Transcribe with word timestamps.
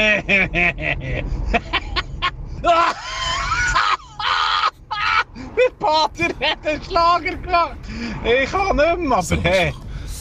Mit 5.56 5.78
Pater 5.78 6.28
hat 6.40 6.66
einen 6.66 6.82
Schlager 6.82 7.36
gemacht. 7.36 7.76
Ich 8.24 8.50
kann 8.50 8.76
nicht 8.76 8.98
mehr, 8.98 9.18
aber 9.18 9.36
hey, 9.42 9.74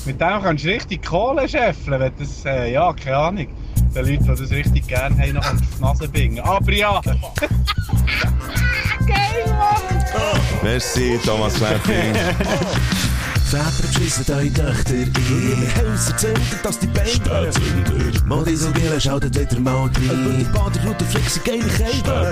mit 0.05 0.19
dem 0.19 0.41
kannst 0.41 0.65
du 0.65 0.69
richtig 0.69 1.05
Kohle 1.05 1.47
scheffeln, 1.47 1.99
wenn 1.99 2.13
das, 2.17 2.45
äh, 2.45 2.71
ja, 2.73 2.91
keine 2.93 3.17
Ahnung. 3.17 3.47
Die 3.95 3.99
Leute, 3.99 4.17
die 4.17 4.27
das 4.27 4.51
richtig 4.51 4.87
gerne 4.87 5.15
haben, 5.21 5.33
noch 5.33 5.45
auf 5.45 5.57
die 5.59 5.81
Nase 5.81 6.07
bingen. 6.09 6.39
Aber 6.41 6.71
ja. 6.71 7.01
Geil, 9.07 9.45
Mann! 9.47 10.03
Merci, 10.61 11.19
Thomas 11.23 11.55
Kleppi. 11.55 12.13
Väter 13.49 13.81
beschissen 13.81 14.25
eure 14.31 14.53
Töchter 14.53 14.93
in 14.93 15.11
ihre 15.11 15.91
Häuser, 15.91 16.17
zündet, 16.17 16.59
dass 16.61 16.77
die 16.77 16.85
Beine 16.85 17.49
Modisogele 18.27 19.01
schaltet 19.01 19.39
wieder 19.39 19.59
mal 19.59 19.85
rein. 19.85 20.37
Die 20.37 20.43
Baderroute 20.43 21.03
flexen 21.05 21.41
geile 21.43 21.63
Kälte. 21.63 22.31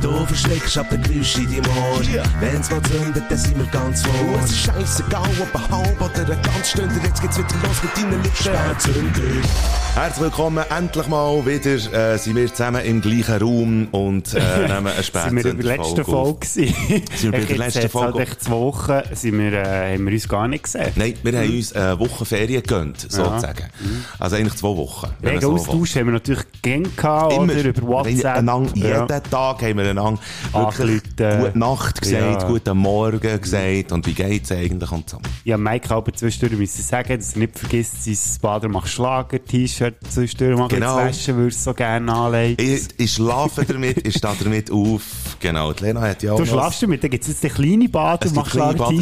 Du 0.00 0.24
verschreckst 0.26 0.78
ab 0.78 0.90
den 0.90 1.02
Geräusch 1.02 1.38
in 1.38 1.46
deinem 1.46 1.76
Ohr. 1.76 2.00
Wenn's 2.38 2.70
mal 2.70 2.80
zündet, 2.82 3.24
dann 3.28 3.36
sind 3.36 3.58
wir 3.58 3.66
ganz 3.66 4.02
vor. 4.02 4.14
Es 4.44 4.50
ist 4.52 4.58
scheissegal, 4.58 5.28
ob 5.40 5.56
ein 5.56 5.70
halb 5.70 6.00
oder 6.00 6.32
ein 6.32 6.42
ganz 6.42 6.70
Stunde. 6.70 6.94
Jetzt 7.02 7.20
geht's 7.20 7.36
wieder 7.36 7.48
los 7.64 7.82
mit 7.82 7.96
deinen 7.96 8.22
Lippen. 8.22 9.48
Herzlich 9.94 10.22
willkommen, 10.22 10.64
endlich 10.70 11.08
mal 11.08 11.44
wieder 11.44 12.12
äh, 12.12 12.16
sind 12.18 12.36
wir 12.36 12.46
zusammen 12.46 12.84
im 12.84 13.00
gleichen 13.00 13.42
Raum 13.42 13.88
und 13.90 14.32
äh, 14.34 14.38
nehmen 14.68 14.86
eine 14.86 15.02
Sind 15.02 15.34
wir 15.34 15.46
in 15.46 15.56
der 15.56 15.76
letzten 15.76 16.04
Folge 16.04 16.38
gewesen? 16.38 16.74
Sind 17.16 17.32
wir 17.32 17.40
bei 17.40 17.44
der 17.44 17.58
letzten 17.58 17.82
hat's 17.82 17.92
Folge? 17.92 18.18
Halt 18.18 18.28
echt 18.28 18.44
zwei 18.44 18.52
Wochen 18.52 19.00
sind 19.14 19.38
wir, 19.38 19.52
äh, 19.52 19.94
haben 19.94 20.04
wir 20.06 20.12
uns 20.12 20.27
gar 20.28 20.48
nicht 20.48 20.64
gesehen. 20.64 20.92
Nein, 20.96 21.14
wir 21.22 21.38
haben 21.38 21.50
uns 21.56 21.72
eine 21.72 21.98
Woche 21.98 22.24
Ferien 22.24 22.62
gegönnt, 22.62 23.00
sozusagen. 23.00 23.64
Also 24.18 24.36
eigentlich 24.36 24.54
zwei 24.54 24.76
Wochen. 24.76 25.08
Regen. 25.22 25.44
Austausch 25.44 25.96
haben 25.96 26.06
wir 26.06 26.12
natürlich 26.12 26.42
gern 26.62 26.84
gehabt, 26.96 27.32
Immer. 27.32 27.44
oder? 27.52 27.64
Über 27.64 27.82
WhatsApp. 27.82 28.36
Einander, 28.36 28.70
Ja. 28.76 29.00
Jeden 29.06 29.08
Tag 29.30 29.62
haben 29.62 29.76
wir 29.78 29.90
einander 29.90 30.20
wirklich 30.52 31.02
gute 31.02 31.52
Nacht 31.54 32.00
gesagt, 32.00 32.42
Ja. 32.42 32.48
guten 32.48 32.76
Morgen 32.78 33.20
gesagt 33.40 33.92
und 33.92 34.06
wie 34.06 34.14
geht's 34.14 34.52
eigentlich 34.52 34.90
und 34.92 35.08
so. 35.10 35.18
Ja, 35.44 35.56
Mike 35.56 35.92
aber 35.94 36.12
zwischendurch 36.12 36.58
müssen 36.58 36.82
sagen, 36.82 37.16
dass 37.18 37.32
er 37.32 37.38
nicht 37.38 37.58
vergisst, 37.58 38.04
sein 38.04 38.16
Bader 38.40 38.68
macht 38.68 38.88
Schlager-T-Shirt 38.88 39.94
zwischendurch 40.10 40.58
mal 40.58 40.68
Genau. 40.68 40.98
zu 40.98 41.04
waschen, 41.04 41.36
würde 41.36 41.54
so 41.54 41.74
gerne 41.74 42.12
anlegen. 42.12 42.62
Ich, 42.62 42.82
ich 42.98 43.12
schlafe 43.12 43.64
damit, 43.64 44.06
ich 44.06 44.16
stehe 44.16 44.34
damit 44.42 44.70
auf. 44.70 45.02
Genau, 45.40 45.72
die 45.72 45.84
Lena 45.84 46.00
hat 46.02 46.22
ja 46.22 46.32
auch 46.32 46.38
Du 46.38 46.46
schlafst 46.46 46.82
damit, 46.82 47.02
dann 47.02 47.10
gibt 47.10 47.22
es 47.24 47.28
jetzt 47.28 47.42
den 47.44 47.52
kleinen 47.52 47.90
Bader 47.90 48.30
macht. 48.32 48.54
Bad- 48.56 48.92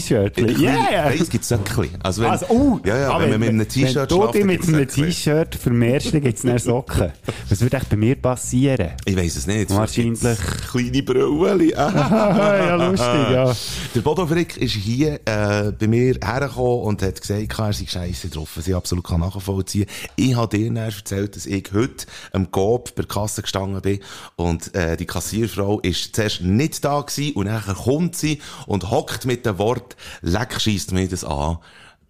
Ja, 0.58 0.72
ja. 0.92 1.10
Nein, 1.16 1.22
es 1.24 1.30
gibt 1.30 1.44
Söckchen. 1.44 1.90
Also 2.02 2.22
wenn, 2.22 2.30
Also, 2.30 2.46
oh, 2.48 2.80
ja, 2.84 2.98
ja, 2.98 3.10
aber 3.10 3.24
wenn 3.24 3.30
man 3.30 3.40
mit 3.40 3.48
einem 3.48 3.68
T-Shirt 3.68 4.10
Wenn 4.10 4.18
du 4.18 4.26
dich 4.32 4.44
mit 4.44 4.68
einem. 4.68 4.88
T-Shirt 4.88 5.54
vermehrst, 5.54 6.14
dann 6.14 6.20
gibt 6.20 6.36
es 6.36 6.42
dann 6.42 6.58
Socken. 6.58 7.12
Was 7.48 7.60
würde 7.60 7.76
echt 7.76 7.88
bei 7.88 7.96
mir 7.96 8.16
passieren? 8.16 8.92
Ich 9.04 9.16
weiss 9.16 9.36
es 9.36 9.46
nicht. 9.46 9.70
Wahrscheinlich. 9.70 10.38
Kleine 10.70 11.02
Brüllen. 11.02 11.68
ja, 11.70 12.74
lustig, 12.76 13.30
ja. 13.32 13.54
Der 13.94 14.00
Bodo 14.00 14.26
Frick 14.26 14.56
ist 14.56 14.74
hier 14.74 15.20
äh, 15.24 15.72
bei 15.72 15.86
mir 15.86 16.18
hergekommen 16.22 16.82
und 16.82 17.02
hat 17.02 17.20
gesagt, 17.20 17.58
er 17.58 17.72
sei 17.72 17.86
scheisse 17.86 18.28
drauf, 18.28 18.50
was 18.56 18.68
ich 18.68 18.74
absolut 18.74 19.06
kann 19.06 19.20
nachvollziehen 19.20 19.86
kann. 19.86 20.10
Ich 20.16 20.34
habe 20.34 20.56
dir 20.56 20.74
erzählt, 20.76 21.36
dass 21.36 21.46
ich 21.46 21.70
heute 21.72 22.06
am 22.32 22.50
Coop 22.50 22.94
bei 22.94 23.02
der 23.02 23.08
Kasse 23.08 23.42
gestanden 23.42 23.80
bin 23.80 24.00
und 24.36 24.74
äh, 24.74 24.96
die 24.96 25.06
Kassierfrau 25.06 25.80
ist 25.80 26.14
zuerst 26.14 26.42
nicht 26.42 26.84
da 26.84 27.00
gewesen 27.00 27.34
und 27.34 27.46
dann 27.46 27.62
kommt 27.62 28.16
sie 28.16 28.40
und 28.66 28.90
hockt 28.90 29.24
mit 29.24 29.46
dem 29.46 29.58
Wort, 29.58 29.96
leck 30.22 30.60
scheisst 30.60 30.92
mir 30.92 31.05
das 31.08 31.24
an, 31.24 31.58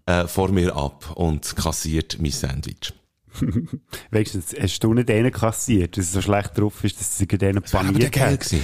äh, 0.06 0.26
vor 0.26 0.50
mir 0.50 0.76
ab 0.76 1.12
und 1.14 1.56
kassiert 1.56 2.18
mein 2.20 2.30
Sandwich. 2.30 2.92
Weißt 4.10 4.34
du, 4.34 4.38
jetzt 4.38 4.56
hast 4.60 4.78
du 4.80 4.94
nicht 4.94 5.10
einen 5.10 5.30
kassiert, 5.30 5.96
dass 5.96 6.06
es 6.06 6.12
so 6.12 6.22
schlecht 6.22 6.56
drauf 6.58 6.82
ist, 6.84 6.98
dass 6.98 7.18
sie 7.18 7.26
denen 7.26 7.62
paniert 7.62 8.18
hat. 8.20 8.40
gewesen. 8.40 8.60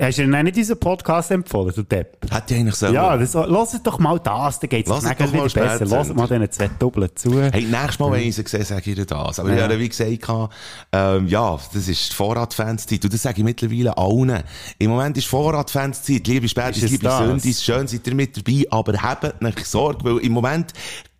Hast 0.00 0.18
du 0.18 0.28
dann 0.28 0.44
nicht 0.44 0.56
unseren 0.56 0.80
Podcast 0.80 1.30
empfohlen, 1.30 1.72
du 1.72 1.84
Depp? 1.84 2.18
Hätte 2.28 2.54
ich 2.54 2.60
eigentlich 2.60 2.74
selber. 2.74 2.94
Ja, 2.94 3.16
das, 3.16 3.34
hört 3.34 3.86
doch 3.86 3.98
mal 4.00 4.18
das, 4.18 4.58
dann 4.58 4.68
geht 4.70 4.88
es 4.88 4.92
doch 4.92 5.02
mal 5.02 5.32
wieder 5.32 5.42
besser. 5.44 5.86
Lass 5.86 6.12
mal 6.12 6.26
diesen 6.26 6.50
zwei 6.50 6.68
Doppeln 6.78 7.10
zu. 7.14 7.40
Hey, 7.40 7.62
nächstes 7.62 7.98
Mal, 8.00 8.10
wenn 8.12 8.22
ich 8.22 8.34
sie 8.34 8.42
sehe, 8.44 8.64
sage 8.64 8.90
ich 8.90 8.96
dir 8.96 9.06
das. 9.06 9.38
Aber 9.38 9.50
Ja. 9.50 9.56
ich 9.56 9.62
habe 9.62 9.78
wie 9.78 9.88
gesagt, 9.88 10.50
ähm, 10.92 11.28
ja, 11.28 11.58
das 11.72 11.86
ist 11.88 12.10
die 12.10 12.16
Vorratfanszeit. 12.16 13.04
Und 13.04 13.14
das 13.14 13.22
sage 13.22 13.38
ich 13.38 13.44
mittlerweile 13.44 13.96
allen. 13.96 14.42
Im 14.80 14.90
Moment 14.90 15.16
ist 15.16 15.28
Vorratfanszeit. 15.28 16.26
Liebe 16.26 16.48
Spätis, 16.48 16.90
liebe? 16.90 17.08
Sündis, 17.10 17.62
schön 17.62 17.86
seid 17.86 18.04
ihr 18.06 18.14
mit 18.16 18.36
dabei, 18.36 18.64
aber 18.70 18.94
habt 19.00 19.42
nicht 19.42 19.64
Sorge, 19.64 20.04
weil 20.04 20.18
im 20.24 20.32
Moment 20.32 20.72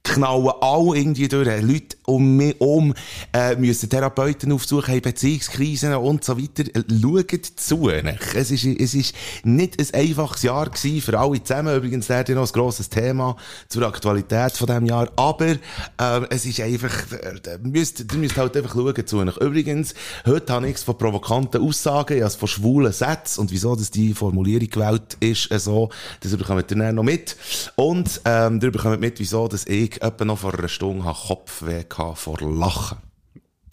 knallen 0.02 0.50
alle 0.60 0.96
irgendwie 0.98 1.28
durch. 1.28 1.48
Leute 1.62 1.96
um 2.06 2.52
um, 2.58 2.94
äh, 3.32 3.56
müssen 3.56 3.88
Therapeuten 3.88 4.52
aufsuchen, 4.52 4.94
haben 4.94 5.02
Beziehungskrisen 5.02 5.94
und 5.94 6.24
so 6.24 6.38
weiter. 6.38 6.64
Äh, 6.74 6.82
Schaut 7.00 7.46
zu. 7.56 7.88
nicht? 7.88 8.34
Es 8.34 8.50
ist, 8.50 8.64
es 8.64 8.94
ist 8.94 9.14
nicht 9.42 9.78
ein 9.78 10.00
einfaches 10.00 10.42
Jahr 10.42 10.68
gewesen 10.68 11.00
für 11.00 11.18
alle 11.18 11.42
zusammen. 11.42 11.76
Übrigens, 11.76 12.08
ja 12.08 12.22
noch 12.34 12.46
ein 12.46 12.52
grosses 12.52 12.88
Thema 12.88 13.36
zur 13.68 13.86
Aktualität 13.86 14.52
von 14.52 14.66
diesem 14.66 14.86
Jahr. 14.86 15.10
Aber, 15.16 15.56
ähm, 15.98 16.26
es 16.30 16.46
ist 16.46 16.60
einfach, 16.60 17.12
äh, 17.12 17.58
müsst, 17.62 18.00
ihr 18.00 18.18
müsst 18.18 18.36
halt 18.36 18.56
einfach 18.56 18.74
schauen 18.74 19.06
zu. 19.06 19.22
nicht? 19.22 19.38
Übrigens, 19.38 19.94
heute 20.26 20.52
habe 20.52 20.68
ich 20.68 20.76
es 20.76 20.82
von 20.82 20.98
provokanten 20.98 21.62
Aussagen, 21.62 22.22
ich 22.22 22.32
von 22.32 22.48
schwulen 22.48 22.92
Sätzen 22.92 23.40
und 23.40 23.50
wieso 23.50 23.76
dass 23.76 23.90
die 23.90 24.14
Formulierung 24.14 24.68
gewählt 24.68 25.16
ist, 25.20 25.50
äh, 25.50 25.58
so, 25.58 25.90
das 26.20 26.36
bekommt 26.36 26.70
ihr 26.70 26.76
dann 26.76 26.94
noch 26.94 27.02
mit. 27.02 27.36
Und, 27.76 28.20
ähm, 28.24 28.60
ihr 28.62 28.70
bekommt 28.70 29.00
mit, 29.00 29.18
wieso 29.18 29.48
dass 29.48 29.66
ich 29.66 30.00
etwa 30.02 30.24
noch 30.24 30.38
vor 30.38 30.54
einer 30.54 30.68
Stunde 30.68 31.04
habe 31.04 31.18
Kopfweh 31.26 31.84
vor 32.14 32.40
Lachen. 32.40 32.98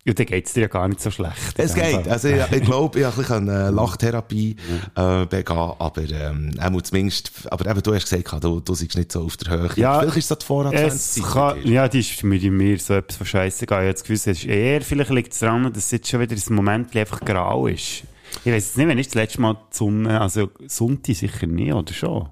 Ja, 0.04 0.14
dann 0.14 0.26
geht 0.26 0.48
es 0.48 0.54
dir 0.54 0.62
ja 0.62 0.68
gar 0.68 0.88
nicht 0.88 1.00
so 1.00 1.12
schlecht. 1.12 1.38
Es 1.58 1.76
geht. 1.76 2.08
Also, 2.08 2.30
ich, 2.30 2.52
ich 2.52 2.64
glaube, 2.64 3.00
ich 3.00 3.06
habe 3.06 3.16
ein 3.16 3.22
bisschen 3.22 3.48
äh, 3.50 3.70
Lachtherapie 3.70 4.56
äh, 4.96 5.26
begehen, 5.28 5.56
aber 5.56 6.02
ähm, 6.10 6.84
zumindest, 6.84 7.32
aber 7.52 7.70
eben, 7.70 7.84
du 7.84 7.94
hast 7.94 8.10
gesagt, 8.10 8.44
du, 8.44 8.62
du 8.62 8.74
seist 8.74 8.98
nicht 8.98 9.12
so 9.12 9.22
auf 9.26 9.38
der 9.38 9.52
Höhe. 9.52 9.70
Ja, 9.76 10.00
Vielleicht 10.00 10.18
ist 10.18 10.32
das 10.32 10.40
die 10.40 10.44
Es 10.44 10.48
Vorratszeit. 10.48 11.66
ja, 11.66 11.88
die 11.88 12.00
ist 12.00 12.24
mit 12.24 12.42
mir 12.42 12.80
so 12.80 12.96
etwas 12.96 13.18
von 13.18 13.28
Scheiße 13.28 13.60
gegangen. 13.60 13.84
Ich 13.84 13.88
habe 13.90 13.94
das 13.94 14.02
Gefühl, 14.02 14.16
es 14.16 14.28
ist 14.28 14.46
eher, 14.46 14.82
vielleicht 14.82 15.12
liegt 15.12 15.34
es 15.34 15.40
daran, 15.40 15.72
dass 15.72 15.86
es 15.86 15.92
jetzt 15.92 16.10
schon 16.10 16.20
wieder 16.20 16.36
ein 16.36 16.56
Moment 16.56 16.96
einfach 16.96 17.20
grau 17.20 17.68
ist. 17.68 18.04
Ich 18.44 18.52
weiß 18.52 18.78
nicht, 18.78 18.88
wenn 18.88 18.98
ist 18.98 19.10
das 19.10 19.16
letzte 19.16 19.42
Mal 19.42 19.54
die 19.54 19.78
Sonne, 19.78 20.20
also 20.20 20.50
Sonntag 20.66 21.16
sicher 21.16 21.46
nicht, 21.46 21.74
oder 21.74 21.94
schon? 21.94 22.30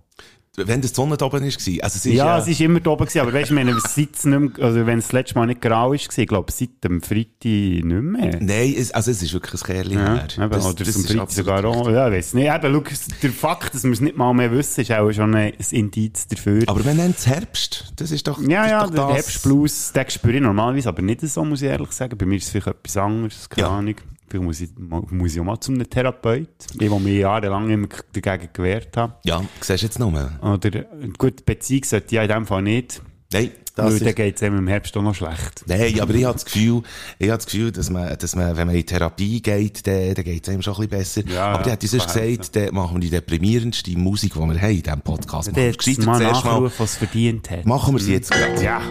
Wenn 0.68 0.82
die 0.82 0.88
Sonne 0.88 1.18
da 1.18 1.26
oben 1.26 1.42
war. 1.42 1.46
Also, 1.46 1.78
es 1.84 1.96
ist, 2.06 2.06
Ja, 2.14 2.38
äh, 2.38 2.42
es 2.42 2.48
ist 2.48 2.62
immer 2.62 2.80
da 2.80 2.90
oben 2.92 3.06
gewesen, 3.06 3.20
aber 3.22 3.34
weißt 3.34 3.52
du, 3.52 3.56
wenn 3.56 3.68
es 3.70 3.98
nicht 3.98 4.26
mehr, 4.26 4.50
also 4.62 4.86
wenn 4.86 5.00
es 5.00 5.06
das 5.06 5.12
letzte 5.14 5.36
Mal 5.36 5.46
nicht 5.48 5.62
grau 5.62 5.94
ist, 5.94 6.18
ich 6.18 6.28
glaube, 6.28 6.52
seit 6.52 6.84
dem 6.84 7.02
Freitag 7.02 7.30
nicht 7.44 7.84
mehr. 7.86 8.38
Nein, 8.42 8.76
es, 8.78 8.92
also 8.92 9.12
es 9.12 9.22
ist 9.22 9.34
wirklich 9.34 9.62
ein 9.62 9.66
Kerl 9.66 9.92
Ja, 9.94 10.00
her. 10.16 10.28
eben, 10.38 10.50
Das- 10.52 10.66
oder 10.66 10.84
das 10.84 10.94
zum 10.94 11.04
ist 11.04 11.12
Freitag 11.12 11.32
sogar 11.32 11.64
richtig. 11.64 11.82
auch. 11.82 11.90
Ja, 11.92 12.12
weiss 12.12 12.34
nicht. 12.34 12.46
Eben, 12.54 12.74
schau, 12.74 12.84
der 13.24 13.32
Fakt, 13.32 13.74
dass 13.76 13.84
wir 13.84 13.92
es 13.92 14.02
nicht 14.02 14.18
mal 14.18 14.34
mehr 14.34 14.52
wissen, 14.52 14.82
ist 14.82 14.92
auch 14.92 15.12
schon 15.12 15.34
ein, 15.36 15.54
Indiz 15.72 16.28
dafür. 16.28 16.64
Aber 16.68 16.84
wir 16.84 16.94
nennen 16.94 17.14
es 17.18 17.26
Herbst. 17.28 17.94
Das 17.96 18.12
ist 18.12 18.28
doch, 18.28 18.40
ja, 18.42 18.62
das 18.64 18.72
ja, 18.72 18.84
ist 18.86 18.94
doch 18.98 19.08
der. 19.08 19.16
Herbstblues, 19.16 19.92
den 19.94 20.10
spüre 20.10 20.36
ich 20.36 20.42
normalerweise, 20.42 20.90
aber 20.90 21.02
nicht 21.02 21.22
so, 21.22 21.44
muss 21.46 21.62
ich 21.62 21.68
ehrlich 21.70 21.92
sagen. 21.92 22.18
Bei 22.18 22.26
mir 22.26 22.36
ist 22.38 22.46
es 22.46 22.50
vielleicht 22.50 22.68
etwas 22.68 22.98
anderes, 22.98 23.50
keine 23.50 23.68
Ja. 23.68 23.74
Ahnung. 23.78 23.96
Vielleicht 24.30 24.46
muss 24.46 24.62
ich, 24.62 24.70
muss 24.78 25.34
ich 25.34 25.40
auch 25.40 25.46
mal 25.46 25.60
zu 25.60 25.72
einem 25.72 25.90
Therapeut, 25.90 26.48
ich, 26.72 26.78
der 26.78 27.00
mich 27.00 27.20
jahrelang 27.20 27.70
immer 27.70 27.88
dagegen 28.14 28.50
gewehrt 28.54 28.96
habe. 28.98 29.16
Ja, 29.24 29.42
siehst 29.62 29.82
du 29.82 29.86
jetzt 29.86 30.00
noch 30.00 30.12
mal. 30.12 30.40
Oder, 30.42 30.86
gut, 31.18 31.46
Beziehung 31.46 31.84
sollte 31.84 32.16
ich 32.16 32.22
in 32.22 32.28
dem 32.28 32.46
Fall 32.46 32.62
nicht, 32.62 33.02
Nein, 33.32 33.52
das 33.76 33.94
weil 33.94 34.00
dann 34.00 34.16
geht 34.16 34.36
es 34.38 34.42
im 34.42 34.68
Herbst 34.68 34.98
auch 34.98 35.04
noch 35.04 35.14
schlecht. 35.14 35.64
Nein, 35.68 36.00
aber 36.00 36.14
ich 36.16 36.26
habe 36.26 36.34
das 36.34 36.46
Gefühl, 36.46 36.82
ich 37.20 37.30
habe 37.30 37.38
das 37.38 37.46
Gefühl, 37.46 37.72
dass 37.72 37.90
man, 37.92 38.18
dass 38.18 38.36
man, 38.36 38.58
wenn 38.58 38.66
man 38.66 38.76
in 38.76 38.86
Therapie 38.86 39.40
geht, 39.40 39.86
dann, 39.86 40.16
dann 40.16 40.26
geht 40.26 40.48
es 40.48 40.50
einem 40.52 40.64
schon 40.64 40.74
ein 40.74 40.90
bisschen 40.90 41.26
besser. 41.26 41.34
Ja, 41.34 41.46
aber 41.50 41.58
ja, 41.58 41.64
der 41.64 41.74
hat 41.74 41.84
uns 41.84 41.92
gesagt, 41.92 42.56
dann 42.56 42.74
machen 42.74 42.96
wir 42.96 43.02
die 43.02 43.10
deprimierendste 43.12 43.92
Musik, 43.98 44.34
die 44.34 44.40
wir 44.40 44.62
haben 44.62 44.72
in 44.72 44.82
diesem 44.82 45.02
Podcast. 45.02 45.52
Machen 45.52 45.76
wir 45.86 46.06
mal 46.06 46.20
nachrufen, 46.20 46.76
was 46.80 46.96
verdient 46.96 47.52
hat. 47.52 47.66
machen 47.68 47.94
wir 47.94 48.02
sie 48.02 48.14
jetzt 48.14 48.32
gerade. 48.32 48.64
Ja. 48.64 48.82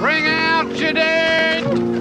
Bring 0.00 0.26
out 0.26 0.80
your 0.80 0.92
dead! 0.92 1.91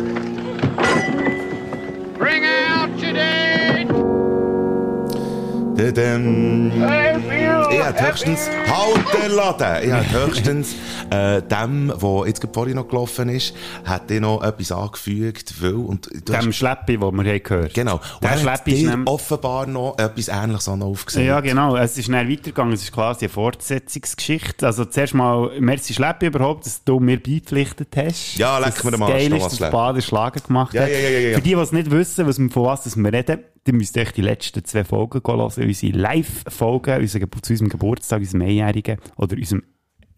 Ich 7.71 7.83
hätte 7.83 8.07
höchstens, 8.07 8.49
halt 8.67 9.23
den 9.23 9.31
Laden! 9.31 9.83
Ich 9.83 9.91
hätte 9.91 10.11
höchstens, 10.25 10.75
äh, 11.11 11.41
dem, 11.41 11.93
der 12.01 12.23
jetzt 12.27 12.39
gerade 12.41 12.53
vorhin 12.53 12.75
noch 12.75 12.87
gelaufen 12.87 13.29
ist, 13.29 13.53
hätte 13.83 14.15
ich 14.15 14.19
noch 14.21 14.41
etwas 14.43 14.71
angefügt, 14.71 15.61
weil, 15.61 15.73
und 15.73 16.07
du 16.07 16.19
Dem 16.31 16.35
hast, 16.47 16.55
Schleppi, 16.55 16.97
den 16.97 17.01
wir 17.01 17.09
haben 17.31 17.43
gehört 17.43 17.73
genau, 17.73 17.95
und 17.95 18.03
Der 18.21 18.29
er 18.29 18.35
hat 18.35 18.39
Schleppi 18.41 18.71
ist 18.71 18.89
dir 18.89 19.01
offenbar 19.05 19.67
noch 19.67 19.97
etwas 19.97 20.27
Ähnliches 20.29 20.69
auch 20.69 20.77
noch 20.77 20.87
aufgesehen. 20.87 21.27
Ja, 21.27 21.39
genau. 21.41 21.75
Es 21.75 21.97
ist 21.97 22.07
dann 22.07 22.29
weitergegangen. 22.29 22.73
Es 22.73 22.83
ist 22.83 22.91
quasi 22.91 23.25
eine 23.25 23.29
Fortsetzungsgeschichte. 23.29 24.65
Also 24.65 24.85
zuerst 24.85 25.13
mal, 25.13 25.51
merci 25.59 25.93
Schleppi 25.93 26.27
überhaupt, 26.27 26.65
dass 26.65 26.83
du 26.83 26.99
mir 26.99 27.21
beipflichtet 27.21 27.89
hast. 27.95 28.37
Ja, 28.37 28.57
leck 28.57 28.83
mir 28.83 28.91
den 28.91 29.01
Arsch, 29.03 29.11
geil 29.11 29.29
Thomas 29.29 29.41
ist, 29.43 29.51
dass 29.51 29.57
Schleppi. 29.57 29.71
Bader 29.71 30.01
Schlager 30.01 30.39
gemacht 30.39 30.73
Ja, 30.73 30.83
hat. 30.83 30.89
ja, 30.89 30.97
ja, 30.97 31.09
ja, 31.09 31.19
ja. 31.19 31.35
Für 31.35 31.41
die, 31.41 31.49
die 31.49 31.55
es 31.55 31.71
nicht 31.71 31.91
wissen, 31.91 32.25
was, 32.27 32.37
von 32.37 32.63
was 32.65 32.83
das 32.83 32.95
wir 32.95 33.11
reden, 33.11 33.39
die 33.67 33.73
müsst 33.73 33.97
euch 33.97 34.11
die 34.13 34.21
letzten 34.21 34.63
zwei 34.65 34.83
Folgen 34.83 35.21
hören. 35.25 35.39
Unsere 35.39 35.97
Live-Folgen, 35.97 36.99
unser 37.01 37.19
zu 37.41 37.53
unserem 37.53 37.69
Geburtstag, 37.69 38.19
unserem 38.19 38.41
Einjährigen 38.41 38.97
oder 39.17 39.35
unserem 39.35 39.63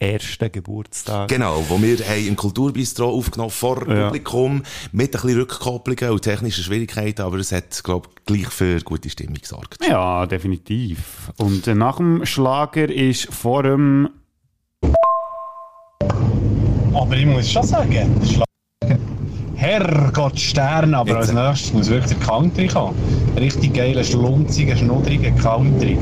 ersten 0.03 0.51
Geburtstag. 0.51 1.29
Genau, 1.29 1.63
wo 1.69 1.81
wir 1.81 1.97
haben 1.99 2.27
im 2.27 2.35
Kulturbistro 2.35 3.09
aufgenommen 3.09 3.51
vor 3.51 3.87
Ja. 3.89 4.05
Publikum 4.05 4.63
mit 4.91 5.07
ein 5.15 5.21
bisschen 5.21 5.39
Rückkopplungen 5.39 6.09
und 6.11 6.21
technischen 6.21 6.63
Schwierigkeiten, 6.63 7.21
aber 7.21 7.37
es 7.37 7.51
hat, 7.51 7.83
glaube 7.83 8.09
ich, 8.15 8.25
gleich 8.25 8.47
für 8.53 8.79
gute 8.81 9.09
Stimmung 9.09 9.35
gesorgt. 9.35 9.77
Ja, 9.87 10.25
definitiv. 10.25 11.31
Und 11.37 11.67
äh, 11.67 11.75
nach 11.75 11.97
dem 11.97 12.25
Schlager 12.25 12.89
ist 12.89 13.33
vor 13.33 13.63
dem 13.63 14.09
Aber 16.93 17.15
ich 17.17 17.25
muss 17.25 17.49
schon 17.51 17.63
sagen, 17.63 17.91
der 18.21 18.25
Schlager. 18.27 18.99
Herrgott 19.55 20.37
Stern, 20.39 20.93
aber 20.93 21.19
Jetzt. 21.19 21.29
als 21.29 21.33
nächstes 21.33 21.73
muss 21.73 21.89
wirklich 21.89 22.17
der 22.17 22.27
Country 22.27 22.67
kommen. 22.67 22.97
Richtig 23.37 23.73
geiler, 23.73 24.03
schlunziger, 24.03 24.75
schnuddriger 24.75 25.31
Country. 25.31 25.97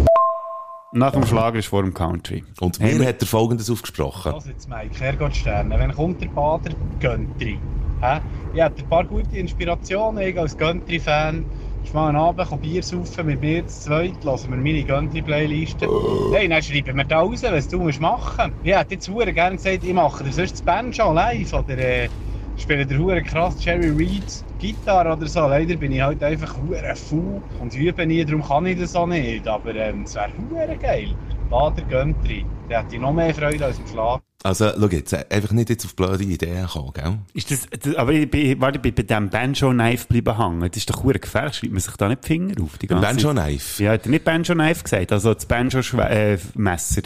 Nach 0.94 1.12
dem 1.14 1.26
Schlager 1.26 1.60
ist 1.60 1.68
vor 1.68 1.84
dem 1.84 1.94
Country. 1.94 2.44
Und 2.60 2.80
Hey, 2.80 2.94
mir 2.96 3.00
wir- 3.02 3.08
hat 3.08 3.22
er 3.22 3.28
Folgendes 3.28 3.70
aufgesprochen. 3.70 4.34
Was 4.34 4.46
jetzt, 4.46 4.68
Mike? 4.68 5.00
Herrgott 5.00 5.34
Sterne. 5.36 5.80
Wenn 5.80 5.94
kommt 5.94 6.22
der 6.22 6.28
Bader 6.28 6.72
Country? 7.00 7.58
Hä? 8.02 8.20
Ich 8.54 8.62
hatte 8.62 8.82
ein 8.84 8.90
paar 8.90 9.06
gute 9.06 9.38
Inspirationen. 9.38 10.22
Ich 10.28 10.38
als 10.38 10.58
Country-Fan. 10.58 11.46
Ich 11.84 11.94
mal 11.94 12.10
einen 12.10 12.18
Abend 12.18 12.62
Bier 12.62 12.84
saufen 12.84 13.26
mit 13.26 13.42
mir 13.42 13.66
zu 13.68 13.86
zweit, 13.86 14.24
hören 14.24 14.50
wir 14.50 14.58
meine 14.58 14.84
Country-Playliste. 14.86 15.88
Hey, 16.34 16.48
dann 16.48 16.62
schreiben 16.62 16.98
wir 16.98 17.04
da 17.06 17.22
raus, 17.22 17.42
was 17.44 17.68
du 17.70 17.80
musst 17.80 18.00
machen 18.02 18.52
musst. 18.52 18.66
Ich 18.66 18.76
hätte 18.76 18.94
jetzt 18.96 19.06
verdammt 19.08 19.34
gerne 19.34 19.56
gesagt, 19.56 19.84
ich 19.84 19.94
mache 19.94 20.24
dir 20.24 20.32
sonst 20.34 20.52
das 20.52 20.62
Banjo 20.62 21.12
live 21.14 21.54
oder 21.54 21.78
äh, 21.78 22.10
spiele 22.58 22.86
dir 22.86 22.98
verdammt 22.98 23.26
krass 23.28 23.64
Jerry 23.66 23.90
Reed 23.90 24.44
Gitarre 24.62 25.14
oder 25.14 25.28
so. 25.28 25.42
Leider 25.48 25.76
bin 25.76 25.92
ich 25.92 26.02
halt 26.02 26.24
einfach 26.24 26.56
verdammt 26.56 26.98
faul 27.00 27.42
und 27.60 27.76
übe 27.76 28.06
nie, 28.06 28.24
darum 28.24 28.44
kann 28.44 28.66
ich 28.68 28.80
das 28.80 28.96
auch 28.96 29.08
nicht. 29.08 29.48
Aber 29.48 29.74
ähm, 29.76 30.04
es 30.04 30.16
wäre 30.16 30.30
verdammt 30.30 30.82
geil. 30.82 31.16
Bader 31.50 31.82
Country. 31.90 32.46
Da 32.70 32.82
hätte 32.82 32.96
ich 32.96 33.02
noch 33.02 33.12
mehr 33.12 33.34
Freude 33.34 33.66
als 33.66 33.80
im 33.80 33.88
Schlag. 33.88 34.22
Also, 34.44 34.72
schau 34.80 34.88
jetzt, 34.88 35.14
äh, 35.14 35.24
einfach 35.30 35.52
nicht 35.52 35.70
jetzt 35.70 35.86
auf 35.86 35.96
blöde 35.96 36.24
Ideen 36.24 36.66
kommen, 36.68 36.92
gell? 36.94 37.18
Ist 37.34 37.52
das, 37.52 37.68
das, 37.80 37.96
aber 37.96 38.12
ich 38.14 38.30
bin, 38.30 38.60
warte, 38.60 38.78
ich 38.78 38.82
bin 38.82 38.94
bei 38.96 39.04
diesem 39.04 39.30
Banjo-Knife 39.30 40.08
bleiben 40.08 40.38
hängen. 40.38 40.62
Das 40.62 40.78
ist 40.78 40.90
doch 40.90 41.02
verdammt 41.02 41.22
gefährlich. 41.22 41.56
Schreibt 41.56 41.74
man 41.74 41.80
sich 41.82 41.96
da 41.96 42.08
nicht 42.10 42.24
die 42.24 42.28
Finger 42.28 42.64
auf? 42.64 42.78
Die 42.80 42.88
ganze 42.88 43.06
Banjo 43.06 43.34
Zeit? 43.34 43.46
Knife. 43.48 43.84
Ja, 43.84 43.92
hat 43.92 44.06
er 44.06 44.10
nicht 44.10 44.24
Banjo-Knife 44.24 44.84
gesagt? 44.84 45.12
Also 45.12 45.34
das 45.34 45.46
Banjo-Messer. 45.46 47.02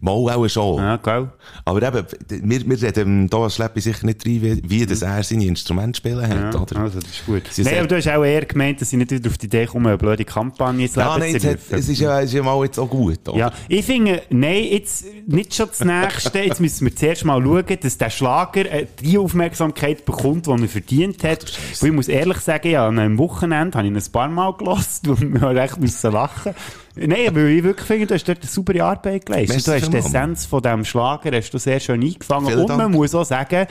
Mal 0.00 0.12
auch 0.12 0.48
schon. 0.48 0.76
ja, 0.78 0.96
gell? 0.96 1.28
Aber 1.64 1.82
eben, 1.82 2.06
wir, 2.50 2.68
wir 2.70 2.82
reden 2.82 3.28
da 3.28 3.50
Schleppi 3.50 3.80
sicher 3.80 4.06
nicht 4.06 4.24
rein, 4.24 4.40
wie, 4.42 4.62
wie 4.70 4.86
das 4.86 5.02
er 5.02 5.22
seine 5.22 5.44
Instrumente 5.46 5.96
spielen 5.98 6.22
hat, 6.26 6.54
Ja, 6.54 6.60
oder? 6.60 6.76
also 6.80 7.00
das 7.00 7.10
ist 7.10 7.26
gut. 7.26 7.42
Sie 7.50 7.62
Nein, 7.62 7.70
sehr- 7.72 7.78
aber 7.80 7.88
du 7.88 7.96
hast 7.96 8.08
auch 8.08 8.24
eher 8.24 8.44
gemeint, 8.44 8.80
dass 8.80 8.92
ich 8.92 8.98
nicht 8.98 9.10
wieder 9.10 9.28
auf 9.28 9.36
die 9.38 9.46
Idee 9.46 9.66
komme, 9.66 9.88
eine 9.88 9.98
blöde 9.98 10.24
Kampagne 10.24 10.82
Leben 10.86 10.94
Ja, 11.00 11.18
nein, 11.18 11.32
zu 11.32 11.36
es, 11.38 11.44
hat, 11.46 11.58
es 11.70 11.88
ist 11.88 11.98
ja, 12.00 12.20
es 12.20 12.26
ist 12.26 12.34
ja 12.34 12.42
mal 12.42 12.62
jetzt 12.64 12.78
auch 12.78 12.88
gut, 12.88 13.28
oder? 13.28 13.36
Ja, 13.38 13.52
ich 13.68 13.84
finde, 13.84 14.22
nein, 14.30 14.64
jetzt 14.70 15.04
nicht 15.26 15.54
schon 15.54 15.66
das 15.68 15.84
Nächste. 15.84 16.38
Jetzt 16.38 16.60
müssen 16.68 16.86
wir 16.86 16.96
zuerst 16.96 17.24
mal 17.24 17.42
schauen, 17.42 17.78
dass 17.80 17.96
der 17.96 18.10
Schlager 18.10 18.70
äh, 18.70 18.86
die 19.00 19.16
Aufmerksamkeit 19.16 20.04
bekommt, 20.04 20.46
die 20.46 20.50
er 20.50 20.68
verdient 20.68 21.24
hat. 21.24 21.58
Ich 21.72 21.92
muss 21.92 22.08
ehrlich 22.08 22.38
sagen, 22.38 22.70
ja, 22.70 22.86
an 22.86 22.98
einem 22.98 23.16
Wochenende 23.16 23.78
habe 23.78 23.86
ich 23.86 23.92
ihn 23.92 23.96
ein 23.96 24.12
paar 24.12 24.28
Mal 24.28 24.52
gelassen 24.52 25.10
und 25.10 25.32
wir 25.32 25.40
haben 25.40 25.56
echt 25.56 25.80
müssen 25.80 26.12
lachen. 26.12 26.54
Nein, 26.94 27.34
weil 27.34 27.48
ich 27.48 27.64
wirklich 27.64 27.86
finde, 27.86 28.06
du 28.08 28.14
hast 28.14 28.28
dort 28.28 28.40
eine 28.40 28.48
super 28.50 28.84
Arbeit 28.84 29.26
geleistet. 29.26 29.66
Merci 29.66 29.70
du 29.70 29.76
hast 29.76 29.92
die. 29.92 29.96
Essenz 29.96 30.46
von 30.46 30.62
diesem 30.62 30.84
Schlager 30.84 31.34
hast 31.34 31.50
du 31.50 31.58
sehr 31.58 31.80
schön 31.80 32.02
eingefangen. 32.02 32.48
Vielen 32.48 32.60
und 32.60 32.68
man 32.68 32.78
Dank. 32.78 32.94
muss 32.94 33.14
auch 33.14 33.24
sagen, 33.24 33.66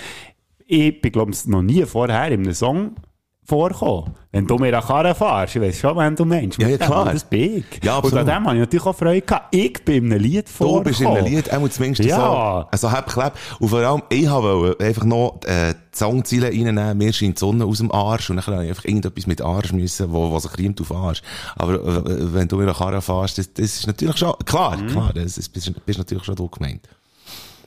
ich 0.65 0.99
bin, 0.99 1.11
glaube 1.11 1.31
ich, 1.31 1.45
noch 1.45 1.61
nie 1.61 1.85
vorher 1.85 2.27
in 2.27 2.41
einem 2.41 2.53
Song 2.53 2.95
vorkommen. 3.47 4.13
Wenn 4.33 4.45
du 4.45 4.57
mir 4.57 4.77
an 4.77 4.83
Karren 4.85 5.15
fährst, 5.15 5.55
ich 5.55 5.61
weiss 5.61 5.79
schon, 5.79 5.95
wenn 5.97 6.15
du 6.15 6.25
meinst. 6.25 6.59
Ja, 6.61 6.67
ja, 6.67 6.77
klar. 6.77 7.05
Das 7.05 7.23
bin 7.23 7.57
ich. 7.59 7.83
Ja, 7.83 7.97
und 7.97 8.05
an 8.13 8.19
absolut. 8.19 8.27
dem 8.27 8.45
habe 8.45 8.55
ich 8.55 8.59
natürlich 8.59 8.85
auch 8.85 8.95
Freude 8.95 9.21
gehabt. 9.21 9.55
Ich 9.55 9.85
bin 9.85 10.05
in 10.05 10.11
einem 10.11 10.21
Lied 10.21 10.47
Du 10.47 10.51
vorgekommen. 10.51 10.83
bist 10.83 11.01
in 11.01 11.07
einem 11.07 11.25
Lied, 11.25 11.53
auch 11.53 11.69
zumindest 11.69 12.03
Ja. 12.09 12.17
so, 12.17 12.67
also 12.69 12.91
hab 12.91 13.07
klebt. 13.07 13.37
Und 13.59 13.69
vor 13.69 13.79
allem, 13.79 14.03
ich 14.09 14.29
wollte 14.29 14.83
einfach 14.85 15.05
noch, 15.05 15.39
äh, 15.45 15.73
die 15.73 15.97
Songziele 15.97 16.47
reinnehmen, 16.47 16.97
mir 16.97 17.13
scheint 17.13 17.37
die 17.37 17.39
Sonne 17.39 17.63
aus 17.65 17.77
dem 17.77 17.91
Arsch, 17.91 18.29
und 18.29 18.35
dann 18.35 18.45
habe 18.45 18.63
ich 18.65 18.69
einfach 18.69 18.85
irgendetwas 18.85 19.25
mit 19.27 19.41
Arsch 19.41 19.71
müssen, 19.71 20.11
wo, 20.11 20.31
was 20.31 20.43
sich 20.43 20.57
riemt 20.57 20.79
auf 20.81 20.91
Arsch. 20.91 21.21
Aber, 21.55 21.73
äh, 21.75 22.33
wenn 22.33 22.47
du 22.49 22.57
mir 22.57 22.65
nach 22.65 22.77
Karre 22.79 23.01
fährst, 23.01 23.37
das, 23.37 23.51
das 23.53 23.65
ist 23.65 23.87
natürlich 23.87 24.17
schon, 24.17 24.33
klar, 24.45 24.75
Mhm. 24.77 24.87
klar, 24.87 25.11
das 25.15 25.37
ist, 25.37 25.49
bist, 25.53 25.71
bist 25.85 25.97
natürlich 25.97 26.25
schon 26.25 26.35
du 26.35 26.47
gemeint. 26.49 26.81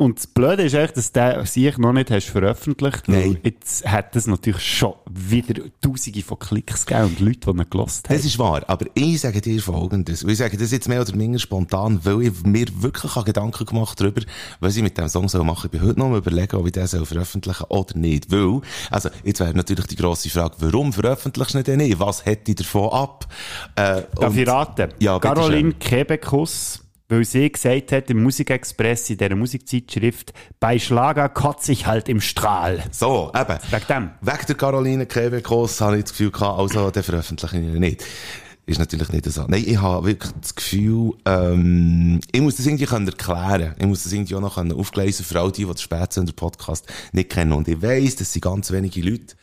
Und 0.01 0.17
das 0.17 0.27
Blöde 0.29 0.63
ist 0.63 0.73
echt, 0.73 0.97
dass 0.97 1.13
du 1.13 1.45
sich 1.45 1.77
noch 1.77 1.93
nicht 1.93 2.11
hast 2.11 2.31
veröffentlicht. 2.31 3.07
Nein. 3.07 3.37
Jetzt 3.43 3.87
hat 3.87 4.17
es 4.17 4.27
natürlich 4.27 4.63
schon 4.65 4.95
wieder 5.11 5.61
Tausende 5.83 6.23
von 6.23 6.39
Klicks 6.39 6.87
gegeben 6.87 7.09
und 7.09 7.21
Leute, 7.21 7.41
die 7.41 7.51
ihn 7.51 7.69
gelost 7.69 8.09
haben. 8.09 8.17
Das 8.17 8.25
ist 8.25 8.39
wahr, 8.39 8.63
aber 8.67 8.87
ich 8.95 9.21
sage 9.21 9.43
dir 9.43 9.61
Folgendes. 9.61 10.25
Und 10.25 10.31
Ich 10.31 10.39
sage 10.39 10.57
das 10.57 10.71
jetzt 10.71 10.89
mehr 10.89 11.03
oder 11.03 11.13
weniger 11.13 11.39
spontan, 11.39 12.01
weil 12.03 12.23
ich 12.23 12.43
mir 12.45 12.65
wirklich 12.81 13.15
an 13.15 13.25
Gedanken 13.25 13.67
gemacht 13.67 14.01
darüber, 14.01 14.23
was 14.61 14.75
ich 14.75 14.83
mit 14.83 14.97
dem 14.97 15.07
Song 15.09 15.29
soll 15.29 15.45
machen. 15.45 15.69
Ich 15.71 15.79
bin 15.79 15.87
heute 15.87 15.99
noch 15.99 16.07
am 16.07 16.17
überlegen, 16.17 16.57
ob 16.57 16.65
ich 16.65 16.73
den 16.73 16.87
soll 16.87 17.05
veröffentlichen 17.05 17.65
oder 17.69 17.95
nicht. 17.99 18.33
Weil, 18.33 18.63
also, 18.91 19.11
jetzt 19.23 19.41
wäre 19.41 19.53
natürlich 19.53 19.87
die 19.87 19.97
grosse 19.97 20.31
Frage, 20.31 20.55
warum 20.61 20.95
veröffentlichst 20.95 21.53
du 21.53 21.59
ihn 21.59 21.65
denn 21.65 21.77
nicht? 21.77 22.01
Was 22.01 22.25
hätte 22.25 22.53
ich 22.53 22.57
davon 22.57 22.89
ab? 22.89 23.27
Äh, 23.77 24.05
Darf 24.15 24.35
ich 24.35 24.49
raten? 24.49 24.95
Ja, 24.99 25.19
Caroline. 25.19 25.75
Kebekus, 25.75 26.81
weil 27.11 27.25
sie 27.25 27.51
gesagt 27.51 27.93
hat 27.93 28.09
im 28.09 28.23
Musikexpress, 28.23 29.11
in 29.11 29.19
dieser 29.19 29.35
Musikzeitschrift, 29.35 30.33
bei 30.61 30.79
Schlager 30.79 31.29
kotze 31.29 31.73
ich 31.73 31.87
halt 31.87 32.09
im 32.09 32.21
Strahl. 32.21 32.83
So, 32.93 33.33
eben. 33.35 33.59
Wegen 33.71 33.87
dem. 33.89 34.11
Wegen 34.21 34.47
der 34.47 34.57
Caroline 34.57 35.07
Kebekos 35.07 35.81
habe 35.81 35.99
ich 35.99 36.05
das 36.05 36.13
Gefühl 36.13 36.31
gehabt, 36.31 36.59
also, 36.59 36.91
den 36.91 37.03
veröffentliche 37.03 37.59
ich 37.59 37.81
nicht. 37.81 38.05
Ist 38.67 38.79
natürlich 38.79 39.11
nicht 39.11 39.25
so. 39.25 39.47
Nein, 39.49 39.65
ich 39.67 39.81
habe 39.81 40.07
wirklich 40.07 40.33
das 40.41 40.55
Gefühl, 40.55 41.15
ähm, 41.25 42.21
ich 42.31 42.41
muss 42.41 42.57
das 42.57 42.67
irgendwie 42.67 42.87
können 42.87 43.09
erklären. 43.09 43.75
Ich 43.77 43.87
muss 43.87 44.05
das 44.05 44.13
irgendwie 44.13 44.37
auch 44.37 44.41
noch 44.41 44.55
können 44.55 44.73
aufgleisen 44.73 45.25
für 45.25 45.41
all 45.41 45.51
die, 45.51 45.65
die 45.65 45.67
den 45.67 45.77
Spätsender 45.77 46.33
Podcast 46.33 46.87
nicht 47.11 47.31
kennen. 47.31 47.53
Und 47.53 47.67
ich 47.67 47.83
weiss, 47.83 48.15
das 48.15 48.33
sind 48.33 48.43
ganz 48.43 48.71
wenige 48.71 49.01
Leute. 49.01 49.35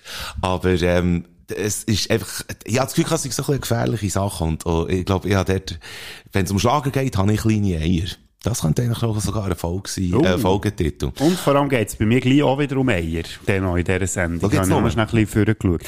Aber, 0.42 0.81
ähm, 0.81 1.25
es 1.56 1.84
ist 1.86 2.10
einfach, 2.12 2.42
ich 2.66 2.78
habe 2.78 2.88
das 2.88 2.96
Gefühl, 2.96 3.14
es 3.14 3.22
sind 3.24 3.34
so 3.34 3.44
ein 3.44 3.46
bisschen 3.46 3.62
gefährliche 3.62 4.10
Sachen. 4.10 4.48
Und, 4.50 4.66
oh, 4.66 4.88
ich 4.88 5.06
glaube, 5.06 5.28
ich 5.30 5.36
habe 5.36 5.52
dort, 5.54 5.80
wenn 6.34 6.46
es 6.46 6.52
um 6.52 6.60
Schlager 6.60 6.92
geht, 6.92 7.18
habe 7.18 7.32
ich 7.34 7.42
kleine 7.42 7.78
Eier. 7.78 8.08
Das 8.44 8.62
könnte 8.62 8.84
eigentlich 8.84 9.02
auch 9.04 9.20
sogar 9.20 9.46
ein 9.48 9.56
Folge 9.56 9.90
sein, 9.90 10.14
Oh. 10.14 10.24
äh, 10.24 10.38
Folgetitel. 10.38 11.12
Und 11.20 11.38
vor 11.40 11.56
allem 11.56 11.68
geht 11.68 11.88
es 11.90 11.96
bei 11.96 12.06
mir 12.06 12.22
gleich 12.22 12.44
auch 12.44 12.58
wieder 12.60 12.78
um 12.78 12.88
Eier, 12.88 13.24
den 13.48 13.64
in 13.66 13.84
dieser 13.84 14.08
Sendung. 14.08 14.50
Ich 14.50 14.56
geht's 14.58 14.70
habe 14.70 14.82
noch? 14.82 14.96
noch 14.96 14.98
ein 14.98 15.08
bisschen 15.08 15.46
vorgeschaut. 15.46 15.82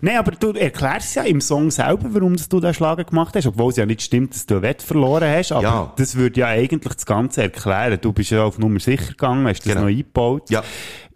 Nein, 0.00 0.16
aber 0.16 0.30
du 0.30 0.52
erklärst 0.52 1.16
ja 1.16 1.24
im 1.24 1.40
Song 1.40 1.70
selber, 1.70 2.06
warum 2.14 2.36
du 2.36 2.60
den 2.60 2.72
Schlager 2.72 3.04
gemacht 3.04 3.34
hast, 3.34 3.46
obwohl 3.46 3.70
es 3.70 3.76
ja 3.76 3.84
nicht 3.84 4.02
stimmt, 4.02 4.34
dass 4.34 4.46
du 4.46 4.54
ein 4.56 4.62
Wett 4.62 4.82
verloren 4.82 5.28
hast, 5.28 5.50
aber 5.52 5.62
Ja. 5.62 5.92
das 5.96 6.14
würde 6.14 6.40
ja 6.40 6.46
eigentlich 6.46 6.94
das 6.94 7.04
Ganze 7.04 7.42
erklären. 7.42 7.98
Du 8.00 8.12
bist 8.12 8.30
ja 8.30 8.44
auf 8.44 8.56
Nummer 8.58 8.78
sicher 8.80 9.08
gegangen, 9.08 9.46
hast 9.48 9.58
das 9.66 9.66
Genau. 9.66 9.80
noch 9.82 9.88
eingebaut. 9.88 10.48
Ja. 10.48 10.62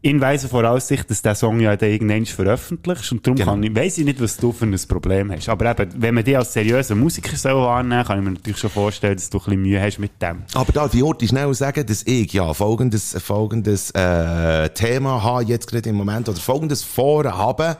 In 0.02 0.18
weiser 0.18 0.48
Voraussicht, 0.48 1.10
dass 1.10 1.20
der 1.20 1.34
Song 1.34 1.60
ja 1.60 1.76
dann 1.76 1.90
irgendwann 1.90 2.24
veröffentlicht 2.24 3.12
und 3.12 3.26
darum 3.26 3.36
Genau. 3.36 3.50
kann 3.52 3.62
ich, 3.62 3.74
weiss 3.76 3.98
ich 3.98 4.06
nicht, 4.06 4.18
was 4.18 4.38
du 4.38 4.50
für 4.50 4.64
ein 4.64 4.74
Problem 4.88 5.30
hast. 5.30 5.50
Aber 5.50 5.70
eben, 5.78 5.90
wenn 6.00 6.14
man 6.14 6.24
dich 6.24 6.38
als 6.38 6.54
seriöser 6.54 6.94
Musiker 6.94 7.36
soll 7.36 7.52
wahrnehmen 7.56 8.02
kann 8.06 8.18
ich 8.18 8.24
mir 8.24 8.30
natürlich 8.30 8.56
schon 8.56 8.70
vorstellen, 8.70 9.16
dass 9.16 9.28
du 9.28 9.36
ein 9.36 9.44
bisschen 9.44 9.60
Mühe 9.60 9.78
hast 9.82 9.98
mit 9.98 10.12
dem. 10.22 10.44
Aber 10.54 10.72
darf 10.72 10.94
ich 10.94 11.02
heute 11.02 11.28
schnell 11.28 11.52
sagen, 11.52 11.84
dass 11.84 12.02
ich 12.06 12.32
ja 12.32 12.54
folgendes, 12.54 13.14
folgendes 13.22 13.90
äh, 13.90 14.70
Thema 14.70 15.22
habe, 15.22 15.44
jetzt 15.44 15.66
gerade 15.70 15.90
im 15.90 15.96
Moment, 15.96 16.30
oder 16.30 16.38
folgendes 16.40 16.82
vorhabe. 16.82 17.76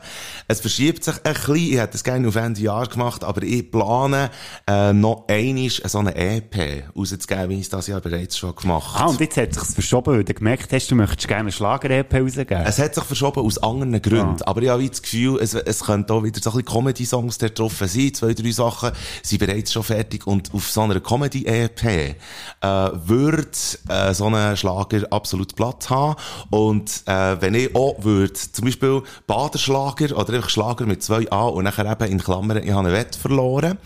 Es 0.47 0.61
verschiebt 0.61 1.03
sich 1.03 1.15
ein 1.23 1.33
bisschen, 1.33 1.55
ich 1.55 1.77
hätte 1.79 1.95
es 1.97 2.03
gerne 2.03 2.27
auf 2.27 2.35
Ende 2.35 2.61
Jahr 2.61 2.85
gemacht, 2.85 3.23
aber 3.23 3.41
ich 3.41 3.71
plane 3.71 4.29
äh, 4.67 4.93
noch 4.93 5.25
einisch 5.27 5.81
so 5.85 5.97
eine 5.97 6.15
EP 6.15 6.83
rauszugeben, 6.95 7.49
wie 7.49 7.55
ich 7.55 7.61
es 7.61 7.69
das 7.69 7.87
Jahr 7.87 7.99
bereits 7.99 8.37
schon 8.37 8.55
gemacht 8.55 8.95
Ah, 9.01 9.07
und 9.07 9.19
jetzt 9.19 9.37
hat 9.37 9.49
es 9.57 9.59
sich 9.59 9.73
verschoben, 9.73 10.13
weil 10.17 10.23
du 10.23 10.35
gemerkt 10.35 10.71
hast, 10.71 10.91
du 10.91 10.93
möchtest 10.95 11.27
gerne 11.27 11.41
eine 11.41 11.51
Schlager-EP 11.51 12.10
rausgeben. 12.13 12.63
Es 12.65 12.79
hat 12.79 12.95
sich 12.95 13.03
verschoben 13.03 13.41
aus 13.41 13.57
anderen 13.57 14.01
Gründen. 14.01 14.41
Aber 14.43 14.61
ich 14.61 14.69
habe 14.69 14.87
das 14.87 15.01
Gefühl, 15.01 15.39
es, 15.41 15.53
es 15.53 15.83
könnte 15.83 16.13
auch 16.13 16.23
wieder 16.23 16.39
so 16.41 16.51
ein 16.51 16.57
bisschen 16.57 16.73
Comedy-Songs 16.73 17.37
da 17.37 17.49
drauf 17.49 17.73
sein. 17.79 18.13
Zwei, 18.13 18.33
drei 18.33 18.51
Sachen 18.51 18.91
sind 19.23 19.39
bereits 19.39 19.73
schon 19.73 19.83
fertig. 19.83 20.27
Und 20.27 20.53
auf 20.53 20.69
so 20.69 20.81
einer 20.81 20.99
Comedy-EP 20.99 21.83
äh, 21.83 22.15
wird 22.61 23.79
äh, 23.89 24.13
so 24.13 24.27
ein 24.27 24.57
Schlager 24.57 25.07
absolut 25.11 25.55
Platz 25.55 25.89
haben. 25.89 26.15
Und 26.49 27.03
äh, 27.05 27.41
wenn 27.41 27.55
ich 27.55 27.75
auch 27.75 28.03
würde, 28.03 28.33
zum 28.33 28.65
Beispiel 28.65 29.01
Baderschlager 29.27 30.17
oder 30.17 30.33
einfach 30.33 30.49
Schlager 30.49 30.85
mit 30.85 31.03
zwei 31.03 31.29
A 31.31 31.45
und 31.45 31.63
nachher 31.63 31.89
eben 31.89 32.11
in 32.11 32.19
Klammern, 32.19 32.63
ich 32.63 32.71
habe 32.71 32.87
einen 32.87 32.93
Wett 32.93 33.15
verloren, 33.15 33.77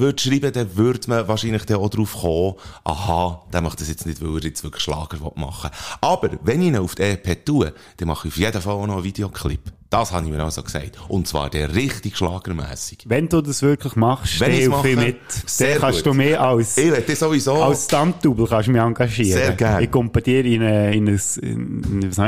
würde 0.00 0.20
schreiben, 0.22 0.52
dann 0.52 0.76
würde 0.76 1.08
man 1.08 1.28
wahrscheinlich 1.28 1.64
dann 1.64 1.78
auch 1.78 1.88
drauf 1.88 2.14
kommen, 2.20 2.54
aha, 2.84 3.42
der 3.52 3.60
macht 3.60 3.80
das 3.80 3.88
jetzt 3.88 4.06
nicht, 4.06 4.20
weil 4.20 4.36
er 4.36 4.44
jetzt 4.44 4.62
wirklich 4.62 4.82
Schlager 4.82 5.18
machen 5.34 5.70
will. 5.70 5.98
Aber 6.00 6.30
wenn 6.42 6.62
ich 6.62 6.68
ihn 6.68 6.76
auf 6.76 6.94
die 6.94 7.02
EP 7.02 7.44
tue, 7.44 7.72
dann 7.96 8.08
mache 8.08 8.28
ich 8.28 8.34
auf 8.34 8.38
jeden 8.38 8.62
Fall 8.62 8.74
auch 8.74 8.86
noch 8.86 8.96
einen 8.96 9.04
Videoclip. 9.04 9.60
Das 9.88 10.10
habe 10.12 10.24
ich 10.26 10.32
mir 10.32 10.42
also 10.42 10.62
gesagt. 10.64 10.98
Und 11.08 11.28
zwar 11.28 11.48
der 11.48 11.74
richtig 11.74 12.16
schlagermässig. 12.16 13.04
Wenn 13.06 13.28
du 13.28 13.40
das 13.40 13.62
wirklich 13.62 13.94
machst, 13.94 14.40
Wenn 14.40 14.50
hilf 14.50 14.64
ich 14.64 14.68
mache, 14.68 14.96
mit. 14.96 15.16
sehr 15.46 15.74
Dann 15.74 15.80
kannst 15.80 15.98
gut. 16.02 16.06
du 16.06 16.14
mehr 16.14 16.40
als, 16.40 16.76
Ich 16.76 17.18
sowieso... 17.18 17.62
als 17.62 17.84
Stunt-Double 17.84 18.48
kannst 18.48 18.66
du 18.66 18.72
mich 18.72 18.80
engagieren. 18.80 19.38
Sehr 19.38 19.52
gern. 19.52 19.82
Ich 19.84 19.90
komme 19.90 20.08
bei 20.08 20.20
dir 20.22 20.44
in 20.44 20.62
eine, 20.62 21.20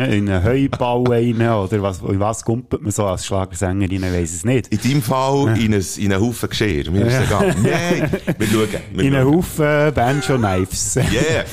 einen 0.05 0.45
Heubau 0.45 1.03
rein, 1.09 1.35
oder 1.37 1.83
was, 1.83 2.01
in 2.01 2.21
was 2.21 2.45
kumpelt 2.45 2.83
man 2.83 2.93
so 2.93 3.05
als 3.07 3.27
Schlagersängerin, 3.27 4.05
ich 4.05 4.13
weiss 4.13 4.35
es 4.35 4.45
nicht. 4.45 4.69
in 4.69 4.81
deinem 4.81 5.03
Fall 5.03 5.59
in, 5.59 5.75
ein, 5.75 5.85
in 5.97 6.13
einen 6.13 6.23
Haufen 6.23 6.49
Geschirr. 6.49 6.91
Mir 6.91 7.07
ist 7.07 7.21
egal. 7.27 7.55
Nein, 7.63 8.11
wir 8.39 8.47
schauen. 8.47 8.69
Wir 8.93 9.05
In 9.05 9.15
einen. 9.15 9.35
Haufen 9.35 9.95
Banjo-Knives. 9.95 10.97
Yeah. 10.97 11.45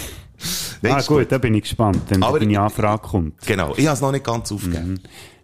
Nein, 0.81 0.93
ah, 0.93 1.01
gut, 1.01 1.31
da 1.31 1.38
bin 1.38 1.55
ich 1.55 1.63
gespannt, 1.63 2.01
wenn 2.09 2.21
deine 2.21 2.59
Anfrage 2.59 3.01
kommt. 3.07 3.41
Genau, 3.47 3.74
ich 3.75 3.85
habe 3.88 3.95
es 3.95 4.01
noch 4.01 4.12
nicht 4.12 4.25
ganz 4.25 4.51
aufgegeben. 4.51 5.00
Hast- 5.03 5.35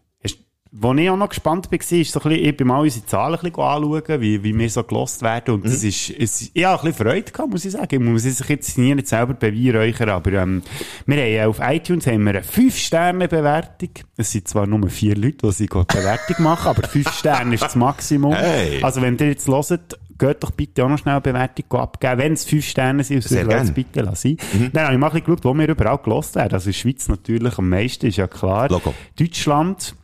Wo 0.74 0.94
ich 0.94 1.10
auch 1.10 1.18
noch 1.18 1.28
gespannt 1.28 1.70
war, 1.70 1.78
ist 1.78 1.90
so 2.14 2.20
ein 2.22 2.30
bisschen, 2.30 2.46
ich 2.46 2.56
bin 2.56 2.68
mal 2.68 2.80
unsere 2.80 3.06
Zahlen 3.06 3.36
ein 3.36 3.42
bisschen 3.42 3.56
anschauen, 3.62 4.22
wie, 4.22 4.42
wie 4.42 4.58
wir 4.58 4.70
so 4.70 4.84
gelost 4.84 5.22
werden. 5.22 5.56
Und 5.56 5.66
Mhm. 5.66 5.70
das 5.70 5.84
ist, 5.84 6.10
es, 6.12 6.50
ich 6.54 6.64
habe 6.64 6.82
ein 6.82 6.92
bisschen 6.94 7.06
Freude 7.08 7.30
gehabt, 7.32 7.50
muss 7.52 7.66
ich 7.66 7.72
sagen. 7.74 7.88
Ich 7.92 8.00
muss 8.00 8.24
es 8.24 8.38
sich 8.38 8.48
jetzt 8.48 8.78
nie 8.78 8.96
nicht 8.96 9.08
selber 9.10 9.34
beweihräuchern, 9.34 10.08
aber, 10.10 10.32
ähm, 10.32 10.62
wir 11.06 11.42
haben 11.42 11.50
auf 11.50 11.60
iTunes 11.62 12.08
haben 12.08 12.24
wir 12.24 12.30
eine 12.36 12.42
5-Sterne-Bewertung. 12.42 13.90
Es 14.18 14.32
sind 14.32 14.48
zwar 14.48 14.66
nur 14.68 14.90
vier 14.90 15.16
Leute, 15.16 15.38
die 15.48 15.52
sie 15.52 15.66
die 15.66 15.70
Bewertung 15.88 16.44
machen, 16.44 16.68
aber 16.70 16.88
5 16.88 17.12
Sterne 17.12 17.56
ist 17.56 17.64
das 17.64 17.76
Maximum. 17.76 18.34
Hey. 18.34 18.82
Also, 18.82 19.02
wenn 19.02 19.18
ihr 19.18 19.28
jetzt 19.28 19.48
hört, 19.48 20.00
geht 20.18 20.44
doch 20.44 20.52
bitte 20.52 20.86
auch 20.86 20.90
noch 20.90 21.00
schnell 21.00 21.16
eine 21.16 21.22
Bewertung 21.22 21.80
abgeben. 21.82 22.18
Wenn 22.18 22.34
es 22.34 22.46
5 22.46 22.66
Sterne 22.66 23.04
sind, 23.04 23.28
gern. 23.28 23.50
es 23.52 23.72
bitte 23.72 24.02
lassen. 24.02 24.38
Dann 24.72 24.84
habe 24.84 24.94
ich 24.94 25.00
mal 25.00 25.08
ein 25.08 25.14
bisschen 25.14 25.26
geschaut, 25.26 25.44
wo 25.46 25.54
wir 25.54 25.68
überall 25.68 25.98
gelost 25.98 26.36
werden. 26.36 26.54
Also, 26.54 26.68
in 26.70 26.74
der 26.74 26.80
Schweiz 26.80 27.08
natürlich 27.10 27.58
am 27.58 27.68
meisten, 27.70 28.06
ist 28.08 28.18
ja 28.18 28.28
klar. 28.28 28.70
Logo. 28.70 28.94
Deutschland, 29.20 29.96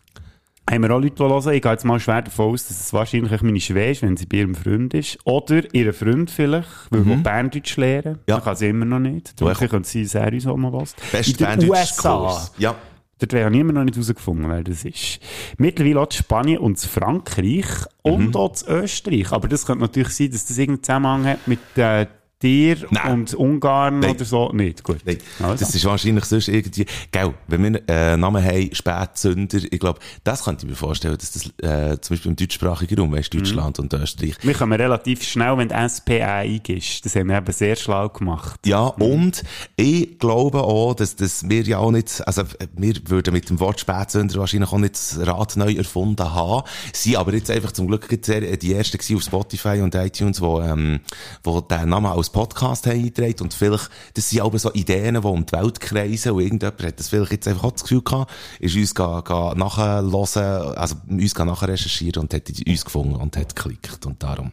haben 0.69 0.83
wir 0.83 0.91
auch 0.95 1.00
Leute, 1.01 1.15
die 1.15 1.24
hören. 1.24 1.53
Ich 1.53 1.62
gehe 1.62 1.71
jetzt 1.71 1.86
mal 1.86 2.00
schwer 2.00 2.21
davon 2.21 2.53
aus, 2.53 2.67
dass 2.67 2.79
es 2.79 2.93
wahrscheinlich 2.93 3.41
meine 3.41 3.59
Schwester 3.59 3.91
ist, 3.91 4.01
wenn 4.01 4.17
sie 4.17 4.25
bei 4.25 4.38
ihrem 4.38 4.55
Freund 4.55 4.93
ist. 4.93 5.17
Oder 5.24 5.63
ihr 5.74 5.93
Freund 5.93 6.29
vielleicht, 6.29 6.67
weil 6.89 7.01
mhm. 7.01 7.24
Berndeutsch 7.24 7.77
lernen. 7.77 8.19
Ja. 8.27 8.36
Ja. 8.36 8.41
kann 8.41 8.55
sie 8.55 8.67
immer 8.67 8.86
noch 8.86 9.00
nicht. 9.00 9.39
Darum 9.41 9.55
Woher- 9.55 9.67
könnte 9.69 9.88
sie 9.89 10.05
sehr 10.05 10.31
uns 10.31 10.45
auch 10.47 10.57
noch 10.57 10.74
was. 10.74 10.95
Best 11.12 11.39
In 11.41 11.59
den 11.59 11.69
USA. 11.69 12.17
Kurs. 12.17 12.51
Ja. 12.57 12.75
Dort 13.19 13.33
habe 13.43 13.55
ich 13.55 13.59
immer 13.62 13.74
noch 13.74 13.83
nicht 13.83 13.95
herausgefunden, 13.95 14.47
wer 14.47 14.62
das 14.63 14.86
ist. 14.86 15.19
Mittlerweile 15.57 16.01
auch 16.01 16.12
Spanien 16.12 16.59
und 16.59 16.77
Frankreich 16.79 17.65
und 18.03 18.27
Mhm. 18.29 18.36
auch 18.36 18.53
Österreich. 18.67 19.31
Aber 19.31 19.47
das 19.47 19.65
könnte 19.65 19.81
natürlich 19.81 20.09
sein, 20.09 20.29
dass 20.31 20.45
das 20.45 20.57
irgendeinen 20.57 20.83
Zusammenhang 20.83 21.25
hat 21.25 21.47
mit 21.47 21.59
äh, 21.77 22.05
dir 22.41 22.77
Nein. 22.91 23.13
und 23.13 23.34
Ungarn 23.34 24.00
Nein. 24.00 24.12
oder 24.12 24.25
so. 24.25 24.51
Nicht, 24.51 24.84
gut. 24.84 25.00
Nein, 25.06 25.17
Also. 25.39 25.56
das 25.65 25.74
ist 25.74 25.86
wahrscheinlich 25.86 26.25
sonst 26.25 26.48
irgendwie, 26.48 26.86
gell, 27.12 27.34
wenn 27.48 27.63
wir 27.63 27.82
äh, 27.88 28.17
Namen 28.17 28.44
haben, 28.44 28.70
Spätsünder, 28.74 29.58
ich 29.58 29.79
glaube, 29.79 30.00
das 30.24 30.44
könnte 30.44 30.65
ich 30.65 30.70
mir 30.70 30.75
vorstellen, 30.75 31.17
dass 31.17 31.32
das 31.32 31.46
äh, 31.60 32.00
zum 32.00 32.15
Beispiel 32.15 32.32
im 32.32 32.36
deutschsprachigen 32.36 33.00
Raum, 33.00 33.12
weißt, 33.12 33.34
Deutschland 33.34 33.79
und 33.79 33.94
Österreich, 33.94 34.36
Wir 34.41 34.53
kommen 34.53 34.79
relativ 34.79 35.24
schnell, 35.24 35.58
wenn 35.58 35.70
die 35.70 35.89
SPA 35.89 36.38
eingibst. 36.38 37.06
Das 37.06 37.15
haben 37.15 37.29
wir 37.29 37.38
eben 37.38 37.51
sehr 37.51 37.75
schlau 37.75 38.10
gemacht. 38.10 38.60
Ja, 38.65 38.86
und 38.86 39.44
ich 39.75 40.20
glaube 40.20 40.62
auch, 40.62 40.94
dass, 40.94 41.15
dass 41.15 41.50
wir 41.50 41.63
ja 41.63 41.79
auch 41.79 41.91
nicht, 41.91 42.25
also 42.27 42.44
wir 42.75 42.96
würden 43.06 43.34
mit 43.34 43.50
dem 43.50 43.60
Wort 43.60 43.79
Spätsünder 43.79 44.36
wahrscheinlich 44.39 44.72
auch 44.72 44.77
nicht 44.77 44.96
das 44.96 45.20
Rad 45.25 45.56
neu 45.58 45.74
erfunden 45.74 46.34
haben, 46.34 46.63
sie 46.94 47.17
aber 47.17 47.34
jetzt 47.34 47.50
einfach 47.50 47.72
zum 47.72 47.88
Glück 47.88 48.08
die 48.10 48.74
ersten 48.74 49.15
auf 49.15 49.24
Spotify 49.24 49.82
und 49.82 49.96
iTunes, 49.96 50.41
wo, 50.41 50.62
ähm, 50.62 51.00
wo 51.44 51.62
den 51.62 51.89
Namen 51.89 52.08
als 52.08 52.26
Podcast 52.29 52.86
haben 52.86 52.98
eingetragen 52.98 53.41
und 53.41 53.53
vielleicht, 53.53 53.89
das 54.13 54.29
sind 54.29 54.41
aber 54.41 54.60
so 54.60 54.72
Ideen, 54.74 55.15
die 55.15 55.27
um 55.27 55.46
die 55.46 55.51
Welt 55.53 55.79
kreisen 55.79 56.34
und 56.34 56.41
irgendjemand 56.41 56.84
hat 56.84 57.00
das 57.00 57.10
vielleicht 57.10 57.31
jetzt 57.31 57.48
einfach 57.48 57.65
auch 57.65 57.72
das 57.72 57.84
Gefühl 57.84 58.01
gehabt, 58.01 58.31
ist 58.60 58.75
uns 58.75 58.96
ga, 58.96 59.22
ga 59.22 59.51
also 59.51 60.96
uns 61.07 61.38
nachher 61.38 61.67
recherchieren 61.67 62.24
und 62.24 62.34
hat 62.34 62.50
uns 62.50 62.86
gefunden 62.86 63.15
und 63.15 63.38
hat 63.38 63.55
geklickt 63.55 64.05
und 64.05 64.22
darum. 64.22 64.51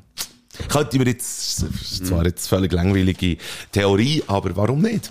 Könnte 0.69 0.99
mir 0.99 1.07
jetzt, 1.07 2.07
zwar 2.07 2.25
jetzt 2.25 2.49
völlig 2.49 2.73
langweilige 2.73 3.39
Theorie, 3.73 4.23
aber 4.27 4.55
warum 4.57 4.83
nicht? 4.83 5.11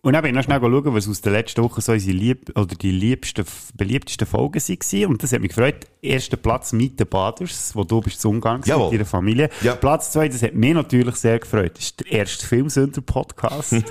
Und 0.00 0.12
dann 0.12 0.22
bin 0.22 0.30
ich 0.30 0.36
noch 0.36 0.44
schnell 0.44 0.60
schauen, 0.60 0.94
was 0.94 1.08
aus 1.08 1.20
der 1.22 1.32
letzten 1.32 1.60
Woche 1.64 1.80
so 1.80 1.90
unsere 1.90 2.16
lieb 2.16 2.56
oder 2.56 2.76
die 2.76 2.92
liebsten, 2.92 3.44
beliebtesten 3.74 4.28
Folgen 4.28 4.60
waren. 4.62 5.06
Und 5.06 5.22
das 5.22 5.32
hat 5.32 5.40
mich 5.40 5.48
gefreut. 5.48 5.86
Erster 6.00 6.36
Platz 6.36 6.72
Meet 6.72 6.98
the 6.98 7.04
Baders, 7.04 7.74
wo 7.74 7.82
du 7.82 8.00
bist 8.00 8.20
zu 8.20 8.28
Ungarn 8.30 8.60
gewesen 8.60 8.70
Jawohl. 8.70 8.90
mit 8.92 9.00
deiner 9.00 9.06
Familie. 9.08 9.50
Ja. 9.60 9.74
Platz 9.74 10.12
zwei, 10.12 10.28
das 10.28 10.40
hat 10.44 10.54
mich 10.54 10.72
natürlich 10.72 11.16
sehr 11.16 11.40
gefreut. 11.40 11.72
Das 11.76 11.84
ist 11.86 12.00
der 12.00 12.12
erste 12.12 12.46
Filmsünder-Podcast. 12.46 13.72
äh, 13.72 13.82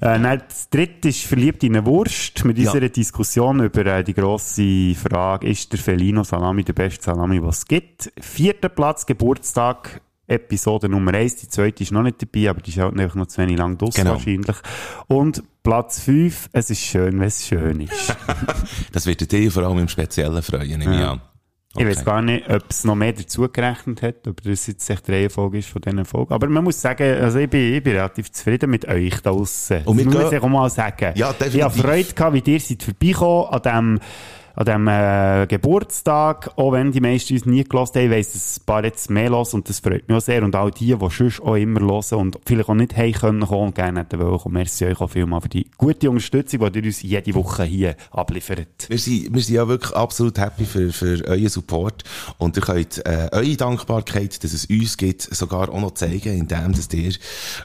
dann 0.00 0.42
das 0.48 0.68
dritte 0.70 1.10
ist 1.10 1.22
Verliebt 1.24 1.62
in 1.62 1.76
eine 1.76 1.86
Wurst 1.86 2.44
mit 2.44 2.58
Ja. 2.58 2.72
unserer 2.72 2.88
Diskussion 2.88 3.60
über 3.62 3.86
äh, 3.86 4.02
die 4.02 4.14
grosse 4.14 4.94
Frage, 4.96 5.48
ist 5.48 5.70
der 5.72 5.78
Felino 5.78 6.24
Salami 6.24 6.64
der 6.64 6.72
beste 6.72 7.04
Salami, 7.04 7.40
was 7.40 7.58
es 7.58 7.66
gibt. 7.66 8.12
Vierter 8.20 8.70
Platz, 8.70 9.06
Geburtstag, 9.06 10.00
Episode 10.32 10.88
Nummer 10.88 11.14
eins. 11.14 11.36
Die 11.36 11.48
zweite 11.48 11.82
ist 11.82 11.92
noch 11.92 12.02
nicht 12.02 12.22
dabei, 12.22 12.50
aber 12.50 12.60
die 12.60 12.70
ist 12.70 12.78
halt 12.78 12.98
einfach 12.98 13.14
noch 13.16 13.26
zu 13.26 13.40
wenig 13.42 13.58
lang 13.58 13.78
draus 13.78 13.94
Genau. 13.94 14.12
wahrscheinlich. 14.12 14.56
Und 15.08 15.42
Platz 15.62 16.00
fünf, 16.00 16.48
es 16.52 16.70
ist 16.70 16.80
schön, 16.80 17.18
wenn 17.20 17.28
es 17.28 17.46
schön 17.46 17.80
ist. 17.80 18.16
Das 18.92 19.06
wird 19.06 19.30
dich 19.30 19.52
vor 19.52 19.62
allem 19.64 19.78
im 19.78 19.88
Speziellen 19.88 20.42
freuen, 20.42 20.78
nehme 20.78 20.94
ich 20.94 21.00
Ja. 21.00 21.12
an. 21.12 21.20
Ich 21.74 21.86
weiß 21.86 22.04
gar 22.04 22.20
nicht, 22.20 22.46
ob 22.50 22.64
es 22.68 22.84
noch 22.84 22.94
mehr 22.94 23.14
dazu 23.14 23.48
gerechnet 23.50 24.02
hat, 24.02 24.28
ob 24.28 24.42
das 24.42 24.66
jetzt 24.66 24.90
echt 24.90 25.08
die 25.08 25.12
Reihenfolge 25.12 25.56
ist 25.58 25.70
von 25.70 25.80
diesen 25.80 26.04
Folgen. 26.04 26.34
Aber 26.34 26.46
man 26.46 26.62
muss 26.64 26.78
sagen, 26.78 27.02
also 27.22 27.38
ich 27.38 27.48
bin, 27.48 27.72
ich 27.74 27.82
bin 27.82 27.94
relativ 27.94 28.30
zufrieden 28.30 28.68
mit 28.68 28.86
euch 28.86 29.14
da 29.22 29.30
draussen. 29.30 29.80
Und 29.86 29.96
das 30.04 30.12
muss 30.22 30.32
ich 30.32 30.42
auch 30.42 30.48
mal 30.48 30.68
sagen. 30.68 31.12
Ja, 31.14 31.32
definitiv. 31.32 31.54
Ich 31.54 31.62
habe 31.62 31.74
Freude 31.74 32.12
gehabt, 32.12 32.34
wie 32.46 32.52
ihr 32.52 32.60
seid 32.60 32.82
vorbeigekommen 32.82 33.46
an 33.48 33.62
dem, 33.62 34.00
an 34.54 34.64
dem 34.64 34.88
äh, 34.88 35.46
Geburtstag, 35.46 36.50
auch 36.56 36.72
wenn 36.72 36.92
die 36.92 37.00
meisten 37.00 37.34
uns 37.34 37.46
nie 37.46 37.64
gelassen 37.64 38.00
haben, 38.00 38.10
weiss, 38.10 38.32
dass 38.32 38.58
ein 38.58 38.64
paar 38.66 38.84
jetzt 38.84 39.10
mehr 39.10 39.30
hören 39.30 39.46
und 39.52 39.68
das 39.68 39.80
freut 39.80 40.08
mich 40.08 40.16
auch 40.16 40.20
sehr. 40.20 40.42
Und 40.42 40.54
all 40.54 40.70
die, 40.70 40.94
die 40.94 41.10
sonst 41.10 41.40
auch 41.40 41.56
immer 41.56 41.80
hören 41.80 42.18
und 42.18 42.38
vielleicht 42.44 42.68
auch 42.68 42.74
nicht 42.74 42.96
haben 42.96 43.12
können 43.12 43.46
kommen 43.46 43.68
und 43.68 43.74
gerne 43.74 44.00
hätten 44.00 44.18
wollen 44.20 44.38
kommen. 44.38 44.54
Merci 44.54 44.86
euch 44.86 45.00
auch 45.00 45.10
vielmal 45.10 45.40
für 45.40 45.48
die 45.48 45.70
gute 45.76 46.10
Unterstützung, 46.10 46.70
die 46.72 46.78
ihr 46.78 46.84
uns 46.84 47.02
jede 47.02 47.34
Woche 47.34 47.64
hier 47.64 47.96
abliefert. 48.10 48.88
Wir 48.88 48.98
sind, 48.98 49.32
wir 49.32 49.42
sind 49.42 49.54
ja 49.54 49.66
wirklich 49.66 49.94
absolut 49.94 50.38
happy 50.38 50.64
für, 50.64 50.92
für 50.92 51.24
euren 51.26 51.48
Support. 51.48 52.04
Und 52.38 52.56
ihr 52.56 52.62
könnt 52.62 53.04
äh, 53.06 53.28
eure 53.32 53.56
Dankbarkeit, 53.56 54.42
dass 54.44 54.52
es 54.52 54.66
uns 54.66 54.96
gibt, 54.96 55.22
sogar 55.22 55.70
auch 55.70 55.80
noch 55.80 55.94
zeigen, 55.94 56.38
indem 56.38 56.72
dass 56.72 56.92
ihr 56.92 57.12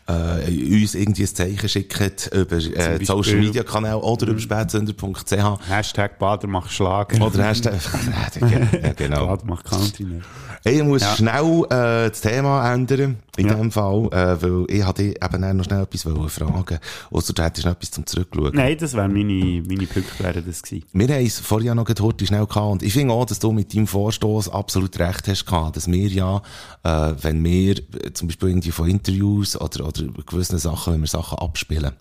äh, 0.07 0.81
uns 0.81 0.95
irgendwie 0.95 1.23
ein 1.23 1.27
Zeichen 1.27 1.69
schickt 1.69 2.31
über 2.33 2.57
äh, 2.57 3.03
Social 3.03 3.37
Media 3.37 3.63
Kanäle 3.63 3.99
oder 3.99 4.27
über 4.27 4.39
spätsünder.ch 4.39 5.69
Hashtag 5.69 6.19
Bader 6.19 6.47
macht 6.47 6.71
Schlager. 6.77 7.25
oder 7.25 7.43
Hashtag, 7.43 7.73
ja, 8.83 8.93
genau. 8.93 9.27
Bader 9.27 9.45
macht 9.45 9.65
Country 9.65 10.03
nicht. 10.05 10.25
Ich 10.63 10.83
muss 10.83 11.01
Ja. 11.01 11.15
schnell 11.15 11.63
äh, 11.69 12.09
das 12.09 12.21
Thema 12.21 12.73
ändern, 12.73 13.17
in 13.37 13.47
Ja. 13.47 13.53
dem 13.53 13.71
Fall, 13.71 14.05
äh, 14.11 14.41
weil 14.41 14.65
ich 14.69 14.83
hatte 14.83 15.03
eben 15.03 15.57
noch 15.57 15.63
schnell 15.63 15.83
etwas 15.83 16.05
wollen 16.05 16.27
fragen 16.29 16.79
Ausser 17.11 17.33
du 17.33 17.43
hättest 17.43 17.65
noch 17.65 17.73
etwas 17.73 17.91
zum 17.91 18.05
Zurückschauen. 18.05 18.51
Nein, 18.55 18.75
das 18.79 18.93
wären 18.93 19.13
meine, 19.13 19.63
meine 19.67 19.85
Punkte 19.87 20.23
wären 20.23 20.43
das 20.45 20.61
gewesen. 20.63 20.83
Wir 20.93 21.07
haben 21.07 21.25
es 21.25 21.39
vorher 21.39 21.75
noch 21.75 21.87
heute 21.87 22.25
schnell 22.25 22.45
gehabt 22.47 22.71
und 22.71 22.83
ich 22.83 22.93
finde 22.93 23.13
auch, 23.13 23.25
dass 23.25 23.39
du 23.39 23.51
mit 23.51 23.73
deinem 23.73 23.87
Vorstoß 23.87 24.49
absolut 24.49 24.97
recht 24.99 25.27
hast 25.27 25.45
gehabt, 25.45 25.77
dass 25.77 25.87
wir 25.89 26.07
ja, 26.09 26.41
äh, 26.83 27.13
wenn 27.21 27.43
wir 27.43 27.77
äh, 27.77 28.11
zum 28.13 28.27
Beispiel 28.27 28.49
irgendwie 28.49 28.71
von 28.71 28.89
Interviews 28.89 29.59
oder, 29.59 29.87
oder 29.87 30.03
gewissen 30.25 30.57
Sachen, 30.57 30.93
wenn 30.93 31.01
wir 31.01 31.07
Sachen 31.07 31.37
abspielen, 31.37 31.91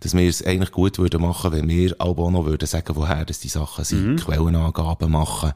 dass 0.00 0.14
wir 0.14 0.28
es 0.28 0.44
eigentlich 0.44 0.72
gut 0.72 0.98
würden 0.98 1.20
machen, 1.20 1.52
wenn 1.52 1.68
wir 1.68 1.94
auch 1.98 2.16
noch 2.30 2.46
würden 2.46 2.66
sagen, 2.66 2.96
woher 2.96 3.24
das 3.24 3.40
die 3.40 3.48
Sachen 3.48 3.84
sind, 3.84 4.25
Quellenangaben 4.26 5.10
machen. 5.10 5.52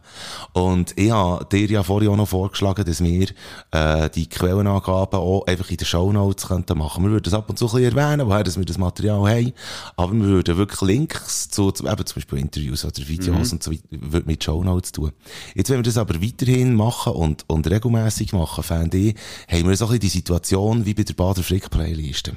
Und 0.53 0.97
ich 0.97 1.11
habe 1.11 1.45
dir 1.47 1.67
ja 1.67 1.83
vorher 1.83 2.11
auch 2.11 2.17
noch 2.17 2.29
vorgeschlagen, 2.29 2.85
dass 2.85 3.03
wir 3.03 3.29
äh, 3.73 4.09
die 4.11 4.29
Quellenangaben 4.29 5.19
auch 5.19 5.47
einfach 5.47 5.71
in 5.71 5.77
den 5.77 5.87
Shownotes 5.87 6.47
könnten 6.47 6.79
machen. 6.79 7.03
Wir 7.03 7.11
würden 7.11 7.25
das 7.25 7.35
ab 7.35 7.49
und 7.51 7.59
zu 7.59 7.67
ein 7.67 7.83
bisschen 7.83 7.99
erwähnen, 7.99 8.27
woher 8.27 8.45
dass 8.45 8.59
wir 8.59 8.65
das 8.65 8.79
Material 8.79 9.29
haben, 9.29 9.53
aber 9.97 10.13
wir 10.13 10.25
würden 10.25 10.57
wirklich 10.57 10.81
Links 10.83 11.51
zu, 11.51 11.73
zu 11.73 11.87
eben 11.87 12.07
zum 12.07 12.15
Beispiel 12.15 12.39
Interviews 12.39 12.85
oder 12.85 13.09
Videos 13.09 13.53
und 13.53 13.63
so 13.63 13.73
weiter 13.73 14.23
mit 14.25 14.45
Shownotes 14.45 14.93
tun. 14.93 15.13
Jetzt, 15.55 15.71
wenn 15.71 15.79
wir 15.79 15.83
das 15.83 15.99
aber 15.99 16.23
weiterhin 16.23 16.75
machen 16.75 17.13
und, 17.13 17.45
und 17.49 17.69
regelmäßig 17.69 18.33
machen, 18.33 18.63
fände 18.63 18.97
ich, 18.97 19.15
haben 19.49 19.69
wir 19.69 19.77
so 19.77 19.87
ein 19.87 19.89
bisschen 19.89 20.01
die 20.01 20.09
Situation 20.09 20.87
wie 20.87 20.95
bei 20.95 21.03
der 21.03 21.15
Bader 21.15 21.43
Frick 21.43 21.71
Playliste. 21.71 22.35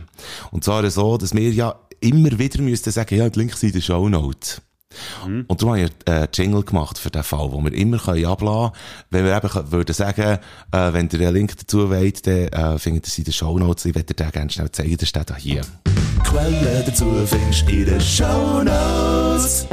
Und 0.52 0.64
zwar 0.64 0.90
so, 0.90 1.18
dass 1.18 1.34
wir 1.34 1.52
ja 1.52 1.76
immer 2.00 2.38
wieder 2.38 2.62
müssten 2.62 2.92
sagen, 2.92 3.18
ja, 3.18 3.30
die 3.30 3.40
Links 3.40 3.60
sind 3.60 3.76
in 3.76 3.82
den 3.82 3.84
Shownotes. 5.24 5.46
Und 5.48 5.62
darum 5.62 5.76
habe 5.76 5.84
ich 5.86 5.92
einen 6.08 6.28
Jingle 6.34 6.64
gemacht 6.64 6.98
für 6.98 7.10
den 7.10 7.24
Fall, 7.24 7.52
wo 7.52 7.62
wir 7.62 7.74
immer 7.74 7.98
können 7.98 8.26
ablassen 8.26 8.72
können. 8.72 8.84
Wenn 9.10 9.26
wir 9.26 9.38
eben 9.38 9.50
können- 9.50 9.72
würden 9.72 9.94
sagen, 9.94 10.22
äh, 10.72 10.94
wenn 10.94 11.10
ihr 11.10 11.20
einen 11.28 11.34
Link 11.36 11.58
dazu 11.58 11.90
wollt, 11.90 12.26
dann 12.28 12.48
äh, 12.48 12.80
findet 12.80 13.06
ihr 13.06 13.08
es 13.08 13.18
in 13.18 13.24
den 13.26 13.34
Shownotes. 13.34 13.86
Ich 13.86 13.96
werde 13.96 14.14
dir 14.14 14.24
den 14.26 14.32
gerne 14.32 14.50
schnell 14.52 14.72
zeigen, 14.72 14.98
der 14.98 15.06
steht 15.06 15.30
da 15.30 15.36
hier. 15.36 15.62
Quellen 16.24 16.84
dazu 16.86 17.06
findest 17.26 17.68
du 17.68 17.72
in 17.74 17.86
den 17.86 18.02
Shownotes. 18.02 19.68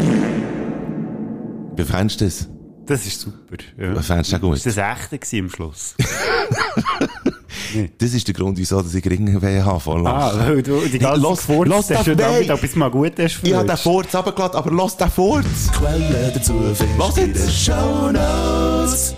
Wie 1.77 1.85
fändest 1.85 2.21
du 2.21 2.25
das? 2.27 2.49
Das 2.87 3.07
ist 3.07 3.21
super. 3.21 3.37
Ja. 3.79 3.97
Wie 3.97 4.03
fändest 4.03 4.33
du 4.33 4.37
das 4.37 4.41
gut? 4.41 4.57
Ist 4.57 4.67
das 4.67 4.77
echte 5.13 5.39
am 5.39 5.49
Schluss? 5.51 5.95
Das 7.99 8.13
ist 8.15 8.27
der 8.27 8.35
Grund, 8.35 8.59
wieso 8.59 8.81
dass 8.83 8.95
ich 8.95 9.03
geringe 9.03 9.41
Weh 9.41 9.61
habe 9.61 9.81
vor 9.81 10.05
ah, 10.07 10.33
weil 10.39 10.63
du 10.63 10.81
die 10.81 10.99
ganze 10.99 11.21
Lass- 11.21 11.39
Gefurzt 11.47 11.71
lass 11.71 11.79
hast 11.79 11.91
das 11.91 12.05
du 12.05 12.17
damit, 12.17 12.49
weg. 12.49 12.61
bis 12.61 12.77
mal 12.77 12.91
gut 12.91 13.13
hast 13.19 13.41
Ich 13.43 13.55
habe 13.55 13.67
den. 13.67 13.77
Furz 13.77 14.15
runtergeladen, 14.15 14.57
aber 14.59 14.71
lass 14.73 14.97
den 14.97 15.11
Furz! 15.11 15.71
Quellen 15.73 16.33
dazu 16.35 16.55
findest 16.75 17.19
in 17.19 17.27
jetzt? 17.29 17.45
den 17.45 17.51
Shownotes. 17.51 19.15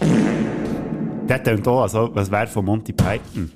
Der 1.28 1.42
tönt 1.42 1.66
auch, 1.68 1.82
also, 1.82 2.10
was 2.12 2.30
wäre 2.30 2.46
von 2.46 2.64
Monty 2.64 2.92
Python? 2.92 3.50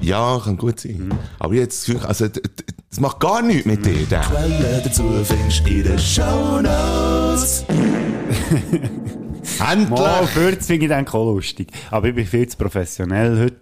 Ja, 0.00 0.40
kann 0.42 0.56
gut 0.56 0.80
sein. 0.80 1.12
Aber 1.38 1.54
jetzt, 1.54 1.88
also, 2.04 2.26
das 2.28 3.00
macht 3.00 3.20
gar 3.20 3.42
nichts 3.42 3.66
mit 3.66 3.84
dir, 3.84 4.04
der. 4.10 4.20
Quellen 4.20 4.80
dazu 4.84 5.04
findest 5.22 5.66
du 5.66 5.70
in 5.70 5.82
den 5.84 5.98
Shownotes. 5.98 7.64
Mal, 9.58 9.72
Endlich! 9.72 10.30
Fürz 10.30 10.66
finde 10.66 10.86
ich 10.86 10.90
dann 10.90 11.06
auch 11.06 11.34
lustig. 11.34 11.68
Aber 11.90 12.08
ich 12.08 12.14
bin 12.14 12.26
viel 12.26 12.48
zu 12.48 12.56
professionell 12.56 13.38
heute. 13.38 13.54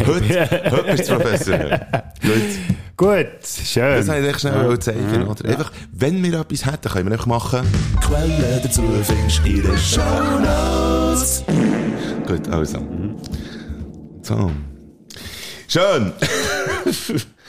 Heute, 0.06 0.70
heute 0.70 0.96
bist 0.96 1.10
du 1.10 1.14
professionell. 1.16 1.86
Gut. 2.20 2.96
Gut, 2.96 3.46
schön. 3.64 3.96
Das 3.96 4.08
wollte 4.08 4.20
ich 4.20 4.28
echt 4.28 4.40
schnell 4.40 4.78
zeigen, 4.78 5.26
oder? 5.26 5.48
Einfach, 5.48 5.72
wenn 5.92 6.22
wir 6.22 6.40
etwas 6.40 6.66
hätten, 6.66 6.88
können 6.90 7.06
wir 7.06 7.12
einfach 7.12 7.26
machen. 7.26 7.66
Quellen 8.00 8.60
dazu 8.62 8.82
findest 9.02 9.38
du 9.38 9.48
in 9.48 9.62
den 9.62 9.78
Shownotes. 9.78 11.44
Gut, 12.26 12.48
also. 12.48 12.86
So. 14.22 14.50
Schön. 15.66 16.12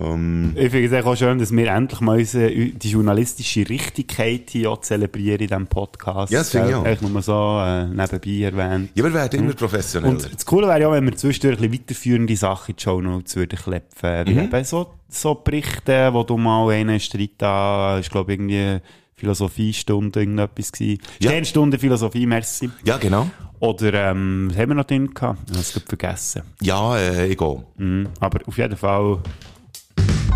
um, 0.00 0.52
Ich 0.56 0.70
finde 0.70 0.96
es 0.98 1.04
auch 1.04 1.16
schön, 1.16 1.38
dass 1.38 1.52
wir 1.54 1.66
endlich 1.68 2.00
mal 2.00 2.18
unsere, 2.18 2.50
die 2.50 2.90
journalistische 2.90 3.68
Richtigkeit 3.68 4.50
hier 4.50 4.76
zelebrieren 4.80 5.40
in 5.40 5.46
diesem 5.48 5.66
Podcast. 5.66 6.32
Ja, 6.32 6.40
das 6.40 6.50
finde 6.50 6.70
ich 6.70 6.74
auch. 6.74 6.84
Eigentlich 6.84 7.10
nur 7.10 7.22
so 7.22 7.60
äh, 7.64 7.86
nebenbei 7.86 8.46
erwähnt. 8.46 8.90
ja, 8.94 9.04
wir 9.04 9.12
werden 9.14 9.40
immer 9.40 9.52
professioneller. 9.54 10.12
Und 10.12 10.34
das 10.34 10.46
Coole 10.46 10.66
wäre 10.68 10.80
ja, 10.80 10.90
wenn 10.92 11.04
wir 11.04 11.16
zwischendurch 11.16 11.60
ein 11.60 11.70
bisschen 11.70 11.84
weiterführende 11.86 12.36
Sachen 12.36 12.70
in 12.70 12.76
die 12.76 12.82
Show 12.82 13.00
Notes 13.00 13.36
würden 13.36 13.58
klepfen. 13.58 14.26
Wie 14.26 14.34
Mhm. 14.34 14.38
eben 14.44 14.64
so, 14.64 14.86
so 15.08 15.34
Berichte, 15.34 16.10
wo 16.12 16.22
du 16.22 16.36
mal 16.36 16.68
einen 16.70 16.98
Streit 17.00 17.30
da, 17.38 17.98
ist 17.98 18.10
glaube 18.10 18.32
irgendwie 18.32 18.78
Philosophiestunde 19.16 20.20
irgendetwas 20.20 20.72
gewesen. 20.72 21.00
Ja. 21.20 21.30
Sternstunde 21.30 21.78
Philosophie, 21.78 22.26
merci. 22.26 22.70
ja, 22.84 22.96
genau. 22.96 23.28
Oder, 23.60 24.10
ähm, 24.12 24.48
was 24.50 24.56
haben 24.58 24.70
wir 24.70 24.74
noch 24.76 24.84
drin 24.84 25.12
gehabt? 25.12 25.38
Ich 25.50 25.52
habe 25.52 25.60
es 25.60 25.70
vergessen. 25.86 26.42
Ja, 26.62 26.96
äh, 26.96 27.26
ich 27.26 27.36
gehe. 27.36 27.62
Mhm. 27.76 28.08
Aber 28.18 28.40
auf 28.46 28.56
jeden 28.56 28.76
Fall, 28.76 29.18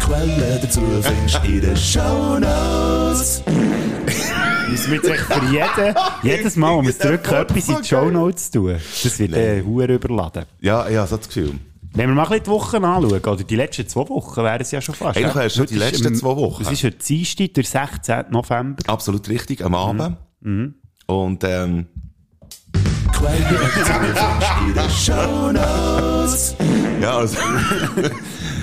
Quellen 0.04 0.60
dazu 0.60 0.80
findest 1.00 1.44
in 1.44 1.60
den 1.62 1.76
Shownotes. 1.76 3.42
müssen 4.68 4.90
wir 4.90 4.96
jetzt 4.96 5.08
echt 5.10 5.20
für 5.22 5.44
jeden, 5.50 5.94
jedes 6.22 6.56
Mal, 6.56 6.76
wenn 6.76 6.84
wir 6.84 6.90
es 6.90 6.98
drücken, 6.98 7.34
etwas 7.34 7.68
in 7.68 7.76
die 7.82 7.88
Show 7.88 8.10
Notes 8.10 8.50
tun. 8.50 8.74
Das 9.02 9.18
wird 9.18 9.32
äh, 9.32 9.62
hure 9.62 9.94
überladen. 9.94 10.44
Ja, 10.60 10.84
habe 10.84 11.06
so 11.06 11.16
das 11.16 11.26
Gefühl. 11.28 11.52
Wenn 11.94 12.08
wir 12.08 12.14
mal 12.14 12.24
ein 12.24 12.28
bisschen 12.28 12.44
die 12.44 12.50
Wochen 12.50 12.84
anschauen, 12.84 13.20
oder 13.20 13.44
die 13.44 13.56
letzten 13.56 13.88
zwei 13.88 14.08
Wochen 14.08 14.42
wären 14.42 14.60
es 14.60 14.70
ja 14.72 14.80
schon 14.82 14.94
fast. 14.94 15.16
Eigentlich 15.16 15.28
ja? 15.28 15.34
wären 15.36 15.46
es 15.46 15.54
schon 15.54 15.66
die 15.66 15.74
ist 15.74 15.80
letzten 15.80 16.06
am- 16.08 16.14
zwei 16.16 16.36
Wochen. 16.36 16.62
Es 16.62 16.70
ist 16.72 16.84
heute 16.84 16.96
Dienstag, 16.98 17.54
der 17.54 17.64
16. 17.64 18.24
November. 18.30 18.82
Absolut 18.88 19.28
richtig, 19.28 19.64
am 19.64 19.74
Abend. 19.74 20.16
Und, 21.06 21.44
ähm, 21.44 21.86
Quellen 23.12 23.44
dazu 23.48 23.92
findest 23.92 24.22
in 24.66 24.74
den 24.74 24.90
Shownotes. 24.90 26.56
ja, 27.00 27.16
also, 27.18 27.38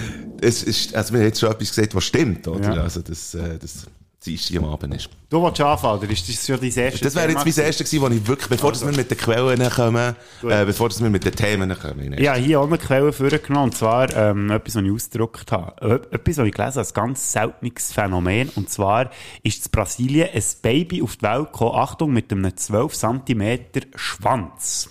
es 0.41 0.63
ist, 0.63 0.95
also, 0.95 1.13
wir 1.13 1.19
haben 1.19 1.27
jetzt 1.27 1.39
schon 1.39 1.51
etwas 1.51 1.69
gesagt, 1.69 1.95
was 1.95 2.03
stimmt, 2.03 2.48
oder? 2.48 2.75
Ja. 2.75 2.81
Also, 2.83 3.01
das, 3.01 3.33
äh, 3.36 3.57
das 3.60 3.86
Dienstag 4.24 4.57
am 4.57 4.65
Abend 4.65 4.93
ist. 4.93 5.10
Du 5.31 5.41
willst 5.41 5.60
anfangen, 5.62 6.00
oder 6.00 6.12
ist 6.12 6.29
das 6.29 6.45
schon 6.45 6.60
dein 6.60 6.71
erstes 6.71 7.01
Das 7.01 7.15
wäre 7.15 7.31
jetzt 7.31 7.43
mein 7.43 7.65
erstes 7.65 7.89
gewesen, 7.89 8.01
wo 8.01 8.15
ich 8.15 8.27
wirklich, 8.27 8.50
bevor 8.50 8.71
dass 8.71 8.86
wir 8.86 8.95
mit 8.95 9.10
den 9.10 9.17
Quellen 9.17 9.67
kommen, 9.71 10.15
äh, 10.43 10.65
bevor 10.65 10.91
wir 10.91 11.10
mit 11.10 11.25
den 11.25 11.31
Themen 11.31 11.75
kommen. 11.75 12.13
Ja, 12.19 12.36
hier 12.36 12.60
auch 12.60 12.67
eine 12.67 12.77
Quelle 12.77 13.13
vorgenommen, 13.13 13.65
und 13.65 13.75
zwar 13.75 14.15
ähm, 14.15 14.51
etwas, 14.51 14.75
was 14.75 14.83
ich 14.83 14.91
ausgedruckt 14.91 15.51
habe. 15.51 16.03
Äh, 16.12 16.15
Etwas, 16.15 16.38
was 16.38 16.48
ich 16.48 16.53
gelesen 16.53 16.77
habe, 16.77 16.88
ein 16.88 16.93
ganz 16.93 17.31
seltenes 17.31 17.93
Phänomen, 17.93 18.50
und 18.50 18.69
zwar 18.69 19.10
ist 19.41 19.65
in 19.65 19.71
Brasilien 19.71 20.29
ein 20.31 20.43
Baby 20.62 21.01
auf 21.01 21.15
die 21.15 21.24
Welt 21.24 21.51
gekommen, 21.51 21.75
Achtung, 21.75 22.13
mit 22.13 22.31
einem 22.31 22.55
12 22.55 22.93
cm 22.93 23.60
Schwanz. 23.95 24.90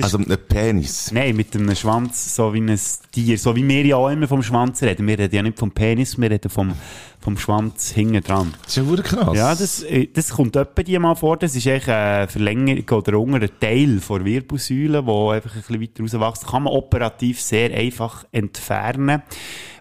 Also, 0.00 0.18
ein 0.18 0.38
Penis. 0.48 1.10
Nein, 1.12 1.36
mit 1.36 1.54
einem 1.54 1.74
Schwanz, 1.74 2.34
so 2.34 2.54
wie 2.54 2.60
ein 2.60 2.78
Tier, 3.12 3.38
so 3.38 3.56
wie 3.56 3.66
wir 3.66 3.84
ja 3.84 3.96
auch 3.96 4.08
immer 4.08 4.28
vom 4.28 4.42
Schwanz 4.42 4.82
reden. 4.82 5.06
Wir 5.06 5.18
reden 5.18 5.34
ja 5.34 5.42
nicht 5.42 5.58
vom 5.58 5.72
Penis, 5.72 6.18
wir 6.18 6.30
reden 6.30 6.50
vom, 6.50 6.74
vom 7.20 7.36
Schwanz 7.36 7.90
hinten 7.90 8.22
dran. 8.22 8.54
Das 8.62 8.70
ist 8.70 8.76
ja 8.76 8.84
verdammt 8.84 9.08
krass. 9.08 9.36
Ja, 9.36 9.54
das, 9.54 9.82
äh, 9.82 10.06
das 10.06 10.30
kommt 10.30 10.56
etwa 10.56 10.82
die 10.82 10.98
mal 10.98 11.14
vor. 11.14 11.36
Das 11.36 11.56
ist 11.56 11.66
eigentlich 11.66 11.88
eine 11.88 12.28
Verlängerung 12.28 12.98
oder 12.98 13.18
unter 13.18 13.42
ein 13.42 13.50
Teil 13.60 14.00
der 14.00 14.24
Wirbelsäule, 14.24 15.02
die 15.02 15.10
einfach 15.10 15.54
ein 15.54 15.62
bisschen 15.62 15.80
weiter 15.80 16.02
rauswächst. 16.02 16.46
Kann 16.46 16.62
man 16.62 16.72
operativ 16.72 17.40
sehr 17.40 17.74
einfach 17.74 18.24
entfernen. 18.32 19.22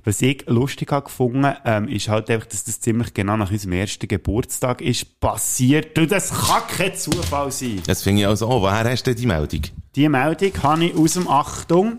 Was 0.05 0.21
ich 0.21 0.45
lustig 0.47 0.91
habe 0.91 1.05
gefunden, 1.05 1.53
ähm, 1.65 1.87
ist 1.87 2.07
halt 2.07 2.29
einfach, 2.29 2.47
dass 2.47 2.63
das 2.63 2.79
ziemlich 2.79 3.13
genau 3.13 3.37
nach 3.37 3.51
unserem 3.51 3.73
ersten 3.73 4.07
Geburtstag 4.07 4.81
ist 4.81 5.19
passiert. 5.19 5.95
Du, 5.97 6.07
das 6.07 6.31
kann 6.31 6.63
kein 6.67 6.95
Zufall 6.95 7.51
sein. 7.51 7.81
Das 7.85 8.03
finde 8.03 8.21
ich 8.21 8.27
auch 8.27 8.35
so. 8.35 8.49
Woher 8.49 8.89
hast 8.89 9.05
du 9.05 9.13
die 9.13 9.27
Meldung? 9.27 9.61
Die 9.95 10.07
Meldung 10.07 10.51
habe 10.61 10.85
ich 10.85 10.95
aus 10.95 11.13
dem 11.13 11.27
Achtung. 11.27 11.97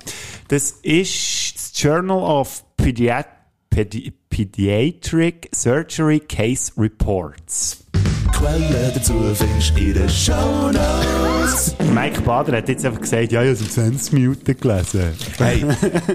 Das 0.48 0.70
ist 0.82 1.54
das 1.56 1.72
Journal 1.74 2.18
of 2.18 2.64
Pediat 2.76 3.26
Pedi 3.68 4.12
Pediatric 4.30 5.48
Surgery 5.52 6.20
Case 6.20 6.72
Reports. 6.78 7.84
Quellen 8.32 8.92
dazu 8.94 9.14
findest 9.34 9.76
du 9.76 9.80
in 9.80 9.94
den 9.94 10.08
Shownotes. 10.08 11.74
Mike 11.92 12.20
Bader 12.22 12.58
hat 12.58 12.68
jetzt 12.68 12.84
einfach 12.86 13.00
gesagt, 13.00 13.32
ja, 13.32 13.42
ich 13.42 13.48
habe 13.48 13.52
es 13.52 13.60
in 13.60 13.70
20 13.70 14.12
Minuten 14.12 14.56
gelesen. 14.60 15.12
Hey, 15.38 15.66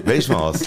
weißt 0.04 0.28
du 0.30 0.32
was? 0.34 0.60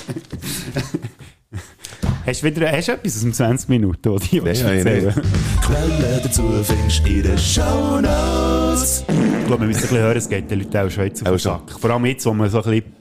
Hast 2.25 2.43
du 2.43 2.47
wieder 2.47 2.71
hast 2.71 2.87
du 2.87 2.91
etwas 2.91 3.15
aus 3.15 3.21
den 3.21 3.33
20 3.33 3.69
Minuten, 3.69 4.09
oder? 4.09 4.25
Nein, 4.31 4.45
erzählen? 4.45 5.05
nicht. 5.05 5.17
Quellen 5.63 6.21
dazu 6.23 6.43
findest 6.63 7.05
du 7.05 7.09
in 7.09 7.23
den. 7.23 7.37
Ich 7.37 9.18
glaube, 9.49 9.63
wir 9.63 9.67
müssen 9.67 9.79
ein 9.79 9.81
bisschen 9.81 9.97
hören, 9.99 10.17
es 10.17 10.29
geht 10.29 10.51
den 10.51 10.59
Leuten 10.59 10.77
auch 10.77 10.89
schon 10.89 11.03
jetzt 11.05 11.21
auf 11.23 11.29
den. 11.29 11.39
Sack. 11.39 11.79
Vor 11.79 11.89
allem 11.89 12.05
jetzt, 12.05 12.25
wo 12.25 12.33
man 12.33 12.49
so 12.49 12.61
ein 12.61 12.63
bisschen 12.63 12.93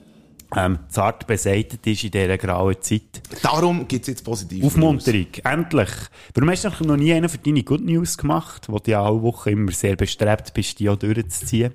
ähm, 0.55 0.79
zart 0.89 1.27
beseitigt 1.27 1.85
ist 1.85 2.03
in 2.03 2.11
dieser 2.11 2.37
grauen 2.37 2.75
Zeit. 2.81 3.21
Darum 3.43 3.87
gibt 3.87 4.03
es 4.03 4.07
jetzt 4.07 4.23
positiv. 4.23 4.63
Aufmunterung, 4.63 5.27
endlich. 5.43 5.89
Warum 6.33 6.49
hast 6.49 6.65
du 6.65 6.85
noch 6.85 6.97
nie 6.97 7.13
einen 7.13 7.29
für 7.29 7.37
deine 7.37 7.63
Good 7.63 7.81
News 7.81 8.17
gemacht, 8.17 8.67
wo 8.67 8.79
du 8.79 8.91
ja 8.91 9.03
alle 9.03 9.21
Wochen 9.21 9.49
immer 9.49 9.71
sehr 9.71 9.95
bestrebt 9.95 10.53
bist, 10.53 10.79
die 10.79 10.89
auch 10.89 10.95
durchzuziehen? 10.95 11.73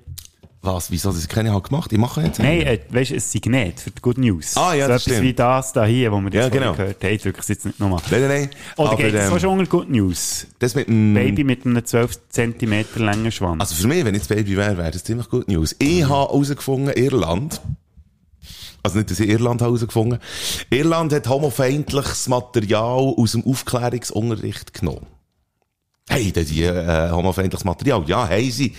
Was? 0.65 0.89
Wieso 0.91 1.11
das 1.11 1.27
keine 1.27 1.53
halt 1.53 1.65
gemacht? 1.65 1.91
Ich 1.93 1.97
mache 1.99 2.21
jetzt 2.21 2.39
Nein, 2.39 2.61
äh, 2.61 2.79
weißt 2.89 3.11
du, 3.11 3.15
ein 3.15 3.19
Signet 3.19 3.79
für 3.79 3.91
die 3.91 4.01
Good 4.01 4.17
News. 4.17 4.57
Ah, 4.57 4.73
ja, 4.73 4.85
so 4.85 4.91
das 4.93 5.01
etwas 5.03 5.13
stimmt. 5.17 5.21
wie 5.27 5.33
das 5.33 5.73
da 5.73 5.85
hier, 5.85 6.11
wo 6.11 6.19
wir 6.19 6.31
Ja, 6.31 6.49
genau. 6.49 6.73
gehört 6.73 7.03
haben. 7.03 7.13
Ich 7.13 7.21
drücke 7.21 7.39
es 7.39 7.47
jetzt 7.47 7.65
nicht 7.65 7.79
nochmal. 7.79 8.01
Nein, 8.09 8.21
nein, 8.21 8.29
nein. 8.29 8.49
Oder 8.77 8.89
Aber, 8.91 8.97
geht 9.03 9.13
es 9.13 9.29
ähm, 9.31 9.39
schon 9.39 9.49
unter 9.59 9.69
Good 9.69 9.89
News? 9.89 10.47
das 10.59 10.75
mit 10.75 10.87
dem... 10.87 11.13
Baby 11.13 11.43
mit 11.43 11.65
einem 11.65 11.85
12 11.85 12.19
cm 12.29 12.85
langen 12.97 13.31
Schwanz. 13.31 13.61
Also 13.61 13.75
für 13.75 13.87
mich, 13.87 14.03
wenn 14.05 14.15
ich 14.15 14.21
das 14.21 14.29
Baby 14.29 14.57
wäre, 14.57 14.77
wäre 14.77 14.91
das 14.91 15.03
ziemlich 15.03 15.29
gut 15.29 15.47
News. 15.47 15.75
Ich 15.79 16.03
habe 16.03 16.31
herausgefunden, 16.31 16.93
Irland, 16.95 17.61
also 18.83 18.97
nicht, 18.99 19.09
dass 19.11 19.19
ich 19.19 19.29
Irland 19.29 19.61
habe 19.61 19.71
herausgefunden, 19.71 20.19
Irland 20.69 21.11
hat 21.13 21.27
homofeindliches 21.27 22.27
Material 22.27 23.13
aus 23.17 23.31
dem 23.31 23.43
Aufklärungsunterricht 23.45 24.73
genommen. 24.73 25.07
Hey, 26.07 26.31
da 26.31 26.41
die 26.41 26.61
äh, 26.61 27.09
homofeindliches 27.09 27.65
Material. 27.65 28.03
Ja, 28.05 28.29
haben 28.29 28.51
sie. 28.51 28.73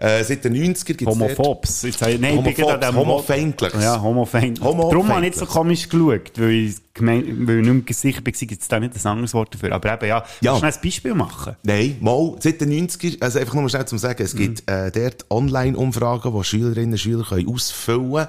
Äh, 0.00 0.24
seit 0.24 0.44
den 0.44 0.56
90er 0.56 0.84
gibt 0.94 1.02
es 1.02 1.06
Homophobs. 1.06 1.82
Jetzt, 1.82 2.00
nein, 2.00 2.44
ich 2.44 2.56
bin 2.56 2.96
Homofeindliches. 2.96 3.82
Ja, 3.82 4.02
homofeindlich. 4.02 4.64
Homofeindlich. 4.64 4.90
Darum 4.90 5.08
habe 5.08 5.20
ich 5.20 5.30
nicht 5.30 5.38
so 5.38 5.46
komisch 5.46 5.88
geschaut, 5.88 6.32
weil 6.38 6.50
ich, 6.50 6.76
gemein, 6.92 7.46
weil 7.46 7.60
ich 7.60 7.68
nicht 7.68 7.84
mehr 7.86 7.94
sicher 7.94 8.18
war, 8.24 8.32
gibt 8.32 8.60
es 8.62 8.66
da 8.66 8.80
nicht 8.80 8.94
ein 8.96 9.06
anderes 9.08 9.32
Wort 9.32 9.54
dafür. 9.54 9.72
Aber 9.72 9.92
eben, 9.94 10.06
ja, 10.08 10.24
Ja. 10.40 10.52
ja. 10.54 10.58
schnell 10.58 10.72
ein 10.72 10.78
Beispiel 10.82 11.14
machen. 11.14 11.56
Nein, 11.62 11.98
mal, 12.00 12.34
seit 12.40 12.60
den 12.60 12.72
90er, 12.72 13.22
also 13.22 13.38
einfach 13.38 13.54
nur 13.54 13.68
schnell 13.68 13.86
zum 13.86 13.98
Sagen, 13.98 14.20
es 14.20 14.34
gibt 14.34 14.68
äh, 14.68 14.90
dort 14.90 15.24
Online-Umfragen, 15.30 16.34
die 16.36 16.44
Schülerinnen 16.44 16.92
und 16.92 16.98
Schüler 16.98 17.24
können 17.24 17.48
ausfüllen 17.48 18.10
können. 18.12 18.28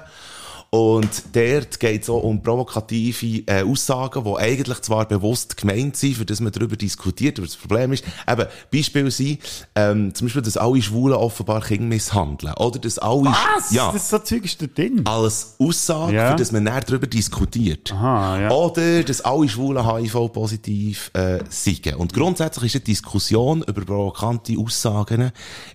Und 0.74 1.36
dort 1.36 1.78
geht 1.78 2.02
es 2.02 2.10
auch 2.10 2.24
um 2.24 2.42
provokative 2.42 3.44
äh, 3.46 3.62
Aussagen, 3.62 4.24
die 4.24 4.36
eigentlich 4.36 4.80
zwar 4.80 5.06
bewusst 5.06 5.56
gemeint 5.56 5.96
sind, 5.96 6.16
für 6.16 6.24
das 6.24 6.40
man 6.40 6.50
darüber 6.50 6.74
diskutiert, 6.74 7.38
aber 7.38 7.46
das 7.46 7.54
Problem 7.54 7.92
ist, 7.92 8.02
eben, 8.28 8.46
Beispiel 8.72 9.08
sind, 9.12 9.38
ähm, 9.76 10.12
zum 10.12 10.26
Beispiel, 10.26 10.42
dass 10.42 10.56
alle 10.56 10.82
Schwulen 10.82 11.14
offenbar 11.14 11.60
Kinder 11.60 11.84
misshandeln. 11.84 12.54
Oder 12.54 12.80
dass 12.80 12.98
alle... 12.98 13.26
Was? 13.26 13.70
Ja. 13.70 13.92
Das 13.92 14.10
so 14.10 14.18
Zeug 14.18 14.46
ist 14.46 14.60
da 14.62 14.66
drin. 14.66 15.02
Als 15.06 15.54
Aussage, 15.60 16.16
Ja. 16.16 16.32
für 16.32 16.38
das 16.38 16.50
man 16.50 16.64
näher 16.64 16.80
darüber 16.80 17.06
diskutiert. 17.06 17.92
Aha, 17.92 18.40
ja. 18.40 18.50
Oder, 18.50 19.04
dass 19.04 19.20
alle 19.20 19.48
Schwulen 19.48 19.86
HIV-positiv 19.86 21.12
äh, 21.14 21.38
sind. 21.50 21.94
Und 21.94 22.12
grundsätzlich 22.12 22.74
ist 22.74 22.74
eine 22.74 22.84
Diskussion 22.84 23.62
über 23.62 23.82
provokante 23.82 24.58
Aussagen 24.58 25.30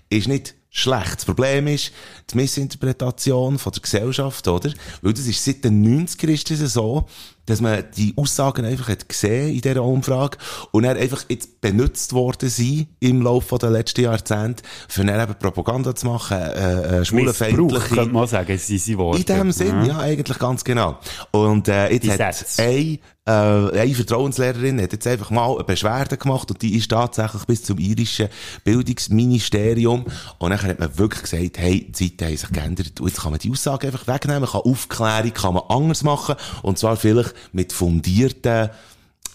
ist 0.10 0.28
nicht 0.28 0.56
schlecht. 0.70 1.18
Das 1.18 1.26
Problem 1.26 1.68
ist 1.68 1.92
die 2.30 2.38
Missinterpretation 2.38 3.58
von 3.58 3.72
der 3.72 3.82
Gesellschaft, 3.82 4.48
oder? 4.48 4.72
Weil 5.02 5.14
das 5.14 5.26
ist 5.26 5.44
seit 5.44 5.64
den 5.64 6.08
90er 6.08 6.30
ist 6.30 6.50
das 6.52 6.74
so, 6.74 7.08
dass 7.50 7.62
man 7.62 7.84
die 7.98 8.14
Aussagen 8.16 8.66
einfach 8.66 8.90
hat 8.90 9.10
gesehen 9.10 9.54
in 9.54 9.62
dieser 9.62 9.84
Umfrage 9.84 10.38
und 10.72 10.84
dann 10.84 10.98
einfach 10.98 11.24
jetzt 11.30 11.62
benutzt 11.62 12.14
worden 12.14 12.50
sind 12.50 12.88
im 13.00 13.22
Laufe 13.22 13.58
der 13.58 13.72
letzten 13.72 14.02
Jahrzehnte, 14.02 14.64
für 14.88 15.04
dann 15.04 15.22
eben 15.22 15.36
Propaganda 15.40 15.96
zu 15.96 16.08
machen, 16.08 16.38
äh, 16.38 17.00
äh, 17.00 17.06
schwulenfeindliche... 17.06 17.96
könnte 17.96 18.14
man 18.14 18.28
sagen, 18.28 18.58
sie 18.58 18.78
sind 18.78 18.98
Worte. 18.98 19.20
In 19.20 19.26
dem 19.26 19.52
Sinn, 19.52 19.86
ja, 19.86 20.00
eigentlich 20.00 20.38
ganz 20.40 20.64
genau. 20.64 21.00
Und 21.32 21.68
äh, 21.68 21.92
jetzt 21.92 22.04
Die 22.04 22.12
hat 22.12 22.36
Sätze. 22.36 22.62
eine, 22.62 23.00
äh, 23.26 23.82
eine 23.82 23.94
Vertrauenslehrerin 23.94 24.82
hat 24.82 24.92
jetzt 24.94 25.08
einfach 25.08 25.30
mal 25.30 25.54
eine 25.54 25.64
Beschwerde 25.64 26.18
gemacht 26.18 26.50
und 26.50 26.62
die 26.62 26.76
ist 26.76 26.90
tatsächlich 26.90 27.46
bis 27.46 27.64
zum 27.64 27.78
irischen 27.78 28.30
Bildungsministerium 28.64 30.06
und 30.38 30.50
dann 30.50 30.62
hat 30.62 30.80
man 30.80 30.98
wirklich 30.98 31.24
gesagt, 31.24 31.58
hey, 31.58 31.92
die 31.92 31.92
Zeiten 31.92 32.26
haben 32.26 32.38
sich 32.38 32.52
geändert 32.52 33.00
und 33.00 33.08
jetzt 33.08 33.22
kann 33.22 33.32
man 33.32 33.40
die 33.40 33.52
Aussage 33.52 33.88
einfach 33.88 34.08
wegnehmen, 34.08 34.42
man 34.42 34.50
kann 34.50 34.62
Aufklärung 34.62 35.34
kann 35.34 35.54
man 35.54 35.64
anders 35.70 36.04
machen 36.04 36.36
und 36.64 36.78
zwar 36.78 36.96
vielleicht 36.96 37.34
mit 37.52 37.74
fundierten 37.74 38.70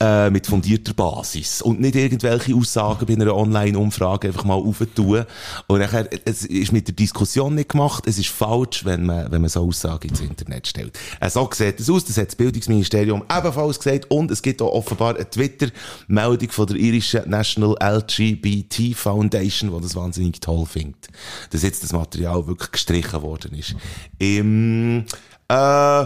äh, 0.01 0.29
mit 0.31 0.47
fundierter 0.47 0.93
Basis 0.93 1.63
und 1.63 1.81
nicht 1.81 1.95
irgendwelche 1.95 2.55
Aussagen 2.55 3.07
bei 3.07 3.15
einer 3.15 3.35
Online-Umfrage 3.35 4.29
einfach 4.29 4.45
mal 4.45 4.55
auftun. 4.55 5.25
Und 5.69 5.79
nachher, 5.79 6.09
es 6.25 6.45
ist 6.45 6.73
mit 6.73 6.89
der 6.89 6.95
Diskussion 6.95 7.55
nicht 7.55 7.71
gemacht, 7.71 8.05
es 8.07 8.19
ist 8.19 8.29
falsch, 8.29 8.85
wenn 8.85 9.07
man, 9.07 9.31
wenn 9.31 9.41
man 9.41 9.49
so 9.49 9.61
Aussagen 9.61 10.09
ins 10.09 10.21
Internet 10.21 10.67
stellt. 10.67 10.99
Äh, 11.21 11.31
so 11.31 11.49
sieht 11.53 11.79
es 11.79 11.89
aus, 11.89 12.05
das 12.05 12.17
hat 12.17 12.29
das 12.29 12.37
Bildungsministerium 12.37 13.23
ebenfalls 13.31 13.79
gesagt 13.79 14.11
und 14.11 14.31
es 14.31 14.43
gibt 14.43 14.61
auch 14.63 14.73
offenbar 14.73 15.15
eine 15.15 15.31
Twitter-Meldung 15.31 16.51
von 16.51 16.67
der 16.67 16.77
irischen 16.77 17.31
National 17.31 17.77
LGBT 17.81 18.97
Foundation, 18.97 19.75
die 19.75 19.81
das 19.81 19.95
wahnsinnig 19.95 20.41
toll 20.41 20.67
findet, 20.67 21.09
dass 21.51 21.63
jetzt 21.63 21.85
das 21.85 21.93
Material 21.93 22.47
wirklich 22.47 22.73
gestrichen 22.73 23.23
worden 23.23 23.55
ist. 23.55 23.77
Im, 24.19 25.05
äh, 25.49 26.05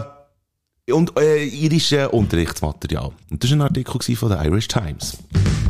und 0.91 1.17
äh, 1.19 1.43
irische 1.45 2.09
Unterrichtsmaterial. 2.09 3.11
Und 3.29 3.43
das 3.43 3.49
war 3.51 3.57
ein 3.57 3.61
Artikel 3.61 4.15
von 4.15 4.29
der 4.29 4.45
Irish 4.45 4.67
Times. 4.67 5.17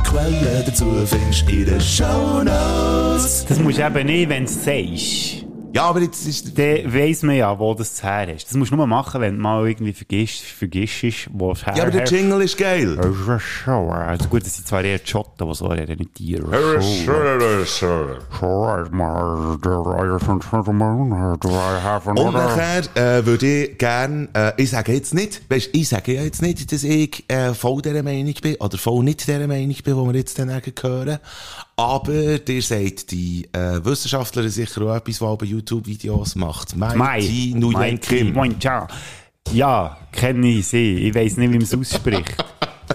Quellen 0.04 0.62
dazu 0.66 0.86
findest 1.06 1.48
du 1.48 1.52
in 1.52 1.64
den 1.66 1.80
Shownotes. 1.80 3.46
Das 3.48 3.58
musst 3.58 3.78
du 3.78 3.86
eben 3.86 4.06
nicht, 4.06 4.28
wenn 4.28 4.44
du 4.44 4.50
es 4.50 4.64
sagst. 4.64 5.49
Ja, 5.72 5.84
aber 5.84 6.00
jetzt 6.00 6.26
ist... 6.26 6.58
Dann 6.58 6.92
weiss 6.92 7.22
man 7.22 7.36
ja, 7.36 7.58
wo 7.58 7.74
das 7.74 8.02
her 8.02 8.34
ist. 8.34 8.48
Das 8.48 8.54
musst 8.54 8.72
du 8.72 8.76
nur 8.76 8.86
machen, 8.86 9.20
wenn 9.20 9.36
du 9.36 9.40
mal 9.40 9.68
irgendwie 9.68 9.92
vergisst, 9.92 10.42
vergisst 10.42 11.28
wo 11.32 11.52
es 11.52 11.64
her 11.64 11.74
Ja, 11.76 11.84
aber 11.84 11.92
der. 11.92 12.04
Jingle 12.04 12.42
ist 12.42 12.56
geil. 12.58 12.94
Ist 12.94 13.68
also 13.68 14.28
gut, 14.28 14.44
das 14.44 14.56
sind 14.56 14.66
zwar 14.66 14.82
eher 14.82 14.98
die 14.98 15.06
Schotten, 15.08 15.46
die 15.46 15.54
so 15.54 15.66
reden, 15.66 15.98
nicht 15.98 16.18
die 16.18 16.32
Iren. 16.32 16.46
Und 22.06 22.32
nachher 22.32 22.82
äh, 22.96 23.24
würde 23.26 23.46
ich 23.46 23.78
gern, 23.78 24.28
äh, 24.34 24.52
ich 24.56 24.70
sage 24.70 24.92
jetzt 24.92 25.14
nicht, 25.14 25.42
weißt, 25.48 25.70
ich 25.72 25.88
sage 25.88 26.14
ja 26.14 26.22
jetzt 26.22 26.42
nicht, 26.42 26.72
dass 26.72 26.82
ich 26.82 27.24
äh, 27.28 27.54
voll 27.54 27.82
dieser 27.82 28.02
Meinung 28.02 28.34
bin 28.42 28.56
oder 28.56 28.76
voll 28.76 29.04
nicht 29.04 29.26
dieser 29.26 29.46
Meinung 29.46 29.76
bin, 29.84 29.96
wo 29.96 30.06
wir 30.06 30.14
jetzt 30.14 30.38
dann 30.38 30.50
hören. 30.50 31.18
Aber 31.80 32.38
dir 32.38 32.60
sagt 32.60 33.10
die 33.10 33.48
äh, 33.54 33.82
Wissenschaftlerin 33.82 34.50
sicher 34.50 34.82
auch 34.82 34.96
etwas, 34.96 35.18
die 35.18 35.36
bei 35.38 35.46
YouTube-Videos 35.46 36.34
macht. 36.34 36.76
Mighty 36.76 37.54
Nguyen 37.56 37.98
Kim. 37.98 38.34
Moin, 38.34 38.60
ciao. 38.60 38.86
Ja, 39.50 39.96
kenne 40.12 40.46
ich 40.46 40.66
sie. 40.66 41.08
Ich 41.08 41.14
weiss 41.14 41.38
nicht, 41.38 41.50
wie 41.50 41.56
man 41.56 41.62
es 41.62 41.74
ausspricht. 41.74 42.36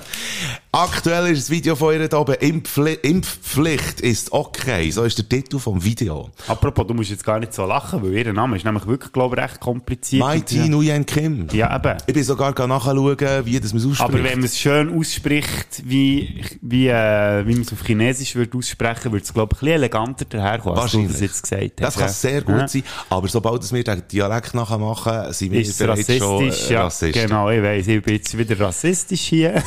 Aktuell 0.78 1.28
ist 1.32 1.44
das 1.44 1.50
Video 1.52 1.74
von 1.74 1.94
ihr 1.94 2.06
da 2.10 2.18
oben, 2.18 2.36
Impfli 2.38 2.96
Impfpflicht 3.02 4.02
ist 4.02 4.34
okay. 4.34 4.92
So 4.92 5.04
ist 5.06 5.18
der 5.18 5.30
Titel 5.30 5.58
vom 5.58 5.82
Video. 5.82 6.30
Apropos, 6.50 6.86
du 6.86 6.94
musst 6.94 7.12
jetzt 7.12 7.24
gar 7.24 7.40
nicht 7.40 7.54
so 7.54 7.66
lachen, 7.66 8.04
weil 8.04 8.12
ihr 8.12 8.34
Name 8.34 8.58
ist 8.58 8.66
nämlich 8.66 8.86
wirklich, 8.86 9.14
glaube 9.14 9.38
ich, 9.38 9.42
recht 9.42 9.62
kompliziert. 9.62 10.22
Mighty 10.28 10.68
Nguyen 10.68 11.06
Kim. 11.06 11.48
Ja, 11.54 11.74
eben. 11.78 11.96
Ich 12.08 12.14
bin 12.14 12.24
sogar 12.26 12.52
gar 12.52 12.68
nachschauen, 12.68 13.18
wie 13.46 13.58
das 13.58 13.72
man 13.72 13.84
es 13.84 13.86
ausspricht. 13.88 14.02
Aber 14.02 14.22
wenn 14.22 14.40
man 14.40 14.44
es 14.44 14.60
schön 14.60 14.94
ausspricht, 15.00 15.82
wie, 15.86 16.44
wie, 16.62 16.90
äh, 16.90 17.48
wie 17.48 17.54
man 17.54 17.62
es 17.62 17.72
auf 17.72 17.82
Chinesisch 17.86 18.36
würde 18.36 18.58
aussprechen, 18.58 19.14
würde 19.14 19.24
es, 19.24 19.34
glaube 19.34 19.54
ich, 19.56 19.58
ein 19.58 19.60
bisschen 19.62 19.76
eleganter 19.76 20.26
daherkommen, 20.26 20.78
als 20.78 20.92
du 20.92 21.08
das 21.08 21.22
jetzt 21.22 21.44
gesagt 21.44 21.72
Das 21.80 21.96
hast. 21.96 22.00
kann 22.00 22.08
ja. 22.08 22.14
sehr 22.14 22.42
gut 22.42 22.56
Ja. 22.60 22.68
sein, 22.68 22.84
aber 23.10 23.30
sobald 23.30 23.72
wir 23.72 23.82
den 23.86 24.04
Dialekt 24.12 24.54
nachher 24.54 24.78
machen, 24.78 25.32
sind 25.32 25.54
wir 25.54 25.62
Ist 25.62 25.80
bereits 25.80 26.06
schon 26.18 26.20
rassistisch? 26.44 26.70
äh, 26.70 26.74
Ja, 26.74 26.84
Rassisten. 26.84 27.22
genau, 27.28 27.50
ich 27.50 27.64
weiss, 27.64 27.88
ich 27.88 28.04
bin 28.04 28.16
jetzt 28.16 28.38
wieder 28.38 28.60
rassistisch 28.60 29.22
hier. 29.22 29.64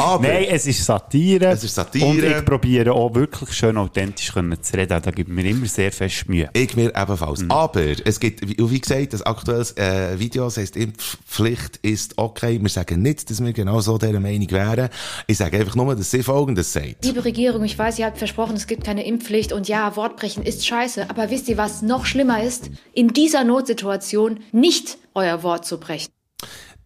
Aber 0.00 0.15
Nein, 0.22 0.46
es 0.50 0.66
ist 0.66 0.84
Satire. 0.84 1.46
Es 1.46 1.64
ist 1.64 1.74
Satire. 1.74 2.06
Und 2.06 2.22
ich 2.22 2.44
probiere 2.44 2.92
auch 2.92 3.14
wirklich 3.14 3.52
schön 3.52 3.76
authentisch 3.76 4.32
können 4.32 4.60
zu 4.62 4.76
reden. 4.76 5.00
Da 5.02 5.10
gibt 5.10 5.28
mir 5.28 5.44
immer 5.44 5.66
sehr 5.66 5.92
fest 5.92 6.28
Mühe. 6.28 6.50
ich 6.52 6.76
mir 6.76 6.92
ebenfalls. 6.94 7.40
Mhm. 7.40 7.50
Aber 7.50 7.82
es 8.04 8.20
gibt, 8.20 8.46
wie 8.46 8.70
wie 8.70 8.80
gesagt, 8.80 9.12
das 9.12 9.22
aktuelle 9.22 9.64
äh, 9.76 10.18
Video, 10.18 10.44
das 10.44 10.56
heisst 10.56 10.76
Impfpflicht 10.76 11.78
ist 11.82 12.18
okay. 12.18 12.58
Wir 12.60 12.68
sagen 12.68 13.02
nicht, 13.02 13.30
dass 13.30 13.42
wir 13.42 13.52
genau 13.52 13.80
so 13.80 13.98
dieser 13.98 14.20
Meinung 14.20 14.50
wären. 14.50 14.88
Ich 15.26 15.38
sage 15.38 15.58
einfach 15.58 15.74
nur, 15.74 15.94
dass 15.94 16.10
sie 16.10 16.22
Folgendes 16.22 16.72
sagt. 16.72 17.04
Liebe 17.04 17.24
Regierung, 17.24 17.64
ich 17.64 17.78
weiß, 17.78 17.98
ihr 17.98 18.06
habt 18.06 18.18
versprochen, 18.18 18.56
es 18.56 18.66
gibt 18.66 18.84
keine 18.84 19.06
Impfpflicht 19.06 19.52
und 19.52 19.68
ja, 19.68 19.96
Wortbrechen 19.96 20.42
ist 20.42 20.66
scheiße. 20.66 21.08
Aber 21.10 21.30
wisst 21.30 21.48
ihr, 21.48 21.56
was 21.56 21.82
noch 21.82 22.06
schlimmer 22.06 22.42
ist? 22.42 22.70
In 22.92 23.08
dieser 23.08 23.44
Notsituation 23.44 24.40
nicht 24.52 24.98
euer 25.14 25.42
Wort 25.42 25.64
zu 25.64 25.78
brechen. 25.78 26.15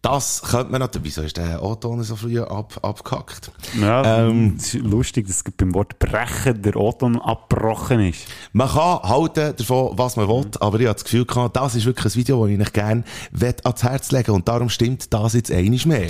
Das 0.01 0.41
könnte 0.41 0.71
man 0.71 0.79
natürlich, 0.79 1.15
wieso 1.15 1.21
ist 1.21 1.37
der 1.37 1.61
O-Ton 1.61 2.01
so 2.03 2.15
früh 2.15 2.39
ab, 2.39 2.79
abgehackt? 2.81 3.51
Ja, 3.79 4.21
Ähm, 4.21 4.55
es 4.57 4.73
ist 4.73 4.83
lustig, 4.83 5.27
dass 5.27 5.43
beim 5.55 5.75
Wort 5.75 5.99
brechen 5.99 6.59
der 6.63 6.75
Oton 6.75 7.21
abgebrochen 7.21 7.99
ist. 7.99 8.25
Man 8.51 8.67
kann 8.67 9.03
halten 9.03 9.55
davon, 9.55 9.91
was 9.97 10.15
man 10.15 10.27
will, 10.27 10.47
aber 10.59 10.79
ich 10.79 10.87
habe 10.87 10.95
das 10.95 11.03
Gefühl 11.03 11.25
gehabt, 11.25 11.55
das 11.55 11.75
ist 11.75 11.85
wirklich 11.85 12.15
ein 12.15 12.19
Video, 12.19 12.47
das 12.47 12.55
ich 12.55 12.61
euch 12.61 12.73
gerne 12.73 13.03
ans 13.31 13.83
Herz 13.83 14.11
legen 14.11 14.31
und 14.31 14.47
darum 14.47 14.69
stimmt 14.69 15.13
das 15.13 15.33
jetzt 15.33 15.51
einiges 15.51 15.85
mehr. 15.85 16.09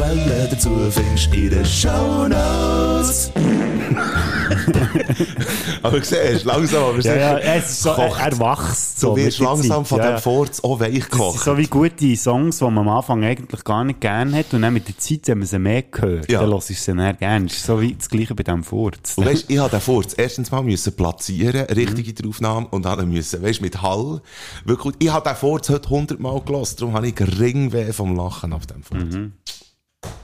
Quellen 0.00 0.48
dazu 0.50 0.70
findest 0.90 1.30
du 1.30 1.36
in 1.36 1.50
den 1.50 1.64
Shownotes. 1.66 3.30
Aber 5.82 5.98
du 5.98 6.04
siehst, 6.04 6.44
langsam, 6.44 6.82
aber 6.84 7.00
Ja, 7.00 7.16
ja, 7.16 7.38
es 7.38 7.70
ist 7.70 7.82
so, 7.82 7.90
er, 7.90 8.08
kocht. 8.08 8.20
er 8.20 8.38
wächst 8.38 9.00
so. 9.00 9.10
Du 9.14 9.16
wirst 9.16 9.40
mit 9.40 9.46
der 9.48 9.54
langsam 9.54 9.84
Zeit. 9.84 9.88
von 9.88 9.98
ja, 9.98 10.10
dem. 10.12 10.20
Furz 10.20 10.60
auch 10.60 10.80
weich 10.80 10.88
Das 10.94 11.02
sind 11.02 11.10
gekocht. 11.10 11.40
so 11.44 11.58
wie 11.58 11.66
gute 11.66 12.16
Songs, 12.16 12.58
die 12.58 12.64
man 12.64 12.78
am 12.78 12.88
Anfang 12.88 13.24
eigentlich 13.24 13.64
gar 13.64 13.84
nicht 13.84 14.00
gerne 14.00 14.38
hat 14.38 14.52
und 14.54 14.62
dann 14.62 14.72
mit 14.74 14.88
der 14.88 14.96
Zeit, 14.98 15.20
wenn 15.28 15.38
man 15.38 15.46
sie 15.48 15.58
mehr 15.58 15.84
hört, 15.98 16.30
Ja. 16.30 16.40
dann 16.40 16.50
hörst 16.50 16.70
du 16.70 16.74
sie 16.74 16.94
dann 16.94 17.16
gerne. 17.18 17.46
Das 17.46 17.56
ist 17.56 17.66
so 17.66 17.80
wie 17.80 17.94
das 17.94 18.08
Gleiche 18.08 18.34
bei 18.34 18.42
diesem 18.42 18.64
Furz. 18.64 19.14
Und 19.16 19.26
weißt, 19.26 19.46
ich 19.48 19.58
habe 19.58 19.70
den 19.70 19.80
Furz 19.80 20.14
erstens 20.16 20.50
mal 20.50 20.62
müssen 20.62 20.94
platzieren, 20.94 21.66
richtig 21.66 22.04
Mhm. 22.06 22.10
in 22.10 22.14
der 22.16 22.26
Aufnahme, 22.28 22.66
und 22.70 22.86
ihn 22.86 23.08
müssen, 23.10 23.42
weißt, 23.42 23.60
mit 23.62 23.80
Hall, 23.82 24.20
wirklich, 24.64 24.94
ich 24.98 25.10
habe 25.12 25.28
den 25.28 25.36
Furz 25.36 25.68
heute 25.68 25.88
hundertmal 25.90 26.40
gelassen, 26.42 26.76
darum 26.78 26.94
habe 26.94 27.08
ich 27.08 27.20
Ringweh 27.20 27.92
vom 27.92 28.14
Lachen 28.16 28.52
auf 28.54 28.66
dem 28.66 28.82
Furz. 28.82 29.14
Mhm. 29.14 29.32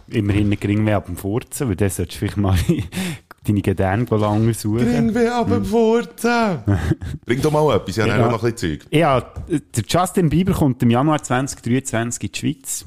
Immerhin 0.08 0.48
nicht 0.48 0.60
gering 0.60 0.88
ab 0.90 1.06
dem 1.06 1.16
Furzen, 1.16 1.68
weil 1.68 1.76
dann 1.76 1.90
solltest 1.90 2.16
du 2.16 2.18
vielleicht 2.18 2.36
mal 2.36 2.56
deine 3.46 3.62
Gedärme 3.62 4.06
lange 4.10 4.54
suchen. 4.54 4.86
Ringweh 4.86 5.28
ab 5.28 5.48
dem 5.48 5.64
Furzen! 5.64 6.58
Bring 7.26 7.40
doch 7.42 7.50
mal 7.50 7.74
etwas, 7.74 7.96
ich 7.96 8.02
habe 8.02 8.10
ja. 8.10 8.30
noch 8.30 8.42
ein 8.42 8.52
bisschen 8.52 8.80
Zeug. 8.80 8.86
Ja, 8.90 9.20
der 9.20 9.84
Justin 9.86 10.28
Bieber 10.28 10.52
kommt 10.52 10.82
im 10.82 10.90
Januar 10.90 11.22
2023 11.22 12.22
in 12.22 12.32
die 12.32 12.38
Schweiz. 12.38 12.86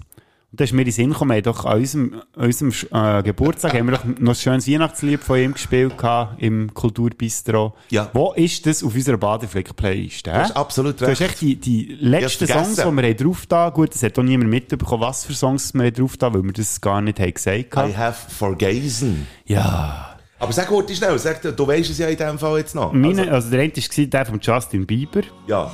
Und 0.51 0.59
da 0.59 0.63
ist 0.63 0.73
mir 0.73 0.81
in 0.81 0.85
den 0.85 0.91
Sinn 0.93 1.09
gekommen, 1.12 1.29
wir 1.29 1.35
haben 1.35 1.43
doch 1.43 1.63
an 1.65 1.77
unserem, 1.77 2.21
an 2.35 2.45
unserem 2.45 2.71
äh, 2.91 3.21
Geburtstag 3.21 3.71
haben 3.75 3.85
wir 3.88 3.97
doch 3.97 4.03
noch 4.19 4.31
ein 4.31 4.35
schönes 4.35 4.67
Weihnachtslied 4.67 5.19
von 5.23 5.38
ihm 5.38 5.53
gespielt 5.53 5.95
gehabt, 5.95 6.41
im 6.41 6.73
Kulturbistro. 6.73 7.75
Ja. 7.91 8.09
Wo 8.13 8.33
ist 8.33 8.65
das 8.65 8.83
auf 8.83 8.95
unserer 8.95 9.17
Badefleck-Playlist? 9.17 10.25
Du 10.25 10.33
hast 10.33 10.57
absolut 10.57 10.99
Du 10.99 11.05
hast 11.07 11.19
recht. 11.21 11.33
echt 11.33 11.41
die, 11.41 11.55
die 11.55 11.97
letzten 11.99 12.47
Songs, 12.47 12.75
die 12.77 12.81
wir 12.83 12.85
haben 13.03 13.17
drauf 13.17 13.45
da, 13.45 13.69
gut, 13.69 13.93
das 13.93 14.01
hat 14.01 14.17
auch 14.17 14.23
niemand 14.23 14.49
mitbekommen, 14.49 15.03
was 15.03 15.23
für 15.25 15.33
Songs 15.33 15.71
wir 15.75 15.83
haben 15.85 15.93
drauf 15.93 16.17
da, 16.17 16.33
weil 16.33 16.43
wir 16.43 16.53
das 16.53 16.81
gar 16.81 16.99
nicht 17.01 17.19
haben 17.19 17.31
gesagt 17.33 17.59
I 17.59 17.77
haben. 17.77 17.97
have 17.97 18.31
forgotten. 18.31 19.27
Ja. 19.45 20.17
Aber 20.39 20.51
sag 20.51 20.67
kurz 20.67 20.95
schnell, 20.97 21.19
sag, 21.19 21.41
du 21.43 21.67
weißt 21.67 21.91
es 21.91 21.97
ja 21.99 22.07
in 22.07 22.17
dem 22.17 22.39
Fall 22.39 22.57
jetzt 22.59 22.73
noch. 22.73 22.91
Meine, 22.91 23.21
Also, 23.21 23.31
also, 23.33 23.49
der 23.51 23.59
eine 23.62 23.73
war 23.75 24.05
der 24.07 24.25
von 24.25 24.39
Justin 24.41 24.88
Bieber. 24.88 25.21
ja, 25.47 25.69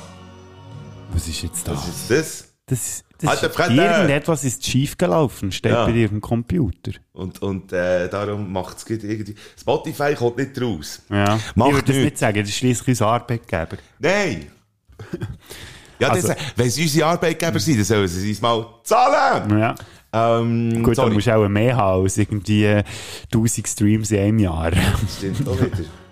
Was 1.14 1.28
ist 1.28 1.42
jetzt 1.42 1.66
da? 1.66 1.72
was 1.72 1.88
ist 1.88 2.10
das? 2.10 2.45
Das, 2.68 3.04
das 3.20 3.42
ist 3.42 3.54
Fremde! 3.54 3.82
irgendetwas 3.84 4.42
ist 4.44 4.66
schief 4.66 4.98
gelaufen, 4.98 5.52
steht 5.52 5.70
Ja. 5.72 5.86
bei 5.86 5.92
dem 5.92 6.20
Computer. 6.20 6.90
Und, 7.12 7.40
und 7.40 7.72
äh, 7.72 8.08
darum 8.08 8.52
macht 8.52 8.78
es 8.78 8.90
irgendwie... 8.90 9.36
Spotify 9.58 10.14
kommt 10.16 10.36
nicht 10.38 10.60
raus. 10.60 11.00
Ja. 11.08 11.38
Macht 11.54 11.68
ich 11.70 11.74
würde 11.76 11.92
das 11.92 11.96
nicht 12.02 12.18
sagen, 12.18 12.40
das 12.40 12.48
ist 12.48 12.56
schliesslich 12.56 12.88
unser 12.88 13.06
Arbeitgeber. 13.06 13.76
Nein! 13.98 14.46
Ja, 15.98 16.10
Also- 16.10 16.28
das, 16.28 16.36
wenn 16.56 16.68
sie 16.68 16.82
unsere 16.82 17.06
Arbeitgeber 17.08 17.58
sind, 17.58 17.78
dann 17.78 17.84
sollen 17.86 18.06
sie 18.08 18.28
uns 18.28 18.42
mal 18.42 18.66
zahlen! 18.82 19.58
Ja. 19.58 19.74
Ähm, 20.12 20.82
Gut, 20.82 20.94
sorry. 20.94 21.08
dann 21.08 21.14
musst 21.14 21.26
du 21.26 21.34
auch 21.36 21.48
mehr 21.48 21.74
haben 21.74 22.02
als 22.02 22.18
irgendwie 22.18 22.64
äh, 22.66 22.84
1000 23.32 23.66
Streams 23.66 24.10
in 24.10 24.18
einem 24.18 24.38
Jahr. 24.40 24.72
Stimmt 25.16 25.48
auch 25.48 25.58
wieder. 25.58 25.70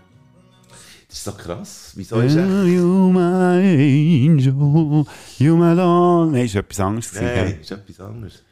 Das 1.14 1.20
ist 1.20 1.24
so 1.26 1.32
krass. 1.32 1.92
Wieso 1.94 2.20
ist 2.22 2.34
er... 2.34 2.64
you 2.64 3.12
my 3.12 3.60
angel, 4.26 5.06
you 5.38 5.56
my 5.56 5.76
dawn. 5.76 6.32
Nein, 6.32 6.46
ist 6.46 6.56
etwas 6.56 6.80
anderes. 6.80 7.08
gewesen, 7.08 7.24
Nein, 7.26 7.46
gell? 7.50 7.60
ist 7.60 7.70
etwas 7.70 8.00
anderes. 8.00 8.42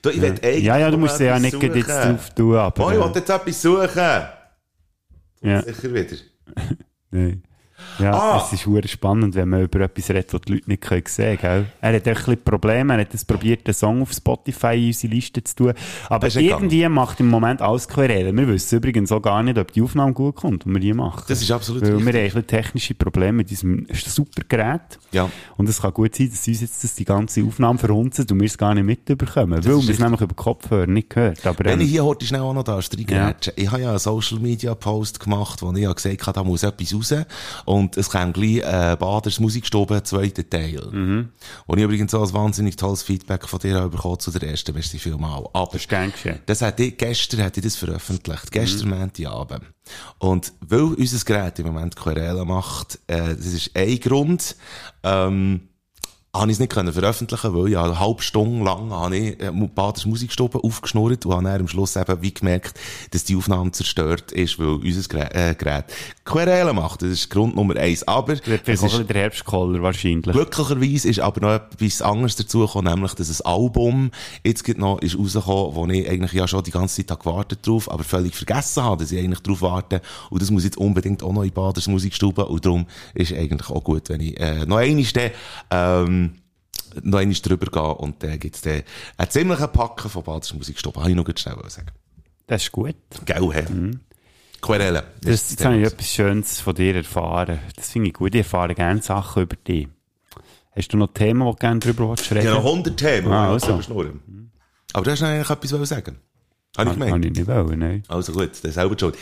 Du, 0.00 0.10
ich 0.10 0.22
will 0.22 0.30
eigentlich 0.30 0.62
Ja, 0.62 0.78
ja, 0.78 0.88
du 0.88 0.98
musst 0.98 1.18
sie 1.18 1.24
ja 1.24 1.40
nicht 1.40 1.60
jetzt 1.60 1.88
drauf 1.88 2.30
tun, 2.30 2.54
aber... 2.54 2.86
Oh, 2.86 2.90
ich 2.90 2.96
äh, 2.96 3.00
will 3.00 3.12
jetzt 3.12 3.28
etwas 3.28 3.60
suchen. 3.62 4.28
ja, 5.42 5.62
Sicher 5.62 5.94
wieder. 5.94 6.16
nein. 7.10 7.42
Ja, 7.98 8.12
Ah. 8.12 8.42
es 8.46 8.52
ist 8.52 8.66
hure 8.66 8.86
spannend, 8.88 9.34
wenn 9.34 9.48
man 9.48 9.62
über 9.62 9.80
etwas 9.80 10.08
redet, 10.10 10.32
was 10.32 10.40
die 10.42 10.54
Leute 10.54 10.68
nicht 10.70 10.82
können 10.82 11.02
sehen 11.06 11.38
können. 11.38 11.66
Er 11.80 11.94
hat 11.94 12.02
auch 12.02 12.06
ein 12.08 12.14
bisschen 12.14 12.42
Probleme. 12.44 12.94
Er 12.94 13.00
hat 13.00 13.14
es 13.14 13.24
probiert, 13.24 13.66
einen 13.66 13.74
Song 13.74 14.02
auf 14.02 14.12
Spotify 14.12 14.74
in 14.78 14.86
unsere 14.88 15.12
Liste 15.14 15.44
zu 15.44 15.54
tun. 15.56 15.72
Aber 16.08 16.26
Das 16.26 16.36
ist 16.36 16.42
irgendwie 16.42 16.88
macht 16.88 17.20
im 17.20 17.28
Moment 17.28 17.60
alles 17.62 17.88
Querelen. 17.88 18.36
Wir 18.36 18.48
wissen 18.48 18.76
übrigens 18.78 19.12
auch 19.12 19.20
gar 19.20 19.42
nicht, 19.42 19.58
ob 19.58 19.72
die 19.72 19.82
Aufnahme 19.82 20.12
gut 20.12 20.36
kommt, 20.36 20.64
die 20.64 20.68
wir 20.70 20.80
hier 20.80 20.94
machen. 20.94 21.24
Das 21.28 21.42
ist 21.42 21.50
absolut 21.50 21.82
Weil 21.82 21.90
wir 21.90 21.96
haben 21.96 22.04
richtig. 22.06 22.20
ein 22.22 22.24
bisschen 22.24 22.46
technische 22.46 22.94
Probleme 22.94 23.32
mit 23.38 23.50
diesem 23.50 23.86
super 23.90 24.42
Gerät. 24.48 24.98
Ja. 25.12 25.28
Und 25.56 25.68
es 25.68 25.80
kann 25.82 25.92
gut 25.92 26.14
sein, 26.14 26.30
dass 26.30 26.46
uns 26.48 26.60
jetzt 26.60 26.82
das 26.84 26.94
die 26.94 27.04
ganze 27.04 27.44
Aufnahme 27.44 27.78
verhunzt 27.78 28.18
und 28.30 28.40
wir 28.40 28.46
es 28.46 28.56
gar 28.58 28.74
nicht 28.74 28.84
mitbekommen. 28.84 29.64
Weil 29.64 29.82
wir 29.82 29.90
es 29.90 29.98
nämlich 29.98 30.20
über 30.20 30.34
Kopfhörer 30.34 30.86
nicht 30.86 31.10
gehört. 31.10 31.46
Aber, 31.46 31.64
Wenn 31.64 31.80
ähm, 31.80 31.86
ich 31.86 31.90
hier 31.90 32.04
heute 32.04 32.24
schnell 32.26 32.40
auch 32.40 32.54
noch 32.54 32.64
da 32.64 32.74
reingrätsche. 32.76 33.52
Ich 33.56 33.70
habe 33.70 33.82
ja 33.82 33.90
einen 33.90 33.98
Social 33.98 34.38
Media 34.38 34.74
Post 34.74 35.20
gemacht, 35.20 35.62
wo 35.62 35.72
ich 35.72 35.78
ja 35.82 35.92
gesagt 35.92 36.26
habe, 36.26 36.32
da 36.34 36.44
muss 36.44 36.62
etwas 36.62 36.94
raus. 36.94 37.14
und 37.64 37.81
es 37.96 38.10
kam 38.10 38.32
gleich 38.32 38.58
äh, 38.58 38.96
Baders 38.98 39.40
Musikstube, 39.40 40.02
zweiter 40.02 40.48
Teil. 40.48 40.86
Mhm. 40.90 41.28
Und 41.66 41.78
ich 41.78 41.84
übrigens 41.84 42.14
auch 42.14 42.26
ein 42.26 42.32
wahnsinnig 42.32 42.76
tolles 42.76 43.02
Feedback 43.02 43.48
von 43.48 43.58
dir 43.58 43.88
bekommen 43.88 44.18
zu 44.18 44.30
der 44.30 44.48
ersten, 44.50 44.74
merci 44.74 44.98
vielmal. 44.98 45.44
Aber 45.52 45.72
Das 45.72 45.82
das 46.46 46.62
hat 46.62 46.80
ich, 46.80 46.96
gestern 46.96 47.40
hätte 47.40 47.60
ich 47.60 47.64
das 47.64 47.76
veröffentlicht. 47.76 48.50
Gestern 48.52 48.88
Mhm. 48.90 48.98
Montagabend. 48.98 49.64
Und 50.18 50.52
weil 50.60 50.94
unser 50.94 51.24
Gerät 51.24 51.58
im 51.58 51.66
Moment 51.66 51.96
Querelen 51.96 52.46
macht, 52.46 52.98
äh, 53.06 53.34
das 53.34 53.46
ist 53.46 53.70
ein 53.74 53.98
Grund, 54.00 54.56
ähm, 55.02 55.68
habe 56.34 56.50
ich 56.50 56.56
es 56.56 56.60
nicht 56.60 56.72
können 56.72 56.94
veröffentlichen, 56.94 57.54
weil 57.54 57.68
ja 57.68 57.84
eine 57.84 58.00
halbe 58.00 58.22
Stunde 58.22 58.64
lang 58.64 58.90
habe 58.90 59.14
ich 59.14 59.38
äh, 59.38 59.50
Baders 59.50 60.06
Musikstube 60.06 60.64
aufgeschnurrt 60.64 61.26
und 61.26 61.34
habe 61.34 61.44
dann 61.44 61.60
am 61.60 61.68
Schluss 61.68 61.94
eben 61.94 62.22
wie 62.22 62.32
gemerkt, 62.32 62.80
dass 63.10 63.24
die 63.24 63.36
Aufnahme 63.36 63.70
zerstört 63.72 64.32
ist, 64.32 64.58
weil 64.58 64.66
unser 64.68 65.08
Gerät, 65.08 65.34
äh, 65.34 65.54
Gerät 65.54 65.84
Querelen 66.24 66.74
macht. 66.74 67.02
Das 67.02 67.10
ist 67.10 67.28
Grund 67.28 67.54
Nummer 67.54 67.76
eins. 67.76 68.08
Aber 68.08 68.32
es 68.32 68.40
vielleicht 68.40 68.66
auch 68.66 68.84
ist, 68.84 69.10
der 69.10 69.16
Herbstkoller 69.16 69.82
wahrscheinlich. 69.82 70.34
Glücklicherweise 70.34 71.08
ist 71.10 71.20
aber 71.20 71.40
noch 71.42 71.54
etwas 71.54 72.00
anderes 72.00 72.36
dazu 72.36 72.60
gekommen, 72.60 72.88
nämlich, 72.88 73.12
dass 73.12 73.28
ein 73.28 73.46
Album 73.46 74.10
jetzt 74.42 74.64
gerade 74.64 74.80
noch 74.80 75.02
ist 75.02 75.18
rausgekommen, 75.18 75.74
wo 75.74 75.86
ich 75.88 76.08
eigentlich 76.08 76.32
ja 76.32 76.48
schon 76.48 76.64
die 76.64 76.70
ganze 76.70 77.04
Zeit 77.04 77.18
gewartet 77.20 77.58
drauf, 77.66 77.90
aber 77.90 78.04
völlig 78.04 78.34
vergessen 78.34 78.82
habe, 78.82 79.02
dass 79.02 79.12
ich 79.12 79.18
eigentlich 79.18 79.42
drauf 79.42 79.60
warte. 79.60 80.00
Und 80.30 80.40
das 80.40 80.50
muss 80.50 80.64
jetzt 80.64 80.78
unbedingt 80.78 81.22
auch 81.22 81.32
noch 81.34 81.42
in 81.42 81.50
Baders 81.50 81.88
Musikstube. 81.88 82.46
Und 82.46 82.64
darum 82.64 82.86
ist 83.12 83.34
eigentlich 83.34 83.68
auch 83.68 83.84
gut, 83.84 84.08
wenn 84.08 84.20
ich, 84.22 84.40
äh, 84.40 84.64
noch 84.64 84.78
einmal 84.78 85.02
ähm, 85.70 86.21
noch 87.02 87.18
einmal 87.18 87.34
drüber 87.34 87.66
gehe 87.66 87.94
und 87.94 88.22
dann 88.22 88.38
gibt's 88.38 88.60
dann 88.62 88.82
einen 89.16 89.30
ziemlichen 89.30 89.72
Packen 89.72 90.10
von 90.10 90.22
Baders 90.22 90.52
Musikstube. 90.54 91.00
Habe 91.00 91.10
ich 91.10 91.16
noch 91.16 91.26
schnell 91.36 91.56
sagen. 91.68 91.90
Das 92.46 92.62
ist 92.62 92.72
gut. 92.72 92.96
Gell, 93.24 93.48
hä? 93.52 93.64
Querelle. 94.60 95.02
Mhm. 95.02 95.28
Das, 95.30 95.50
jetzt 95.50 95.64
habe 95.64 95.76
ich 95.78 95.86
etwas 95.86 96.08
Schönes 96.08 96.60
von 96.60 96.74
dir 96.74 96.94
erfahren. 96.96 97.58
Das 97.76 97.90
finde 97.90 98.08
ich 98.08 98.14
gut. 98.14 98.34
Ich 98.34 98.40
erfahre 98.40 98.74
gerne 98.74 99.02
Sachen 99.02 99.42
über 99.42 99.56
dich. 99.56 99.88
Hast 100.74 100.92
du 100.92 100.96
noch 100.96 101.08
Themen, 101.08 101.44
wo 101.44 101.50
du 101.50 101.56
gerne 101.56 101.80
drüber 101.80 102.08
willst 102.10 102.30
reden 102.30 102.42
Ich 102.42 102.46
habe 102.48 102.62
noch 102.62 102.70
100 102.70 102.96
Themen, 102.96 103.32
Ah, 103.32 103.46
die 103.46 103.52
also. 103.52 103.72
Aber 104.94 105.04
du 105.04 105.10
hast 105.10 105.20
noch 105.20 105.28
eigentlich 105.28 105.50
etwas 105.50 105.88
sagen. 105.88 106.18
Habe 106.76 106.88
ich 106.88 106.94
gemeint? 106.94 107.12
Habe 107.12 107.26
ich 107.26 107.32
nicht 107.32 107.46
wollen, 107.46 107.78
nein. 107.78 108.02
Also 108.08 108.32
gut, 108.32 108.50
das 108.62 108.74
selber 108.74 108.98
schon. 108.98 109.12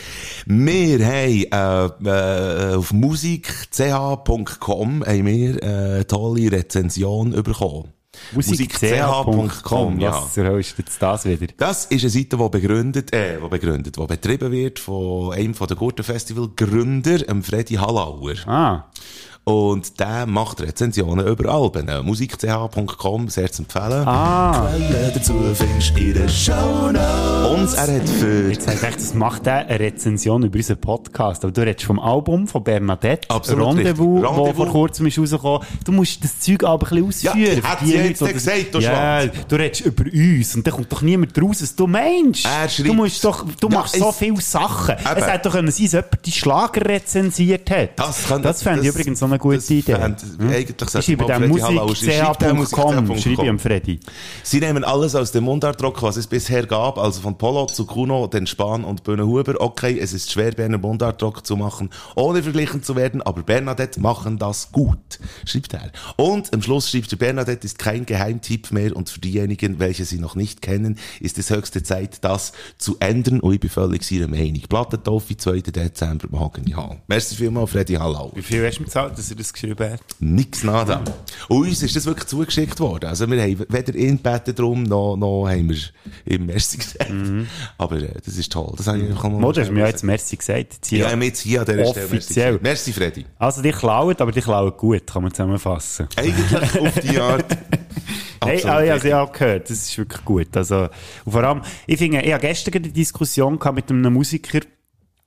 Wir 0.47 1.05
haben 1.05 2.05
äh, 2.05 2.73
äh, 2.73 2.77
auf 2.77 2.93
musik.ch.com 2.93 5.05
haben 5.05 5.27
wir 5.27 5.61
äh, 5.61 5.67
eine 5.67 6.07
tolle 6.07 6.53
Rezension 6.53 7.33
bekommen. 7.43 7.89
Musikch.com, 8.33 9.99
ja. 9.99 10.13
was 10.13 10.35
zur 10.35 10.45
Hölle 10.45 10.61
ist 10.61 10.79
jetzt 10.79 11.03
das 11.03 11.25
wieder? 11.25 11.53
Das 11.57 11.87
ist 11.87 12.03
eine 12.03 12.11
Seite, 12.11 12.37
die 12.37 12.49
begründet, 12.49 13.13
äh, 13.13 13.41
die 13.41 13.49
begründet, 13.49 13.97
die 13.97 14.07
betrieben 14.07 14.53
wird 14.53 14.79
von 14.79 15.33
einem 15.33 15.55
von 15.55 15.67
der 15.67 15.77
Gurten-Festival-Gründer, 15.77 17.19
dem 17.19 17.43
Freddy 17.43 17.75
Hallauer. 17.75 18.35
Ah, 18.47 18.85
Und 19.45 19.99
der 19.99 20.27
macht 20.27 20.61
Rezensionen 20.61 21.27
über 21.27 21.51
Alben. 21.53 21.89
Äh, 21.89 22.03
Musik.ch.com, 22.03 23.29
sehr 23.31 23.51
zu 23.51 23.63
empfehlen. 23.63 24.07
ah. 24.07 24.69
Quelle 24.71 25.11
dazu 25.15 25.33
findest 25.55 25.97
du 25.97 26.01
in 26.01 26.15
den 26.15 26.29
Shownotes. 26.29 27.73
Und 27.75 27.75
er 27.79 27.97
hat 28.01 28.09
für... 28.09 28.51
Jetzt 28.51 28.67
habe 28.69 28.77
ich 28.91 28.97
das 28.97 29.15
macht 29.15 29.47
er 29.47 29.67
eine 29.67 29.81
Rezension 29.81 30.43
über 30.45 30.57
unseren 30.57 30.81
Podcast. 30.81 31.43
Aber 31.45 31.53
du 31.53 31.63
redest 31.63 31.85
vom 31.87 31.99
Album 31.99 32.47
von 32.47 32.63
Bernadette. 32.63 33.29
Absolut 33.31 33.67
Rendezvous, 33.69 34.23
richtig. 34.23 34.29
wo 34.37 34.43
Rendezvous. 34.45 34.57
vor 34.57 34.67
kurzem 34.73 35.07
ist 35.07 35.19
rausgekommen. 35.19 35.67
Du 35.85 35.93
musst 35.93 36.23
das 36.23 36.39
Zeug 36.39 36.63
aber 36.65 36.87
ein 36.93 37.03
bisschen 37.03 37.31
ausführen. 37.33 37.63
Ja, 37.63 37.79
ja 37.83 37.97
Leute, 37.97 38.09
jetzt 38.09 38.33
gesagt, 38.33 38.67
du 38.75 38.79
Ja, 38.79 39.21
Schwanz. 39.23 39.33
du 39.49 39.57
redest 39.57 39.81
über 39.87 40.05
uns. 40.05 40.55
Und 40.55 40.67
dann 40.67 40.75
kommt 40.75 40.93
doch 40.93 41.03
niemand 41.03 41.43
raus, 41.43 41.63
was 41.63 41.75
du 41.75 41.87
meinst. 41.87 42.45
Er 42.45 42.67
du 42.67 42.73
schreibt- 42.73 42.95
musst 42.95 43.25
doch, 43.25 43.45
du 43.59 43.69
Ja, 43.69 43.79
machst 43.79 43.97
so 43.97 44.13
viele 44.13 44.41
Sachen. 44.41 44.95
Eben. 44.97 45.17
Es 45.17 45.27
hätte 45.27 45.49
doch 45.49 45.53
können 45.57 45.71
sein, 45.73 45.85
dass 45.87 45.93
jemand 45.93 46.27
die 46.27 46.33
Schlager 46.33 46.85
rezensiert 46.87 47.71
hat. 47.71 47.91
Das, 47.99 48.29
kann, 48.29 48.43
das 48.43 48.63
fände 48.63 48.83
ich 48.83 48.89
übrigens 48.89 49.19
so 49.19 49.30
eine 49.33 49.39
gute 49.39 49.57
das 49.57 49.71
Idee. 49.71 49.95
fänd- 49.95 50.23
Eigentlich 50.41 50.71
Ich 50.81 50.89
sollte 50.91 51.07
schreibe 51.07 51.23
mal 51.27 51.39
dem 51.41 51.51
Freddy 51.53 51.61
Hallauer- 51.63 51.97
schreibt 51.97 52.43
dem 52.43 52.57
musik.ch.com, 52.57 53.19
schreibe 53.19 53.43
ich 53.45 53.49
am 53.49 53.59
Freddy. 53.59 54.01
Sie 54.43 54.61
nehmen 54.61 54.85
alles 54.85 55.15
aus 55.15 55.33
dem 55.33 55.45
Mundartrock, 55.45 56.03
was 56.03 56.17
es 56.17 56.27
bisher 56.27 56.67
gab, 56.67 56.99
also 56.99 57.21
von 57.21 57.37
Polo 57.39 57.67
zu 57.67 57.87
Kuno, 57.87 58.27
den 58.27 58.47
Spahn 58.47 58.85
und 58.85 59.03
Böhne 59.05 59.27
Huber. 59.27 59.55
Okay, 59.61 59.99
es 59.99 60.13
ist 60.13 60.33
schwer, 60.33 60.53
Berner 60.53 60.79
Mundartrock 60.79 61.47
zu 61.47 61.57
machen, 61.57 61.91
ohne 62.17 62.43
verglichen 62.43 62.83
zu 62.83 62.97
werden, 62.97 63.23
aber 63.23 63.43
Bernadette 63.43 64.01
machen 64.01 64.39
das 64.39 64.73
gut, 64.73 64.99
schreibt 65.45 65.75
er. 65.75 65.91
Und 66.17 66.53
am 66.53 66.63
Schluss 66.63 66.91
schreibt 66.91 67.13
er, 67.13 67.19
Bernadette 67.19 67.65
ist 67.67 67.79
kein 67.79 68.07
Geheimtipp 68.07 68.71
mehr 68.73 68.95
und 68.97 69.09
für 69.11 69.21
diejenigen, 69.21 69.79
welche 69.79 70.05
sie 70.05 70.19
noch 70.19 70.35
nicht 70.37 70.63
kennen, 70.63 70.99
ist 71.21 71.39
es 71.39 71.51
höchste 71.51 71.83
Zeit, 71.83 72.25
das 72.25 72.53
zu 72.79 72.97
ändern 73.01 73.41
und 73.41 73.55
ich 73.55 73.61
bin 73.61 73.71
völlig 73.71 74.03
seiner 74.05 74.29
Meinung. 74.29 74.63
Plattentoffe, 74.69 75.37
2. 75.37 75.61
Dezember, 75.61 76.27
Mahogany 76.31 76.71
Hall. 76.73 77.01
Merci 77.09 77.35
vielmals, 77.37 77.71
Freddy 77.71 77.95
Hallau. 77.95 78.33
Wie 78.35 78.43
viel 78.43 78.67
hast 78.67 78.77
du 78.77 78.83
mir 78.83 78.87
gezahlt, 78.87 79.19
dass 79.21 79.31
er 79.31 79.37
das 79.37 79.53
geschrieben 79.53 79.93
hat? 79.93 80.01
Nix 80.19 80.65
nada. 80.65 81.03
Und 81.49 81.69
uns 81.69 81.83
ist 81.83 81.95
das 81.95 82.07
wirklich 82.07 82.27
zugeschickt 82.27 82.81
worden. 82.81 83.07
Also 83.07 83.31
wir 83.31 83.41
haben 83.41 83.65
weder 83.69 83.95
ihn 83.95 84.17
gebeten 84.23 84.55
drum, 84.55 84.83
noch, 84.83 85.17
noch 85.17 85.47
haben 85.49 85.69
wir 85.71 85.79
ihm 86.27 86.47
Merci 86.47 86.79
gesagt. 86.79 87.13
Aber 87.79 87.97
äh, 87.97 88.13
das 88.25 88.37
ist 88.37 88.51
toll. 88.51 88.73
Das 88.77 88.87
habe 88.87 88.99
ich 88.99 89.11
einfach 89.11 89.25
mal 89.25 89.39
Mo, 89.39 89.53
du 89.53 89.61
hast 89.61 89.71
mir 89.71 89.81
ja 89.81 89.87
jetzt 89.89 90.03
Merci 90.03 90.37
gesagt. 90.37 90.75
Jetzt 90.75 90.91
Ja, 90.91 90.97
hier. 90.97 91.07
ich 91.07 91.13
habe 91.13 91.25
jetzt 91.25 91.41
hier 91.41 91.61
an 91.61 91.67
dieser 91.67 91.85
Stelle 91.87 91.95
Merci 91.95 92.17
Offiziell. 92.17 92.47
gesagt. 92.53 92.63
Merci, 92.63 92.93
Freddy. 92.93 93.27
Also, 93.39 93.63
die 93.63 93.71
klauen, 93.73 94.17
aber 94.19 94.33
die 94.33 94.41
klauen 94.41 94.73
gut, 94.77 95.07
kann 95.07 95.23
man 95.23 95.33
zusammenfassen. 95.33 96.09
Eigentlich 96.17 96.81
auf 96.81 96.95
die 97.01 97.19
Art. 97.21 97.45
Hey, 98.43 98.57
Absolut 98.57 98.75
ah, 98.77 98.83
ich 99.05 99.13
habe 99.13 99.33
gehört. 99.39 99.69
Das 99.69 99.79
ist 99.79 99.99
wirklich 99.99 100.25
gut. 100.25 100.57
Also, 100.57 100.89
und 101.27 101.33
vor 101.33 101.45
allem, 101.45 101.61
ich 101.87 101.99
finde, 101.99 102.23
ich 102.23 102.33
habe 102.33 102.41
gestern 102.41 102.75
eine 102.75 102.89
Diskussion 102.89 103.59
gehabt 103.59 103.77
mit 103.77 103.91
einem 103.91 104.13
Musiker, 104.13 104.61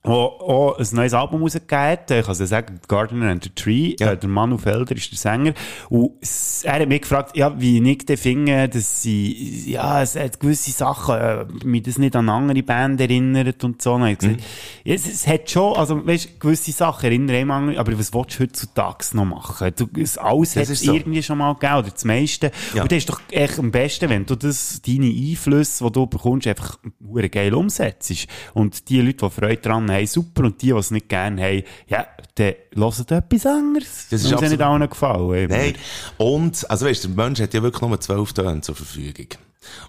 der 0.06 0.12
auch 0.12 0.78
ein 0.78 0.86
neues 0.92 1.14
Album 1.14 1.42
rausgegeben 1.42 1.78
hat. 1.78 2.10
Ich 2.10 2.24
kann 2.24 2.32
es 2.32 2.38
ja 2.38 2.46
sagen, 2.46 2.78
Gardener 2.88 3.30
and 3.30 3.44
the 3.44 3.50
Tree. 3.50 3.96
Ja. 3.98 4.12
Äh, 4.12 4.18
der 4.18 4.28
Manu 4.28 4.58
Felder 4.58 4.94
ist 4.94 5.10
der 5.10 5.18
Sänger. 5.18 5.54
Und 5.88 6.12
er 6.62 6.80
hat 6.80 6.88
mich 6.88 7.02
gefragt, 7.02 7.36
ja, 7.36 7.58
wie 7.58 7.90
ich 7.90 8.04
denn 8.04 8.16
finde, 8.18 8.68
dass 8.68 9.00
sie, 9.00 9.70
ja, 9.70 10.02
es 10.02 10.14
hat 10.16 10.40
gewisse 10.40 10.72
Sachen, 10.72 11.14
äh, 11.14 11.46
mich 11.64 11.84
das 11.84 11.96
nicht 11.96 12.14
an 12.16 12.28
andere 12.28 12.62
Band 12.62 13.00
erinnert 13.00 13.64
und 13.64 13.80
so. 13.80 13.94
Und 13.94 14.06
ich 14.06 14.18
gesagt, 14.18 14.40
ja, 14.84 14.94
es, 14.94 15.06
es 15.06 15.26
hat 15.26 15.50
schon, 15.50 15.74
also, 15.74 16.06
weißt, 16.06 16.38
gewisse 16.38 16.72
Sachen 16.72 17.06
erinnern 17.06 17.50
an 17.50 17.76
aber 17.76 17.98
was 17.98 18.12
willst 18.12 18.38
du 18.38 18.44
heutzutage 18.44 19.04
noch 19.14 19.24
machen? 19.24 19.72
Du, 19.74 19.88
es, 19.98 20.18
alles 20.18 20.56
hat 20.56 20.68
es 20.68 20.80
so. 20.80 20.92
irgendwie 20.92 21.22
schon 21.22 21.38
mal 21.38 21.54
gegeben, 21.54 21.78
oder 21.78 21.90
das 21.90 22.04
meiste. 22.04 22.50
Ja. 22.74 22.82
Und 22.82 22.92
das 22.92 22.98
ist 22.98 23.08
doch 23.08 23.20
echt 23.30 23.58
am 23.58 23.70
besten, 23.70 24.10
wenn 24.10 24.26
du 24.26 24.36
das, 24.36 24.82
deine 24.86 25.06
Einflüsse, 25.06 25.84
die 25.84 25.92
du 25.92 26.06
bekommst, 26.06 26.46
einfach 26.46 26.78
geil 27.30 27.54
umsetzt. 27.54 28.26
Und 28.52 28.88
die 28.90 29.00
Leute, 29.00 29.26
die 29.26 29.30
Freude 29.30 29.56
daran 29.62 29.90
haben, 29.90 29.93
super. 30.06 30.44
Und 30.44 30.60
die, 30.62 30.66
die 30.66 30.72
es 30.72 30.90
nicht 30.90 31.08
gerne 31.08 31.42
haben, 31.42 31.62
ja, 31.88 32.06
dann 32.34 32.54
hören 32.74 33.06
etwas 33.08 33.46
anderes. 33.46 34.06
Das 34.10 34.24
ist 34.24 34.32
es 34.32 34.50
nicht 34.50 34.60
allen 34.60 34.88
gefallen. 34.88 35.34
eben. 35.34 35.52
Nein. 35.52 35.74
Und, 36.18 36.68
also 36.70 36.86
weißt 36.86 37.04
du, 37.04 37.08
der 37.08 37.24
Mensch 37.24 37.40
hat 37.40 37.54
ja 37.54 37.62
wirklich 37.62 37.82
nur 37.82 38.00
zwölf 38.00 38.32
Töne 38.32 38.60
zur 38.60 38.74
Verfügung. 38.74 39.28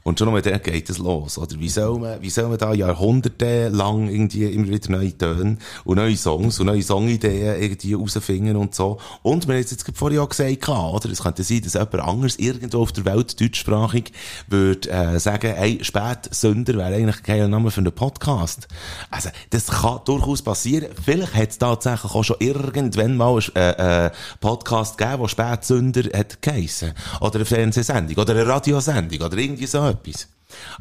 Und 0.03 0.19
schon 0.19 0.29
nur 0.29 0.41
der 0.41 0.59
geht 0.59 0.89
es 0.89 0.97
los, 0.97 1.37
oder? 1.37 1.59
Wie 1.59 1.69
soll 1.69 1.99
man, 1.99 2.21
wie 2.21 2.29
soll 2.29 2.47
man 2.47 2.57
da 2.57 2.73
Jahrhunderte 2.73 3.69
lang 3.69 4.09
irgendwie 4.09 4.45
immer 4.45 4.67
wieder 4.67 4.91
neue 4.91 5.17
Töne 5.17 5.57
und 5.83 5.97
neue 5.97 6.17
Songs 6.17 6.59
und 6.59 6.67
neue 6.67 6.83
Songideen 6.83 7.61
irgendwie 7.61 7.93
rausfinden 7.93 8.55
und 8.55 8.75
so. 8.75 8.99
Und 9.21 9.47
wir 9.47 9.55
haben 9.55 9.63
es 9.63 9.71
jetzt 9.71 9.85
vorhin 9.95 10.19
auch 10.19 10.29
gesagt, 10.29 10.69
oder? 10.69 11.09
Es 11.09 11.21
könnte 11.21 11.43
sein, 11.43 11.61
dass 11.61 11.73
jemand 11.73 11.99
anderes 11.99 12.37
irgendwo 12.37 12.81
auf 12.81 12.91
der 12.91 13.05
Welt 13.05 13.39
deutschsprachig 13.39 14.11
würde, 14.47 14.89
äh, 14.89 15.19
sagen, 15.19 15.53
hey, 15.55 15.79
Spätsünder 15.81 16.75
wäre 16.75 16.95
eigentlich 16.95 17.17
ein 17.17 17.23
geiler 17.23 17.47
Name 17.47 17.71
für 17.71 17.81
einen 17.81 17.91
Podcast. 17.91 18.67
Also, 19.09 19.29
das 19.49 19.67
kann 19.67 19.99
durchaus 20.05 20.41
passieren. 20.41 20.89
Vielleicht 21.03 21.33
hat 21.33 21.49
es 21.49 21.57
tatsächlich 21.57 22.13
auch 22.13 22.23
schon 22.23 22.37
irgendwann 22.39 23.17
mal 23.17 23.39
einen 23.55 23.55
äh, 23.55 24.05
äh, 24.07 24.11
Podcast 24.39 24.97
gegeben, 24.97 25.21
der 25.21 25.27
Spätsünder 25.27 26.03
hat 26.17 26.41
geheissen. 26.41 26.93
Oder 27.21 27.35
eine 27.35 27.45
Fernsehsendung, 27.45 28.17
oder 28.17 28.33
eine 28.33 28.47
Radiosendung, 28.47 29.21
oder 29.21 29.37
irgendwie 29.37 29.64
so 29.67 29.87
etwas. 29.87 30.27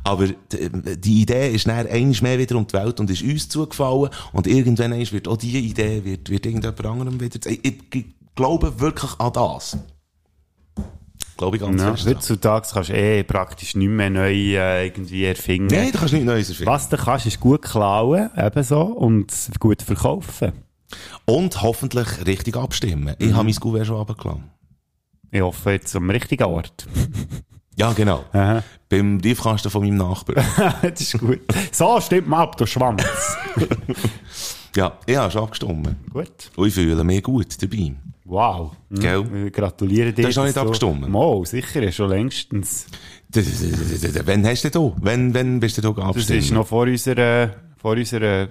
Aber 0.05 0.27
die, 0.29 1.01
die 1.01 1.23
Idee 1.23 1.51
ist 1.53 1.67
dann 1.67 1.87
einmal 1.87 2.21
mehr 2.23 2.39
wieder 2.39 2.57
um 2.57 2.67
die 2.67 2.75
Welt 2.75 3.01
und 3.01 3.11
ist 3.11 3.23
uns 3.23 3.49
zugefallen. 3.49 4.11
Und 4.33 4.47
irgendwann 4.47 4.93
wird 4.93 5.27
auch 5.29 5.37
diese 5.37 5.59
Idee, 5.59 6.05
wird, 6.05 6.31
wird 6.31 6.47
irgendjemand 6.47 6.85
anderem 6.85 7.21
wieder, 7.21 7.39
ich, 7.51 7.65
ich, 7.65 7.83
ich 7.93 8.05
glaube 8.35 8.79
wirklich 8.81 9.19
an 9.19 9.33
das. 9.33 9.79
Glaube 11.37 11.57
ich 11.57 11.63
ganz 11.63 11.83
Ja, 11.83 11.95
fest. 11.97 12.07
heutzutage 12.07 12.69
kannst 12.73 12.91
du 12.91 12.95
eh 12.95 13.25
praktisch 13.25 13.75
nicht 13.75 13.89
mehr 13.89 14.11
neu 14.11 14.33
äh, 14.33 14.87
irgendwie 14.87 15.25
erfinden. 15.25 15.75
Nein, 15.75 15.91
du 15.91 15.99
kannst 15.99 16.13
nichts 16.13 16.27
Neues 16.27 16.49
erfinden. 16.49 16.71
Was 16.71 16.89
du 16.89 16.97
kannst, 16.97 17.27
ist 17.27 17.41
gut 17.41 17.63
klauen, 17.63 18.31
ebenso, 18.37 18.83
und 18.83 19.33
gut 19.59 19.83
verkaufen. 19.83 20.53
Und 21.25 21.61
hoffentlich 21.63 22.25
richtig 22.25 22.57
abstimmen. 22.57 23.17
Ich 23.19 23.33
habe 23.33 23.45
mein 23.45 23.55
Gouverne 23.55 23.85
schon 23.85 23.97
runtergelassen. 23.97 24.45
Ich 25.33 25.41
hoffe 25.41 25.73
jetzt 25.73 25.97
am 25.97 26.09
richtigen 26.09 26.45
Ort. 26.45 26.87
Ja, 27.77 27.93
genau. 27.93 28.25
Aha. 28.33 28.63
Beim 28.89 29.19
Briefkasten 29.19 29.71
von 29.71 29.83
meinem 29.83 29.97
Nachbarn. 29.97 30.45
das 30.83 31.01
ist 31.01 31.19
gut. 31.19 31.41
So, 31.73 32.01
stimmt 32.01 32.29
mal 32.29 32.43
ab, 32.43 32.57
du 32.57 32.67
Schwanz. 32.67 33.03
ja, 34.77 34.93
ich 35.07 35.17
habe 35.17 35.31
schon 35.31 35.43
abgestimmt. 35.43 35.89
gut. 36.13 36.29
Und 36.57 36.69
ich 36.69 36.75
fühle 36.75 37.03
mich 37.03 37.23
gut 37.23 37.61
dabei. 37.63 37.95
Wow. 38.25 38.73
Mhm. 38.89 39.01
Gell? 39.01 39.47
Ich 39.47 39.53
gratuliere 39.53 40.13
dir. 40.13 40.23
Du 40.23 40.29
hast 40.29 40.37
noch 40.37 40.45
nicht 40.45 40.57
abgestimmt? 40.57 41.09
Mo, 41.09 41.45
sicher, 41.45 41.91
schon 41.93 42.11
längstens. 42.11 42.87
Wann 43.35 44.47
hast 44.47 44.65
du 44.65 44.71
denn? 44.71 44.93
Wann, 45.01 45.35
wann 45.35 45.61
bist 45.61 45.77
du 45.79 45.83
Das 45.83 45.99
abgestimmt? 45.99 46.39
ist 46.39 46.51
noch 46.53 46.67
vor 46.67 46.83
unserer, 46.85 47.51
vor 47.77 47.93
unserer 47.93 48.49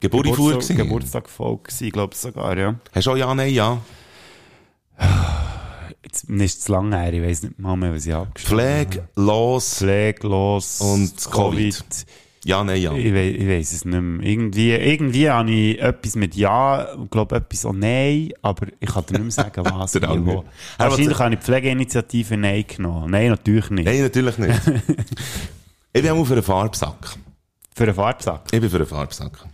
Geburtstag 0.00 0.36
Geburtstag, 0.36 0.76
Geburtstag 0.76 1.28
voll 1.28 1.58
gewesen, 1.58 1.90
glaube 1.90 2.14
ich 2.14 2.20
sogar, 2.20 2.56
ja. 2.56 2.74
Hast 2.92 3.06
du 3.06 3.10
auch 3.10 3.16
Ja, 3.16 3.34
Nein, 3.34 3.52
Ja? 3.52 3.78
Jetzt 6.04 6.28
es 6.28 6.60
zu 6.60 6.72
lange 6.72 6.98
her, 6.98 7.12
ich 7.12 7.22
weiss 7.22 7.42
nicht 7.42 7.58
mal 7.58 7.76
mehr, 7.76 7.94
was 7.94 8.04
ich 8.04 8.14
abgeschrieben 8.14 8.60
habe. 8.60 8.84
Pflege, 8.84 9.08
los, 9.16 9.78
Pfleglos 9.78 10.80
Und 10.80 11.30
Covid. 11.30 12.06
Ja, 12.44 12.62
Nein, 12.62 12.82
Ja. 12.82 12.92
Ich, 12.92 13.14
wei 13.14 13.30
ich 13.30 13.48
weiss 13.48 13.72
es 13.72 13.86
nicht 13.86 14.00
mehr. 14.00 14.26
Irgendwie, 14.26 14.72
irgendwie 14.72 15.30
habe 15.30 15.50
ich 15.50 15.80
etwas 15.80 16.14
mit 16.14 16.34
Ja, 16.34 16.94
glaube 17.10 17.36
etwas 17.36 17.64
auch 17.64 17.72
Nein, 17.72 18.32
aber 18.42 18.66
ich 18.78 18.88
kann 18.88 19.06
dir 19.06 19.14
nicht 19.14 19.22
mehr 19.22 19.30
sagen, 19.30 19.64
was 19.72 19.92
Der 19.92 20.26
wo. 20.26 20.44
Wahrscheinlich 20.76 21.18
habe 21.18 21.34
ich 21.34 21.40
die 21.40 21.44
Pflegeinitiative 21.44 22.36
Nein 22.36 22.64
genommen. 22.68 23.10
Nein, 23.10 23.30
natürlich 23.30 23.70
nicht. 23.70 23.86
Nein, 23.86 24.02
natürlich 24.02 24.36
nicht. 24.36 24.60
ich 25.94 26.02
bin 26.02 26.10
auch 26.10 26.24
für 26.24 26.34
einen 26.34 26.42
Farbsack. 26.42 27.16
Für 27.74 27.84
einen 27.84 27.94
Farbsack. 27.94 28.42
Ich 28.52 28.60
bin 28.60 28.68
für 28.68 28.76
einen 28.76 28.86
Farbsack. 28.86 29.46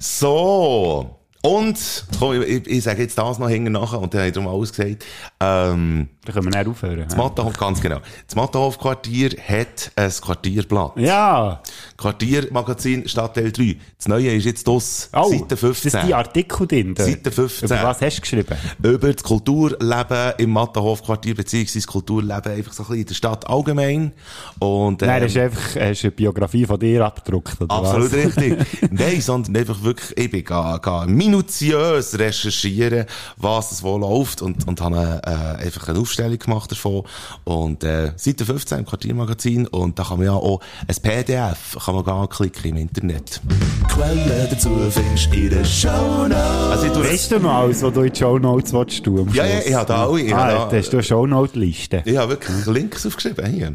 So. 0.00 1.19
Und, 1.42 2.04
komm, 2.18 2.42
ich, 2.42 2.66
ich, 2.66 2.84
sage 2.84 3.02
jetzt 3.02 3.16
das 3.16 3.38
noch 3.38 3.48
hinten 3.48 3.72
nachher 3.72 4.00
und 4.00 4.12
dann 4.12 4.26
ich 4.26 4.32
darum 4.32 4.48
alles 4.48 4.72
gesagt. 4.72 5.06
Ähm, 5.40 6.08
Da 6.22 6.32
können 6.34 6.52
wir 6.52 6.58
nicht 6.58 6.68
aufhören. 6.68 7.06
das 7.08 7.16
Mattenhof, 7.16 7.56
ganz 7.56 7.80
genau. 7.80 7.98
Das 8.26 8.36
Mattenhof-Quartier 8.36 9.30
hat 9.48 9.90
ein 9.96 10.10
Quartierblatt. 10.10 10.92
Ja! 10.98 11.62
Quartiermagazin 11.96 13.08
Stadtteil 13.08 13.50
3. 13.50 13.76
Das 13.96 14.06
Neue 14.06 14.34
ist 14.34 14.44
jetzt 14.44 14.68
das, 14.68 15.08
Oh, 15.14 15.30
Seite 15.30 15.56
15. 15.56 15.90
Das 15.92 16.02
ist 16.02 16.08
die 16.08 16.14
Artikel 16.14 16.66
drin. 16.66 16.94
Seite 16.94 17.30
15. 17.30 17.66
Über 17.66 17.82
was 17.84 18.02
hast 18.02 18.16
du 18.18 18.20
geschrieben? 18.20 18.56
über 18.82 19.12
das 19.14 19.22
Kulturleben 19.22 20.32
im 20.36 20.50
Mattenhof-Quartier, 20.50 21.34
beziehungsweise 21.34 21.78
das 21.78 21.86
Kulturleben 21.86 22.52
einfach 22.52 22.72
so 22.74 22.82
ein 22.82 22.86
bisschen 22.88 23.00
in 23.00 23.06
der 23.06 23.14
Stadt 23.14 23.48
allgemein. 23.48 24.12
Und, 24.58 25.00
Nein, 25.00 25.10
ähm, 25.10 25.22
das 25.22 25.32
ist 25.32 25.38
einfach 25.38 25.80
hast 25.80 26.02
du 26.02 26.06
eine 26.08 26.12
Biografie 26.12 26.66
von 26.66 26.78
dir 26.78 27.06
abgedruckt, 27.06 27.60
oder 27.62 27.74
Absolut 27.74 28.12
was? 28.12 28.36
richtig. 28.36 28.56
Nein, 28.90 29.20
sondern 29.22 29.56
einfach 29.56 29.82
wirklich, 29.82 30.18
ich 30.18 30.30
bin 30.30 30.44
ga, 30.44 30.76
ga 30.76 31.06
minutiös 31.06 32.18
recherchieren, 32.18 33.06
was 33.38 33.72
es 33.72 33.82
wo 33.82 33.96
läuft 33.96 34.42
und, 34.42 34.68
und 34.68 34.80
habe 34.82 35.20
äh, 35.24 35.64
einfach 35.64 35.88
eine 35.88 35.98
Aufstellung 36.20 36.38
gemacht 36.38 36.70
davon. 36.70 37.02
Und 37.44 37.84
äh, 37.84 38.12
Seite 38.16 38.44
15 38.44 38.80
im 38.80 38.86
Quartiermagazin 38.86 39.66
und 39.66 39.98
da 39.98 40.04
kann 40.04 40.18
man 40.18 40.26
ja 40.26 40.32
auch 40.32 40.60
ein 40.86 40.96
PDF 41.02 41.76
kann 41.84 41.94
man 41.94 42.04
gar 42.04 42.28
klicken 42.28 42.70
im 42.70 42.76
Internet. 42.76 43.40
Quellen 43.88 44.48
dazu 44.50 44.70
findest 44.90 45.32
du 45.32 45.36
in 45.38 45.50
den 45.50 45.64
Shownotes. 45.64 46.36
Also 46.70 46.86
ich 46.86 46.92
tue 46.92 47.02
das, 47.02 47.12
Weißt 47.12 47.32
du 47.32 47.48
alles, 47.48 47.82
was 47.82 47.92
du 47.94 48.00
in 48.02 48.12
die 48.12 48.18
Shownotes 48.18 48.72
willst 48.72 49.04
tun? 49.04 49.28
am 49.28 49.34
Ja, 49.34 49.46
ja, 49.46 49.60
ich 49.66 49.74
habe 49.74 49.86
da 49.86 50.06
alle, 50.06 50.20
ich 50.20 50.34
ah, 50.34 50.38
habe 50.38 50.52
da- 50.52 50.68
da 50.70 50.76
hast 50.76 50.90
du 50.92 50.96
eine 50.96 51.04
Shownote-Liste. 51.04 52.02
ich 52.04 52.16
habe 52.16 52.30
wirklich 52.30 52.66
Links 52.66 53.06
aufgeschrieben 53.06 53.46
hier. 53.46 53.74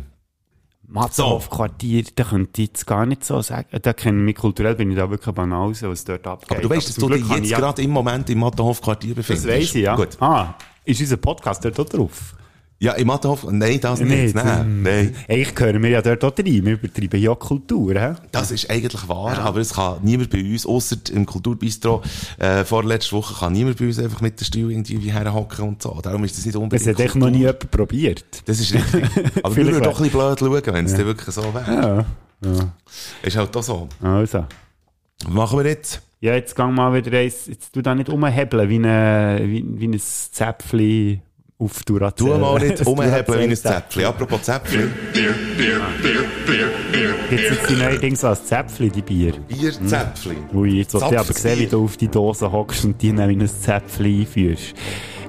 Matzenhof-Quartier, 0.87 2.03
da 2.15 2.23
könnte 2.23 2.61
ich 2.61 2.67
jetzt 2.69 2.85
gar 2.85 3.05
nicht 3.07 3.25
so 3.25 3.41
sagen. 3.41 3.67
Da 3.81 3.93
kenne 3.93 4.19
ich 4.19 4.25
mich 4.25 4.35
kulturell, 4.35 4.75
bin 4.75 4.91
ich 4.91 4.97
da 4.97 5.09
wirklich 5.09 5.33
banause, 5.33 5.89
was 5.89 6.05
dort 6.05 6.25
abgeht. 6.27 6.51
Aber 6.51 6.61
du 6.61 6.69
weißt, 6.69 6.89
dass 6.89 6.95
du 6.95 7.09
dich 7.09 7.27
jetzt 7.27 7.49
gerade 7.53 7.81
im 7.81 7.89
Moment 7.89 8.29
im 8.29 8.39
Mattenhof-Quartier 8.39 9.15
befindest. 9.15 9.47
Das 9.47 9.53
weiss 9.53 9.75
ich, 9.75 9.81
ja. 9.81 9.95
Gut. 9.95 10.09
Ah, 10.19 10.53
ist 10.85 11.01
unser 11.01 11.17
Podcast 11.17 11.65
dort 11.65 11.79
auch 11.79 11.89
drauf? 11.89 12.35
Ja, 12.77 12.91
im 12.93 13.07
Mattenhof, 13.07 13.45
nein, 13.49 13.79
das 13.79 14.01
nicht. 14.01 14.09
Nicht, 14.09 14.35
Nein, 14.35 14.83
nein. 14.83 15.15
Eigentlich 15.29 15.55
gehören 15.55 15.81
wir 15.81 15.89
ja 15.91 16.01
dort 16.01 16.23
auch 16.25 16.37
rein. 16.37 16.45
Wir 16.45 16.73
übertreiben 16.73 17.21
ja 17.21 17.33
Kultur, 17.33 17.95
hä? 17.95 18.15
Das 18.33 18.51
ist 18.51 18.69
eigentlich 18.69 19.07
wahr, 19.07 19.39
aber 19.39 19.61
es 19.61 19.73
kann 19.73 19.99
niemand 20.03 20.29
bei 20.29 20.39
uns, 20.43 20.65
ausser 20.65 20.97
im 21.13 21.25
Kulturbistro, 21.25 22.03
äh, 22.37 22.65
vorletzte 22.65 23.13
Woche 23.13 23.33
kann 23.33 23.53
niemand 23.53 23.77
bei 23.77 23.85
uns 23.85 23.97
einfach 23.97 24.19
mit 24.19 24.37
der 24.41 24.45
Stuhl 24.45 24.73
irgendwie 24.73 25.11
herhocken 25.11 25.69
und 25.69 25.81
so. 25.81 25.97
Darum 26.01 26.25
ist 26.25 26.37
das 26.37 26.45
nicht 26.45 26.55
Das 26.55 26.61
unbedingt 26.61 26.89
hat 26.89 26.99
echt 26.99 27.15
noch 27.15 27.29
nie 27.29 27.39
jemand 27.39 27.71
probiert. 27.71 28.25
Das 28.45 28.59
ist 28.59 28.73
richtig. 28.73 29.05
Aber 29.43 29.55
wir 29.55 29.65
würden 29.65 29.83
doch 29.83 29.97
ein 29.99 30.09
bisschen 30.09 30.19
blöd 30.19 30.39
schauen, 30.39 30.73
wenn 30.75 30.85
es 30.85 30.93
dann 30.93 31.05
wirklich 31.05 31.33
so 31.33 31.53
wäre. 31.53 32.05
Ja. 32.43 32.51
ja. 32.51 32.73
Ist 33.23 33.37
halt 33.37 33.55
auch 33.55 33.63
so. 33.63 33.87
Also. 34.01 34.45
Was 35.23 35.33
machen 35.33 35.59
wir 35.59 35.65
jetzt? 35.65 36.01
Ja, 36.25 36.33
jetzt 36.33 36.55
gang 36.55 36.73
mal 36.73 36.91
wieder 36.91 37.15
eins, 37.19 37.45
jetzt 37.45 37.71
tu 37.71 37.83
da 37.83 37.93
nicht 37.93 38.09
umhebeln, 38.09 38.67
wie, 38.67 38.77
eine, 38.77 39.41
wie, 39.43 39.63
wie 39.63 39.87
ein 39.87 39.99
Zäpfchen 39.99 41.21
auf 41.59 41.83
Duracell. 41.83 42.15
Tu 42.15 42.37
mal 42.39 42.59
nicht 42.59 42.83
umhebeln 42.87 43.39
wie 43.41 43.43
ein. 43.43 43.55
Zäpfchen. 43.55 44.05
Apropos 44.05 44.41
Zäpfchen. 44.41 44.91
Gibt's 47.29 47.49
jetzt 47.51 47.69
die 47.69 47.75
neuen 47.75 48.01
Dinge 48.01 48.15
so 48.15 48.29
als 48.29 48.43
Zäpfchen, 48.43 48.91
die 48.91 49.03
Bier? 49.03 49.33
Bierzäpfchen. 49.47 50.37
Ui, 50.51 50.79
jetzt 50.79 50.95
wollte 50.95 51.13
ich 51.13 51.19
aber 51.19 51.27
Zapfenbier. 51.27 51.55
sehen, 51.55 51.59
wie 51.59 51.67
du 51.67 51.83
auf 51.83 51.95
die 51.95 52.07
Dose 52.07 52.51
hockst 52.51 52.85
und 52.85 52.99
die 52.99 53.13
dann 53.13 53.29
wie 53.29 53.35
ein 53.35 53.47
Zäpfchen 53.47 54.05
einführst. 54.07 54.73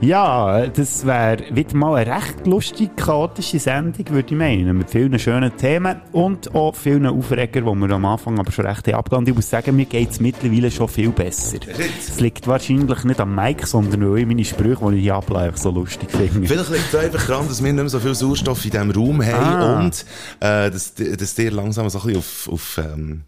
Ja, 0.00 0.66
das 0.66 1.06
wäre 1.06 1.38
wieder 1.52 1.74
mal 1.76 1.94
eine 1.96 2.14
recht 2.16 2.46
lustige, 2.46 2.90
chaotische 2.94 3.58
Sendung, 3.58 4.04
würde 4.10 4.28
ich 4.30 4.36
meinen. 4.38 4.76
Mit 4.76 4.90
vielen 4.90 5.18
schönen 5.18 5.56
Themen 5.56 6.00
und 6.12 6.54
auch 6.54 6.74
vielen 6.76 7.06
Aufregern, 7.06 7.64
die 7.64 7.88
wir 7.88 7.94
am 7.94 8.04
Anfang 8.04 8.38
aber 8.38 8.52
schon 8.52 8.66
recht 8.66 8.92
abgegangen. 8.92 9.26
Ich 9.28 9.34
muss 9.34 9.48
sagen, 9.48 9.74
mir 9.74 9.86
geht 9.86 10.10
es 10.10 10.20
mittlerweile 10.20 10.70
schon 10.70 10.88
viel 10.88 11.08
besser. 11.10 11.58
Es 11.98 12.20
liegt 12.20 12.46
wahrscheinlich 12.46 13.04
nicht 13.04 13.20
am 13.20 13.34
Mike, 13.34 13.66
sondern 13.66 14.10
weil 14.12 14.18
ich 14.18 14.26
meine 14.26 14.44
Sprüche, 14.44 14.90
die 14.90 14.96
ich 14.98 15.02
hier 15.04 15.14
ableihe, 15.14 15.52
so 15.54 15.70
lustig 15.70 16.10
finde. 16.10 16.46
Vielleicht 16.46 16.70
liegt 16.70 16.92
es 16.92 16.94
einfach 16.94 17.26
daran, 17.26 17.48
dass 17.48 17.62
wir 17.62 17.72
nicht 17.72 17.80
mehr 17.82 17.88
so 17.88 17.98
viel 18.00 18.14
Sauerstoff 18.14 18.64
in 18.64 18.70
diesem 18.72 18.90
Raum 18.90 19.24
haben 19.24 19.36
Ah. 19.46 19.80
und 19.80 20.04
äh, 20.40 20.70
dass, 20.70 20.94
dass 20.94 21.34
dir 21.34 21.50
langsam 21.50 21.88
so 21.88 21.98
ein 22.00 22.04
bisschen 22.04 22.18
auf, 22.18 22.48
auf 22.52 22.78
ähm, 22.78 23.22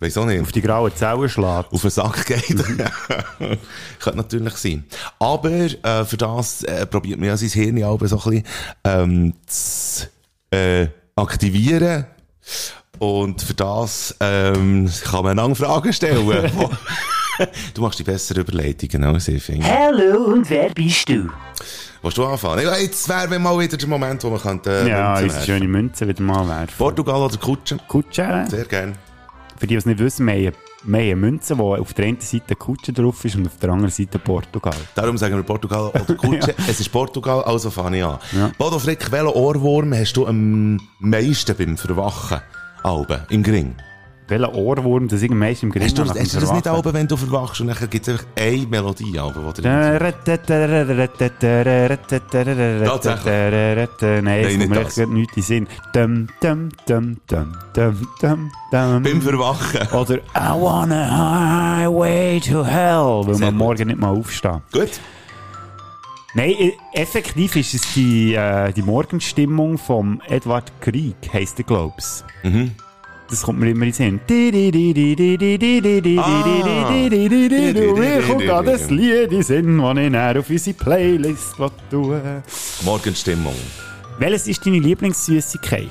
weiss 0.00 0.16
auch 0.18 0.26
nicht, 0.26 0.40
Auf 0.42 0.52
die 0.52 0.62
grauen 0.62 0.94
Zellen 0.94 1.28
schlägt. 1.28 1.72
auf 1.72 1.80
den 1.80 1.90
Sack 1.90 2.26
geht. 2.26 2.44
Könnte 4.00 4.16
natürlich 4.16 4.56
sein. 4.56 4.84
Aber 5.18 5.50
äh, 5.50 6.04
für 6.04 6.16
das 6.16 6.62
äh, 6.64 6.86
probiert 6.86 7.18
man 7.18 7.28
ja 7.28 7.36
sein 7.36 7.48
Hirn 7.50 7.82
auch 7.84 7.98
so 8.04 8.16
ein 8.16 8.22
bisschen 8.22 8.44
ähm, 8.84 9.32
zu 9.46 10.06
äh, 10.50 10.88
aktivieren. 11.16 12.06
Und 12.98 13.42
für 13.42 13.54
das 13.54 14.16
ähm, 14.20 14.90
kann 15.04 15.24
man 15.24 15.38
eine 15.38 15.54
Fragen 15.54 15.92
stellen. 15.92 16.50
Du 17.74 17.82
machst 17.82 17.98
die 17.98 18.02
bessere 18.02 18.40
Überleitungen 18.40 19.04
als 19.04 19.28
ich, 19.28 19.42
finde. 19.42 19.66
Hallo 19.66 20.24
und 20.24 20.48
wer 20.48 20.70
bist 20.70 21.06
du? 21.10 21.28
Willst 22.00 22.16
du 22.16 22.24
anfangen? 22.24 22.64
Ja, 22.64 22.78
jetzt 22.78 23.06
wäre 23.10 23.38
mal 23.38 23.58
wieder 23.58 23.76
der 23.76 23.88
Moment, 23.88 24.24
wo 24.24 24.30
man 24.30 24.40
könnte, 24.40 24.70
äh, 24.70 24.88
Ja, 24.88 25.10
unsere 25.12 25.32
werfen. 25.34 25.44
schöne 25.44 25.68
Münze 25.68 26.08
wieder 26.08 26.22
mal 26.22 26.48
werfen. 26.48 26.74
Portugal 26.78 27.16
oder 27.20 27.36
Kutsche? 27.36 27.76
Kutsche. 27.88 28.46
Sehr 28.48 28.64
gern. 28.64 28.96
Für 29.58 29.66
die, 29.66 29.74
die 29.74 29.74
es 29.76 29.86
nicht 29.86 29.98
wissen, 29.98 30.26
wir 30.26 30.34
haben, 30.34 30.56
wir 30.84 30.98
haben 31.00 31.04
eine 31.04 31.16
Münze, 31.16 31.58
wo 31.58 31.74
auf 31.74 31.94
der 31.94 32.06
einen 32.06 32.20
Seite 32.20 32.54
Kutsche 32.54 32.92
drauf 32.92 33.24
ist 33.24 33.36
und 33.36 33.46
auf 33.46 33.56
der 33.56 33.70
anderen 33.70 33.90
Seite 33.90 34.18
Portugal. 34.18 34.74
Darum 34.94 35.16
sagen 35.16 35.34
wir 35.34 35.42
Portugal 35.42 35.90
oder 35.94 36.14
Kutsche. 36.16 36.54
Es 36.68 36.80
ist 36.80 36.90
Portugal, 36.90 37.42
also 37.42 37.70
fange 37.70 37.98
ich 37.98 38.04
an. 38.04 38.18
Ja. 38.32 38.50
Bodo 38.58 38.78
Frick, 38.78 39.10
welchen 39.10 39.28
Ohrwurm 39.28 39.94
hast 39.94 40.14
du 40.14 40.26
am 40.26 40.80
meisten 40.98 41.56
beim 41.56 41.76
Verwachen? 41.76 42.40
Alben, 42.82 43.20
im 43.30 43.42
Gring. 43.42 43.74
Welcher 44.28 44.52
Ohrwurm, 44.54 45.06
das 45.06 45.22
meisten 45.22 45.66
im 45.66 45.72
Grin 45.72 45.82
Hast 45.84 45.96
du, 45.96 46.04
hast 46.04 46.34
du 46.34 46.40
das 46.40 46.52
nicht? 46.52 46.66
Alben, 46.66 46.92
wenn 46.92 47.06
du 47.06 47.16
verwachst 47.16 47.60
und 47.60 47.68
dann 47.68 47.90
gibt 47.90 48.08
es 48.08 48.12
einfach 48.12 48.26
eine 48.36 48.66
Melodie, 48.66 49.18
Alben, 49.18 49.44
die 49.54 49.62
drin 49.62 49.70
Nein, 54.24 54.72
es 54.72 54.96
kommt 54.96 55.12
mir 55.12 55.18
nichts 55.18 55.36
in 55.36 55.42
den 55.42 55.42
Sinn. 55.42 55.68
Dum, 55.92 56.28
dum, 56.40 56.68
dum, 56.86 57.16
dum, 57.28 57.56
dum, 57.72 58.08
dum, 58.20 58.52
dum. 58.72 59.02
Beim 59.02 59.22
Verwachen. 59.22 59.88
Oder 59.96 60.16
I 60.16 60.60
want 60.60 60.92
a 60.92 61.78
highway 61.78 62.40
to 62.40 62.64
hell, 62.64 63.22
weil 63.26 63.38
man 63.38 63.56
morgen 63.56 63.86
nicht 63.86 64.00
mal 64.00 64.10
aufstehen. 64.10 64.62
Gut. 64.72 65.00
Nein, 66.34 66.50
e- 66.50 66.72
effektiv 66.92 67.56
ist 67.56 67.74
es 67.74 67.94
die, 67.94 68.34
äh, 68.34 68.72
die 68.72 68.82
Morgenstimmung 68.82 69.78
vom 69.78 70.20
Edward 70.28 70.70
Krieg, 70.80 71.16
heisst 71.32 71.58
der, 71.58 71.64
glaub's. 71.64 72.24
Mhm. 72.42 72.72
Das 73.28 73.42
kommt 73.42 73.58
mir 73.58 73.70
immer 73.70 73.86
in 73.86 73.92
den 73.92 74.20
Sinn. 74.20 74.20
Ah. 76.18 76.90
Mir 76.90 78.22
kommt 78.22 78.42
gerade 78.42 78.72
das 78.72 78.88
Lied 78.90 79.32
in 79.32 79.42
Sinn, 79.42 79.78
das 79.78 79.96
ich 79.96 80.12
dann 80.12 80.36
auf 80.38 80.48
unsere 80.48 80.76
Playlist 80.76 81.56
tun 81.90 82.42
Morgenstimmung. 82.84 83.56
Welches 84.18 84.46
ist 84.46 84.64
deine 84.64 84.78
Lieblingssüßigkeit? 84.78 85.90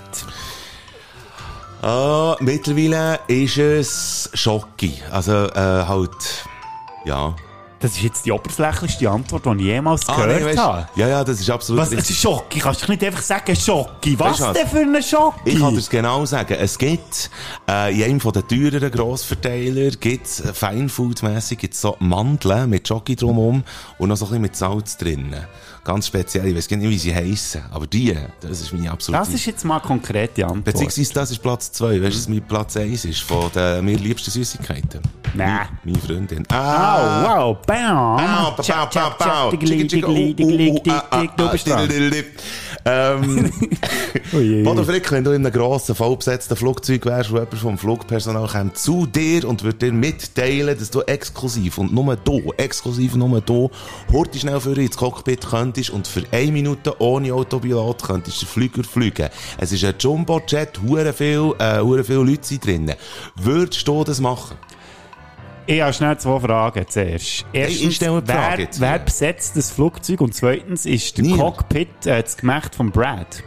Ah, 1.82 2.36
mittlerweile 2.40 3.20
ist 3.28 3.58
es 3.58 4.30
Schocki. 4.34 4.94
Also, 5.12 5.46
äh, 5.48 5.86
halt, 5.86 6.46
ja. 7.04 7.36
Das 7.80 7.92
ist 7.92 8.02
jetzt 8.04 8.26
die 8.26 8.32
oberflächlichste 8.32 9.10
Antwort, 9.10 9.46
die 9.46 9.50
ich 9.60 9.66
jemals 9.66 10.08
Ah, 10.08 10.16
gehört 10.16 10.46
weißt, 10.46 10.58
habe. 10.58 10.88
ja, 10.96 11.08
ja, 11.10 11.24
das 11.24 11.40
ist 11.42 11.50
absolut 11.50 11.82
Was? 11.82 11.90
Es 11.92 11.98
richtig. 11.98 12.16
ist 12.16 12.22
Schocki. 12.22 12.60
Kannst 12.60 12.88
du 12.88 12.92
nicht 12.92 13.04
einfach 13.04 13.22
sagen 13.22 13.56
Schocki? 13.56 14.18
Was 14.18 14.40
Weißt 14.42 14.56
denn 14.56 14.68
für 14.68 14.80
eine 14.80 15.04
Schocki? 15.04 15.50
Ich 15.52 15.60
kann 15.60 15.74
dir 15.74 15.80
es 15.80 15.90
genau 15.90 16.26
sagen. 16.26 16.56
Es 16.60 16.78
gibt, 16.78 17.30
äh, 17.70 17.94
in 17.94 18.04
einem 18.04 18.20
von 18.22 18.32
den 18.32 18.48
teureren 18.48 18.90
Grossverteiler 18.92 19.92
gibt's 19.92 20.42
Feinfood-mässig 20.54 21.58
gibt's 21.60 21.82
so 21.82 21.96
Mandeln 22.00 22.70
mit 22.70 22.88
Jockey 22.88 23.16
drumherum 23.16 23.64
und 23.98 24.10
noch 24.10 24.16
so 24.18 24.26
ein 24.26 24.30
bisschen 24.30 24.42
mit 24.42 24.56
Salz 24.56 24.98
drinnen. 24.98 25.46
Ganz 25.86 26.08
speziell. 26.08 26.48
Ich 26.48 26.56
weiß 26.56 26.68
gar 26.68 26.78
nicht, 26.78 26.90
wie 26.90 26.98
sie 26.98 27.14
heissen. 27.14 27.62
Aber 27.72 27.86
die, 27.86 28.12
das 28.42 28.60
ist 28.60 28.74
meine 28.74 28.90
absolute... 28.90 29.24
Das 29.24 29.34
ist 29.36 29.46
jetzt 29.46 29.64
mal 29.64 29.80
konkrete 29.80 30.44
Antwort. 30.44 30.64
Beziehungsweise 30.66 31.14
das 31.14 31.30
ist 31.30 31.44
Platz 31.44 31.72
2. 31.74 32.02
Weißt 32.02 32.16
du, 32.16 32.20
was 32.22 32.28
mein 32.28 32.42
Platz 32.42 32.76
1 32.76 33.06
ist 33.06 33.22
von 33.22 33.52
den 33.54 33.86
mir 33.86 33.96
liebsten 33.96 34.32
Süßigkeiten? 34.32 35.00
Nein. 35.36 35.68
Meine 35.84 36.00
Freundin. 36.00 36.44
Oh, 36.52 36.56
Ah! 36.56 37.38
wow, 37.38 37.58
bam. 37.68 38.18
Diggly, 39.52 40.72
uh, 40.72 41.28
du 41.38 41.52
bist 41.52 41.68
dran. 41.68 41.88
Ähm, 42.86 43.52
ui. 44.34 44.64
Bodo 44.64 44.84
Frick, 44.84 45.12
wenn 45.12 45.24
du 45.24 45.32
in 45.32 45.46
einem 45.46 45.52
grossen, 45.52 45.96
vollbesetzten 45.96 46.56
Flugzeug 46.56 47.06
wärst, 47.06 47.32
wo 47.32 47.36
jemand 47.36 47.56
vom 47.56 47.78
Flugpersonal 47.78 48.48
kommt 48.48 48.78
zu 48.78 49.08
dir 49.08 49.48
und 49.48 49.64
würde 49.64 49.78
dir 49.78 49.94
mitteilen, 49.94 50.78
dass 50.78 50.92
du 50.92 51.02
exklusiv 51.02 51.80
und 51.80 51.94
nur 51.94 52.16
du, 52.16 52.54
exklusiv 52.58 53.16
nur 53.16 53.42
du, 53.42 53.72
heute 54.12 54.38
schnell 54.38 54.60
für 54.60 54.80
ins 54.80 54.98
Cockpit 54.98 55.48
könntest 55.48 55.90
und 55.90 56.08
für 56.08 56.24
eine 56.32 56.52
Minute 56.52 57.02
ohne 57.02 57.34
Autopilot 57.34 58.04
könntest 58.04 58.44
den 58.44 58.48
Flüger 58.48 58.84
fliegen. 58.84 59.30
Es 59.58 59.72
ist 59.72 59.84
ein 59.84 59.96
Jumbo-Jet, 60.00 60.80
hure 60.88 61.12
viel, 61.12 61.54
äh, 61.60 61.80
hure 61.80 62.04
viele 62.04 62.24
Leute 62.24 62.46
sind 62.46 62.66
drin. 62.66 62.94
Würdest 63.36 63.88
du 63.88 64.04
das 64.04 64.22
machen? 64.22 64.58
Ich 65.68 65.82
habe 65.82 65.94
schnell 65.94 66.18
zwei 66.18 66.40
Fragen 66.40 66.86
zuerst. 66.88 67.46
stelle 67.96 68.22
die 68.22 68.32
Frage 68.32 68.68
wer, 68.78 68.80
wer 68.80 69.00
besetzt 69.00 69.58
das 69.58 69.72
Flugzeug? 69.72 70.22
Und 70.22 70.36
zweitens 70.36 70.86
ist 70.86 71.18
der 71.18 71.24
Niemand. 71.26 71.58
Cockpit 71.58 72.06
äh, 72.06 72.22
das 72.22 72.38
Gemächt 72.38 72.76
von 72.76 72.92
Brad. 72.92 73.44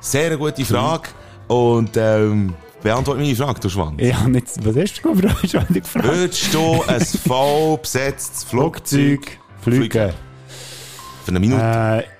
Sehr 0.00 0.26
eine 0.26 0.38
gute 0.38 0.64
Frage. 0.64 1.08
Und, 1.48 1.96
ähm, 1.96 2.54
beantworte 2.82 3.20
meine 3.20 3.34
Frage, 3.34 3.58
du 3.58 3.68
Schwanz. 3.68 4.00
Habe 4.00 4.30
nicht, 4.30 4.46
was 4.64 4.76
hast 4.76 5.00
du 5.02 5.14
gefragt? 5.14 5.74
Gefragt. 5.74 6.06
Würdest 6.06 6.54
du 6.54 6.82
ein 6.86 7.00
voll 7.26 7.78
besetztes 7.78 8.44
Flugzeug 8.44 9.38
Flugzeug 9.62 9.90
fliegen. 9.90 10.12
für 11.24 11.28
eine 11.28 11.40
Minute? 11.40 11.62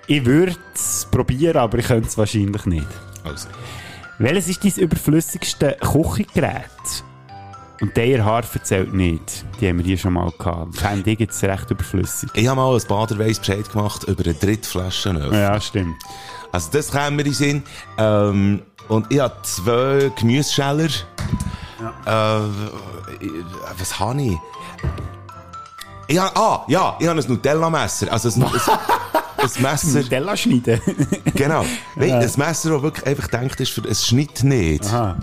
Äh, 0.09 0.12
ich 0.12 0.24
würde 0.24 0.57
es 0.74 1.07
probieren, 1.11 1.57
aber 1.59 1.78
ich 1.78 1.86
könnte 1.86 2.09
es 2.09 2.18
wahrscheinlich 2.18 2.66
nicht. 2.66 2.86
Also. 3.22 3.48
Welches 4.18 4.48
ist 4.48 4.64
dein 4.64 4.84
überflüssigste 4.84 5.76
Küchengerät? 5.80 6.64
Und 7.80 7.96
der 7.96 8.24
Haar 8.24 8.42
erzählt 8.54 8.94
nicht. 8.94 9.44
Die 9.60 9.68
haben 9.68 9.78
wir 9.78 9.84
hier 9.84 9.98
schon 9.98 10.14
mal 10.14 10.32
gehabt. 10.38 10.76
Fände 10.76 11.10
ich 11.10 11.18
jetzt 11.20 11.42
recht 11.44 11.70
überflüssig. 11.70 12.30
Ich 12.34 12.46
habe 12.46 12.56
mal 12.60 12.74
ein 12.74 12.82
Baderweiss 12.88 13.38
Bescheid 13.38 13.70
gemacht 13.70 14.04
über 14.04 14.24
eine 14.24 14.34
Drittflaschenöffner. 14.34 15.38
Ja, 15.38 15.60
stimmt. 15.60 15.96
Also 16.52 16.70
das 16.72 16.90
käme 16.90 17.10
mir 17.10 17.18
in 17.22 17.24
den 17.26 17.34
Sinn. 17.34 17.62
Ähm, 17.98 18.62
und 18.88 19.12
ich 19.12 19.20
habe 19.20 19.34
zwei 19.42 20.10
Gemüsescheller. 20.18 20.86
Äh, 20.86 22.10
was 23.78 23.98
habe 24.00 24.22
ich? 24.22 24.38
Ich 26.08 26.18
habe, 26.18 26.36
ah, 26.36 26.64
ja, 26.68 26.96
ich 26.98 27.06
habe 27.06 27.20
ein 27.20 27.26
Nutella-Messer. 27.28 28.10
Also 28.10 28.28
ein, 28.28 28.42
ein, 28.42 28.52
ein 29.38 29.62
Messer, 29.62 30.00
Nutella 30.00 30.36
schneiden. 30.36 30.80
genau. 31.34 31.64
Nein, 31.96 32.12
ein 32.12 32.32
Messer, 32.36 32.70
das 32.70 32.82
wirklich 32.82 33.06
einfach 33.06 33.26
denkt 33.28 33.60
ist 33.60 33.72
für 33.72 33.82
ein 33.86 33.94
Schnitt 33.94 34.44
nicht. 34.44 34.84
Aha. 34.86 35.16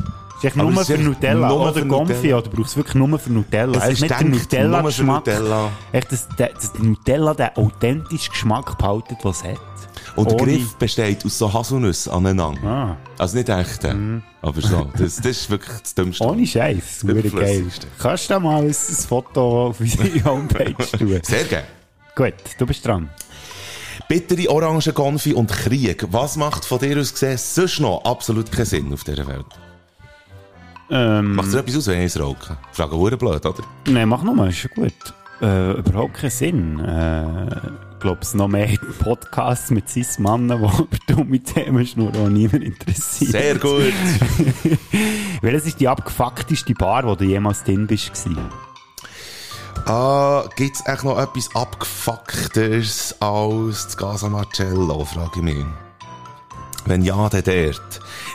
Ist 0.44 0.56
nur 0.56 0.86
für 0.86 0.98
Nutella 0.98 1.48
nur 1.50 1.62
oder 1.72 1.86
Nutella. 1.86 2.38
oder 2.38 2.50
brauchst 2.50 2.74
du 2.74 2.78
wirklich 2.78 2.96
nur 2.96 3.18
für 3.20 3.32
Nutella? 3.32 3.78
Es 3.78 3.84
Es 3.86 3.90
ist 3.94 4.02
nicht 4.02 4.12
der 4.12 4.18
denkt 4.20 4.32
nur 4.34 4.40
für 4.40 5.04
Nutella-Geschmack. 5.04 5.26
Nutella. 5.28 5.70
Echt, 5.92 6.12
dass 6.12 6.28
der, 6.38 6.50
dass 6.50 6.74
Nutella 6.80 7.34
den 7.34 7.50
authentischen 7.56 8.32
Geschmack 8.32 8.78
behalten, 8.78 9.18
den 9.24 9.32
es 9.32 9.44
hat. 9.44 9.58
Und 10.16 10.30
der 10.30 10.36
Ohne- 10.42 10.44
Griff 10.58 10.76
besteht 10.76 11.26
aus 11.26 11.38
so 11.40 11.52
Haselnüssen 11.52 12.12
aneinander. 12.12 12.64
Ah, 12.68 12.98
Also 13.18 13.38
nicht 13.38 13.50
echte, 13.50 14.22
aber 14.42 14.62
so. 14.62 14.90
Das, 14.98 15.16
das 15.16 15.26
ist 15.26 15.50
wirklich 15.50 15.80
das 15.82 15.96
Dümmste. 15.96 16.24
ohne 16.26 16.46
Scheiß. 16.46 17.00
Super 17.00 17.14
geil. 17.40 17.66
Kannst 17.98 18.30
du 18.30 18.34
da 18.34 18.40
mal 18.40 18.62
ein, 18.62 18.68
ein 18.68 18.74
Foto 18.74 19.68
auf 19.70 19.80
unsere 19.80 20.24
Homepage 20.26 20.76
tun? 20.98 21.20
Sehr 21.24 21.44
gerne. 21.46 21.66
Gut, 22.16 22.34
du 22.60 22.66
bist 22.68 22.86
dran. 22.86 23.10
Bittere 24.08 24.50
Orangen, 24.50 24.94
Konfi 24.94 25.34
und 25.34 25.50
Krieg. 25.50 26.06
Was 26.12 26.36
macht 26.36 26.66
von 26.66 26.78
dir 26.80 27.00
aus 27.00 27.14
gesehen 27.14 27.38
sonst 27.38 27.80
noch 27.80 28.04
absolut 28.06 28.52
keinen 28.52 28.66
Sinn 28.66 28.94
auf 28.94 29.04
dieser 29.04 29.26
Welt? 29.26 29.46
Ähm, 30.90 31.36
Macht 31.36 31.54
dir 31.54 31.60
etwas 31.60 31.78
aus, 31.78 31.88
wenn 31.88 32.00
ich 32.00 32.06
es 32.06 32.20
rauche? 32.20 32.58
Frage 32.72 32.96
hure 32.96 33.18
blöd, 33.18 33.46
oder? 33.46 33.64
Nein, 33.88 34.10
mach 34.10 34.24
nochmal, 34.24 34.50
ist 34.50 34.58
schon 34.58 34.72
gut. 34.76 34.94
Äh, 35.42 35.74
überhaupt 35.74 36.16
keinen 36.16 36.30
Sinn. 36.30 36.80
Äh, 36.80 37.48
glaube, 38.04 38.20
es 38.22 38.34
noch 38.34 38.50
mehr 38.50 38.68
Podcasts 39.00 39.72
mit 39.72 39.90
cis 39.90 40.20
Mannen, 40.20 40.50
die 40.50 40.56
über 40.56 40.98
dumme 41.08 41.40
Themen 41.40 41.88
schnurren, 41.88 42.36
die 42.36 42.42
niemand 42.42 42.64
interessiert. 42.64 43.32
Sehr 43.32 43.56
gut. 43.58 43.94
Welches 45.42 45.66
ist 45.68 45.80
die 45.80 45.88
abgefuckteste 45.88 46.74
Bar, 46.74 47.06
wo 47.06 47.16
du 47.16 47.24
jemals 47.24 47.64
drin 47.64 47.88
bist? 47.88 48.12
ah, 49.86 50.44
gibt 50.58 50.76
es 50.76 50.86
echt 50.86 51.06
noch 51.06 51.18
etwas 51.18 51.50
abgefuckteres 51.56 53.16
als 53.22 53.86
das 53.86 53.98
Casa 53.98 54.30
Marcello, 54.30 55.06
frage 55.06 55.32
ich 55.38 55.42
mich. 55.42 55.66
Wenn 56.86 57.02
ja, 57.02 57.16
dann 57.30 57.44
dort. 57.44 57.82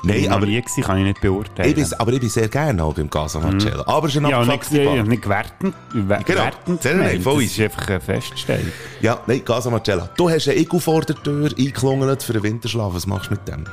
Nein, 0.05 0.17
ich 0.21 0.31
aber 0.31 0.47
nie 0.47 0.61
gewesen, 0.61 0.83
kann 0.83 0.99
ich 0.99 1.05
nicht 1.05 1.21
beurteilen. 1.21 1.69
ich, 1.69 1.75
bin, 1.75 1.87
aber 1.99 2.13
ich 2.13 2.21
bin 2.21 2.29
sehr 2.31 2.49
gerne 2.49 2.83
auch 2.83 2.95
beim 2.95 3.11
Casa 3.11 3.39
Marcello. 3.41 3.83
Aber 3.87 4.07
es 4.07 4.15
ist 4.15 4.19
eine 4.25 4.31
ja, 4.31 4.45
nicht, 4.45 4.73
ja, 4.73 5.03
nicht 5.03 5.23
gewertend. 5.23 5.75
we- 5.93 6.03
Genau. 6.03 6.23
gewertend 6.25 6.85
Nein, 6.85 6.99
nein, 6.99 7.21
voll 7.23 7.43
Das 7.43 7.53
ist. 7.53 7.61
einfach 7.61 7.89
eine 7.89 8.01
Feststellung. 8.01 8.73
Ja, 9.03 9.21
nein, 9.27 9.45
Casa 9.45 9.69
Marcello. 9.71 10.09
Du 10.17 10.31
hast 10.31 10.49
einen 10.49 10.59
Igel 10.59 10.81
vor 10.81 11.03
der 11.03 11.17
Tür 11.17 11.51
eingelungert 11.59 12.23
für 12.23 12.33
den 12.33 12.43
Winterschlaf. 12.43 12.95
Was 12.95 13.07
machst 13.07 13.27
du 13.31 13.35
mit 13.35 13.47
dem? 13.49 13.65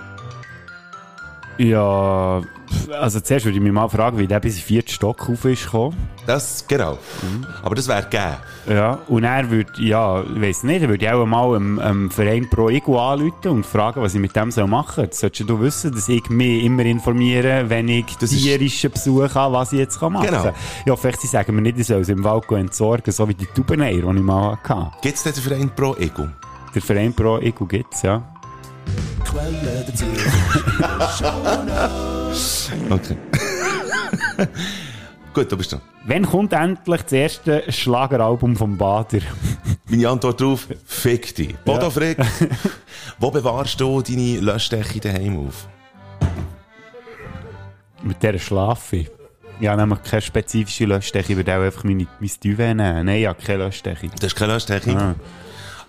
Ja, 1.57 2.41
also 2.91 3.19
zuerst 3.19 3.45
würde 3.45 3.57
ich 3.57 3.63
mich 3.63 3.71
mal 3.71 3.87
fragen, 3.87 4.17
wie 4.17 4.27
der 4.27 4.39
bis 4.39 4.55
in 4.55 4.59
den 4.59 4.65
vierten 4.65 4.89
Stock 4.89 5.29
rauf 5.29 5.45
ist 5.45 5.65
gekommen. 5.65 5.95
Das, 6.25 6.65
genau. 6.67 6.97
Aber 7.63 7.75
das 7.75 7.87
wäre 7.87 8.03
gegeben. 8.03 8.37
Ja, 8.67 8.99
und 9.07 9.23
er 9.23 9.49
würde, 9.49 9.71
ja, 9.77 10.21
ich 10.21 10.41
weiss 10.41 10.63
nicht, 10.63 10.81
er 10.81 10.89
würde 10.89 11.15
auch 11.15 11.25
mal 11.25 11.55
einem, 11.55 11.79
einem 11.79 12.11
Verein 12.11 12.49
Pro 12.49 12.69
Ego 12.69 12.99
anrufen 12.99 13.49
und 13.49 13.65
fragen, 13.65 14.01
was 14.01 14.15
ich 14.15 14.19
mit 14.19 14.35
dem 14.35 14.51
soll 14.51 14.67
machen 14.67 15.05
soll. 15.05 15.09
Solltest 15.11 15.49
du 15.49 15.59
wissen, 15.61 15.91
dass 15.93 16.09
ich 16.09 16.29
mich 16.29 16.63
immer 16.63 16.83
informiere, 16.83 17.69
wenn 17.69 17.87
ich 17.87 18.17
Das 18.19 18.31
tierischen 18.31 18.91
Besuch 18.91 19.35
habe, 19.35 19.53
was 19.53 19.71
ich 19.71 19.79
jetzt 19.79 20.01
machen 20.01 20.25
kann. 20.25 20.25
Genau. 20.25 20.53
Ja, 20.85 20.95
vielleicht 20.95 21.21
sie 21.21 21.27
sagen 21.27 21.55
mir 21.55 21.61
nicht, 21.61 21.79
ich 21.79 21.87
soll 21.87 22.01
es 22.01 22.09
im 22.09 22.23
Wald 22.23 22.51
entsorgen, 22.51 23.11
so 23.13 23.29
wie 23.29 23.35
die 23.35 23.45
Tubeneier, 23.45 24.01
die 24.01 24.17
ich 24.17 24.23
mal 24.23 24.57
hatte. 24.63 24.91
Gibt 25.01 25.15
es 25.15 25.23
denn 25.23 25.33
den 25.33 25.43
Verein 25.43 25.69
Pro 25.75 25.95
Ego? 25.95 26.27
Der 26.73 26.81
Verein 26.81 27.13
Pro 27.13 27.37
Ego 27.37 27.65
gibt's, 27.65 28.01
ja. 28.01 28.21
Quelle 29.23 29.85
dazu. 29.87 30.05
Okay. 32.89 33.17
Gut, 35.33 35.51
du 35.51 35.57
bist 35.57 35.71
dran. 35.71 35.81
Wann 36.05 36.25
kommt 36.25 36.53
endlich 36.53 37.01
das 37.01 37.11
erste 37.11 37.71
Schlageralbum 37.71 38.55
vom 38.55 38.77
Bader? 38.77 39.19
Meine 39.89 40.09
Antwort 40.09 40.39
darauf, 40.39 40.67
fick 40.85 41.35
dich. 41.35 41.55
Bodo 41.57 41.89
Frick, 41.89 42.17
wo 43.19 43.31
bewahrst 43.31 43.79
du 43.79 44.01
deine 44.01 44.39
Löschdecke 44.39 44.99
daheim 44.99 45.47
auf? 45.47 45.67
Mit 48.03 48.21
der 48.23 48.37
schlafe 48.39 48.97
ich. 48.97 49.11
Habe 49.67 49.81
nämlich 49.81 50.03
keine 50.03 50.21
spezifische 50.21 50.85
Löschdecke, 50.85 51.33
ich 51.33 51.37
würde 51.37 51.55
auch 51.57 51.61
einfach 51.61 51.83
meine, 51.83 52.07
mein 52.19 52.31
Duvet 52.43 52.75
nehmen. 52.75 53.05
Nein, 53.05 53.09
ich 53.09 53.27
habe 53.27 53.41
keine 53.41 53.65
Löschdecke. 53.65 54.07
Du 54.07 54.25
hast 54.25 54.35
keine 54.35 54.53
Löschdecke? 54.53 54.95
Ah. 54.95 55.15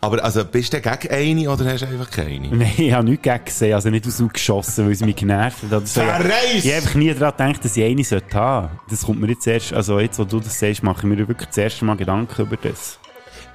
Aber 0.06 0.22
also, 0.22 0.44
bist 0.44 0.72
du 0.72 0.80
gegen 0.80 1.10
eine 1.10 1.50
oder 1.50 1.64
hast 1.64 1.80
du 1.82 1.86
einfach 1.88 2.08
keine? 2.08 2.46
Nein, 2.46 2.70
ich 2.76 2.92
habe 2.92 3.04
nichts 3.04 3.24
gegen 3.24 3.44
gesehen, 3.44 3.74
also 3.74 3.90
nicht 3.90 4.06
aus 4.06 4.22
geschossen, 4.32 4.84
weil 4.84 4.92
es 4.92 5.00
mich 5.00 5.16
genervt 5.16 5.64
hat. 5.64 5.72
oder 5.72 5.84
so. 5.84 6.00
Verreist! 6.00 6.64
Ich 6.64 6.66
habe 6.66 6.76
einfach 6.76 6.94
nie 6.94 7.12
daran 7.12 7.36
gedacht, 7.36 7.64
dass 7.64 7.76
ich 7.76 7.82
eine 7.82 8.04
sollte 8.04 8.36
haben. 8.36 8.78
Das 8.88 9.02
kommt 9.02 9.20
mir 9.20 9.26
jetzt 9.26 9.48
erst, 9.48 9.72
also 9.72 9.98
jetzt, 9.98 10.20
wo 10.20 10.24
du 10.24 10.38
das 10.38 10.60
sagst, 10.60 10.84
mache 10.84 10.98
ich 10.98 11.04
mir 11.06 11.26
wirklich 11.26 11.48
das 11.48 11.58
erste 11.58 11.84
Mal 11.84 11.96
Gedanken 11.96 12.40
über 12.40 12.56
das. 12.56 13.00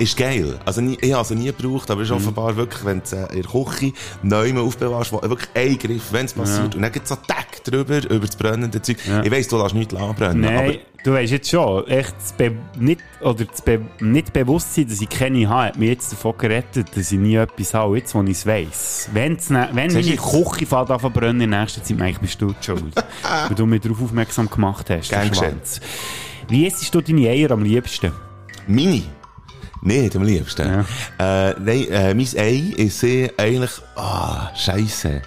Ist 0.01 0.17
geil. 0.17 0.59
Also, 0.65 0.81
nie, 0.81 0.97
ich 0.99 1.13
habe 1.13 1.21
es 1.21 1.29
nie 1.29 1.45
gebraucht, 1.45 1.91
aber 1.91 2.01
es 2.01 2.09
ist 2.09 2.15
offenbar 2.15 2.55
wirklich, 2.55 2.83
wenn 2.83 3.03
du 3.07 3.15
äh, 3.15 3.35
in 3.35 3.43
der 3.43 3.51
Küche 3.51 3.93
neu 4.23 4.59
aufbewahrst, 4.59 5.13
wo 5.13 5.21
wirklich 5.21 5.49
ein 5.53 5.77
Griff, 5.77 6.11
wenn 6.11 6.25
es 6.25 6.33
passiert, 6.33 6.73
und 6.73 6.81
dann 6.81 6.91
gibt 6.91 7.03
es 7.03 7.09
so 7.09 7.15
Tag 7.17 7.63
drüber, 7.63 7.97
über 8.09 8.25
das 8.25 8.35
brennende 8.35 8.81
Zeug. 8.81 8.97
Ja. 9.07 9.21
Ich 9.23 9.29
weiss, 9.29 9.47
du 9.47 9.61
lässt 9.61 9.75
nichts 9.75 9.93
anbrennen, 9.93 10.41
Nein, 10.41 10.79
du 11.03 11.13
weißt 11.13 11.31
jetzt 11.31 11.51
schon, 11.51 11.85
echt 11.87 12.15
das 12.17 12.33
Be 12.33 12.51
nicht, 12.79 13.01
oder 13.21 13.45
das 13.45 13.61
Be 13.61 13.81
nicht 13.99 14.33
Bewusstsein, 14.33 14.87
dass 14.87 15.01
ich 15.01 15.09
keine 15.09 15.47
habe, 15.47 15.67
hat 15.67 15.77
mich 15.77 15.89
jetzt 15.89 16.11
davon 16.11 16.35
gerettet, 16.35 16.87
dass 16.95 17.11
ich 17.11 17.19
nie 17.19 17.35
etwas 17.35 17.75
habe, 17.75 17.95
jetzt, 17.99 18.15
wo 18.15 18.23
ich 18.23 18.31
es 18.31 18.47
weiss. 18.47 19.07
Wenn's 19.13 19.51
ne, 19.51 19.69
wenn 19.71 19.93
meine 19.93 20.15
Küche 20.15 20.65
fährt 20.65 20.89
an 20.89 20.99
zu 20.99 21.11
brennen 21.11 21.41
in 21.41 21.51
nächster 21.51 21.83
Zeit, 21.83 21.99
meine 21.99 22.09
ich, 22.09 22.17
bist 22.17 22.41
du 22.41 22.55
die 22.59 22.65
schuld. 22.65 22.95
weil 23.21 23.55
du 23.55 23.67
mich 23.67 23.81
darauf 23.81 24.01
aufmerksam 24.01 24.49
gemacht 24.49 24.89
hast. 24.89 25.09
Gern 25.09 25.29
geschehen. 25.29 25.61
Wie 26.47 26.65
isst 26.65 26.95
du 26.95 27.01
deine 27.01 27.29
Eier 27.29 27.51
am 27.51 27.63
liebsten? 27.63 28.11
aber 28.67 29.20
Nicht 29.81 30.15
am 30.15 30.23
liebsten. 30.23 30.85
Äh, 31.17 31.53
nein, 31.59 31.87
äh, 31.89 32.13
mein 32.13 32.27
Ei 32.37 32.73
ist 32.77 32.99
sehr 32.99 33.31
eigentlich, 33.37 33.71
ah, 33.95 34.53
scheisse. 34.55 35.21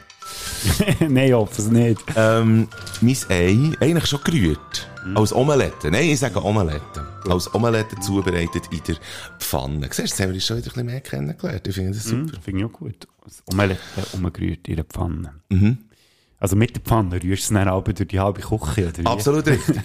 Nein, 1.00 1.16
ich 1.28 1.32
hoffe 1.32 1.60
es 1.60 1.68
nicht. 1.68 2.00
Ähm, 2.16 2.68
mein 3.00 3.16
Ei, 3.28 3.72
eigentlich 3.80 4.06
schon 4.06 4.20
gerührt. 4.24 4.88
Als 5.14 5.34
Omelette. 5.34 5.90
Nein, 5.90 6.04
ich 6.04 6.18
sage 6.18 6.42
Omelette. 6.42 7.06
Als 7.28 7.52
Omelette 7.54 7.98
zubereitet 8.00 8.64
in 8.70 8.80
der 8.86 8.96
Pfanne. 9.38 9.88
Siehst 9.90 9.98
du, 9.98 10.02
jetzt 10.02 10.20
haben 10.20 10.28
wir 10.28 10.34
uns 10.34 10.46
schon 10.46 10.56
wieder 10.56 10.66
ein 10.66 10.72
bisschen 10.72 10.86
mehr 10.86 11.00
kennengelernt. 11.00 11.66
Ich 11.66 11.74
finde 11.74 11.92
das 11.92 12.04
super. 12.04 12.32
Das 12.32 12.44
finde 12.44 12.60
ich 12.60 12.66
auch 12.66 12.72
gut. 12.72 13.08
Das 13.24 13.42
Omelette 13.52 13.80
umgerührt 14.12 14.66
in 14.68 14.76
der 14.76 14.84
Pfanne. 14.84 15.34
Mhm. 15.50 15.78
Also 16.38 16.56
mit 16.56 16.74
der 16.74 16.82
Pfanne 16.82 17.22
rührst 17.22 17.50
du 17.50 17.54
es 17.54 17.60
dann 17.60 17.68
aber 17.68 17.92
durch 17.92 18.08
die 18.08 18.20
halbe 18.20 18.40
Küche, 18.40 18.88
oder 18.88 18.98
wie? 18.98 19.06
Absolut 19.06 19.46
richtig. 19.46 19.76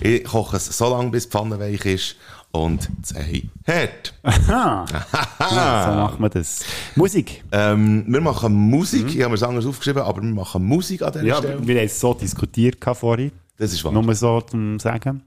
ich 0.00 0.24
koche 0.24 0.56
es 0.56 0.66
so 0.66 0.90
lange, 0.90 1.10
bis 1.10 1.24
die 1.24 1.30
Pfanne 1.30 1.58
weich 1.58 1.84
ist 1.84 2.16
und 2.52 2.88
das 3.00 3.16
Ei 3.16 3.42
hart. 3.66 4.14
Ah, 4.48 4.84
ja, 5.40 5.90
so 5.90 5.98
macht 6.00 6.20
man 6.20 6.30
das. 6.30 6.64
Musik. 6.94 7.42
Ähm, 7.50 8.04
wir 8.06 8.20
machen 8.20 8.52
Musik. 8.52 9.08
Ich 9.08 9.20
habe 9.20 9.30
mir 9.30 9.34
es 9.34 9.42
anders 9.42 9.66
aufgeschrieben, 9.66 10.02
aber 10.02 10.22
wir 10.22 10.30
machen 10.32 10.64
Musik 10.64 11.02
an 11.02 11.12
dieser 11.12 11.24
Ja, 11.24 11.36
Stelle. 11.38 11.66
wir 11.66 11.76
haben 11.76 11.86
es 11.86 11.98
so 11.98 12.14
diskutiert 12.14 12.76
vorhin. 12.94 13.32
Das 13.58 13.72
ist 13.72 13.84
wahr. 13.84 13.92
Nur 13.92 14.14
so 14.14 14.40
zum 14.42 14.78
Sagen. 14.78 15.22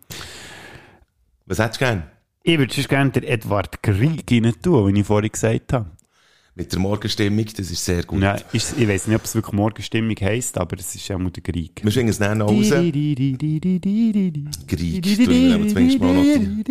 Was 1.45 1.59
hättest 1.59 1.81
du 1.81 1.85
gern? 1.85 2.03
Ich 2.43 2.57
würde 2.59 2.73
gerne 2.83 3.09
den 3.09 3.23
Edward 3.23 3.81
Krieg 3.81 4.23
rein 4.31 4.53
tun, 4.61 4.93
wie 4.93 4.99
ich 4.99 5.05
vorhin 5.07 5.31
gesagt 5.31 5.73
habe. 5.73 5.87
Mit 6.57 6.71
der 6.71 6.79
Morgenstimmung, 6.79 7.45
das 7.57 7.69
ist 7.69 7.83
sehr 7.83 8.03
gut. 8.03 8.21
Ja, 8.21 8.37
ist, 8.53 8.75
ich 8.77 8.87
weiß 8.87 9.07
nicht, 9.07 9.15
ob 9.17 9.25
es 9.25 9.35
wirklich 9.35 9.51
Morgenstimmung 9.53 10.15
heisst, 10.21 10.57
aber 10.57 10.77
es 10.79 10.95
ist 10.95 11.11
auch 11.11 11.17
mal 11.17 11.29
der 11.29 11.43
Krieg. 11.43 11.81
Wir 11.83 11.91
schwingen 11.91 12.11
es 12.11 12.17
dann 12.17 12.41
raus. 12.41 12.69
Greig, 12.69 12.93
tun 15.03 15.27
wir 15.27 15.67
zumindest 15.67 15.99
mal 15.99 16.13
noch 16.13 16.23
die- 16.23 16.63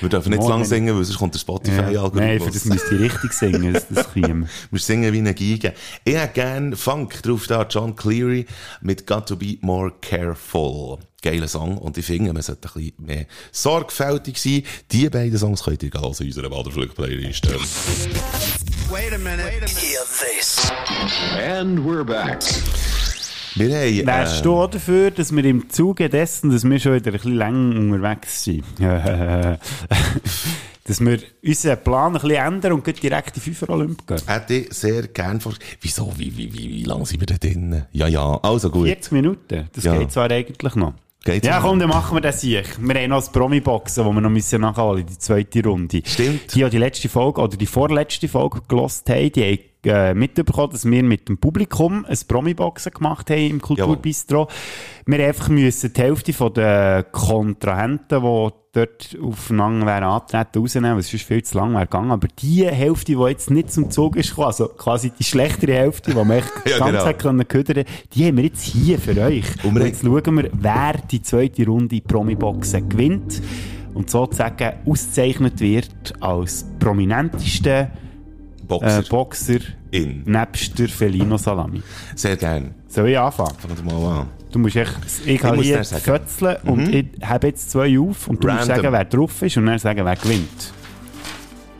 Wir 0.00 0.08
dürfen 0.10 0.30
nicht 0.30 0.42
zu 0.42 0.48
lang 0.50 0.64
singen, 0.66 0.94
weil 0.94 1.04
sonst 1.04 1.18
kommt 1.18 1.34
der 1.34 1.40
Nein, 1.40 1.40
für 1.40 1.40
Spotify-Algorithmus. 1.40 2.52
das 2.52 2.64
müsst 2.66 2.92
ihr 2.92 3.00
richtig 3.00 3.32
singen, 3.32 3.72
das, 3.72 3.88
das 3.88 4.12
käme. 4.12 4.46
Wir 4.70 4.78
singen 4.80 5.10
wie 5.14 5.18
eine 5.18 5.32
Geige. 5.34 5.72
Ich 6.04 6.14
hätte 6.14 6.34
gerne 6.34 6.76
Funk 6.76 7.22
drauf 7.22 7.46
da, 7.46 7.66
John 7.68 7.96
Cleary 7.96 8.44
mit 8.82 9.06
Got 9.06 9.26
to 9.28 9.36
be 9.36 9.56
more 9.62 9.90
careful. 10.02 10.98
Geiler 11.24 11.48
Song. 11.48 11.78
Und 11.78 11.96
ich 11.96 12.04
finde, 12.04 12.34
man 12.34 12.42
sollte 12.42 12.68
ein 12.68 12.74
bisschen 12.74 13.06
mehr 13.06 13.24
sorgfältig 13.50 14.36
sein. 14.38 14.62
Die 14.92 15.08
beiden 15.08 15.38
Songs 15.38 15.64
könnt 15.64 15.82
ihr 15.82 15.94
in 15.94 16.00
unserer 16.02 16.50
Baderflug-Playlist. 16.50 17.48
And 21.38 21.80
we're 21.80 22.04
back. 22.04 22.42
Wir 23.54 23.74
haben, 23.74 24.06
Wärst 24.06 24.40
äh, 24.40 24.42
du 24.42 24.54
auch 24.54 24.68
dafür, 24.68 25.10
dass 25.12 25.34
wir 25.34 25.44
im 25.44 25.70
Zuge 25.70 26.10
dessen, 26.10 26.50
dass 26.50 26.64
wir 26.64 26.78
schon 26.78 26.94
wieder 26.94 27.06
ein 27.06 27.12
bisschen 27.12 27.36
länger 27.36 27.78
unterwegs 27.78 28.44
sind, 28.44 28.64
dass 30.84 31.00
wir 31.00 31.18
unseren 31.42 31.82
Plan 31.84 32.16
ein 32.16 32.20
bisschen 32.20 32.30
ändern 32.32 32.72
und 32.72 33.02
direkt 33.02 33.28
in 33.28 33.34
die 33.34 33.40
Fünfer 33.40 33.70
Olymp 33.70 34.06
gehen? 34.06 34.18
hätte 34.26 34.54
ich 34.54 34.74
sehr 34.74 35.06
gerne 35.06 35.40
vor... 35.40 35.54
Wieso? 35.80 36.12
Wie, 36.18 36.36
wie, 36.36 36.52
wie, 36.52 36.68
wie 36.68 36.82
lange 36.84 37.06
sind 37.06 37.20
wir 37.20 37.26
da 37.26 37.36
drin? 37.36 37.84
Ja, 37.92 38.08
ja. 38.08 38.38
Also 38.42 38.70
gut. 38.70 38.86
40 38.86 39.12
Minuten, 39.12 39.68
das 39.72 39.84
Ja. 39.84 39.96
geht 39.96 40.12
zwar 40.12 40.30
eigentlich 40.30 40.74
noch. 40.74 40.94
Geht's 41.24 41.46
ja, 41.46 41.58
komm, 41.60 41.78
dann 41.78 41.88
machen 41.88 42.16
wir 42.16 42.20
das 42.20 42.42
hier. 42.42 42.62
Wir 42.78 42.94
haben 43.00 43.08
noch 43.08 43.16
das 43.16 43.32
Promi-Boxen, 43.32 44.04
das 44.04 44.12
wir 44.14 44.20
noch 44.20 44.28
müssen 44.28 44.60
nachholen 44.60 45.06
die 45.06 45.18
zweite 45.18 45.64
Runde. 45.64 46.02
Stimmt. 46.04 46.54
Die, 46.54 46.62
die 46.62 46.70
die 46.70 46.78
letzte 46.78 47.08
Folge, 47.08 47.40
oder 47.40 47.56
die 47.56 47.66
vorletzte 47.66 48.28
Folge 48.28 48.60
gelost 48.68 49.08
haben, 49.08 49.32
die 49.32 49.42
haben 49.42 49.73
äh, 49.86 50.14
mitbekommen, 50.14 50.72
dass 50.72 50.84
wir 50.84 51.02
mit 51.02 51.28
dem 51.28 51.38
Publikum 51.38 52.04
ein 52.04 52.18
Promi-Boxen 52.26 52.92
gemacht 52.92 53.30
haben 53.30 53.50
im 53.50 53.60
Kulturbistro. 53.60 54.48
Wir 55.06 55.26
einfach 55.26 55.48
müssen 55.48 55.92
die 55.92 56.00
Hälfte 56.00 56.32
von 56.32 56.52
den 56.54 57.04
Kontrahenten, 57.12 58.22
die 58.22 58.50
dort 58.74 59.16
aufeinander 59.22 59.86
wären 59.86 60.04
antreten, 60.04 60.58
rausnehmen, 60.58 60.98
es 60.98 61.10
sonst 61.10 61.24
viel 61.24 61.42
zu 61.42 61.56
lang 61.56 61.74
wäre 61.74 61.84
gegangen. 61.86 62.10
Aber 62.10 62.28
die 62.40 62.66
Hälfte, 62.66 63.12
die 63.12 63.22
jetzt 63.22 63.50
nicht 63.50 63.72
zum 63.72 63.90
Zug 63.90 64.16
ist 64.16 64.30
gekommen, 64.30 64.48
also 64.48 64.68
quasi 64.68 65.10
die 65.10 65.24
schlechtere 65.24 65.74
Hälfte, 65.74 66.10
die 66.10 66.16
man 66.16 66.30
echt 66.30 66.50
Ja, 66.66 66.78
ganz 66.78 67.04
genau. 67.04 67.12
können 67.14 67.48
ködern, 67.48 67.84
die 68.12 68.26
haben 68.26 68.36
wir 68.36 68.44
jetzt 68.44 68.62
hier 68.62 68.98
für 68.98 69.16
euch. 69.20 69.44
Und 69.62 69.70
Und, 69.70 69.74
wir 69.76 69.86
jetzt 69.86 70.02
schauen 70.02 70.36
wir, 70.36 70.50
wer 70.52 70.94
die 71.10 71.22
zweite 71.22 71.64
Runde 71.66 72.00
Promi-Boxen 72.00 72.88
gewinnt 72.88 73.42
und 73.94 74.10
sozusagen 74.10 74.72
ausgezeichnet 74.86 75.60
wird 75.60 76.14
als 76.20 76.66
prominentester 76.78 77.90
Boxer. 78.66 78.98
äh, 79.00 79.02
Boxer 79.08 79.58
In. 79.90 80.22
nebst 80.24 80.78
der 80.78 80.88
Felino 80.88 81.36
Salami. 81.36 81.82
Sehr 82.14 82.36
gerne. 82.36 82.70
Soll 82.88 83.08
ich 83.10 83.18
anfangen? 83.18 83.54
Fangen 83.58 83.76
wir 83.84 83.92
mal 83.98 84.20
an. 84.20 84.28
Du 84.52 84.58
musst 84.60 84.76
echt, 84.76 84.92
ich 85.26 85.40
kann 85.40 85.60
hier 85.60 85.82
fötzeln 85.84 86.56
und 86.64 86.88
ich 86.94 87.06
habe 87.24 87.48
jetzt 87.48 87.70
zwei 87.72 87.98
auf 87.98 88.28
und 88.28 88.42
du 88.42 88.46
musst 88.48 88.60
Random. 88.68 88.76
sagen, 88.76 88.92
wer 88.92 89.04
drauf 89.04 89.42
ist 89.42 89.56
und 89.56 89.66
dann 89.66 89.78
sagen, 89.80 90.04
wer 90.04 90.14
gewinnt. 90.14 90.72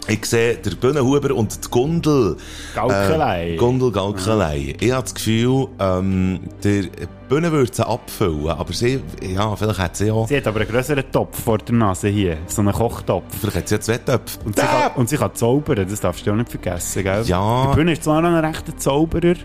Ich 0.06 0.26
sehe 0.26 0.56
der 0.56 0.72
Bühnenhuber 0.72 1.34
und 1.34 1.64
die 1.64 1.70
Gundel. 1.70 2.36
Gaukelei. 2.74 3.52
Äh, 3.52 3.56
Gundel 3.56 3.90
Gaukelei. 3.90 4.76
Ich 4.78 4.92
habe 4.92 5.02
das 5.02 5.14
Gefühl, 5.14 5.68
ähm, 5.78 6.40
der 6.62 6.84
Bühne 7.28 7.50
würde 7.50 7.72
sie 7.74 7.86
abfüllen, 7.86 8.48
aber 8.48 8.72
sie, 8.74 9.00
ja, 9.22 9.56
vielleicht 9.56 9.78
hat 9.78 9.96
sie 9.96 10.10
auch, 10.10 10.28
Sie 10.28 10.36
hat 10.36 10.46
aber 10.46 10.60
einen 10.60 10.68
grösseren 10.68 11.04
Topf 11.10 11.42
vor 11.42 11.56
der 11.56 11.74
Nase 11.74 12.08
hier, 12.08 12.36
so 12.48 12.60
einen 12.60 12.72
Kochtopf. 12.74 13.24
vielleicht 13.40 13.56
hat 13.56 13.68
sie 13.68 13.74
ja 13.76 13.80
zwei 13.80 13.96
Töpfe. 13.98 14.38
Und 14.44 14.56
sie, 14.56 14.62
kann, 14.66 14.90
und 14.96 15.08
sie 15.08 15.16
kann 15.16 15.34
zaubern, 15.34 15.86
das 15.88 16.00
darfst 16.00 16.26
du 16.26 16.32
auch 16.32 16.36
nicht 16.36 16.50
vergessen, 16.50 17.02
gell? 17.02 17.22
Ja. 17.24 17.68
Die 17.70 17.76
Bühne 17.76 17.92
ist 17.92 18.04
zwar 18.04 18.20
noch 18.20 18.28
ein 18.28 18.44
rechter 18.44 18.76
Zauberer, 18.76 19.36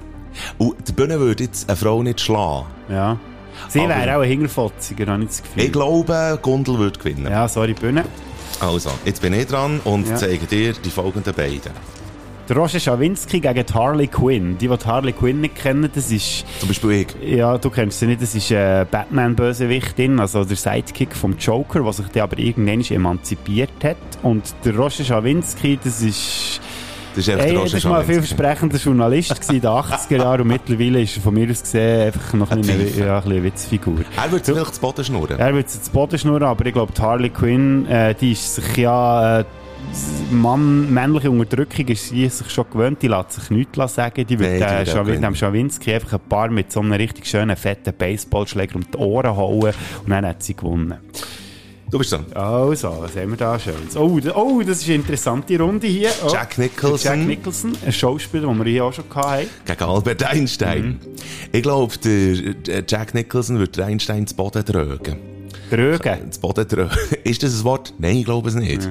Und 0.57 0.75
die 0.85 0.91
Bühne 0.91 1.19
würde 1.21 1.45
jetzt 1.45 1.69
eine 1.69 1.77
Frau 1.77 2.03
nicht 2.03 2.19
schlagen. 2.19 2.65
ja. 2.89 3.17
Sie 3.67 3.79
wäre 3.79 4.15
auch 4.15 4.21
ein 4.21 4.29
Hingerfotziger, 4.29 5.07
habe 5.07 5.23
ich 5.23 5.27
das 5.29 5.43
Gefühl. 5.43 5.63
Ich 5.63 5.71
glaube, 5.73 6.39
Gundel 6.41 6.77
würde 6.79 6.97
gewinnen. 6.97 7.29
ja, 7.29 7.45
sorry, 7.47 7.73
Bühne. 7.73 8.05
Also, 8.59 8.91
jetzt 9.05 9.21
bin 9.21 9.33
ich 9.33 9.47
dran 9.47 9.79
und 9.85 10.07
Ja. 10.07 10.15
zeige 10.15 10.45
dir 10.45 10.73
die 10.73 10.89
folgenden 10.89 11.33
beiden. 11.33 11.71
Der 12.49 12.57
Roger 12.57 12.79
Schawinski 12.79 13.39
gegen 13.41 13.63
Harley 13.75 14.07
Quinn. 14.07 14.57
Die, 14.57 14.67
die 14.67 14.85
Harley 14.85 15.13
Quinn 15.13 15.39
nicht 15.41 15.53
kennen, 15.55 15.87
das 15.93 16.11
ist, 16.11 16.43
Zum 16.59 16.67
Beispiel 16.69 16.91
ich. 16.91 17.07
ja, 17.37 17.57
du 17.59 17.69
kennst 17.69 17.99
sie 17.99 18.07
nicht, 18.07 18.23
das 18.23 18.33
ist 18.33 18.49
äh, 18.49 18.87
Batman-Bösewichtin, 18.89 20.19
also 20.19 20.43
der 20.43 20.57
Sidekick 20.57 21.15
vom 21.15 21.37
Joker, 21.37 21.81
der 21.83 21.93
sich 21.93 22.07
dann 22.07 22.23
aber 22.23 22.39
irgendwann 22.39 22.81
emanzipiert 22.81 23.69
hat. 23.83 23.97
Und 24.23 24.53
der 24.65 24.75
Roger 24.75 25.03
Schawinski, 25.03 25.77
das 25.83 26.01
ist, 26.01 26.59
Das 27.15 27.27
ist 27.27 27.29
einfach 27.29 27.45
Ey, 27.45 27.51
der 27.53 27.61
Roger 27.61 27.83
war 27.83 27.91
mal 27.91 27.99
ein 28.01 28.05
vielversprechender 28.05 28.77
Journalist 28.77 29.49
in 29.49 29.61
den 29.61 29.69
80er 29.69 30.17
Jahren 30.17 30.41
und 30.41 30.47
mittlerweile 30.47 31.01
ist 31.01 31.17
er 31.17 31.21
von 31.23 31.33
mir 31.33 31.49
aus 31.49 31.61
gesehen 31.61 32.07
einfach 32.07 32.33
noch 32.33 32.51
ein 32.51 32.59
eine, 32.59 32.89
ja, 32.89 33.19
ein 33.19 33.23
eine 33.25 33.43
Witzfigur. 33.43 33.99
Er 34.15 34.31
würde 34.31 34.45
vielleicht 34.45 34.75
zu 34.75 34.81
Boden 34.81 35.03
schnurren. 35.03 35.39
Er 35.39 35.53
wird 35.53 35.65
jetzt 35.65 35.85
zu 35.85 35.91
Boden 35.91 36.17
schnurren, 36.19 36.43
aber 36.43 36.65
ich 36.65 36.73
glaube, 36.73 36.93
die 36.95 37.01
Harley 37.01 37.29
Quinn, 37.29 37.87
äh, 37.87 38.13
die 38.13 38.33
ist 38.33 38.55
sich 38.55 38.77
ja, 38.77 39.39
äh, 39.39 39.45
Mann, 40.31 40.93
männliche 40.93 41.31
Unterdrückung 41.31 41.87
ist 41.87 42.09
sie 42.09 42.27
sich 42.29 42.49
schon 42.51 42.65
gewöhnt, 42.69 43.01
die 43.01 43.07
lässt 43.07 43.31
sich 43.31 43.49
nichts 43.49 43.95
sagen. 43.95 44.25
Die 44.27 44.37
wird 44.37 44.59
Nein, 44.59 44.85
die 44.85 45.11
äh, 45.11 45.19
dem 45.19 45.35
Schawinski 45.35 45.93
einfach 45.93 46.13
ein 46.13 46.19
paar 46.29 46.49
mit 46.49 46.71
so 46.71 46.79
einem 46.81 46.91
richtig 46.91 47.25
schönen, 47.25 47.55
fetten 47.55 47.93
Baseballschläger 47.97 48.75
um 48.75 48.83
die 48.91 48.97
Ohren 48.97 49.35
hauen 49.35 49.73
und 50.03 50.09
dann 50.09 50.25
hat 50.25 50.43
sie 50.43 50.55
gewonnen. 50.55 50.99
Du 51.91 51.97
bist 51.97 52.11
dran. 52.11 52.25
Also, 52.35 52.97
was 52.99 53.15
haben 53.15 53.31
wir 53.31 53.37
da 53.37 53.57
Schönes? 53.57 53.95
Oh, 53.95 54.19
oh 54.35 54.61
das 54.61 54.81
ist 54.81 54.85
eine 54.85 54.95
interessante 54.95 55.57
Runde 55.57 55.87
hier. 55.87 56.11
Oh. 56.23 56.29
Jack 56.31 56.59
Nicholson. 56.59 57.19
Jack 57.19 57.27
Nicholson, 57.27 57.77
ein 57.83 57.91
Schauspieler, 57.91 58.47
den 58.47 58.57
wir 58.63 58.71
hier 58.71 58.85
auch 58.85 58.93
schon 58.93 59.05
hatten. 59.15 59.47
Gegen 59.65 59.83
Albert 59.83 60.23
Einstein. 60.23 60.83
Mhm. 60.83 60.99
Ich 61.51 61.63
glaube, 61.63 61.97
der 61.97 62.83
Jack 62.87 63.15
Nicholson 63.15 63.57
würde 63.57 63.83
Einstein 63.83 64.27
zu 64.27 64.35
Boden 64.35 64.63
tragen. 64.63 65.38
Drögen. 65.69 66.31
Zu 66.31 66.39
Boden 66.39 66.67
tragen. 66.67 66.91
Ist 67.23 67.43
das 67.43 67.59
ein 67.59 67.63
Wort? 67.63 67.93
Nein, 67.97 68.17
ich 68.17 68.25
glaube 68.25 68.49
es 68.49 68.55
nicht. 68.55 68.89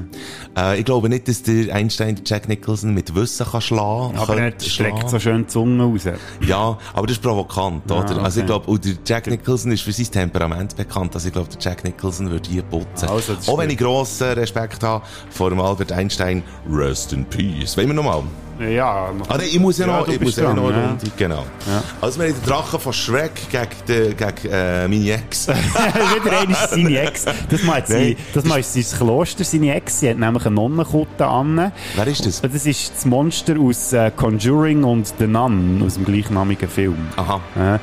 Äh, 0.56 0.78
ich 0.78 0.84
glaube 0.84 1.08
nicht, 1.08 1.28
dass 1.28 1.42
der 1.42 1.74
Einstein 1.74 2.16
den 2.16 2.24
Jack 2.24 2.48
Nicholson 2.48 2.94
mit 2.94 3.14
Wissen 3.14 3.46
kann 3.46 3.60
schlagen 3.60 4.16
Aber 4.16 4.36
er 4.38 4.52
streckt 4.60 5.08
so 5.10 5.18
schön 5.18 5.42
die 5.42 5.46
Zunge 5.48 5.84
raus. 5.84 6.04
Ja, 6.46 6.78
aber 6.94 7.06
das 7.06 7.16
ist 7.16 7.22
provokant, 7.22 7.90
oder? 7.90 8.00
okay. 8.00 8.20
Also 8.20 8.40
ich 8.40 8.46
glaube, 8.46 8.78
der 8.78 8.92
Jack 9.04 9.26
Nicholson 9.26 9.72
ist 9.72 9.82
für 9.82 9.92
sein 9.92 10.10
Temperament 10.10 10.76
bekannt, 10.76 11.14
also 11.14 11.26
ich 11.26 11.32
glaube, 11.32 11.48
der 11.48 11.60
Jack 11.60 11.84
Nicholson 11.84 12.30
würde 12.30 12.48
hier 12.48 12.62
putzen. 12.62 13.08
Also, 13.08 13.34
das 13.34 13.48
Auch 13.48 13.58
wenn 13.58 13.70
ich 13.70 13.78
grossen 13.78 14.28
Respekt 14.32 14.82
habe 14.82 15.04
vor 15.30 15.50
dem 15.50 15.60
Albert 15.60 15.92
Einstein. 15.92 16.42
Rest 16.70 17.12
in 17.12 17.24
Peace. 17.24 17.76
Wollen 17.76 17.88
wir 17.88 17.94
nochmal? 17.94 18.22
Ja. 18.60 19.10
Ah, 19.28 19.38
ich 19.40 19.58
muss 19.58 19.78
ja, 19.78 19.86
Ja, 19.86 20.00
noch, 20.00 20.08
ich 20.08 20.20
muss 20.20 20.26
bist 20.34 20.38
ja 20.38 20.52
noch 20.52 20.70
dran, 20.70 20.98
ja. 21.02 21.10
Genau. 21.16 21.44
Ja. 21.66 21.82
Also 22.00 22.20
wir 22.20 22.28
haben 22.28 22.34
den 22.34 22.44
Drachen 22.44 22.80
von 22.80 22.92
Shrek 22.92 23.32
gegen, 23.50 23.68
die, 23.86 24.14
gegen 24.14 24.52
äh, 24.52 24.88
meine 24.88 25.12
Ex. 25.12 25.48
Wieder 25.48 26.50
ist 26.50 26.70
seine 26.70 27.00
Ex. 27.00 27.24
Das 27.24 27.62
Nein, 27.62 27.82
sie, 27.86 28.16
das 28.34 28.44
mal 28.44 28.60
ist 28.60 28.72
sein 28.74 28.98
Kloster, 28.98 29.44
seine 29.44 29.74
Ex. 29.74 30.00
Sie 30.00 30.10
hat 30.10 30.18
nämlich 30.18 30.44
eine 30.46 30.54
Nonnenkutte 30.54 31.26
an. 31.26 31.72
Wer 31.94 32.06
ist 32.06 32.26
das? 32.26 32.40
Das 32.40 32.66
ist 32.66 32.92
das 32.94 33.04
Monster 33.04 33.58
aus 33.58 33.92
äh, 33.92 34.10
Conjuring 34.14 34.84
und 34.84 35.12
The 35.18 35.26
Nun, 35.26 35.82
aus 35.84 35.94
dem 35.94 36.04
gleichnamigen 36.04 36.68
Film. 36.68 37.08
Aha. 37.16 37.40
Äh, 37.56 37.74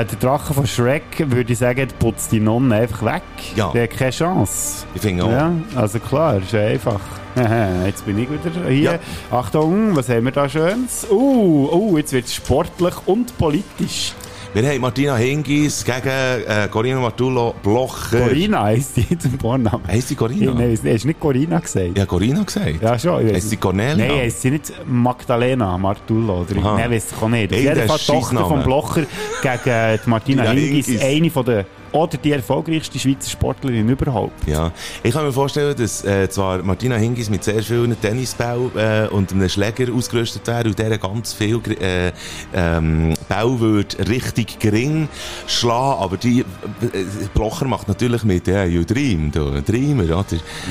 äh, 0.00 0.04
der 0.04 0.18
Drache 0.20 0.54
von 0.54 0.66
Shrek, 0.66 1.30
würde 1.30 1.52
ich 1.52 1.58
sagen, 1.58 1.88
putzt 1.98 2.32
die 2.32 2.40
Nonne 2.40 2.74
einfach 2.76 3.04
weg. 3.04 3.22
Ja. 3.56 3.70
Der 3.72 3.84
hat 3.84 3.90
keine 3.90 4.10
Chance. 4.10 4.86
Ich 4.94 5.02
finde 5.02 5.24
auch. 5.24 5.30
Ja, 5.30 5.52
also 5.74 5.98
klar, 5.98 6.38
ist 6.38 6.52
ja 6.52 6.60
einfach. 6.60 7.00
Jetzt 7.86 8.06
bin 8.06 8.18
ich 8.18 8.28
wieder 8.30 8.68
hier. 8.68 8.92
Ja. 8.92 8.98
Achtung, 9.30 9.96
was 9.96 10.08
haben 10.08 10.24
wir 10.24 10.32
da 10.32 10.48
Schönes? 10.48 11.06
Uh, 11.10 11.68
uh, 11.72 11.98
jetzt 11.98 12.12
wird 12.12 12.26
es 12.26 12.34
sportlich 12.34 12.94
und 13.06 13.36
politisch. 13.38 14.12
Wir 14.54 14.62
haben 14.68 14.80
Martina 14.82 15.16
Hingis 15.16 15.84
gegen 15.84 16.06
äh, 16.06 16.68
Corinna 16.70 17.00
Martullo 17.00 17.56
Blocher. 17.60 18.20
Corinna 18.20 18.62
heisst 18.62 18.96
die 18.96 19.18
zum 19.18 19.36
Vornamen. 19.36 19.84
Heisst 19.88 20.08
sie 20.08 20.14
Corinna? 20.14 20.54
Nein, 20.54 20.70
hast 20.70 20.84
du 20.84 21.08
nicht 21.08 21.18
Corinna 21.18 21.58
gesagt? 21.58 21.98
Ja, 21.98 22.06
Corinna 22.06 22.44
gesagt. 22.44 22.80
Ja, 22.80 22.96
schon. 22.96 23.26
Heisst 23.32 23.50
sie. 23.50 23.56
Cornelia? 23.56 24.06
Nein, 24.06 24.16
heisst 24.18 24.42
sie 24.42 24.52
nicht 24.52 24.72
Magdalena 24.86 25.76
Martullo? 25.76 26.42
Oder. 26.42 26.54
Nein, 26.54 26.88
weiss 26.88 27.08
ich 27.10 27.20
auch 27.20 27.28
nicht. 27.28 27.52
Auf 27.52 27.58
Irgendein 27.58 27.76
jeden 27.76 27.88
Fall 27.88 27.98
die 27.98 28.06
Tochter 28.06 28.46
vom 28.46 28.62
Blocher 28.62 29.02
gegen 29.42 29.68
äh, 29.68 29.98
Martina 30.06 30.50
Hingis. 30.52 31.02
eine 31.02 31.30
von 31.30 31.44
der, 31.44 31.66
oder 31.94 32.16
die 32.16 32.32
erfolgreichste 32.32 32.98
Schweizer 32.98 33.30
Sportlerin 33.30 33.88
überhaupt. 33.88 34.48
Ja, 34.48 34.72
ich 35.04 35.14
kann 35.14 35.24
mir 35.24 35.32
vorstellen, 35.32 35.76
dass 35.76 36.04
äh, 36.04 36.28
zwar 36.28 36.60
Martina 36.62 36.96
Hingis 36.96 37.30
mit 37.30 37.44
sehr 37.44 37.62
vielen 37.62 37.98
Tennisbällen 38.00 38.76
äh, 38.76 39.08
und 39.10 39.32
einem 39.32 39.48
Schläger 39.48 39.92
ausgerüstet 39.94 40.44
wäre 40.48 40.64
und 40.68 40.78
der 40.78 40.98
ganz 40.98 41.32
viel 41.32 41.60
äh, 41.80 42.10
ähm, 42.52 43.14
Ball 43.28 43.60
würde 43.60 44.08
richtig 44.08 44.58
gering 44.58 45.08
schlagen, 45.46 46.02
aber 46.02 46.16
die 46.16 46.40
äh, 46.40 46.44
Blocher 47.32 47.66
macht 47.66 47.86
natürlich 47.86 48.24
mit, 48.24 48.48
ja, 48.48 48.64
you 48.64 48.82
dream, 48.84 49.30
du, 49.30 49.62
Dreamer, 49.62 50.04
oder? 50.04 50.24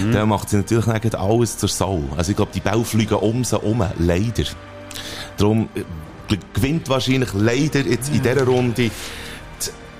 Mhm. 0.03 0.11
Der 0.11 0.25
macht 0.25 0.49
sie 0.49 0.57
natürlich 0.57 0.85
gleich 0.85 1.17
alles 1.17 1.57
zur 1.57 1.69
Sau. 1.69 2.03
Also 2.17 2.31
ich 2.31 2.35
glaube, 2.35 2.51
die 2.53 2.59
Bälle 2.59 2.83
fliegen 2.83 3.15
um 3.15 3.45
sie 3.45 3.57
um, 3.59 3.81
leider. 3.97 4.43
Darum 5.37 5.69
äh, 5.73 5.83
gewinnt 6.53 6.89
wahrscheinlich 6.89 7.29
leider 7.33 7.79
jetzt 7.79 8.13
in 8.13 8.21
dieser 8.21 8.45
Runde 8.45 8.91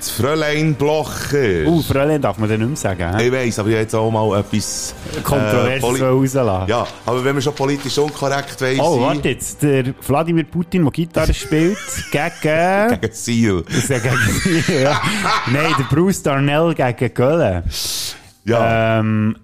Das 0.04 0.12
Fräulein 0.12 0.74
Blocher. 0.76 1.66
Uh, 1.66 1.82
Fräulein 1.82 2.22
darf 2.22 2.38
man 2.38 2.50
dann 2.50 2.60
nicht 2.60 2.68
mehr 2.68 2.76
sagen. 2.76 3.18
hä? 3.18 3.26
Ich 3.26 3.32
weiss, 3.32 3.58
aber 3.58 3.70
ich 3.70 3.76
jetzt 3.76 3.96
auch 3.96 4.12
mal 4.12 4.38
etwas... 4.38 4.94
Kontrovers 5.24 5.82
poli- 5.82 6.00
so 6.00 6.06
rauslassen. 6.10 6.70
Ja, 6.70 6.86
aber 7.06 7.24
wenn 7.24 7.36
man 7.36 7.42
schon 7.42 7.56
politisch 7.56 7.98
unkorrekt 7.98 8.60
weiss, 8.60 8.80
Oh, 8.82 9.00
warte 9.00 9.30
jetzt. 9.30 9.64
Der 9.64 9.86
Wladimir 10.06 10.44
Putin, 10.44 10.84
der 10.84 10.92
Gitarre 10.92 11.34
spielt, 11.34 11.78
gegen... 12.12 13.00
Gegen 13.00 13.14
ist 13.70 13.90
ja 13.90 14.00
gegen 14.00 14.82
ja. 14.84 15.02
Nein, 15.50 15.74
der 15.80 15.86
Bruce 15.96 16.22
Darnell 16.22 16.74
gegen 16.76 17.14
Köln. 17.14 17.64
Ja. 18.44 19.00
Ähm, 19.00 19.38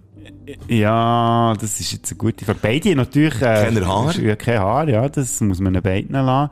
ja, 0.68 1.54
das 1.58 1.80
ist 1.80 1.94
jetzt 1.94 2.12
eine 2.12 2.18
gute 2.18 2.44
Frage. 2.44 2.60
Beide 2.62 2.96
natürlich... 2.98 3.36
Äh, 3.36 3.64
Keine 3.64 3.88
Haare? 3.88 4.20
Ja, 4.22 4.36
kein 4.36 4.60
Haar, 4.60 4.90
ja, 4.90 5.08
das 5.08 5.40
muss 5.40 5.62
man 5.62 5.72
beiden 5.82 6.12
lassen. 6.12 6.52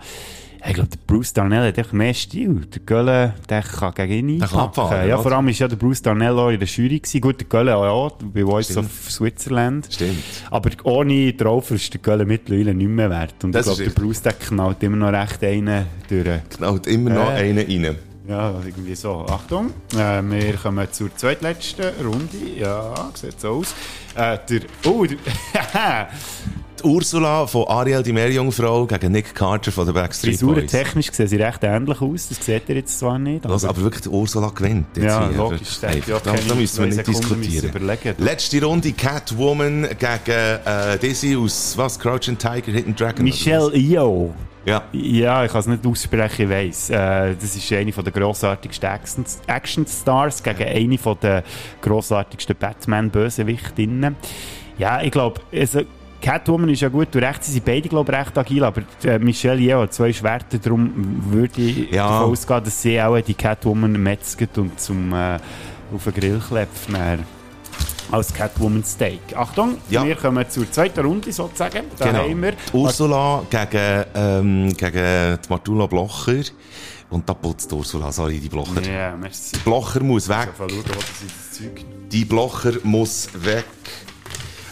Ich 0.68 0.74
glaube, 0.74 0.89
der 0.89 0.99
Bruce 1.07 1.32
Darnell 1.34 1.68
hat 1.70 1.78
einfach 1.78 1.93
mehr 1.93 2.13
Stil. 2.13 2.65
Der 2.74 2.82
Gölle, 2.86 3.34
der 3.49 3.61
kann 3.63 3.93
gegen 3.93 4.30
ihn 4.30 4.41
einpacken. 4.43 5.07
Ja, 5.07 5.18
vor 5.18 5.32
allem 5.32 5.47
ist 5.47 5.59
ja 5.59 5.68
der 5.68 5.78
Bruce 5.78 6.01
Darnell 6.01 6.38
auch 6.38 6.49
in 6.49 6.59
der 6.59 6.68
Jury 6.68 6.99
gewesen. 6.99 7.22
Gut, 7.22 7.39
der 7.39 7.47
Gölle 7.47 7.76
auch, 7.76 8.11
bei 8.22 8.43
Voice 8.43 8.72
Stimmt. 8.72 8.86
of 8.88 9.11
Switzerland. 9.11 9.88
Stimmt. 9.89 10.18
Aber 10.51 10.70
ohne 10.84 11.36
Traufer 11.38 11.76
ist 11.76 11.93
der 11.93 12.01
Gölle 12.01 12.26
mittlerweile 12.26 12.74
nicht 12.74 12.89
mehr 12.89 13.09
wert. 13.09 13.36
Und 13.43 13.53
Das 13.53 13.65
ich 13.68 13.76
glaube, 13.78 13.91
der. 13.91 14.01
Bruce, 14.01 14.22
der 14.22 14.34
knallt 14.34 14.84
immer 14.84 14.97
noch 14.97 15.13
recht 15.13 15.43
einen 15.43 15.86
durch. 16.09 16.28
Knallt 16.49 16.88
immer 16.88 17.09
noch 17.11 17.32
Äh. 17.32 17.49
einen 17.49 17.59
rein. 17.86 17.95
Ja, 18.28 18.53
irgendwie 18.65 18.93
so. 18.95 19.26
Achtung, 19.26 19.70
äh, 19.95 20.22
wir 20.22 20.53
kommen 20.61 20.86
zur 20.91 21.15
zweitletzten 21.15 21.86
Runde. 22.05 22.28
Ja, 22.59 22.93
sieht 23.13 23.39
so 23.39 23.51
aus. 23.51 23.74
Äh, 24.15 24.38
der, 24.49 24.61
oh, 24.86 25.05
der, 25.05 25.18
Die 26.80 26.84
Ursula 26.84 27.47
von 27.47 27.67
Ariel, 27.67 28.03
die 28.03 28.13
Meerjungfrau, 28.13 28.86
gegen 28.86 29.11
Nick 29.11 29.34
Carter 29.34 29.71
von 29.71 29.86
den 29.86 29.95
Backstreet 29.95 30.34
Frisuren 30.36 30.61
Boys. 30.61 30.71
technisch 30.71 31.11
sehen 31.11 31.28
sie 31.28 31.38
recht 31.38 31.63
ähnlich 31.63 31.99
aus. 31.99 32.30
Das 32.30 32.45
sieht 32.45 32.69
ihr 32.69 32.75
jetzt 32.75 32.99
zwar 32.99 33.17
nicht. 33.17 33.45
Los, 33.45 33.65
aber 33.65 33.82
wirklich, 33.82 34.03
die 34.03 34.09
Ursula 34.09 34.49
gewinnt. 34.53 34.86
Jetzt 34.95 35.05
Ja, 35.05 35.28
hier. 35.28 35.38
logisch, 35.38 35.78
Hey, 35.82 36.01
ja 36.05 36.19
da, 36.23 36.34
müssen 36.55 36.80
wir 36.86 36.93
nicht 36.95 37.07
diskutieren. 37.07 38.15
Letzte 38.19 38.63
Runde, 38.63 38.91
Catwoman 38.93 39.88
gegen 39.97 40.59
äh, 40.65 40.97
Dizzy 41.01 41.36
aus 41.36 41.75
was? 41.78 41.97
Crouching 41.99 42.38
Tiger, 42.38 42.71
Hidden 42.71 42.95
Dragon? 42.95 43.23
Michelle 43.23 43.75
Yeoh. 43.75 44.34
Ja. 44.65 44.84
Ja, 44.91 45.45
ich 45.45 45.51
kann 45.51 45.61
es 45.61 45.67
nicht 45.67 45.86
aussprechen, 45.88 46.43
ich 46.43 46.49
weiss. 46.49 46.89
Äh, 46.89 47.36
das 47.39 47.55
ist 47.55 47.71
eine 47.71 47.91
von 47.93 48.03
der 48.03 48.13
grossartigsten 48.13 48.88
Action- 48.89 49.25
Action-Stars 49.47 50.43
gegen 50.43 50.63
eine 50.63 50.97
von 50.97 51.17
der 51.21 51.43
grossartigsten 51.82 52.55
Batman-Bösewichtinnen. 52.59 54.15
Ja, 54.78 55.01
ich 55.01 55.11
glaube, 55.11 55.41
also, 55.53 55.82
Catwoman 56.22 56.70
ist 56.70 56.82
ja 56.82 56.89
gut 56.89 57.15
und 57.15 57.24
recht, 57.24 57.43
sie 57.43 57.51
sind 57.53 57.65
beide, 57.65 57.88
glaube 57.88 58.11
ich, 58.11 58.18
recht 58.18 58.38
agil, 58.38 58.63
aber 58.63 58.82
äh, 59.03 59.20
Michelle 59.20 59.59
Yeoh 59.61 59.82
hat 59.84 59.93
zwei 59.93 60.11
Schwerter, 60.11 60.57
darum 60.57 60.91
würde 61.30 61.61
ich 61.61 61.91
Ja. 61.91 62.09
davon 62.09 62.32
ausgehen, 62.32 62.63
dass 62.63 62.82
sie 62.82 63.01
auch 63.01 63.20
die 63.22 63.34
Catwoman 63.34 63.91
metzget 63.93 64.57
und 64.57 64.80
zum 64.80 65.13
äh, 65.13 65.38
auf 65.93 66.03
den 66.03 66.13
Grill 66.13 66.41
klepft. 66.45 66.89
nachher 66.89 67.20
Als 68.11 68.34
Catwoman 68.34 68.84
Steak. 68.84 69.20
Achtung, 69.36 69.78
Ja. 69.89 70.03
wir 70.05 70.15
kommen 70.15 70.49
zur 70.49 70.70
zweiten 70.72 71.05
Runde 71.05 71.32
sozusagen. 71.32 71.84
Da 71.99 72.05
Genau. 72.07 72.24
haben 72.24 72.41
wir 72.41 72.51
Die 72.53 72.74
Ursula 72.78 73.43
gegen, 73.49 74.05
ähm, 74.15 74.74
gegen 74.76 75.38
die 75.43 75.49
Martula 75.49 75.86
Blocher. 75.86 76.41
Und 77.09 77.28
da 77.30 77.34
putzt 77.34 77.72
die 77.72 77.76
Ursula, 77.76 78.11
sorry, 78.11 78.39
die 78.39 78.49
Blocher. 78.49 78.82
Ja, 78.82 79.15
merci. 79.15 79.55
Blocher 79.63 80.01
muss 80.03 80.28
weg. 80.28 80.49
Ich 80.68 80.74
schauen, 81.57 81.86
Die 82.11 82.26
Blocher 82.26 82.74
muss 82.84 83.30
weg. 83.34 83.65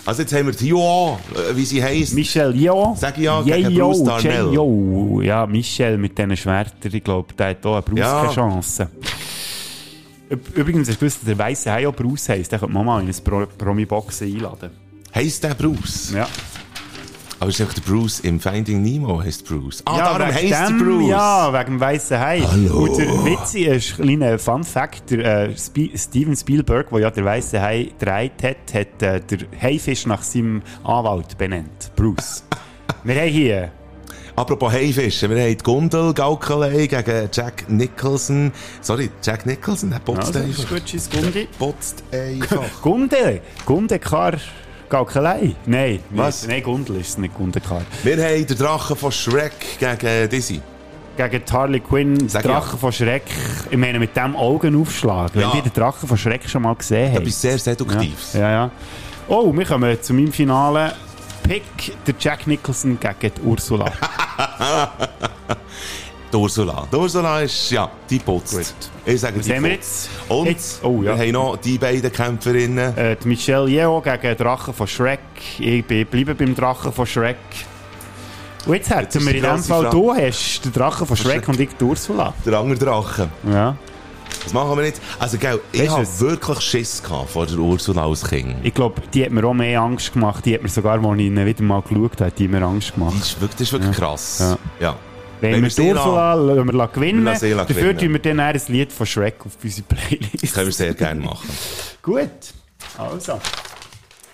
Also 0.06 0.22
jetzt 0.22 0.34
haben 0.34 0.46
wir 0.46 0.54
die 0.54 0.68
Joa, 0.68 1.20
äh, 1.34 1.56
wie 1.56 1.66
sie 1.66 1.84
heisst. 1.84 2.14
Michelle 2.14 2.54
Yeoh. 2.56 2.96
Sag 2.98 3.18
ich 3.18 3.24
ja, 3.24 3.42
gegen 3.42 3.74
Bruce 3.76 4.04
Darnell. 4.04 4.54
Yeoh. 4.54 5.22
Ja, 5.22 5.48
Michelle 5.48 5.98
mit 5.98 6.16
diesen 6.18 6.38
Schwertern, 6.38 6.94
ich 6.94 7.04
glaube, 7.04 7.34
der 7.34 7.50
hat 7.50 7.66
auch 7.66 7.82
Bruce 7.84 8.00
Ja. 8.00 8.22
keine 8.22 8.34
Chance. 8.34 8.90
Üb- 10.30 10.54
Übrigens, 10.56 10.88
hast 10.90 10.98
du 10.98 11.06
gewusst, 11.06 11.20
der 11.26 11.38
weiße 11.38 11.72
Hai 11.72 11.88
auch 11.88 11.96
Bruce 11.96 12.30
heisst? 12.30 12.52
Den 12.52 12.60
könnte 12.60 12.74
man 12.74 12.86
mal 12.86 13.02
in 13.02 13.08
ein 13.08 13.16
Pro 13.24 13.46
Promi-Boxen 13.58 14.28
einladen. 14.34 14.72
Heisst 15.14 15.44
der 15.44 15.54
Bruce? 15.56 16.12
Ja. 16.16 16.28
Aber 17.40 17.50
es 17.50 17.56
ist 17.56 17.62
einfach 17.62 17.74
der 17.76 17.82
Bruce 17.82 18.22
im 18.22 18.40
Finding 18.40 18.82
Nemo 18.82 19.22
heisst 19.22 19.46
Bruce. 19.46 19.82
Ah, 19.86 19.98
ja, 19.98 20.18
darum 20.18 20.34
heisst 20.34 20.70
dem, 20.70 20.78
Bruce. 20.78 21.10
Ja, 21.10 21.52
wegen 21.54 21.74
dem 21.74 21.80
weißen 21.80 22.20
Hai. 22.20 22.40
Hallo. 22.40 22.84
Und 22.84 22.98
der 22.98 23.08
witzige 23.26 23.76
ist 23.76 24.00
ein 24.00 24.06
kleiner 24.06 24.40
Fun 24.40 24.64
Fact: 24.64 25.12
der, 25.12 25.50
äh, 25.50 25.56
Steven 25.58 26.36
Spielberg, 26.36 26.90
der 26.90 27.00
ja 27.00 27.12
der 27.12 27.26
weiße 27.26 27.62
Hai 27.62 27.92
gedreht 28.00 28.42
hat, 28.42 28.74
hat 28.74 29.02
äh, 29.02 29.20
der 29.20 29.40
Haifisch 29.62 30.06
nach 30.06 30.24
seinem 30.24 30.62
Anwalt 30.84 31.38
benannt. 31.38 31.92
Bruce. 31.96 32.44
Wir 33.04 33.16
haben 33.16 33.30
hier 33.30 33.72
Apropos 34.38 34.74
Haifischen, 34.74 35.30
wir 35.30 35.42
haben 35.44 35.58
die 35.58 35.64
Gundel 35.64 36.14
Gaukelei 36.14 36.88
gegen 36.88 37.30
Jack 37.32 37.70
Nicholson. 37.70 38.52
Sorry, 38.82 39.10
Jack 39.24 39.46
Nicholson, 39.46 39.92
der 39.92 40.00
putzt 40.00 40.20
Also, 40.20 40.34
das 40.34 40.50
ist 40.50 40.60
einfach. 40.60 40.70
gut, 40.76 40.90
Schiss 40.90 41.10
Gundi. 41.10 41.48
Putzt 41.58 42.04
einfach. 42.12 42.66
Gunde. 42.82 43.42
Gundekar. 43.66 44.34
Gaukelei. 44.96 45.54
Nein. 45.66 46.00
Was? 46.12 46.48
Nein, 46.48 46.64
Gundel 46.64 46.96
ist 47.02 47.10
es 47.10 47.18
nicht 47.18 47.34
Gundekar. 47.34 47.82
wir 48.04 48.16
haben 48.16 48.48
den 48.48 48.58
Drachen 48.58 48.96
von 48.96 49.12
Shrek 49.12 49.52
gegen 49.78 50.30
Dizzy. 50.30 50.62
Gegen 51.18 51.44
die 51.46 51.52
Harley 51.52 51.80
Quinn, 51.82 52.30
Sag 52.30 52.44
Drachen 52.44 52.72
ja. 52.74 52.78
von 52.78 52.92
Schreck. 52.94 53.24
Ich 53.70 53.78
meine, 53.78 54.00
mit 54.00 54.16
dem 54.16 54.38
Augenaufschlag. 54.38 55.32
Wenn 55.34 55.42
Ja. 55.42 55.54
ihr 55.54 55.62
den 55.64 55.74
Drachen 55.74 56.08
von 56.08 56.18
Schreck 56.18 56.48
schon 56.48 56.62
mal 56.62 56.76
gesehen 56.76 57.12
habt. 57.12 57.24
Etwas 57.24 57.42
sehr 57.42 57.58
Seduktives. 57.58 58.34
Ja, 58.34 58.40
ja, 58.40 58.52
ja. 58.52 58.72
Oh, 59.28 59.52
wir 59.54 59.66
kommen 59.66 60.02
zu 60.02 60.14
meinem 60.14 60.32
finalen 60.32 60.94
Pick, 61.44 61.64
der 62.08 62.16
Jack 62.18 62.48
Nicholson 62.48 62.98
gegen 62.98 63.34
Ursula. 63.44 63.92
Die 66.36 66.40
Ursula. 66.42 66.86
Die 66.92 66.96
Ursula 66.98 67.40
ist, 67.40 67.72
ja, 67.72 67.90
die 68.10 68.20
putzt. 68.20 68.52
Gut. 68.58 68.66
Ich 69.06 69.22
sage, 69.22 69.40
Was 69.40 69.46
die 69.46 69.54
putzt. 69.54 69.66
jetzt? 69.70 70.10
Und 70.28 70.46
Jetzt- 70.48 70.84
oh, 70.84 71.02
ja. 71.02 71.18
wir 71.18 71.24
haben 71.24 71.32
noch 71.32 71.56
die 71.56 71.78
beiden 71.78 72.12
Kämpferinnen. 72.12 72.98
äh, 72.98 73.16
die 73.16 73.28
Michelle 73.30 73.70
Yeoh 73.70 74.02
gegen 74.02 74.22
den 74.22 74.36
Drachen 74.38 74.74
von 74.74 74.86
Shrek. 74.86 75.20
Ich 75.60 75.86
bleibe 75.86 76.36
beim 76.36 76.54
Drachen 76.54 76.92
von 76.92 77.06
Shrek. 77.06 77.38
Und 78.66 78.74
jetzt 78.74 78.90
hätten 78.90 79.26
wir 79.26 79.34
in 79.36 79.44
dem 79.44 79.64
Fall, 79.64 79.84
Frage. 79.84 79.90
du 79.96 80.14
hast 80.14 80.66
den 80.66 80.74
Drachen 80.74 81.08
von 81.08 81.16
Shrek 81.16 81.36
Shrek. 81.46 81.48
und 81.48 81.60
ich 81.62 81.70
die 81.80 81.84
Ursula. 81.86 82.34
Der 82.46 82.54
andere 82.60 82.78
Drache. 82.80 83.30
Ja. 83.50 83.78
Das 84.44 84.52
machen 84.52 84.76
wir 84.78 84.84
nicht. 84.84 85.00
Also, 85.20 85.38
gell, 85.38 85.62
ich 85.72 85.90
habe 85.90 86.06
wirklich 86.20 86.60
Schiss 86.60 87.02
gehabt 87.02 87.30
vor 87.30 87.46
der 87.46 87.58
Ursula 87.60 88.06
als 88.06 88.28
Kind. 88.28 88.56
Ich 88.64 88.74
glaube, 88.74 89.02
die 89.14 89.24
hat 89.24 89.32
mir 89.32 89.46
auch 89.46 89.54
mehr 89.54 89.80
Angst 89.80 90.12
gemacht. 90.12 90.46
Die 90.46 90.54
hat 90.54 90.64
mir 90.64 90.70
sogar, 90.70 91.02
als 91.02 91.18
ich 91.20 91.26
ihn 91.28 91.46
wieder 91.46 91.64
mal 91.64 91.82
geschaut 91.82 92.20
habe, 92.20 92.32
die 92.32 92.48
mir 92.50 92.62
Angst 92.64 92.90
Das 92.90 92.96
gemacht. 92.96 93.16
ist 93.22 93.40
wirklich, 93.40 93.52
das 93.52 93.62
ist 93.62 93.72
wirklich 93.72 93.96
krass. 93.96 94.38
Ja. 94.82 94.88
ja. 94.88 94.96
Wenn 95.42 95.54
Wenn 95.54 95.64
wir 95.64 95.70
die 95.70 95.82
Ursula 95.82 96.34
lassen 96.34 96.74
wir 96.74 96.88
gewinnen, 96.88 97.20
Wir 97.20 97.32
lassen 97.32 97.46
sie 97.46 97.54
dafür 97.54 97.76
gewinnen. 97.76 97.98
tun 98.00 98.14
wir 98.14 98.20
dann 98.20 98.40
ein 98.40 98.62
Lied 98.68 98.92
von 98.92 99.06
Shrek 99.06 99.36
auf 99.46 99.52
unsere 99.64 99.88
Playlist. 99.88 100.44
Das 100.44 100.54
können 100.54 100.68
wir 100.68 100.74
sehr 100.74 100.94
gerne 100.94 101.22
machen. 101.22 101.50
Gut, 102.02 102.30
also. 102.98 103.40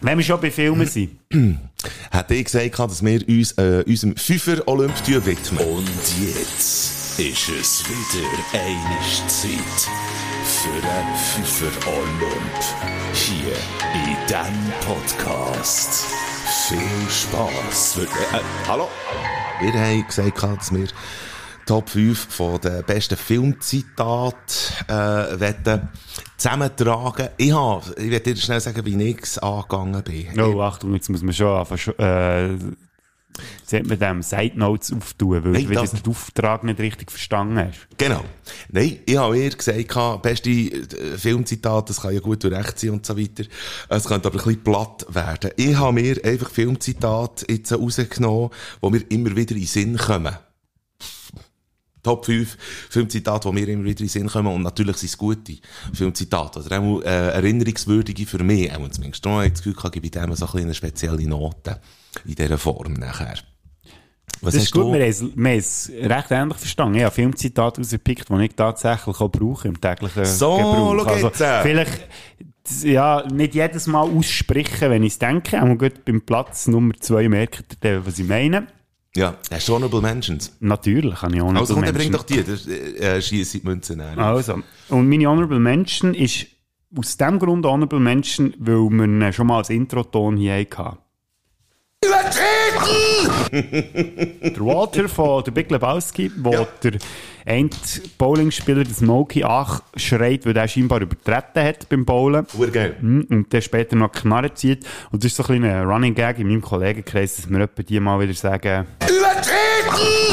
Wenn 0.02 0.18
wir 0.18 0.26
schon 0.26 0.42
bei 0.42 0.52
Filmen 0.52 0.88
sind. 0.88 1.20
Hätte 2.12 2.36
ich 2.36 2.46
gesagt, 2.46 2.80
dass 2.80 3.04
wir 3.04 3.28
uns 3.28 3.52
äh, 3.54 3.84
unserem 3.88 4.16
Fünfer-Olymp 4.16 4.94
widmen. 5.08 5.66
Und 5.68 5.90
jetzt 6.20 7.20
ist 7.20 7.50
es 7.50 7.84
wieder 7.88 8.28
eine 8.54 9.28
Zeit 9.28 9.90
für 10.44 10.70
einen 10.70 11.16
Pfeffer 11.16 11.88
Olymp. 11.88 12.58
Hier 13.14 13.54
in 13.94 14.18
diesem 14.28 14.72
Podcast. 14.86 16.06
Viel 16.68 17.10
Spass. 17.10 17.98
Äh, 17.98 18.04
äh, 18.04 18.42
hallo? 18.68 18.88
Wir 19.62 19.74
haben 19.74 20.06
gesagt, 20.08 20.44
dass 20.44 20.74
wir 20.74 20.88
Top 21.68 21.90
5 21.90 22.34
von 22.34 22.60
den 22.60 22.84
besten 22.84 23.16
Filmzitaten 23.16 24.36
äh, 24.88 24.94
wollen 25.40 25.90
zusammentragen. 26.38 27.30
Ich, 27.38 27.52
habe, 27.54 27.94
ich 27.98 28.10
werde 28.10 28.34
dir 28.34 28.36
schnell 28.42 28.60
sagen, 28.60 28.84
wie 28.86 29.10
ich 29.10 29.44
angegangen 29.44 30.04
bin. 30.04 30.40
Oh, 30.40 30.62
Achtung, 30.62 30.94
jetzt 30.96 31.10
muss 31.10 31.22
man 31.22 31.34
schon 31.34 31.48
anfangen, 31.56 31.80
sch- 31.80 32.00
äh, 33.42 33.66
sollte 33.66 33.88
man 33.88 34.00
dem 34.00 34.22
Side 34.22 34.58
Notes 34.58 34.94
auftun, 34.94 35.44
weil 35.44 35.52
Nein, 35.52 35.64
du 35.64 35.70
wieder 35.70 35.82
das- 35.82 35.92
den 35.92 36.12
Auftrag 36.12 36.64
nicht 36.64 36.80
richtig 36.80 37.12
verstanden 37.12 37.58
hast. 37.58 37.88
Genau. 37.98 38.24
Nein, 38.70 39.00
ich 39.06 39.18
habe 39.18 39.36
mir 39.36 39.50
gesagt, 39.50 40.22
beste 40.22 40.50
äh, 40.50 41.18
Filmzitate, 41.18 41.88
das 41.88 42.02
kann 42.02 42.14
ja 42.14 42.20
gut 42.20 42.44
und 42.46 42.54
recht 42.54 42.80
sein 42.80 42.92
und 42.92 43.06
so 43.06 43.18
weiter. 43.18 43.44
Es 43.90 44.06
könnte 44.06 44.28
aber 44.28 44.40
ein 44.40 44.44
bisschen 44.44 44.64
platt 44.64 45.06
werden. 45.10 45.52
Ich 45.58 45.76
habe 45.76 45.94
mir 45.94 46.24
einfach 46.24 46.50
Filmzitate 46.50 47.46
jetzt 47.50 47.72
rausgenommen, 47.74 48.50
die 48.84 48.90
mir 48.90 49.04
immer 49.10 49.36
wieder 49.36 49.52
in 49.56 49.62
den 49.62 49.68
Sinn 49.68 49.98
kommen. 49.98 50.36
Top 52.04 52.26
5 52.26 52.58
Filmzitate, 52.90 53.48
die 53.48 53.54
mir 53.54 53.68
immer 53.68 53.84
wieder 53.84 54.00
in 54.00 54.08
den 54.08 54.10
Sinn 54.10 54.28
kommen. 54.28 54.48
Und 54.54 54.64
natürlich 54.64 54.98
sind 54.98 55.10
es 55.10 55.18
gute 55.18 55.58
Filmzitate. 55.94 56.60
Oder 56.60 56.80
auch 56.80 57.02
äh, 57.02 57.30
erinnerungswürdige 57.34 58.26
für 58.26 58.44
mich. 58.44 58.72
Auch 58.72 58.90
zumindest. 58.90 59.24
Ich 59.24 59.32
das 59.52 59.54
Gefühl, 59.60 59.74
gehabt, 59.76 59.94
gebe 59.94 60.06
ich 60.08 60.12
dem 60.12 60.34
so 60.36 60.48
ein 60.48 60.62
eine 60.64 60.74
spezielle 60.74 61.28
Note. 61.28 61.80
In 62.26 62.36
dieser 62.36 62.58
Form 62.58 62.94
nachher. 62.94 63.36
Was 64.42 64.56
Das 64.56 64.64
ist 64.64 64.72
gut, 64.72 64.84
du? 64.86 64.94
wir 64.94 65.02
haben 65.06 65.46
es- 65.46 65.90
recht 65.90 66.32
ähnlich 66.32 66.58
verstanden. 66.58 66.96
Ich 66.98 67.04
habe 67.04 67.14
Filmzitate 67.14 67.80
rausgepickt, 67.82 68.28
die 68.30 68.44
ich 68.46 68.56
tatsächlich 68.56 69.20
auch 69.20 69.30
brauche 69.32 69.68
im 69.68 69.80
täglichen 69.80 70.26
So, 70.26 70.56
Gebrauch. 70.58 71.06
Also, 71.06 71.28
äh. 71.44 71.62
vielleicht, 71.62 72.08
ja, 72.84 73.24
nicht 73.32 73.54
jedes 73.54 73.86
Mal 73.88 74.02
aussprechen, 74.02 74.90
wenn 74.90 75.04
ich 75.04 75.14
es 75.14 75.20
denke, 75.20 75.62
aber 75.62 75.76
gut, 75.76 76.04
beim 76.06 76.22
Platz 76.22 76.68
Nummer 76.68 76.94
2 77.00 77.30
merkt 77.30 77.78
ihr 77.84 78.06
was 78.06 78.18
ich 78.18 78.28
meine. 78.28 78.66
Ja, 79.16 79.36
hast 79.52 79.68
du 79.68 79.76
Honorable 79.76 80.02
Mentions? 80.02 80.56
Natürlich 80.62 81.22
habe 81.22 81.36
ich 81.36 81.42
Honorable 81.42 81.60
Also 81.62 81.74
komm, 81.76 81.84
dann 81.84 81.94
bring 81.94 82.12
Mention. 82.12 82.38
doch 82.38 82.44
die, 82.46 82.52
das 82.52 82.66
äh, 82.68 83.22
schieße 83.22 83.60
die 83.60 83.68
Münze 83.68 83.96
näher. 83.96 84.18
Also, 84.18 84.64
und 84.90 85.10
meine 85.10 85.28
Honorable 85.28 85.60
Mention 85.60 86.14
ist 86.16 86.48
aus 86.98 87.18
dem 87.18 87.38
Grund 87.38 87.66
Honorable 87.66 88.00
Mention, 88.00 88.54
weil 88.58 88.90
wir 88.90 89.34
schon 89.34 89.48
mal 89.48 89.58
als 89.58 89.70
Intro-Ton 89.70 90.38
hier 90.38 90.56
hatten. 90.76 90.98
der 93.52 94.60
Walter 94.60 95.08
von 95.08 95.44
der 95.44 95.52
Big 95.52 95.70
Lebowski, 95.70 96.32
wo 96.38 96.52
Ja. 96.52 96.68
der 96.84 96.94
eine 97.46 97.70
Bowlingspieler, 98.18 98.84
der 98.84 98.94
Smokey, 98.94 99.44
anschreit, 99.44 100.46
weil 100.46 100.54
der 100.56 100.68
scheinbar 100.68 101.02
übertreten 101.02 101.64
hat 101.64 101.88
beim 101.90 102.04
Bowlen. 102.04 102.48
Urgeil. 102.58 102.96
Mhm, 103.02 103.28
Und 103.30 103.54
der 103.54 103.62
später 103.62 103.96
noch 103.96 104.12
Knarre 104.12 104.52
zieht. 104.54 104.84
Und 105.12 105.24
das 105.24 105.32
ist 105.32 105.38
so 105.38 105.44
ein 105.44 105.62
kleiner 105.62 105.84
Running 105.84 106.16
Gag 106.16 106.40
in 106.40 106.48
meinem 106.48 106.62
Kollegenkreis, 106.62 107.36
dass 107.36 107.50
wir 107.50 107.60
etwa 107.60 107.84
die 107.84 108.00
mal 108.00 108.20
wieder 108.20 108.34
sagen, 108.34 108.88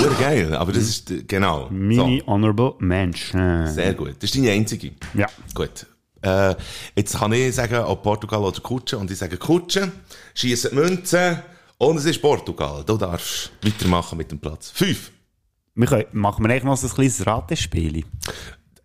Urgeil, 0.03 0.55
aber 0.55 0.73
das 0.73 0.85
ist, 0.85 1.13
genau. 1.29 1.69
meine 1.71 2.23
Honorable 2.27 2.75
Mention. 2.79 3.67
So, 3.67 3.73
sehr 3.75 3.93
gut. 3.95 4.15
Das 4.21 4.25
ist 4.31 4.37
deine 4.37 4.53
einzige. 4.53 4.93
Ja. 5.15 5.27
Gut. 5.55 5.85
Äh, 6.23 6.55
jetzt 6.97 7.19
kann 7.19 7.33
ich 7.33 7.55
sagen, 7.55 7.77
ob 7.85 8.03
Portugal 8.03 8.41
oder 8.41 8.61
Kutsche. 8.61 8.97
Und 8.97 9.11
ich 9.11 9.19
sage 9.19 9.37
Kutsche, 9.37 9.91
schießen 10.35 10.71
die 10.71 10.77
Münze 10.77 11.43
und 11.79 11.97
es 11.97 12.05
ist 12.05 12.21
Portugal. 12.21 12.83
Du 12.85 12.97
darfst 12.97 13.53
weitermachen 13.63 14.19
mit 14.19 14.31
dem 14.31 14.39
Platz. 14.39 14.71
Fünf. 14.71 15.13
Wir 15.75 15.87
können, 15.87 16.07
machen 16.13 16.45
wir 16.45 16.51
eigentlich 16.51 16.65
noch 16.65 16.77
so 16.77 16.89
ein 16.89 16.93
kleines 16.93 17.25
Ratespiel. 17.27 18.05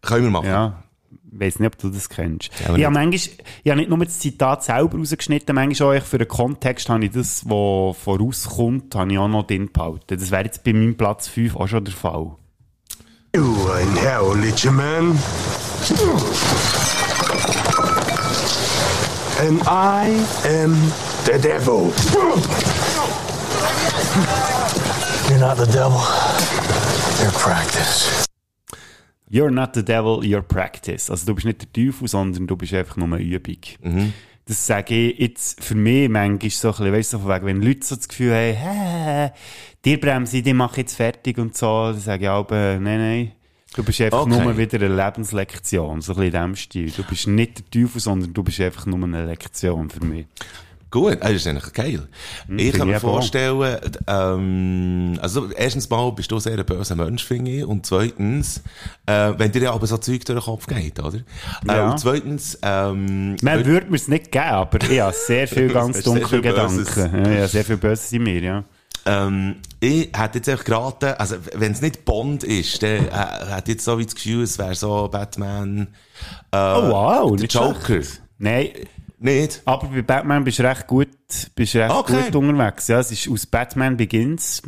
Können 0.02 0.26
wir 0.26 0.32
machen. 0.32 0.48
Ja. 0.48 0.84
Ich 1.32 1.39
weiss 1.39 1.58
nicht, 1.60 1.68
ob 1.68 1.78
du 1.80 1.89
das 1.89 2.08
kennst. 2.08 2.52
aber 2.64 2.78
Ich 2.78 2.86
habe 2.86 2.94
manchmal, 2.94 3.36
ich 3.64 3.72
habe 3.72 3.80
nicht 3.80 3.89
nur 3.89 4.06
das 4.06 4.20
Zitat 4.20 4.64
selber 4.64 5.00
rausgeschnitten, 5.00 5.56
manchmal 5.56 5.98
auch 5.98 6.04
für 6.04 6.20
den 6.20 6.28
Kontext 6.28 6.89
habe 6.89 7.06
ich 7.06 7.12
das, 7.12 7.44
was 7.46 7.98
vorauskommt, 7.98 8.94
habe 8.94 9.12
ich 9.12 9.18
auch 9.18 9.28
noch 9.28 9.48
drin 9.48 9.72
behalten. 9.74 10.04
Das 10.18 10.30
wäre 10.30 10.44
jetzt 10.44 10.64
bei 10.64 10.74
meinem 10.74 10.96
Platz 10.96 11.28
5 11.30 11.56
auch 11.56 11.68
schon 11.68 11.86
der 11.86 11.94
Fall. 11.94 12.36
You 13.36 13.56
in 13.82 13.96
hell, 13.96 14.38
Licha 14.39 14.72
Man. 14.72 15.18
And 19.39 19.62
I 19.64 20.24
am 20.48 20.78
the 21.26 21.38
devil. 21.39 21.91
You're 25.30 25.39
not 25.39 25.57
the 25.57 25.65
devil. 25.65 26.01
You're 27.21 27.32
practice. 27.32 28.26
You're 29.30 29.51
not 29.51 29.74
the 29.74 29.84
devil, 29.84 30.24
you're 30.24 30.43
practice. 30.43 31.09
Also 31.09 31.26
du 31.26 31.34
bist 31.36 31.45
nicht 31.47 31.61
der 31.61 31.74
Teufel, 31.74 32.07
sondern 32.07 32.45
du 32.45 32.55
bist 32.55 32.74
einfach 32.74 32.97
nur 32.97 33.07
eine 33.07 33.19
Übung. 33.24 33.57
Das 34.45 34.67
sage 34.67 34.93
ich 34.93 35.19
jetzt 35.19 35.63
für 35.63 35.74
mich 35.76 36.09
manchmal 36.09 36.49
so 36.51 36.67
ein 36.67 36.71
bisschen, 36.74 36.93
weißt 36.93 37.13
du, 37.13 37.19
von 37.19 37.30
wegen, 37.30 37.45
wenn 37.45 37.61
Leute 37.61 37.86
so 37.86 37.95
das 37.95 38.07
Gefühl 38.09 38.34
haben, 38.34 38.53
hä, 38.57 39.32
die 39.86 39.97
bremse 39.97 40.38
ich, 40.38 40.43
die 40.43 40.53
mache 40.53 40.74
ich 40.74 40.78
jetzt 40.80 40.95
fertig 40.95 41.38
und 41.38 41.55
so, 41.55 41.86
dann 41.91 41.99
sage 41.99 42.24
ich 42.26 42.30
aber, 42.30 42.78
nein, 42.80 42.99
nein. 42.99 43.32
Du 43.76 43.84
bist 43.84 44.01
einfach 44.01 44.19
Okay. 44.19 44.30
nur 44.43 44.55
wieder 44.57 44.78
eine 44.86 44.95
Lebenslektion, 44.95 46.01
so 46.01 46.13
ein 46.13 46.17
bisschen 46.19 46.26
in 46.26 46.32
diesem 46.51 46.55
Stil. 46.57 46.91
Du 46.91 47.03
bist 47.03 47.26
nicht 47.28 47.57
der 47.57 47.82
Teufel, 47.82 48.01
sondern 48.01 48.34
du 48.34 48.43
bist 48.43 48.59
einfach 48.59 48.86
nur 48.86 49.01
eine 49.03 49.26
Lektion 49.26 49.89
für 49.89 50.05
mich. 50.05 50.28
Gut, 50.94 51.18
das 51.22 51.32
ist 51.32 51.48
eigentlich 51.48 51.74
geil. 51.74 52.08
ich 52.56 52.66
finde 52.66 52.78
kann 52.78 52.88
mir 52.88 52.98
ich 52.98 53.02
vorstellen, 53.02 53.80
ähm, 54.06 55.18
also 55.20 55.50
erstens 55.50 55.89
mal 55.89 56.12
bist 56.12 56.30
du 56.30 56.38
sehr 56.38 56.56
ein 56.60 56.64
böser 56.68 56.96
Mensch, 56.96 57.24
finde 57.26 57.50
ich. 57.50 57.66
Und 57.66 57.84
zweitens, 57.84 58.62
äh, 59.08 59.34
wenn 59.36 59.52
dir 59.52 59.64
ja 59.64 59.74
aber 59.74 59.88
so 59.88 59.98
Zeug 59.98 60.24
durch 60.24 60.38
den 60.39 60.44
Kopf 60.46 60.68
geht, 60.68 61.00
oder? 61.00 61.18
Äh, 61.18 61.22
Ja. 61.68 61.89
und 61.89 61.98
zweitens, 62.00 62.60
ähm, 62.62 63.38
Man 63.41 63.66
würde 63.66 63.88
mir 63.89 63.96
es 63.96 64.08
nicht 64.08 64.32
geben, 64.32 64.46
aber 64.46 64.80
ich 64.88 65.00
habe 65.00 65.16
sehr 65.16 65.48
viel 65.48 65.68
ganz 65.74 66.04
dunkle 66.04 66.41
Gedanken. 66.41 67.26
Ja, 67.26 67.32
ja, 67.32 67.48
sehr 67.48 67.66
viel 67.66 67.78
Böses 67.78 68.12
in 68.12 68.22
mir, 68.22 68.39
ja. 68.44 68.64
Ähm, 69.08 69.56
ich 69.80 70.12
hätte 70.16 70.38
jetzt 70.38 70.48
einfach 70.48 70.64
geraten, 70.64 71.16
also 71.18 71.38
wenn 71.56 71.72
es 71.72 71.82
nicht 71.82 72.06
Bond 72.06 72.44
ist, 72.44 72.84
dann 72.84 72.89
äh, 73.08 73.10
hätte 73.10 73.64
ich 73.72 73.74
jetzt 73.78 73.86
so 73.86 73.98
wie 73.98 74.06
das 74.06 74.14
Gefühl, 74.14 74.44
es 74.44 74.60
wäre 74.60 74.76
so 74.76 75.10
Batman, 75.12 75.88
äh, 76.52 76.56
Oh 76.58 76.89
wow, 76.91 77.36
der 77.36 77.48
Joker. 77.48 77.84
schlecht. 77.84 78.22
Nein, 78.38 78.70
Nicht? 79.24 79.61
aber 79.65 79.88
bei 79.88 80.01
Batman 80.01 80.43
bist 80.43 80.59
du 80.59 80.63
recht 80.63 80.86
gut, 80.86 81.07
bist 81.55 81.76
recht 81.76 81.91
Okay. 81.91 82.26
gut 82.26 82.36
unterwegs. 82.36 82.88
Ja, 82.89 82.99
es 82.99 83.11
ist 83.11 83.30
aus 83.30 83.45
Batman 83.45 83.95
Begins. 83.95 84.61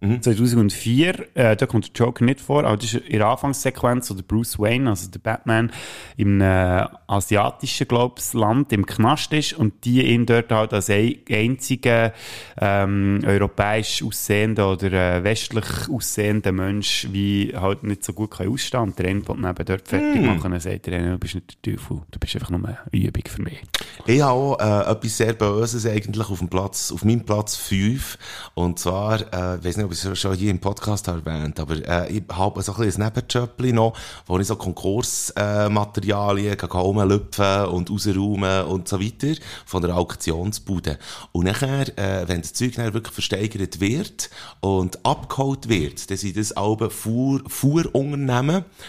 Mhm. 0.00 0.22
2004, 0.22 1.36
äh, 1.36 1.56
da 1.56 1.66
kommt 1.66 1.86
der 1.86 1.92
Joker 2.06 2.24
nicht 2.24 2.40
vor, 2.40 2.64
aber 2.64 2.76
das 2.76 2.94
ist 2.94 3.06
in 3.06 3.18
der 3.18 3.28
Anfangssequenz, 3.28 4.10
wo 4.10 4.14
der 4.14 4.22
Bruce 4.22 4.58
Wayne, 4.58 4.88
also 4.88 5.10
der 5.10 5.18
Batman, 5.18 5.70
im 6.16 6.40
äh, 6.40 6.86
asiatischen, 7.06 7.86
glaub's, 7.86 8.32
Land 8.32 8.72
im 8.72 8.86
Knast 8.86 9.32
ist 9.32 9.52
und 9.52 9.84
die 9.84 10.02
ihn 10.06 10.24
dort 10.24 10.50
halt 10.52 10.72
als 10.72 10.88
ein, 10.88 11.16
einziger 11.28 12.12
ähm, 12.58 13.20
europäisch 13.26 14.02
aussehender 14.02 14.72
oder 14.72 14.92
äh, 14.92 15.24
westlich 15.24 15.88
aussehender 15.90 16.52
Mensch 16.52 17.08
wie 17.12 17.52
halt 17.54 17.82
nicht 17.82 18.02
so 18.04 18.12
gut 18.12 18.30
kann 18.30 18.48
ausstehen 18.48 18.84
und 18.84 18.98
der 18.98 19.08
eine 19.08 19.26
will 19.28 19.36
ihn 19.36 19.44
eben 19.44 19.64
dort 19.64 19.88
fertig 19.88 20.22
machen 20.22 20.52
und 20.52 20.60
sagt 20.62 20.88
er, 20.88 21.10
du 21.12 21.18
bist 21.18 21.34
nicht 21.34 21.66
der 21.66 21.74
Teufel, 21.74 22.02
du 22.10 22.18
bist 22.18 22.34
einfach 22.36 22.50
nur 22.50 22.66
eine 22.66 22.78
Übung 22.92 23.24
für 23.26 23.42
mich. 23.42 23.60
Ich 24.06 24.22
habe 24.22 24.32
auch 24.32 24.58
äh, 24.58 24.92
etwas 24.92 25.16
sehr 25.16 25.34
Böses 25.34 25.86
eigentlich 25.86 26.28
auf 26.28 26.38
dem 26.38 26.48
Platz, 26.48 26.92
auf 26.92 27.04
meinem 27.04 27.24
Platz 27.24 27.56
5. 27.56 28.18
Und 28.54 28.78
zwar, 28.78 29.20
äh, 29.20 29.58
ich 29.58 29.64
weiß 29.64 29.76
nicht, 29.76 29.89
ob 29.90 29.94
ich 30.12 30.18
schon 30.20 30.36
hier 30.36 30.50
im 30.52 30.60
Podcast 30.60 31.08
erwähnt, 31.08 31.58
aber 31.58 31.74
äh, 31.74 32.12
ich 32.12 32.22
habe 32.30 32.62
so 32.62 32.72
ein 32.74 32.84
bisschen 32.84 33.02
ein 33.02 33.74
noch, 33.74 33.92
wo 34.26 34.38
ich 34.38 34.46
so 34.46 34.54
Konkursmaterialien 34.54 36.56
äh, 36.56 36.64
rumlüpfen 36.66 37.64
und 37.66 37.90
rausräumen 37.90 38.66
und 38.66 38.86
so 38.86 39.00
weiter 39.00 39.34
von 39.66 39.82
der 39.82 39.96
Auktionsbude. 39.96 40.96
Und 41.32 41.46
nachher, 41.46 41.88
äh, 41.98 42.28
wenn 42.28 42.40
das 42.40 42.52
Zeug 42.52 42.76
dann 42.76 42.94
wirklich 42.94 43.12
versteigert 43.14 43.80
wird 43.80 44.30
und 44.60 45.04
abgeholt 45.04 45.68
wird, 45.68 46.08
dann 46.08 46.16
sind 46.16 46.36
das 46.36 46.52
alle 46.52 46.88
Fuhr. 46.90 47.42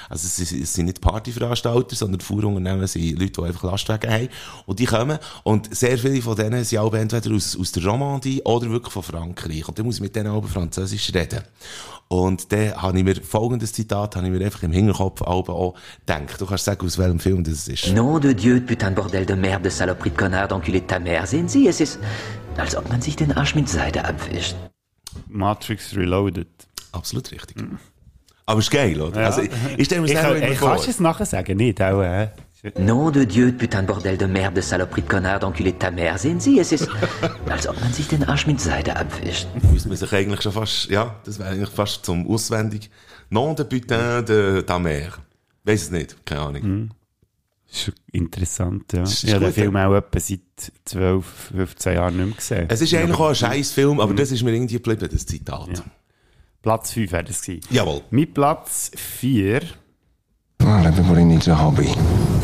Also 0.08 0.28
es, 0.28 0.36
sind- 0.36 0.62
es 0.62 0.74
sind 0.74 0.86
nicht 0.86 1.02
Partyveranstalter, 1.02 1.96
sondern 1.96 2.22
Fuhrunternehmen 2.22 2.86
sind 2.86 3.18
Leute, 3.20 3.42
die 3.42 3.48
einfach 3.48 3.64
Lastwagen 3.64 4.12
haben. 4.12 4.30
Und 4.68 4.78
die 4.80 4.86
kommen 4.86 5.18
und 5.44 5.76
sehr 5.76 5.98
viele 5.98 6.22
von 6.22 6.36
denen 6.36 6.64
sind 6.64 6.78
auch 6.78 6.94
entweder 6.94 7.36
aus, 7.36 7.58
aus 7.60 7.72
der 7.72 7.84
Romandie 7.86 8.42
oder 8.44 8.70
wirklich 8.70 8.94
von 8.94 9.02
Frankreich. 9.04 9.68
Und 9.68 9.80
dann 9.80 9.86
muss 9.88 9.96
ich 9.96 10.02
mit 10.02 10.16
denen 10.16 10.28
auch 10.30 10.46
Französisch 10.46 10.91
reden. 11.14 11.42
Und 12.08 12.52
dann 12.52 12.76
habe 12.76 12.98
ich 12.98 13.04
mir 13.06 13.16
folgendes 13.16 13.72
Zitat, 13.72 14.18
habe 14.18 14.28
ich 14.28 14.34
mir 14.34 14.44
einfach 14.44 14.64
im 14.64 14.74
Hinterkopf 14.74 15.22
auch, 15.22 15.48
auch 15.48 15.76
gedacht. 16.06 16.42
Du 16.42 16.46
kannst 16.46 16.66
sagen, 16.66 16.86
aus 16.86 16.98
welchem 16.98 17.20
Film 17.20 17.42
das 17.44 17.68
ist. 17.70 17.94
Nom 17.94 18.20
de 18.20 18.34
Dieu, 18.34 18.56
de 18.60 18.62
putain 18.68 18.94
de 18.94 19.02
bordel 19.02 19.26
de 19.26 19.36
merde, 19.36 19.64
de 19.64 19.70
saloperie 19.70 20.12
de 20.12 20.18
connard, 20.18 20.52
d'enculé 20.52 20.82
de 20.82 20.88
ta 20.88 21.00
mère. 21.00 21.26
Sehen 21.26 21.48
Sie, 21.48 21.68
es 21.70 21.80
ist, 21.80 22.00
als 22.58 22.76
ob 22.76 22.90
man 22.90 23.02
sich 23.02 23.16
den 23.16 23.32
Arsch 23.32 23.56
mit 23.56 23.70
Seide 23.70 24.04
abwischt. 24.04 24.56
Matrix 25.30 25.96
Reloaded. 25.96 26.48
Absolut 26.92 27.32
richtig. 27.32 27.56
Aber 28.46 28.60
ist 28.60 28.72
geil, 28.72 29.00
oder? 29.02 29.28
Also, 29.28 29.42
ich, 29.44 29.52
ich 29.78 29.86
stelle 29.86 30.02
mir 30.02 30.08
Ich, 30.08 30.18
selber 30.20 30.36
immer 30.38 30.48
ich 30.50 30.60
vor. 30.60 30.72
kannst 30.72 30.88
du 30.88 30.92
es 30.92 31.00
nachher 31.00 31.26
sagen? 31.26 31.56
Nicht, 31.56 31.82
auch, 31.82 32.02
äh? 32.02 32.28
Nom 32.78 33.10
de 33.10 33.26
Dieu, 33.26 33.52
de 33.52 33.58
putain 33.58 33.82
de 33.82 33.88
bordel 33.88 34.18
de 34.18 34.28
merde, 34.28 34.56
de 34.56 34.62
saloperie 34.62 35.02
de 35.02 35.08
connard, 35.08 35.40
d'enculé 35.40 35.72
de 35.72 35.78
ta 35.78 35.90
mère. 35.90 36.20
Sehen 36.20 36.40
Sie, 36.40 36.60
es 36.60 36.72
ist, 36.72 36.88
als 37.50 37.68
ob 37.68 37.80
man 37.82 37.92
sich 37.92 38.08
den 38.08 38.24
Arsch 38.24 38.46
mit 38.46 38.62
Seide 38.62 38.96
abwischt. 38.96 39.48
Müsste 39.72 39.88
man 39.90 39.98
sich 39.98 40.14
eigentlich 40.14 40.42
schon 40.42 40.52
fast, 40.52 40.88
ja, 40.90 41.20
das 41.26 41.40
wäre 41.40 41.50
eigentlich 41.50 41.72
fast 41.72 42.06
zum 42.06 42.30
Auswendig. 42.30 42.92
Non 43.30 43.56
de 43.56 43.66
putain 43.66 44.24
de 44.24 44.62
ta 44.62 44.78
mère. 44.78 45.18
Weiß 45.64 45.84
es 45.84 45.92
nicht, 45.92 46.24
keine 46.24 46.42
Ahnung. 46.42 46.92
Das 47.68 47.88
ist 47.88 47.94
interessant, 48.12 48.94
ja. 48.94 49.04
ist 49.04 49.24
Ich 49.24 49.34
habe 49.34 49.46
den 49.46 49.54
Film 49.54 49.76
ja. 49.76 49.88
auch 49.88 49.96
etwa 49.96 50.20
seit 50.20 50.42
12, 50.86 51.26
15 51.26 51.94
Jahren 51.94 52.18
nicht 52.18 52.26
mehr 52.26 52.36
gesehen. 52.36 52.66
Es 52.70 52.82
ist 52.82 52.94
eigentlich 52.94 53.18
auch 53.18 53.30
ein 53.30 53.36
scheiß 53.36 53.72
Film, 53.72 54.00
aber 54.00 54.14
das 54.14 54.32
ist 54.32 54.44
mir 54.44 54.54
irgendwie 54.54 54.76
geblieben, 54.76 55.10
das 55.12 55.26
Zitat. 55.26 55.84
Platz 56.62 56.92
5 56.92 57.12
wäre 57.12 57.24
das 57.24 57.42
gewesen. 57.42 57.66
Jawohl. 57.72 58.02
Mein 58.12 58.32
Platz 58.32 58.92
4, 58.96 59.62
Not 60.64 60.86
everybody 60.86 61.24
needs 61.24 61.48
a 61.48 61.56
hobby. 61.56 61.88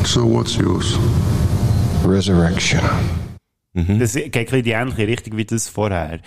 So 0.05 0.25
what's 0.25 0.55
yours? 0.57 0.97
Resurrection. 2.05 2.81
das 3.73 4.13
geht 4.15 4.51
in 4.53 4.63
die 4.63 4.71
ähnliche 4.71 5.07
Richtung 5.07 5.37
wie 5.37 5.45
das 5.45 5.67
vorher. 5.69 6.19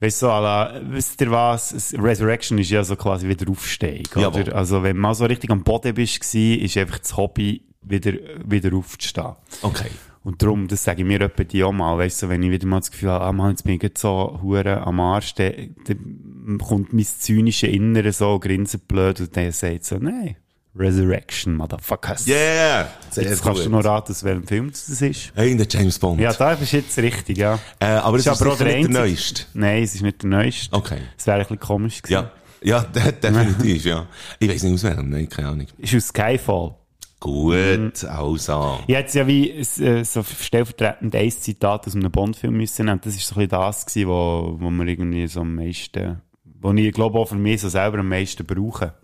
Weißt 0.00 0.22
du, 0.22 0.26
so, 0.26 0.32
la, 0.32 0.80
wisst 0.90 1.20
ihr 1.20 1.30
was? 1.30 1.72
Es- 1.72 1.94
Resurrection 1.96 2.58
ist 2.58 2.70
ja 2.70 2.82
so 2.84 2.96
quasi 2.96 3.28
wieder 3.28 3.48
Aufstehen, 3.50 4.02
Jawohl. 4.16 4.42
oder? 4.42 4.56
Also, 4.56 4.82
wenn 4.82 4.96
mal 4.96 5.14
so 5.14 5.24
richtig 5.26 5.50
am 5.50 5.62
Boden 5.62 5.94
bist, 5.94 6.20
war, 6.34 6.40
ist 6.58 6.76
einfach 6.76 6.98
das 6.98 7.16
Hobby, 7.16 7.62
wieder, 7.82 8.12
wieder 8.44 8.74
aufzustehen. 8.76 9.32
Okay. 9.62 9.90
Und 10.24 10.40
darum, 10.42 10.68
das 10.68 10.84
sage 10.84 11.02
ich 11.02 11.06
mir 11.06 11.20
etwa 11.20 11.42
die 11.44 11.64
auch 11.64 11.72
mal, 11.72 11.98
weißt 11.98 12.22
du, 12.22 12.28
wenn 12.28 12.42
ich 12.42 12.50
wieder 12.50 12.66
mal 12.66 12.78
das 12.80 12.90
Gefühl 12.92 13.10
habe, 13.10 13.24
ah, 13.24 13.32
Mann, 13.32 13.50
jetzt 13.50 13.64
bin 13.64 13.74
ich 13.74 13.82
jetzt 13.82 14.00
so 14.00 14.38
hure 14.42 14.80
am 14.86 15.00
Arsch, 15.00 15.34
dann, 15.34 15.74
dann 15.86 16.58
kommt 16.58 16.92
mein 16.92 17.04
zynische 17.04 17.66
Innere 17.66 18.12
so 18.12 18.38
grinsend 18.38 18.86
blöd 18.86 19.20
und 19.20 19.36
dann 19.36 19.50
sagt 19.50 19.84
so, 19.84 19.96
nein, 19.98 20.36
Resurrection, 20.74 21.54
Motherfuckers. 21.54 22.26
Yeah! 22.26 22.88
Sehr 23.10 23.24
Jetzt 23.24 23.42
gut. 23.42 23.52
kannst 23.52 23.66
du 23.66 23.70
noch 23.70 23.84
raten, 23.84 24.12
aus 24.12 24.24
welchem 24.24 24.46
Film 24.46 24.70
das 24.70 24.88
ist. 24.88 25.32
Hey, 25.34 25.54
der 25.56 25.66
James 25.68 25.98
Bond. 25.98 26.20
Ja, 26.20 26.32
da 26.32 26.54
bist 26.54 26.72
du 26.72 26.78
jetzt 26.78 26.96
richtig, 26.98 27.36
ja. 27.38 27.58
äh, 27.78 27.86
aber 27.86 28.16
es 28.16 28.26
ist, 28.26 28.40
aber 28.40 28.52
sicher 28.52 28.64
der 28.64 28.76
nicht 28.78 28.92
der 28.94 29.02
einzige- 29.02 29.10
neueste. 29.10 29.42
Nein, 29.54 29.82
es 29.82 29.94
ist 29.94 30.02
nicht 30.02 30.22
der 30.22 30.30
neueste. 30.30 30.74
Okay. 30.76 30.98
Es 31.18 31.26
wäre 31.26 31.36
ein 31.38 31.42
bisschen 31.42 31.60
komisch 31.60 32.00
gewesen. 32.02 32.22
Ja. 32.24 32.30
Ja, 32.64 32.80
de 32.94 33.12
definitiv, 33.12 33.84
ja. 33.84 34.06
Ich 34.38 34.48
weiß 34.48 34.62
nicht 34.62 34.74
aus 34.74 34.84
welchem, 34.84 35.10
nein, 35.10 35.28
keine 35.28 35.48
Ahnung. 35.48 35.66
Ist 35.78 35.94
aus 35.94 36.08
Skyfall. 36.08 36.74
Gut, 37.20 38.04
also. 38.04 38.80
Ich 38.86 38.94
hätte 38.96 39.18
ja 39.18 39.26
wie 39.26 39.50
äh, 39.50 40.04
so 40.04 40.22
stellvertretend 40.24 41.14
ein 41.14 41.30
Zitat 41.30 41.86
aus 41.86 41.94
einem 41.94 42.10
Bond-Film 42.10 42.56
müssen 42.56 42.86
nehmen. 42.86 43.00
Das 43.02 43.14
ist 43.14 43.26
so 43.26 43.34
ein 43.34 43.46
bisschen 43.46 43.50
das 43.50 43.86
gewesen, 43.86 44.08
wo, 44.08 44.56
wo 44.58 44.70
mir 44.70 44.88
irgendwie 44.90 45.26
so 45.28 45.40
am 45.42 45.54
meisten, 45.54 46.20
die 46.44 46.88
ich 46.88 46.92
glaube 46.94 47.18
auch 47.18 47.28
für 47.28 47.36
mich 47.36 47.60
so 47.60 47.68
selber 47.68 47.98
am 47.98 48.08
meisten 48.08 48.44
brauche. 48.44 48.94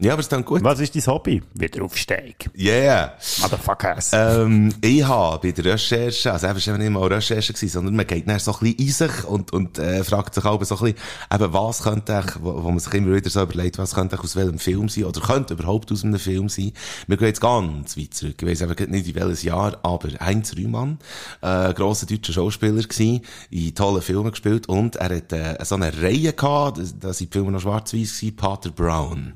Ja, 0.00 0.12
aber 0.12 0.20
es 0.20 0.26
ist 0.26 0.32
dann 0.32 0.44
gut. 0.44 0.62
Was 0.62 0.78
ist 0.78 0.94
dein 0.94 1.04
Hobby? 1.06 1.42
Wieder 1.54 1.82
Aufsteig. 1.82 2.48
Yeah. 2.56 3.14
Motherfuckers. 3.40 4.12
Ähm, 4.12 4.72
ich 4.80 5.04
habe 5.04 5.40
bei 5.40 5.50
der 5.50 5.72
Recherche, 5.72 6.32
also 6.32 6.46
eben, 6.46 6.56
es 6.56 6.68
war 6.68 6.78
nicht 6.78 6.90
mal 6.90 7.12
Recherche 7.12 7.52
gewesen, 7.52 7.72
sondern 7.72 7.96
man 7.96 8.06
geht 8.06 8.28
dann 8.28 8.38
so 8.38 8.52
ein 8.52 8.58
bisschen 8.60 8.78
in 8.78 8.92
sich 8.92 9.24
und, 9.24 9.52
und, 9.52 9.76
äh, 9.80 10.04
fragt 10.04 10.36
sich 10.36 10.44
auch 10.44 10.62
so 10.62 10.76
ein 10.76 10.92
bisschen, 10.92 10.98
eben, 11.34 11.52
was 11.52 11.82
könnte 11.82 12.24
ich, 12.24 12.40
wo, 12.40 12.62
wo 12.62 12.68
man 12.70 12.78
sich 12.78 12.94
immer 12.94 13.16
wieder 13.16 13.28
so 13.28 13.42
überlegt, 13.42 13.78
was 13.78 13.96
könnte 13.96 14.14
ich 14.14 14.22
aus 14.22 14.36
welchem 14.36 14.60
Film 14.60 14.88
sein, 14.88 15.02
oder 15.02 15.20
könnte 15.20 15.54
überhaupt 15.54 15.90
aus 15.90 16.04
einem 16.04 16.20
Film 16.20 16.48
sein. 16.48 16.70
Wir 17.08 17.16
gehen 17.16 17.26
jetzt 17.26 17.40
ganz 17.40 17.96
weit 17.96 18.14
zurück. 18.14 18.36
Ich 18.40 18.48
weiss 18.48 18.60
eben 18.60 18.90
nicht 18.92 19.08
in 19.08 19.14
welches 19.16 19.42
Jahr, 19.42 19.78
aber 19.82 20.10
Heinz 20.20 20.54
Rühmann, 20.56 21.00
äh, 21.40 21.74
grosser 21.74 22.06
deutscher 22.06 22.34
Schauspieler 22.34 22.82
gewesen, 22.82 23.22
in 23.50 23.74
tollen 23.74 24.02
Filmen 24.02 24.30
gespielt 24.30 24.68
und 24.68 24.94
er 24.94 25.16
hat, 25.16 25.32
äh, 25.32 25.56
so 25.64 25.74
eine 25.74 25.92
Reihe 26.00 26.32
gehabt, 26.34 26.78
da 27.00 27.12
sind 27.12 27.34
die 27.34 27.36
Filme 27.36 27.50
noch 27.50 27.62
schwarz-weiß 27.62 28.20
gewesen, 28.20 28.36
Pater 28.36 28.70
Brown. 28.70 29.32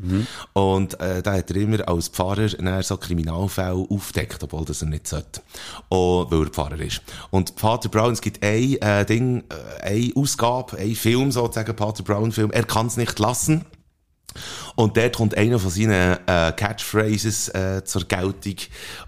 Und 0.54 1.00
äh, 1.00 1.22
da 1.22 1.34
hat 1.34 1.50
er 1.50 1.56
immer 1.56 1.88
als 1.88 2.08
Pfarrer 2.08 2.48
dann 2.48 2.82
so 2.82 2.96
Kriminalfälle 2.96 3.86
aufdeckt, 3.88 4.42
obwohl 4.42 4.64
das 4.64 4.82
er 4.82 4.88
nicht 4.88 5.06
sollte. 5.06 5.40
Und, 5.88 6.30
weil 6.30 6.42
er 6.42 6.50
Pfarrer 6.50 6.80
ist. 6.80 7.02
Und 7.30 7.56
Pater 7.56 7.88
Brown, 7.88 8.12
es 8.12 8.20
gibt 8.20 8.42
ein 8.42 8.76
äh, 8.80 9.06
Ding, 9.06 9.44
äh, 9.48 9.82
eine 9.82 10.12
Ausgabe, 10.14 10.76
ein 10.76 10.94
Film 10.94 11.32
sozusagen, 11.32 11.74
Pater 11.74 12.02
Brown 12.02 12.32
Film, 12.32 12.50
er 12.50 12.64
kann 12.64 12.86
es 12.86 12.96
nicht 12.96 13.18
lassen. 13.18 13.64
Und 14.76 14.96
dort 14.96 15.16
kommt 15.16 15.36
einer 15.36 15.58
von 15.58 15.70
seinen 15.70 16.18
äh, 16.26 16.52
Catchphrases 16.52 17.48
äh, 17.50 17.84
zur 17.84 18.04
Geltung. 18.04 18.56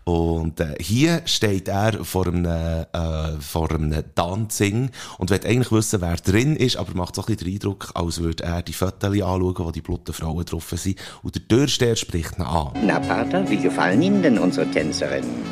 Und 0.04 0.60
äh, 0.60 0.74
hier 0.80 1.22
steht 1.24 1.68
er 1.68 2.04
vor 2.04 2.26
einem, 2.26 2.44
äh, 2.44 3.40
vor 3.40 3.70
einem 3.70 4.04
Dancing 4.14 4.90
und 5.18 5.30
will 5.30 5.40
eigentlich 5.44 5.72
wissen, 5.72 6.00
wer 6.00 6.16
drin 6.16 6.56
ist, 6.56 6.76
aber 6.76 6.94
macht 6.94 7.14
so 7.14 7.22
ein 7.22 7.26
bisschen 7.26 7.46
den 7.46 7.54
Eindruck, 7.54 7.90
als 7.94 8.20
würde 8.20 8.44
er 8.44 8.62
die 8.62 8.72
Fotos 8.72 9.10
anschauen, 9.10 9.54
wo 9.58 9.70
die 9.70 9.82
blutigen 9.82 10.14
Frauen 10.14 10.44
drauf 10.44 10.72
sind. 10.74 10.98
Und 11.22 11.34
der 11.34 11.48
Türsteher 11.48 11.96
spricht 11.96 12.38
ihn 12.38 12.44
an. 12.44 12.72
Na, 12.82 13.00
Pater, 13.00 13.48
wie 13.48 13.56
gefallen 13.56 14.02
Ihnen 14.02 14.22
denn 14.22 14.38
unsere 14.38 14.70
Tänzerinnen? 14.70 15.42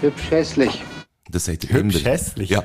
Hübsch 0.00 0.30
hässlich. 0.30 0.82
Das 1.30 1.44
sagt 1.44 1.64
er 1.64 1.76
Hübsch 1.76 1.96
immer. 2.00 2.10
hässlich. 2.10 2.50
Ja. 2.50 2.64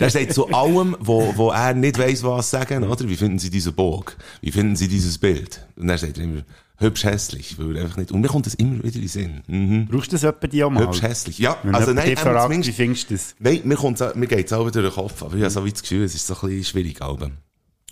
Der 0.00 0.10
sagt 0.10 0.32
zu 0.32 0.48
allem, 0.48 0.96
wo, 1.00 1.32
wo 1.36 1.50
er 1.50 1.74
nicht 1.74 1.98
weiss, 1.98 2.22
was 2.22 2.50
sagen, 2.50 2.84
oder? 2.84 3.08
Wie 3.08 3.16
finden 3.16 3.38
Sie 3.38 3.50
diesen 3.50 3.74
Burg? 3.74 4.16
Wie 4.40 4.50
finden 4.50 4.76
Sie 4.76 4.88
dieses 4.88 5.18
Bild? 5.18 5.66
Und 5.76 5.88
dann 5.88 5.98
sagt 5.98 6.16
er 6.18 6.24
immer, 6.24 6.42
hübsch 6.78 7.04
hässlich, 7.04 7.56
weil 7.58 7.76
er 7.76 7.82
einfach 7.84 7.98
nicht, 7.98 8.10
und 8.10 8.20
mir 8.22 8.28
kommt 8.28 8.46
das 8.46 8.54
immer 8.54 8.82
wieder 8.82 8.96
in 8.96 9.02
den 9.02 9.08
Sinn. 9.08 9.42
Mhm. 9.46 9.86
Brauchst 9.90 10.10
du 10.10 10.16
das 10.16 10.24
etwa 10.24 10.46
die 10.46 10.64
auch 10.64 10.70
mal? 10.70 10.86
Hübsch 10.86 11.02
hässlich. 11.02 11.38
Ja, 11.38 11.56
Wenn 11.62 11.74
also 11.74 11.92
nein, 11.92 12.16
fragt, 12.16 12.42
zumindest- 12.42 12.68
wie 12.70 12.72
findest 12.72 13.10
du 13.10 13.14
das? 13.14 13.34
Nein, 13.38 13.60
mir, 13.64 13.76
kommt's, 13.76 14.02
mir 14.14 14.26
geht's 14.26 14.52
auch 14.52 14.70
durch 14.70 14.86
den 14.86 14.92
Kopf, 14.94 15.22
aber 15.22 15.34
ich 15.36 15.42
habe 15.42 15.50
so 15.50 15.64
wie 15.64 15.70
das 15.72 15.82
Gefühl, 15.82 16.02
es 16.04 16.14
ist 16.14 16.26
so 16.26 16.34
ein 16.34 16.40
bisschen 16.48 16.64
schwierig, 16.64 17.02
aber, 17.02 17.26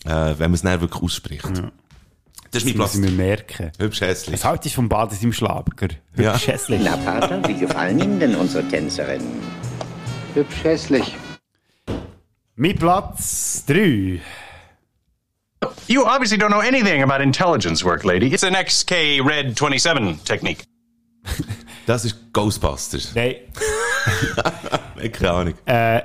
äh, 0.05 0.09
wenn 0.39 0.39
man 0.51 0.55
es 0.55 0.63
dann 0.63 0.81
wirklich 0.81 1.03
ausspricht. 1.03 1.45
Das 2.53 2.65
ist 2.65 2.67
mein 2.67 2.79
Das 2.79 2.91
Platz. 2.93 2.95
müssen 2.97 3.17
wir 3.17 3.25
merken. 3.27 3.71
Hübsch 3.79 4.01
hässlich. 4.01 4.33
Was 4.35 4.45
haltest 4.45 4.75
du 4.75 4.77
vom 4.77 4.89
Bad 4.89 5.13
in 5.13 5.19
seinem 5.19 5.33
Schlager? 5.35 5.87
Ja. 6.17 6.33
Hübsch 6.33 6.49
hässlich. 6.49 6.81
Na, 6.83 6.97
Pater, 6.97 7.47
wie 7.47 7.55
gefallen 7.55 8.01
Ihnen 8.01 8.19
denn 8.19 8.35
unsere 8.35 8.67
Tänzerinnen? 8.67 9.29
Hübsch 10.35 10.65
hässlich. 10.65 11.17
Mein 12.57 12.77
Platz 12.77 13.65
3. 13.67 14.21
You 15.89 16.03
obviously 16.05 16.39
don't 16.39 16.51
know 16.51 16.61
anything 16.61 17.03
about 17.03 17.23
intelligence 17.23 17.85
work, 17.85 18.05
lady. 18.05 18.33
It's 18.33 18.45
an 18.45 18.55
XK 18.55 19.21
Red 19.25 19.57
27 19.57 20.25
technique. 20.25 20.65
Das 21.87 22.05
ist 22.05 22.33
Ghostbusters. 22.33 23.17
Nein. 23.17 23.37
Keine 25.13 25.31
Ahnung. 25.33 25.55
Äh, 25.65 26.03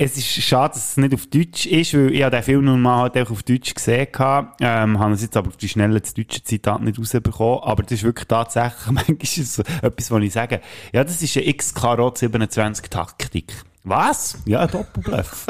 es 0.00 0.16
ist 0.16 0.26
schade, 0.26 0.74
dass 0.74 0.90
es 0.90 0.96
nicht 0.96 1.14
auf 1.14 1.26
Deutsch 1.26 1.66
ist, 1.66 1.94
weil 1.94 2.12
ich 2.12 2.22
habe 2.22 2.34
den 2.34 2.42
Film 2.42 2.64
nun 2.64 2.80
mal 2.80 3.02
halt 3.02 3.18
auch 3.18 3.30
auf 3.30 3.42
Deutsch 3.42 3.74
gesehen 3.74 4.08
hatte. 4.16 4.52
Ähm, 4.60 4.98
habe 4.98 5.12
es 5.12 5.22
jetzt 5.22 5.36
aber 5.36 5.48
auf 5.48 5.56
die 5.56 5.68
schnelle 5.68 6.00
deutsche 6.00 6.42
Zitat 6.42 6.82
nicht 6.82 6.98
rausbekommen. 6.98 7.62
Aber 7.62 7.82
das 7.82 7.92
ist 7.92 8.02
wirklich 8.04 8.26
tatsächlich, 8.26 8.86
manchmal 8.90 9.44
so 9.44 9.62
etwas, 9.82 10.10
was 10.10 10.22
ich 10.22 10.32
sage. 10.32 10.60
Ja, 10.92 11.04
das 11.04 11.22
ist 11.22 11.36
eine 11.36 11.52
XK 11.52 12.16
27 12.16 12.90
Taktik. 12.90 13.52
Was? 13.84 14.38
Ja, 14.44 14.60
ein 14.60 14.70
Doppelbluff. 14.70 15.46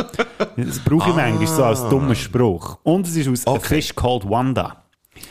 das 0.56 0.78
brauche 0.80 1.10
ich 1.10 1.16
manchmal 1.16 1.46
so 1.46 1.64
als 1.64 1.80
dummer 1.88 2.14
Spruch. 2.14 2.78
Und 2.82 3.06
es 3.06 3.16
ist 3.16 3.28
aus 3.28 3.46
A 3.46 3.52
Okay. 3.52 3.66
Fish 3.76 3.94
Called 3.94 4.28
Wanda. 4.28 4.84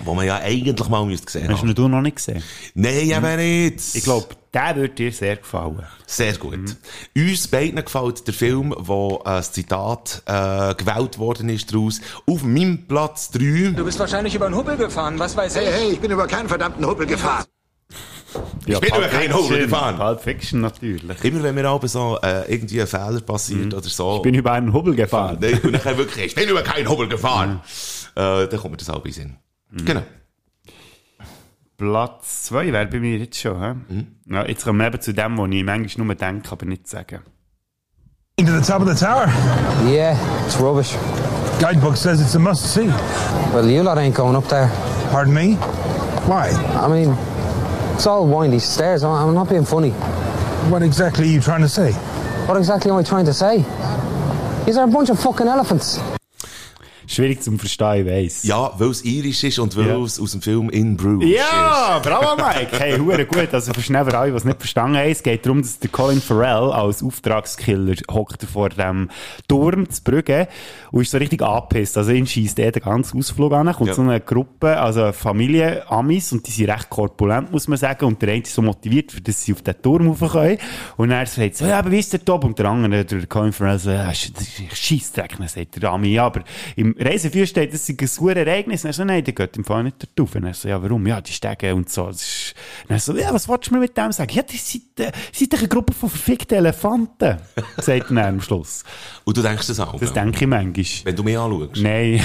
Wo 0.03 0.13
man 0.13 0.25
ja 0.25 0.37
eigentlich 0.37 0.89
mal 0.89 1.05
müsste 1.05 1.27
gesehen 1.27 1.49
Hast 1.49 1.59
haben. 1.61 1.73
du 1.73 1.85
ihn 1.85 1.91
noch 1.91 2.01
nicht 2.01 2.17
gesehen? 2.17 2.43
Nein, 2.73 3.09
eben 3.09 3.35
nicht. 3.37 3.95
Ich 3.95 4.03
glaube, 4.03 4.27
der 4.53 4.75
würde 4.75 4.93
dir 4.93 5.11
sehr 5.13 5.37
gefallen. 5.37 5.81
Sehr 6.05 6.33
gut. 6.33 6.75
Uns 7.15 7.47
beiden 7.47 7.81
gefällt 7.83 8.27
der 8.27 8.33
Film, 8.33 8.75
wo 8.77 9.21
äh, 9.23 9.29
das 9.29 9.53
Zitat 9.53 10.23
äh, 10.25 10.75
gewählt 10.75 11.17
worden 11.19 11.47
ist 11.47 11.73
daraus. 11.73 12.01
Auf 12.25 12.43
meinem 12.43 12.85
Platz 12.87 13.31
3. 13.31 13.73
Du 13.77 13.85
bist 13.85 13.97
wahrscheinlich 13.99 14.35
über 14.35 14.47
einen 14.47 14.55
Hubbel 14.55 14.75
gefahren, 14.75 15.17
was 15.19 15.37
weiß 15.37 15.55
ich. 15.55 15.61
Hey, 15.61 15.71
hey, 15.71 15.91
ich 15.93 15.99
bin 16.01 16.11
über 16.11 16.27
keinen 16.27 16.49
verdammten 16.49 16.85
Hubbel 16.85 17.07
gefahren. 17.07 17.45
Ja, 18.65 18.79
bin 18.79 18.89
Pulp 18.89 19.03
aber 19.03 19.07
kein 19.07 19.21
Fiction. 19.21 19.43
Hubbel 19.43 19.59
gefahren. 19.59 19.95
Pulp 19.97 20.21
Fiction 20.21 20.61
natürlich. 20.61 21.23
Immer 21.23 21.43
wenn 21.43 21.55
mir 21.55 21.65
aber 21.65 21.87
so 21.87 22.19
äh, 22.21 22.51
irgendwie 22.53 22.81
ein 22.81 22.87
Fehler 22.87 23.21
passiert 23.21 23.73
oder 23.73 23.87
so. 23.87 24.17
Ich 24.17 24.21
bin 24.21 24.35
über 24.35 24.51
einen 24.51 24.73
Hubbel 24.73 24.95
gefahren. 24.95 25.37
Nein, 25.39 25.59
und 25.63 25.85
dann 25.85 25.97
wirklich, 25.97 26.25
ich 26.25 26.35
bin 26.35 26.49
über 26.49 26.61
keinen 26.61 26.89
Hobel 26.89 27.07
gefahren. 27.07 27.61
Äh, 28.15 28.47
dann 28.47 28.59
kommt 28.59 28.71
mir 28.71 28.77
das 28.77 28.89
auch 28.89 29.01
den 29.01 29.13
Sinn. 29.13 29.37
Genau. 29.85 30.01
Platz 31.77 32.45
2 32.45 32.73
wäre 32.73 32.87
bei 32.87 32.99
mir 32.99 33.17
jetzt 33.17 33.39
schon. 33.39 33.85
He? 33.89 34.05
Ja, 34.33 34.45
jetzt 34.45 34.65
kommen 34.65 34.79
wir 34.79 34.87
eben 34.87 34.99
zu 34.99 35.13
dem, 35.13 35.37
wo 35.37 35.45
ich 35.45 35.63
manchmal 35.63 36.05
nur 36.07 36.15
denke, 36.15 36.51
aber 36.51 36.65
nicht 36.65 36.87
sagen. 36.87 37.21
To 38.39 38.45
the 38.45 38.61
top 38.61 38.81
of 38.81 38.87
the 38.87 38.95
tower. 39.05 39.27
Yeah, 39.87 40.17
it's 40.45 40.59
rubbish. 40.59 40.95
Guidebook 41.59 41.95
says 41.95 42.19
it's 42.21 42.35
a 42.35 42.39
must 42.39 42.73
see. 42.73 42.87
Well, 43.53 43.67
you 43.67 43.81
lot 43.83 43.97
ain't 43.97 44.15
going 44.15 44.35
up 44.35 44.47
there. 44.47 44.69
Pardon 45.11 45.33
me? 45.33 45.55
Why? 46.27 46.49
I 46.75 46.87
mean, 46.87 47.17
it's 47.97 48.05
all 48.05 48.27
windy 48.27 48.59
stairs. 48.59 49.03
I'm 49.03 49.33
not 49.33 49.49
being 49.49 49.65
funny. 49.65 49.89
What 50.69 50.83
exactly 50.83 51.23
are 51.23 51.31
you 51.31 51.41
trying 51.41 51.61
to 51.61 51.67
say? 51.67 51.93
What 52.45 52.55
exactly 52.55 52.91
am 52.91 52.97
I 52.97 53.01
trying 53.01 53.25
to 53.25 53.33
say? 53.33 53.65
These 54.67 54.77
are 54.77 54.83
a 54.83 54.87
bunch 54.87 55.09
of 55.09 55.19
fucking 55.19 55.47
elephants. 55.47 55.99
Schwierig 57.09 57.41
zum 57.41 57.57
Verstehen, 57.57 58.05
ich 58.05 58.13
weiss. 58.13 58.43
Ja, 58.43 58.71
weil 58.77 58.89
es 58.89 59.03
irisch 59.05 59.41
ist 59.45 59.59
und 59.59 59.75
weil 59.77 59.87
Ja. 59.87 59.97
es 60.03 60.19
aus 60.19 60.31
dem 60.33 60.41
Film 60.41 60.69
In 60.69 60.97
Bruges 60.97 61.29
Ja, 61.29 61.99
bravo 62.03 62.35
Mike. 62.35 62.77
Hey, 62.77 62.97
hure 62.99 63.25
gut. 63.25 63.53
Also 63.53 63.73
für 63.73 63.81
schnell 63.81 64.07
alle, 64.13 64.33
es 64.35 64.43
nicht 64.43 64.59
verstanden 64.59 64.97
haben, 64.97 65.09
es 65.09 65.23
geht 65.23 65.45
darum, 65.45 65.61
dass 65.61 65.79
der 65.79 65.89
Colin 65.89 66.19
Farrell 66.19 66.69
als 66.71 67.01
Auftragskiller 67.01 67.95
hockt 68.11 68.43
vor 68.43 68.69
dem 68.69 69.09
Turm 69.47 69.89
zu 69.89 70.03
Brügge 70.03 70.49
und 70.91 71.03
ist 71.03 71.11
so 71.11 71.17
richtig 71.17 71.41
angepisst. 71.41 71.97
Also 71.97 72.11
ihn 72.11 72.27
schießt 72.27 72.59
er 72.59 72.73
den 72.73 72.83
ganzen 72.83 73.19
Ausflug 73.19 73.53
an, 73.53 73.71
kommt 73.73 73.87
Ja. 73.87 73.93
so 73.93 74.01
eine 74.01 74.19
Gruppe, 74.19 74.77
also 74.77 75.03
eine 75.03 75.13
Familie 75.13 75.89
Amis 75.89 76.33
und 76.33 76.45
die 76.45 76.51
sind 76.51 76.69
recht 76.69 76.89
korpulent, 76.89 77.53
muss 77.53 77.69
man 77.69 77.77
sagen, 77.77 78.03
und 78.03 78.21
der 78.21 78.33
eine 78.33 78.41
ist 78.41 78.53
so 78.53 78.61
motiviert, 78.61 79.13
für 79.13 79.21
dass 79.21 79.43
sie 79.43 79.53
auf 79.53 79.61
den 79.61 79.81
Turm 79.81 80.07
rauf 80.09 80.29
können. 80.33 80.57
Und 80.97 81.11
er 81.11 81.25
sagt 81.25 81.55
so, 81.55 81.65
ja, 81.65 81.79
aber 81.79 81.89
wie 81.91 81.99
ist 81.99 82.11
der 82.11 82.23
top? 82.25 82.43
Und 82.43 82.59
der 82.59 82.65
andere, 82.65 83.05
der 83.05 83.25
Colin 83.27 83.53
Farrell 83.53 83.79
so, 83.79 83.91
ja, 83.91 84.07
das 84.07 84.25
ist 84.25 84.77
Scheissdreck, 84.77 85.37
sagt 85.47 85.81
der 85.81 85.89
Ami, 85.91 86.09
ja, 86.09 86.25
aber 86.25 86.41
im 86.75 86.96
Reiseführer 86.99 87.45
steht, 87.45 87.73
das 87.73 87.87
ist 87.87 88.01
ein 88.01 88.07
super 88.07 88.35
Ereignis. 88.35 88.83
Und 88.83 88.89
er 88.89 88.93
so, 88.93 89.03
nein, 89.03 89.23
der 89.23 89.33
geht 89.33 89.55
im 89.57 89.63
Fall 89.63 89.83
nicht 89.83 90.07
drauf. 90.15 90.35
Und 90.35 90.45
er 90.45 90.53
so, 90.53 90.67
ja, 90.67 90.81
warum? 90.81 91.05
Ja, 91.05 91.21
die 91.21 91.31
Stege 91.31 91.73
und 91.75 91.89
so. 91.89 92.07
Ist... 92.09 92.55
Und 92.87 92.95
er 92.95 92.99
so, 92.99 93.15
ja, 93.15 93.33
was 93.33 93.47
wolltest 93.47 93.71
du 93.71 93.75
mir 93.75 93.81
mit 93.81 93.97
dem 93.97 94.11
sagen? 94.11 94.33
Ja, 94.33 94.41
das 94.41 94.71
sind, 94.71 94.99
äh, 94.99 95.11
sind 95.31 95.53
doch 95.53 95.59
eine 95.59 95.67
Gruppe 95.67 95.93
von 95.93 96.09
verfickten 96.09 96.57
Elefanten, 96.57 97.37
sagt 97.77 98.11
er 98.11 98.27
am 98.27 98.41
Schluss. 98.41 98.83
Und 99.23 99.37
du 99.37 99.41
denkst 99.41 99.67
das 99.67 99.79
auch? 99.79 99.99
Das 99.99 100.09
ja? 100.09 100.23
denke 100.23 100.45
ich 100.45 100.47
manchmal. 100.47 100.85
Wenn 101.03 101.15
du 101.15 101.23
mich 101.23 101.37
anschaust. 101.37 101.81
Nein. 101.81 102.21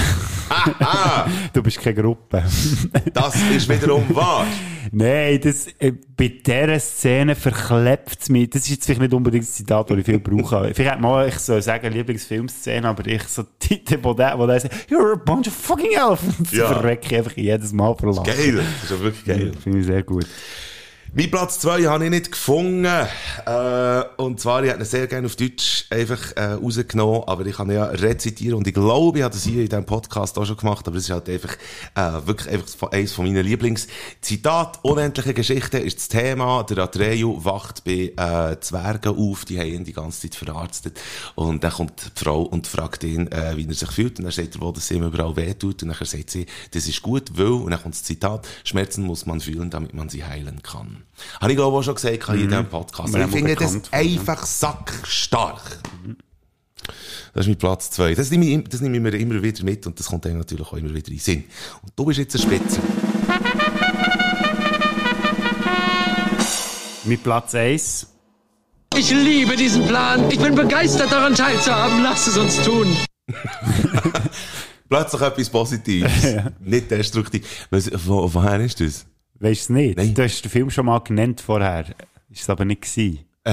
Ah, 0.79 1.27
du 1.53 1.63
bist 1.63 1.79
keine 1.79 1.95
Gruppe. 1.95 2.43
das 3.13 3.35
ist 3.51 3.69
wiederum 3.69 4.03
wahr. 4.15 4.45
Nein, 4.91 5.39
das, 5.41 5.67
äh, 5.79 5.91
bei 5.91 6.27
dieser 6.27 6.79
Szene 6.79 7.35
verklebt 7.35 8.17
es 8.21 8.29
mich. 8.29 8.49
Das 8.49 8.63
ist 8.63 8.69
jetzt 8.69 8.85
vielleicht 8.85 9.01
nicht 9.01 9.13
unbedingt 9.13 9.43
das 9.43 9.53
Zitat, 9.53 9.89
das 9.89 9.97
ich 9.97 10.05
viel 10.05 10.19
brauche. 10.19 10.73
vielleicht 10.73 10.99
man 10.99 11.27
ich 11.27 11.39
soll 11.39 11.61
sagen, 11.61 11.91
Lieblingsfilmszene, 11.91 12.87
aber 12.87 13.07
ich 13.07 13.23
so 13.23 13.43
Titel, 13.59 13.97
wo 14.01 14.13
der, 14.13 14.37
wo 14.37 14.45
der 14.45 14.62
sagt, 14.63 14.89
you're 14.89 15.13
a 15.13 15.15
bunch 15.15 15.47
of 15.47 15.53
fucking 15.53 15.93
elephants. 15.93 16.51
Ja. 16.51 16.63
Ja. 16.63 16.67
verrecke 16.73 17.07
ich 17.07 17.15
einfach 17.15 17.35
jedes 17.37 17.71
Mal 17.73 17.95
verlassen. 17.95 18.23
Geil. 18.23 18.55
Das 18.57 18.83
ist 18.83 18.91
ja 18.91 18.99
wirklich 18.99 19.25
geil. 19.25 19.51
Finde 19.63 19.79
ich 19.79 19.85
sehr 19.85 20.03
gut. 20.03 20.25
Mein 21.15 21.29
Platz 21.29 21.59
2 21.59 21.83
habe 21.83 22.05
ich 22.05 22.09
nicht 22.09 22.31
gefunden. 22.31 22.85
Äh, 22.85 24.03
und 24.17 24.39
zwar, 24.39 24.63
ich 24.63 24.71
hätte 24.71 24.79
ihn 24.79 24.85
sehr 24.85 25.05
gerne 25.05 25.27
auf 25.27 25.35
Deutsch 25.35 25.85
einfach 25.91 26.35
äh, 26.35 26.53
rausgenommen, 26.53 27.21
aber 27.27 27.45
ich 27.45 27.55
kann 27.55 27.69
ihn 27.69 27.75
ja 27.75 27.85
rezitieren 27.85 28.57
und 28.57 28.67
ich 28.67 28.73
glaube, 28.73 29.19
ich 29.19 29.23
habe 29.23 29.31
das 29.31 29.43
hier 29.43 29.61
in 29.61 29.69
diesem 29.69 29.85
Podcast 29.85 30.39
auch 30.39 30.45
schon 30.45 30.57
gemacht, 30.57 30.87
aber 30.87 30.97
es 30.97 31.03
ist 31.03 31.11
halt 31.11 31.29
einfach 31.29 31.55
äh, 31.93 32.25
wirklich 32.25 32.49
einfach 32.51 32.91
eines 32.91 33.13
von 33.13 33.25
meinen 33.25 33.45
Lieblingszitat. 33.45 34.79
Unendliche 34.81 35.35
Geschichte 35.35 35.77
ist 35.77 35.99
das 35.99 36.07
Thema. 36.07 36.63
Der 36.63 36.79
Atreyu 36.79 37.45
wacht 37.45 37.83
bei 37.83 38.11
äh, 38.17 38.59
Zwergen 38.59 39.15
auf, 39.15 39.45
die 39.45 39.59
haben 39.59 39.67
ihn 39.67 39.83
die 39.83 39.93
ganze 39.93 40.21
Zeit 40.21 40.33
verarztet. 40.33 40.99
Und 41.35 41.63
dann 41.63 41.73
kommt 41.73 42.11
die 42.17 42.23
Frau 42.23 42.41
und 42.41 42.65
fragt 42.65 43.03
ihn, 43.03 43.31
äh, 43.31 43.55
wie 43.55 43.67
er 43.67 43.73
sich 43.75 43.91
fühlt. 43.91 44.17
Und 44.17 44.25
dann 44.25 44.31
sagt 44.31 44.55
er 44.55 44.61
wohl, 44.61 44.73
dass 44.73 44.85
es 44.85 44.91
ihm 44.91 45.03
überall 45.03 45.35
wehtut. 45.35 45.83
Und 45.83 45.89
dann 45.89 46.07
sagt 46.07 46.31
sie, 46.31 46.47
das 46.71 46.87
ist 46.87 47.03
gut, 47.03 47.37
weil, 47.37 47.45
und 47.45 47.69
dann 47.69 47.83
kommt 47.83 47.93
das 47.93 48.01
Zitat, 48.01 48.47
Schmerzen 48.63 49.03
muss 49.03 49.27
man 49.27 49.39
fühlen, 49.41 49.69
damit 49.69 49.93
man 49.93 50.09
sie 50.09 50.23
heilen 50.23 50.63
kann. 50.63 51.02
Habe 51.41 51.51
ich 51.51 51.57
glaube 51.57 51.77
auch 51.77 51.83
schon 51.83 51.95
gesagt 51.95 52.29
in 52.29 52.47
diesem 52.49 52.65
Podcast. 52.67 53.13
Mir 53.13 53.25
Ich 53.25 53.31
finde 53.31 53.55
das 53.55 53.71
vor, 53.71 53.81
ja. 53.91 53.99
einfach 53.99 54.45
sackstark. 54.45 55.79
Das 57.33 57.45
ist 57.45 57.47
mein 57.47 57.57
Platz 57.57 57.89
2. 57.91 58.13
Das 58.15 58.29
nehme 58.29 58.45
ich, 58.45 58.51
im- 58.51 58.63
das 58.69 58.81
nehme 58.81 58.97
ich 58.97 59.01
mir 59.03 59.13
immer 59.17 59.41
wieder 59.41 59.63
mit 59.63 59.85
und 59.87 59.99
das 59.99 60.07
kommt 60.07 60.25
dann 60.25 60.37
natürlich 60.37 60.67
auch 60.67 60.73
immer 60.73 60.89
wieder 60.93 61.07
in 61.07 61.15
den 61.15 61.19
Sinn. 61.19 61.43
Und 61.81 61.91
du 61.95 62.05
bist 62.05 62.19
jetzt 62.19 62.35
ein 62.35 62.41
Spitzer. 62.41 62.81
Mit 67.05 67.23
Platz 67.23 67.53
1. 67.55 68.07
Ich 68.95 69.09
liebe 69.11 69.55
diesen 69.55 69.85
Plan. 69.87 70.29
Ich 70.29 70.39
bin 70.39 70.55
begeistert 70.55 71.11
daran 71.11 71.33
teilzuhaben. 71.35 72.03
Lass 72.03 72.27
es 72.27 72.37
uns 72.37 72.61
tun. 72.61 72.95
Plötzlich 74.89 75.21
etwas 75.21 75.49
Positives. 75.49 76.11
Nicht 76.59 76.91
destruktiv. 76.91 77.67
Was, 77.71 77.89
wo, 78.07 78.31
woher 78.33 78.59
ist 78.59 78.79
das? 78.79 79.05
Weißt 79.43 79.69
du 79.69 79.73
es 79.73 79.97
nicht? 79.97 80.17
Du 80.17 80.23
hast 80.23 80.41
den 80.41 80.49
Film 80.49 80.69
schon 80.69 80.85
mal 80.85 80.99
genannt 80.99 81.41
vorher. 81.41 81.83
Ist 82.29 82.43
es 82.43 82.49
aber 82.49 82.63
nicht 82.63 82.83
gewesen. 82.83 83.25
Äh. 83.43 83.51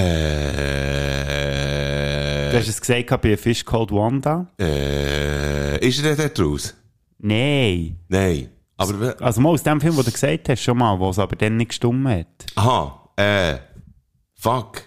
Du 2.49 2.57
hast 2.57 2.69
es 2.69 2.79
gesagt 2.79 3.21
bei 3.21 3.33
A 3.33 3.37
Fish 3.37 3.65
Called 3.65 3.91
Wanda? 3.91 4.47
Äh. 4.57 5.85
Ist 5.85 6.01
er 6.01 6.15
denn 6.15 6.31
dort 6.33 6.39
raus? 6.39 6.73
Nein. 7.19 7.97
Nein. 8.07 8.47
Aber, 8.77 9.17
also 9.19 9.41
mal 9.41 9.49
aus 9.49 9.63
dem 9.63 9.81
Film, 9.81 9.93
den 9.97 10.05
du 10.05 10.11
gesagt 10.11 10.47
hast, 10.47 10.61
schon 10.61 10.77
mal, 10.77 10.97
wo 10.97 11.09
es 11.09 11.19
aber 11.19 11.35
dann 11.35 11.57
nicht 11.57 11.67
gestummt 11.71 12.07
hat. 12.07 12.45
aha, 12.55 13.09
äh. 13.17 13.57
Fuck. 14.35 14.83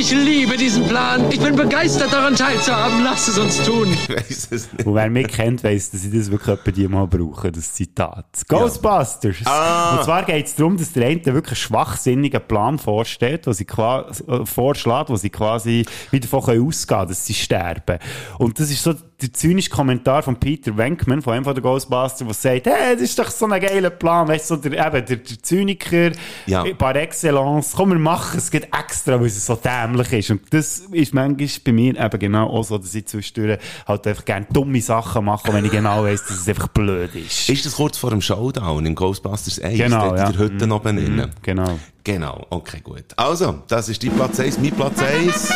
Ich 0.00 0.12
liebe 0.12 0.56
diesen 0.56 0.88
Plan. 0.88 1.30
Ich 1.30 1.40
bin 1.40 1.56
begeistert 1.56 2.12
daran 2.12 2.34
teilzuhaben. 2.34 3.04
Lass 3.04 3.28
es 3.28 3.38
uns 3.38 3.62
tun. 3.62 3.92
Ich 3.92 4.08
weiss 4.08 4.48
es 4.50 4.72
nicht. 4.72 4.86
Und 4.86 4.94
wer 4.94 5.10
mich 5.10 5.28
kennt, 5.28 5.62
weiss, 5.62 5.90
dass 5.90 6.04
ich 6.04 6.12
das 6.12 6.30
wirklich 6.30 6.58
etwa 6.58 6.70
die 6.70 6.88
mal 6.88 7.06
brauche, 7.06 7.52
das 7.52 7.74
Zitat. 7.74 8.26
Ghostbusters! 8.48 9.36
Ah. 9.44 9.96
Und 9.96 10.04
zwar 10.04 10.24
geht 10.24 10.46
es 10.46 10.54
darum, 10.54 10.78
dass 10.78 10.92
der 10.92 11.06
eine 11.06 11.24
wirklich 11.26 11.50
einen 11.50 11.56
schwachsinnigen 11.56 12.40
Plan 12.40 12.78
vorstellt, 12.78 13.46
wo 13.46 13.52
sie 13.52 13.66
quasi, 13.66 14.24
äh, 14.24 14.46
vorschlägt, 14.46 15.10
wo 15.10 15.16
sie 15.16 15.30
quasi 15.30 15.84
wieder 16.10 16.22
davon 16.22 16.44
können 16.44 16.66
ausgehen 16.66 16.98
können, 16.98 17.08
dass 17.08 17.26
sie 17.26 17.34
sterben. 17.34 17.98
Und 18.38 18.58
das 18.58 18.70
ist 18.70 18.82
so 18.82 18.94
der 19.22 19.32
zynische 19.32 19.70
Kommentar 19.70 20.22
von 20.22 20.36
Peter 20.36 20.76
Venkman, 20.76 21.22
von 21.22 21.34
einem 21.34 21.44
von 21.44 21.54
den 21.54 21.62
Ghostbusters, 21.62 22.18
der 22.26 22.34
sagt, 22.34 22.66
hey, 22.66 22.94
das 22.94 23.02
ist 23.02 23.18
doch 23.18 23.30
so 23.30 23.46
ein 23.46 23.60
geiler 23.60 23.90
Plan, 23.90 24.28
weißt 24.28 24.50
du, 24.50 24.54
so 24.56 24.60
der, 24.60 24.72
eben, 24.86 25.06
der, 25.06 25.16
der 25.16 25.42
Zyniker, 25.42 26.12
Ja. 26.46 26.64
par 26.78 26.96
excellence, 26.96 27.72
komm, 27.76 27.90
wir 27.90 27.98
machen 27.98 28.38
es 28.38 28.50
geht 28.50 28.64
extra, 28.76 29.18
weil 29.20 29.26
es 29.26 29.44
so 29.44 29.56
dämlich 29.56 30.12
ist. 30.12 30.30
Und 30.30 30.40
das 30.50 30.78
ist 30.92 31.14
manchmal 31.14 31.48
bei 31.64 31.72
mir 31.72 31.98
eben 31.98 32.18
genau 32.18 32.46
auch 32.48 32.62
so, 32.62 32.78
dass 32.78 32.94
ich 32.94 33.06
zwischendurch 33.06 33.58
halt 33.86 34.06
einfach 34.06 34.24
gerne 34.24 34.46
dumme 34.52 34.80
Sachen 34.80 35.24
mache, 35.24 35.52
wenn 35.52 35.64
ich 35.64 35.70
genau 35.70 36.04
weiss, 36.04 36.24
dass 36.26 36.38
es 36.40 36.48
einfach 36.48 36.68
blöd 36.68 37.14
ist. 37.14 37.48
Ist 37.48 37.66
das 37.66 37.74
kurz 37.76 37.98
vor 37.98 38.10
dem 38.10 38.20
Showdown 38.20 38.86
in 38.86 38.94
Ghostbusters 38.94 39.58
1? 39.60 39.78
Genau, 39.78 40.14
ja. 40.16 40.30
der 40.32 40.38
Hütte 40.38 40.66
Mhm. 40.66 40.72
oben 40.72 40.96
Mhm? 41.16 41.26
Genau. 41.42 41.78
Genau, 42.02 42.46
okay, 42.48 42.80
gut. 42.82 43.04
Also, 43.16 43.62
das 43.68 43.88
ist 43.90 44.02
dein 44.02 44.10
Platz 44.12 44.40
1, 44.40 44.58
mein 44.58 44.72
Platz 44.72 45.00
1. 45.02 45.52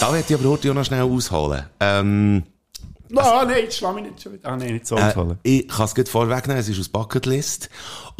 Da 0.00 0.12
werde 0.12 0.24
ich 0.28 0.34
aber 0.34 0.48
heute 0.50 0.70
auch 0.70 0.74
noch 0.74 0.84
schnell 0.84 1.02
ausholen. 1.02 1.64
Ähm, 1.80 2.42
Ah, 3.16 3.42
nein, 3.46 3.62
jetzt 3.62 3.78
schlau 3.78 3.94
mich 3.94 4.04
nicht 4.04 4.22
schon 4.22 4.34
wieder. 4.34 4.46
Ah, 4.50 4.56
nein, 4.56 4.74
nicht 4.74 4.86
so 4.86 4.94
äh, 4.96 5.00
ausholen. 5.00 5.38
ich 5.42 5.66
kann 5.66 5.86
es 5.86 5.94
gut 5.94 6.08
vorwegnehmen, 6.10 6.60
es 6.60 6.68
ist 6.68 6.78
aus 6.78 6.90
Bucketlist. 6.90 7.70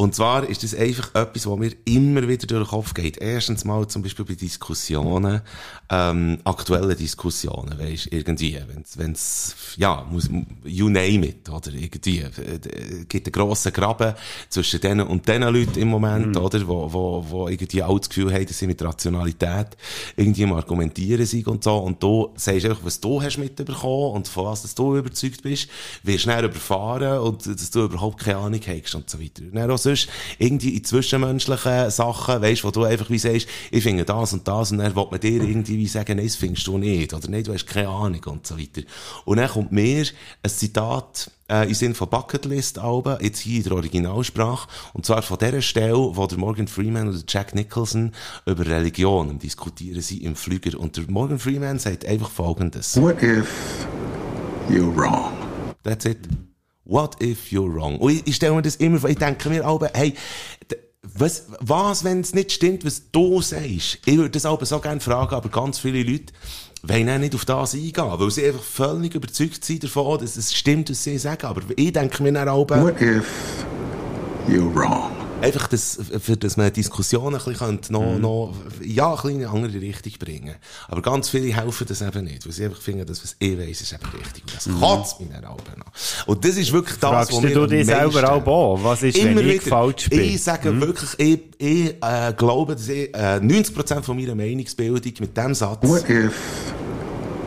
Und 0.01 0.15
zwar 0.15 0.47
ist 0.47 0.63
das 0.63 0.73
einfach 0.73 1.13
etwas, 1.13 1.45
was 1.45 1.59
mir 1.59 1.73
immer 1.83 2.25
wieder 2.25 2.47
durch 2.47 2.63
den 2.63 2.69
Kopf 2.69 2.93
geht. 2.93 3.17
Erstens 3.17 3.65
mal 3.65 3.85
zum 3.89 4.01
Beispiel 4.01 4.23
bei 4.23 4.35
Diskussionen, 4.35 5.41
ähm, 5.89 6.37
aktuellen 6.45 6.97
Diskussionen, 6.97 7.77
weisst, 7.77 8.07
irgendwie, 8.09 8.57
wenn's, 8.73 8.97
wenn's, 8.97 9.55
ja, 9.75 10.07
muss, 10.09 10.29
you 10.63 10.87
name 10.87 11.27
it, 11.27 11.49
oder? 11.49 11.73
Irgendwie, 11.73 12.19
äh, 12.19 12.29
äh, 12.29 13.05
gibt 13.09 13.27
einen 13.27 13.33
grossen 13.33 13.73
Graben 13.73 14.13
zwischen 14.47 14.79
denen 14.79 15.05
und 15.05 15.27
den 15.27 15.41
Leuten 15.41 15.77
im 15.77 15.89
Moment, 15.89 16.37
oder, 16.37 16.65
wo, 16.65 16.93
wo, 16.93 17.25
wo 17.27 17.47
irgendwie 17.49 17.83
auch 17.83 17.99
das 17.99 18.07
Gefühl 18.07 18.31
haben, 18.33 18.45
dass 18.45 18.57
sie 18.57 18.67
mit 18.67 18.81
Rationalität. 18.81 19.75
Irgendwie 20.15 20.45
am 20.45 20.53
Argumentieren 20.53 21.25
sind 21.25 21.45
und 21.49 21.61
so, 21.61 21.75
und 21.75 22.01
du 22.01 22.31
sagst 22.37 22.65
einfach, 22.65 22.85
was 22.85 23.01
du 23.01 23.21
hast 23.21 23.37
mitbekommen 23.37 24.13
und 24.13 24.29
von 24.29 24.45
was 24.45 24.61
dass 24.61 24.75
du 24.75 24.95
überzeugt 24.95 25.43
bist, 25.43 25.67
wirst 26.03 26.23
schnell 26.23 26.45
überfahren 26.45 27.19
und 27.19 27.45
dass 27.45 27.69
du 27.69 27.83
überhaupt 27.83 28.23
keine 28.23 28.37
Ahnung 28.37 28.61
hast 28.65 28.95
und 28.95 29.09
so 29.09 29.19
weiter. 29.19 29.43
Und 29.89 29.95
sonst 29.95 30.09
irgendwie 30.37 30.75
in 30.75 30.83
zwischenmenschlichen 30.83 31.89
Sachen, 31.89 32.41
weißt, 32.41 32.63
wo 32.63 32.71
du 32.71 32.83
einfach 32.83 33.09
wie 33.09 33.19
sagst, 33.19 33.47
ich 33.71 33.83
finde 33.83 34.05
das 34.05 34.33
und 34.33 34.47
das 34.47 34.71
und 34.71 34.79
dann 34.79 34.95
will 34.95 35.07
man 35.09 35.19
dir 35.19 35.41
irgendwie 35.41 35.77
wie 35.77 35.87
sagen, 35.87 36.17
nein, 36.17 36.25
das 36.25 36.35
findest 36.35 36.67
du 36.67 36.77
nicht 36.77 37.13
oder 37.13 37.29
nein, 37.29 37.43
du 37.43 37.53
hast 37.53 37.65
keine 37.65 37.89
Ahnung 37.89 38.23
und 38.25 38.45
so 38.45 38.57
weiter. 38.57 38.81
Und 39.25 39.37
dann 39.37 39.49
kommt 39.49 39.71
mir 39.71 40.05
ein 40.43 40.49
Zitat 40.49 41.31
äh, 41.49 41.67
im 41.67 41.73
Sinne 41.73 41.95
von 41.95 42.09
Bucketlist-Alben, 42.09 43.17
jetzt 43.21 43.39
hier 43.39 43.57
in 43.57 43.63
der 43.63 43.73
Originalsprache, 43.73 44.67
und 44.93 45.05
zwar 45.05 45.21
von 45.21 45.37
der 45.39 45.61
Stelle, 45.61 45.95
wo 45.95 46.27
der 46.27 46.37
Morgan 46.37 46.67
Freeman 46.67 47.09
oder 47.09 47.19
Jack 47.27 47.55
Nicholson 47.55 48.13
über 48.45 48.65
Religion 48.65 49.39
diskutieren 49.39 50.01
sind 50.01 50.21
im 50.21 50.35
Flüger. 50.35 50.79
Und 50.79 50.97
der 50.97 51.05
Morgan 51.07 51.39
Freeman 51.39 51.79
sagt 51.79 52.05
einfach 52.05 52.29
Folgendes. 52.29 52.99
What 53.01 53.21
if 53.23 53.87
you're 54.69 54.95
wrong? 54.95 55.33
That's 55.83 56.05
it. 56.05 56.19
What 56.89 57.21
if 57.21 57.51
you're 57.51 57.71
wrong? 57.71 57.99
Und 57.99 58.11
ich, 58.13 58.27
ich 58.27 58.35
stelle 58.37 58.55
mir 58.55 58.63
das 58.63 58.77
immer 58.77 58.97
vor, 58.97 59.11
ich 59.11 59.17
denke 59.17 59.47
mir 59.47 59.63
aber, 59.63 59.91
hey, 59.93 60.15
was, 61.03 61.45
was 61.59 62.03
wenn 62.03 62.21
es 62.21 62.33
nicht 62.33 62.51
stimmt, 62.51 62.83
was 62.83 63.11
du 63.11 63.43
sagst? 63.43 63.99
Ich 64.05 64.17
würde 64.17 64.31
das 64.31 64.45
aber 64.45 64.65
so 64.65 64.79
gerne 64.79 64.99
fragen, 64.99 65.35
aber 65.35 65.49
ganz 65.49 65.77
viele 65.77 66.01
Leute 66.01 66.33
wollen 66.81 67.09
auch 67.09 67.19
nicht 67.19 67.35
auf 67.35 67.45
das 67.45 67.75
eingehen, 67.75 67.93
weil 67.95 68.31
sie 68.31 68.47
einfach 68.47 68.63
völlig 68.63 69.13
überzeugt 69.13 69.63
sind 69.63 69.83
davon, 69.83 70.17
dass 70.19 70.35
es 70.35 70.51
stimmt, 70.51 70.89
was 70.89 71.03
sie 71.03 71.19
sagen. 71.19 71.45
Aber 71.45 71.61
ich 71.75 71.93
denke 71.93 72.23
mir 72.23 72.33
dann 72.33 72.49
auch, 72.49 72.67
What 72.67 72.99
if 72.99 73.27
you're 74.47 74.73
wrong? 74.73 75.11
Einfach, 75.41 75.67
das, 75.67 75.99
für 76.21 76.37
dass 76.37 76.57
man 76.57 76.71
Diskussionen 76.71 77.35
ein 77.39 77.43
bisschen 77.43 77.79
noch, 77.89 78.17
noch, 78.17 78.53
ja, 78.83 79.09
ein 79.09 79.15
bisschen 79.15 79.29
in 79.41 79.45
eine 79.45 79.49
andere 79.49 79.81
Richtung 79.81 80.13
bringen. 80.19 80.55
Aber 80.87 81.01
ganz 81.01 81.29
viele 81.29 81.53
helfen 81.55 81.85
das 81.87 82.01
eben 82.01 82.25
nicht, 82.25 82.45
weil 82.45 82.53
sie 82.53 82.65
einfach 82.65 82.81
finden, 82.81 83.05
dass 83.05 83.23
was 83.23 83.35
ich 83.39 83.57
weiss, 83.57 83.81
ist 83.81 83.93
eben 83.93 84.05
richtig. 84.17 84.43
Und 84.43 84.55
das 84.55 84.69
kotzt 84.79 85.19
mich 85.19 85.29
dann 85.29 85.45
auch 85.45 85.57
noch. 85.77 86.27
Und 86.27 86.45
das 86.45 86.57
ist 86.57 86.71
wirklich 86.71 86.97
das, 86.99 87.09
Fragst 87.09 87.31
was 87.31 87.41
du 87.41 87.47
mir 87.47 87.53
du 87.53 87.65
dich 87.67 87.85
selber 87.85 88.31
auch 88.31 88.77
an? 88.77 88.83
Was 88.83 89.03
ist, 89.03 89.17
wenn 89.17 89.31
Immer 89.31 89.41
ich 89.41 89.65
wieder. 89.65 89.75
falsch 89.75 90.09
bin? 90.09 90.21
Ich 90.21 90.43
sage 90.43 90.79
wirklich, 90.79 91.09
ich, 91.17 91.39
ich 91.57 91.95
äh, 92.01 92.33
glaube, 92.35 92.75
dass 92.75 92.87
ich 92.87 93.13
äh, 93.13 93.37
90% 93.37 94.01
von 94.03 94.17
meiner 94.17 94.35
Meinungsbildung 94.35 95.13
mit 95.19 95.37
dem 95.37 95.53
Satz 95.53 95.87
What 95.87 96.09
if 96.09 96.33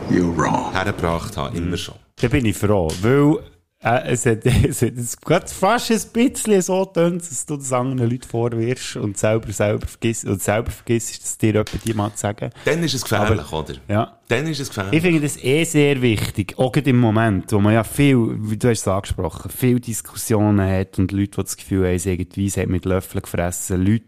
you're 0.09 0.35
wrong? 0.35 0.71
hergebracht 0.71 1.35
habe, 1.37 1.57
immer 1.57 1.77
schon. 1.77 1.95
Da 2.17 2.27
bin 2.27 2.45
ich 2.45 2.55
froh, 2.55 2.89
weil 3.01 3.39
äh, 3.83 4.11
es 4.11 4.25
hat, 4.25 4.45
es 4.45 4.81
hat 4.81 4.93
es 4.97 5.17
hat 5.29 5.49
fast 5.49 5.91
ein 5.91 6.01
bisschen 6.13 6.61
so 6.61 6.85
tönt, 6.85 7.21
dass 7.21 7.45
du 7.45 7.57
das 7.57 7.71
anderen 7.73 8.09
Leuten 8.09 8.27
vorwirfst 8.27 8.95
und 8.95 9.17
selber, 9.17 9.51
selber 9.51 9.85
vergisst, 9.87 10.25
und 10.25 10.41
selber 10.41 10.71
vergisst, 10.71 11.21
dass 11.21 11.37
dir 11.37 11.53
jemand 11.53 11.85
jemand 11.85 12.17
sagen. 12.17 12.51
Dann 12.65 12.83
ist 12.83 12.93
es 12.93 13.03
gefährlich, 13.03 13.41
Aber- 13.41 13.59
oder? 13.59 13.75
Ja. 13.87 14.17
Dann 14.29 14.47
ist 14.47 14.59
es 14.59 14.69
gefährlich. 14.69 14.93
Ich 14.93 15.01
finde 15.01 15.21
das 15.21 15.37
eh 15.43 15.63
sehr 15.65 16.01
wichtig, 16.01 16.57
auch 16.57 16.71
gerade 16.71 16.89
im 16.89 16.99
Moment, 16.99 17.51
wo 17.51 17.59
man 17.59 17.73
ja 17.73 17.83
viel, 17.83 18.35
wie 18.37 18.57
du 18.57 18.69
hast 18.69 18.81
es 18.81 18.87
angesprochen, 18.87 19.51
viel 19.51 19.79
Diskussionen 19.79 20.67
hat 20.67 20.97
und 20.97 21.11
Leute, 21.11 21.31
die 21.31 21.43
das 21.43 21.57
Gefühl 21.57 21.85
haben, 21.85 21.99
irgendwie 22.03 22.49
sie 22.49 22.61
haben 22.61 22.71
mit 22.71 22.85
Löffeln 22.85 23.21
gefressen, 23.21 23.85
Leute, 23.85 24.05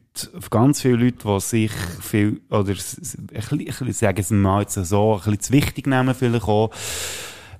ganz 0.49 0.81
viele 0.81 0.95
Leute, 0.95 1.27
die 1.27 1.39
sich 1.41 1.71
viel, 2.01 2.41
oder 2.49 2.69
ein 2.69 2.75
bisschen, 2.75 3.93
sagen 3.93 4.23
sie 4.23 4.33
mal 4.33 4.61
jetzt 4.61 4.75
so, 4.75 5.15
ein 5.15 5.17
bisschen 5.17 5.39
zu 5.41 5.53
wichtig 5.53 5.87
nehmen 5.87 6.15
vielleicht 6.15 6.47
auch, 6.47 6.71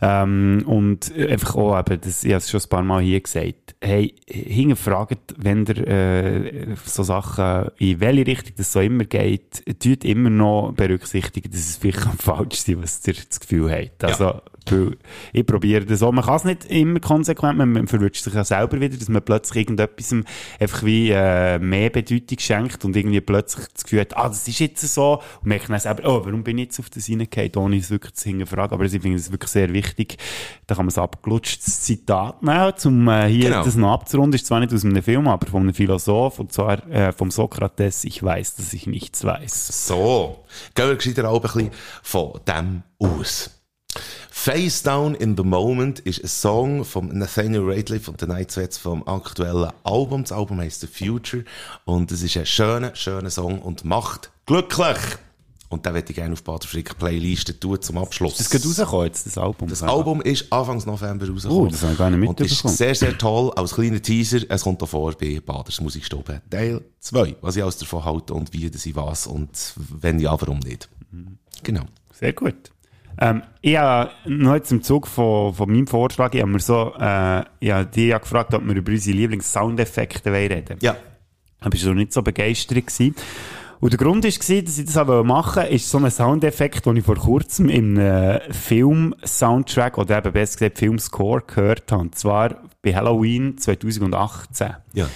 ähm, 0.01 0.63
und 0.65 1.13
einfach 1.15 1.55
auch 1.55 1.79
eben, 1.79 2.01
das, 2.01 2.23
ich 2.23 2.31
habe 2.31 2.37
es 2.37 2.49
schon 2.49 2.61
ein 2.61 2.69
paar 2.69 2.83
Mal 2.83 3.01
hier 3.01 3.21
gesagt, 3.21 3.75
hey, 3.81 4.15
hinterfragt, 4.27 5.35
wenn 5.37 5.65
ihr 5.65 5.87
äh, 5.87 6.75
so 6.85 7.03
Sachen, 7.03 7.69
in 7.77 7.99
welche 7.99 8.27
Richtung 8.27 8.53
das 8.57 8.71
so 8.71 8.79
immer 8.79 9.05
geht, 9.05 9.63
tut 9.79 10.03
immer 10.05 10.29
noch 10.29 10.73
berücksichtigen, 10.73 11.51
dass 11.51 11.59
es 11.61 11.77
vielleicht 11.77 12.05
am 12.05 12.17
falsch 12.17 12.67
ist, 12.67 12.81
was 12.81 13.07
ihr 13.07 13.13
das 13.13 13.39
Gefühl 13.39 13.71
habt. 13.71 14.03
Also, 14.03 14.41
weil 14.71 14.97
ich 15.33 15.45
probiere 15.45 15.85
das 15.85 16.03
auch. 16.03 16.11
Man 16.11 16.23
kann 16.25 16.35
es 16.35 16.43
nicht 16.43 16.65
immer 16.65 16.99
konsequent, 16.99 17.57
man, 17.57 17.71
man 17.71 17.87
verwünscht 17.87 18.23
sich 18.23 18.33
ja 18.33 18.43
selber 18.43 18.79
wieder, 18.79 18.97
dass 18.97 19.09
man 19.09 19.23
plötzlich 19.23 19.61
irgendetwas 19.63 20.15
einfach 20.59 20.83
wie 20.83 21.11
äh, 21.11 21.59
mehr 21.59 21.89
Bedeutung 21.89 22.39
schenkt 22.39 22.85
und 22.85 22.95
irgendwie 22.95 23.21
plötzlich 23.21 23.67
das 23.73 23.83
Gefühl 23.83 24.01
hat, 24.01 24.17
ah, 24.17 24.27
das 24.27 24.47
ist 24.47 24.59
jetzt 24.59 24.81
so, 24.93 25.21
und 25.41 25.47
merkt 25.47 25.69
dann 25.69 25.79
selber, 25.79 26.03
oh, 26.07 26.25
warum 26.25 26.43
bin 26.43 26.57
ich 26.57 26.65
jetzt 26.65 26.79
auf 26.79 26.89
das 26.89 27.05
hineingehauen, 27.05 27.55
ohne 27.57 27.77
es 27.77 27.89
wirklich 27.89 28.13
zu 28.13 28.29
hinterfragen. 28.29 28.73
Aber 28.73 28.85
ich 28.85 28.91
finde 28.91 29.15
es 29.17 29.31
wirklich 29.31 29.51
sehr 29.51 29.71
wichtig. 29.73 30.17
Da 30.67 30.75
kann 30.75 30.85
man 30.85 30.89
es 30.91 30.97
abgelutschtes 30.97 31.81
Zitat 31.81 32.43
nehmen, 32.43 32.73
um 32.85 33.07
äh, 33.07 33.27
hier 33.27 33.49
Genau. 33.49 33.63
das 33.63 33.75
noch 33.75 33.93
abzurunden. 33.93 34.35
Ist 34.35 34.47
zwar 34.47 34.59
nicht 34.59 34.73
aus 34.73 34.83
einem 34.83 35.01
Film, 35.03 35.27
aber 35.27 35.47
von 35.47 35.61
einem 35.63 35.73
Philosoph, 35.73 36.39
und 36.39 36.51
zwar 36.51 36.85
äh, 36.89 37.11
vom 37.11 37.31
Sokrates, 37.31 38.03
ich 38.03 38.21
weiß, 38.23 38.55
dass 38.55 38.73
ich 38.73 38.87
nichts 38.87 39.23
weiß. 39.23 39.87
So, 39.87 40.45
gehen 40.73 40.87
wir 40.87 40.95
gescheiter 40.95 41.29
auch 41.29 41.35
ein 41.35 41.41
bisschen 41.41 41.71
von 42.03 42.39
dem 42.47 42.83
aus. 42.99 43.51
Face 44.29 44.83
Down 44.83 45.15
in 45.15 45.35
the 45.37 45.43
Moment 45.43 45.99
ist 45.99 46.21
ein 46.23 46.27
Song 46.27 46.85
von 46.85 47.17
Nathaniel 47.17 47.63
Rateliff 47.65 48.07
und 48.07 48.21
den 48.21 48.29
Night 48.29 48.51
Sweats 48.51 48.77
vom 48.77 49.07
aktuellen 49.07 49.71
Album. 49.83 50.23
Das 50.23 50.31
Album 50.31 50.59
heißt 50.59 50.81
The 50.81 50.87
Future 50.87 51.43
und 51.85 52.11
es 52.11 52.21
ist 52.21 52.37
ein 52.37 52.45
schöner, 52.45 52.95
schöner 52.95 53.29
Song 53.29 53.61
und 53.61 53.85
macht 53.85 54.31
glücklich. 54.45 54.97
Und 55.69 55.85
den 55.85 55.93
möchte 55.93 56.11
ich 56.11 56.15
gerne 56.15 56.33
auf 56.33 56.43
Bader 56.43 56.67
Frick 56.67 56.97
Playliste 56.97 57.59
tun 57.59 57.81
zum 57.81 57.97
Abschluss. 57.97 58.37
Das 58.37 58.49
geht 58.51 58.63
rausgekommen 58.65 59.07
jetzt, 59.07 59.25
das 59.25 59.37
Album. 59.37 59.67
Das 59.67 59.81
Album 59.81 60.21
ist 60.21 60.51
Anfangs 60.53 60.85
November 60.85 61.27
rausgekommen. 61.27 61.67
Oh, 61.67 61.69
das 61.69 61.81
habe 61.81 61.93
ich 61.93 61.97
gar 61.97 62.09
nicht 62.11 62.27
Und 62.29 62.39
ist 62.39 62.51
mitbekommen. 62.51 62.75
sehr, 62.75 62.95
sehr 62.95 63.17
toll. 63.17 63.51
Als 63.55 63.73
kleiner 63.73 64.01
Teaser, 64.01 64.41
es 64.47 64.61
kommt 64.63 64.81
da 64.81 64.85
vor 64.85 65.13
bei 65.13 65.41
Baders 65.43 65.81
Musikstube 65.81 66.41
Teil 66.49 66.81
2. 66.99 67.37
Was 67.41 67.55
ich 67.55 67.63
alles 67.63 67.77
davon 67.77 68.05
halte 68.05 68.35
und 68.35 68.53
wie 68.53 68.69
das 68.69 68.85
ich 68.85 68.95
was 68.95 69.25
und 69.25 69.49
wenn 69.75 70.19
ja, 70.19 70.39
warum 70.39 70.59
nicht. 70.59 70.87
Genau. 71.63 71.83
Sehr 72.13 72.33
gut. 72.33 72.71
Ähm, 73.19 73.43
ich 73.61 73.77
habe 73.77 74.11
noch 74.25 74.55
jetzt 74.55 74.71
im 74.71 74.83
Zug 74.83 75.07
von, 75.07 75.53
von 75.53 75.69
meinem 75.69 75.87
Vorschlag, 75.87 76.33
ich 76.33 76.41
habe 76.41 76.51
mir 76.51 76.59
so, 76.59 76.93
äh, 76.99 77.43
ich 77.59 77.71
habe 77.71 77.85
dich 77.85 78.07
ja 78.07 78.17
gefragt, 78.17 78.53
ob 78.53 78.65
wir 78.65 78.75
über 78.75 78.91
unsere 78.91 79.17
Lieblings-Soundeffekte 79.17 80.31
reden 80.31 80.77
Ja. 80.81 80.95
Da 81.61 81.69
bist 81.69 81.85
du 81.85 81.93
nicht 81.93 82.13
so 82.13 82.21
begeistert 82.21 82.87
gewesen. 82.87 83.15
Und 83.79 83.91
der 83.91 83.99
Grund 83.99 84.23
war, 84.23 84.61
dass 84.61 84.77
ich 84.77 84.85
das 84.85 84.97
auch 84.97 85.23
machen 85.23 85.63
wollte, 85.63 85.73
ist 85.73 85.89
so 85.89 85.97
ein 85.97 86.09
Soundeffekt, 86.09 86.85
den 86.85 86.97
ich 86.97 87.05
vor 87.05 87.17
kurzem 87.17 87.69
im 87.69 87.97
äh, 87.97 88.39
Film-Soundtrack 88.51 89.97
oder 89.97 90.19
eben 90.19 90.31
besser 90.31 90.59
gesagt 90.59 90.79
Filmscore 90.79 91.43
gehört 91.45 91.91
habe. 91.91 92.01
Und 92.01 92.15
zwar 92.15 92.63
bei 92.81 92.95
Halloween 92.95 93.57
2018. 93.57 94.75
Ja. 94.93 95.07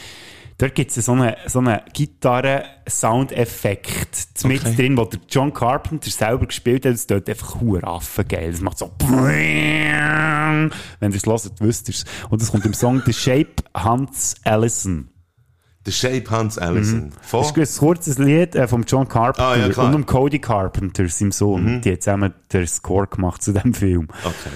Dort 0.59 0.75
gibt 0.75 0.95
es 0.95 1.03
so 1.05 1.13
einen 1.13 1.33
so 1.47 1.57
eine 1.59 1.81
Gitarre-Soundeffekt 1.93 4.27
okay. 4.43 4.47
mit 4.47 4.77
drin, 4.77 4.97
wo 4.97 5.05
der 5.05 5.21
John 5.29 5.53
Carpenter 5.53 6.11
selber 6.11 6.47
gespielt 6.47 6.85
hat. 6.85 6.91
Das 6.93 7.07
tut 7.07 7.29
einfach 7.29 7.61
hure 7.61 7.81
geil. 8.27 8.51
Das 8.51 8.59
macht 8.59 8.77
so 8.77 8.91
Wenn 8.99 10.69
ihr 11.01 11.15
es 11.15 11.25
hört, 11.25 11.61
wisst 11.61 11.87
ihr 11.87 11.95
es. 11.95 12.03
Und 12.29 12.41
das 12.41 12.51
kommt 12.51 12.65
im 12.65 12.73
Song 12.73 13.01
The 13.05 13.13
Shape 13.13 13.63
Hans 13.73 14.35
Allison. 14.43 15.07
The 15.85 15.93
Shape 15.93 16.29
Hans 16.29 16.57
Allison. 16.57 17.05
Mhm. 17.05 17.11
Das 17.31 17.55
ist 17.55 17.57
ein 17.57 17.67
kurzes 17.79 18.17
Lied 18.17 18.53
äh, 18.55 18.67
von 18.67 18.83
John 18.83 19.07
Carpenter 19.07 19.47
Ah, 19.47 19.55
ja, 19.55 19.67
und 19.67 19.95
um 19.95 20.05
Cody 20.05 20.39
Carpenter, 20.39 21.07
seinem 21.07 21.31
Sohn. 21.31 21.77
Mhm. 21.77 21.81
Die 21.81 21.91
haben 21.91 22.01
zusammen 22.01 22.33
den 22.51 22.67
Score 22.67 23.07
gemacht 23.07 23.41
zu 23.41 23.53
dem 23.53 23.73
Film. 23.73 24.09
Okay. 24.25 24.49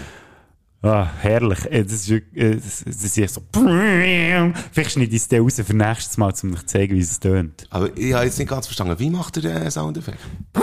Ah, 0.83 1.07
herrlich. 1.21 1.65
Äh, 1.71 1.83
Das 1.83 1.93
ist, 1.93 2.09
äh, 2.11 2.21
das, 2.55 2.83
das 2.85 3.17
ist 3.17 3.33
so. 3.33 3.41
Vielleicht 3.53 4.91
schneide 4.91 5.15
ich 5.15 5.25
es 5.31 5.39
raus 5.39 5.61
für 5.65 5.73
nächstes 5.73 6.17
Mal, 6.17 6.33
um 6.43 6.53
euch 6.53 6.59
zu 6.59 6.65
zeigen, 6.65 6.95
wie 6.95 6.99
es 6.99 7.19
tönt. 7.21 7.65
Aber 7.69 7.89
ich 7.97 8.13
habe 8.13 8.25
jetzt 8.25 8.37
nicht 8.37 8.49
ganz 8.49 8.67
verstanden, 8.67 8.99
wie 8.99 9.09
macht 9.09 9.37
er 9.37 9.43
den 9.43 9.71
Soundeffekt? 9.71 10.19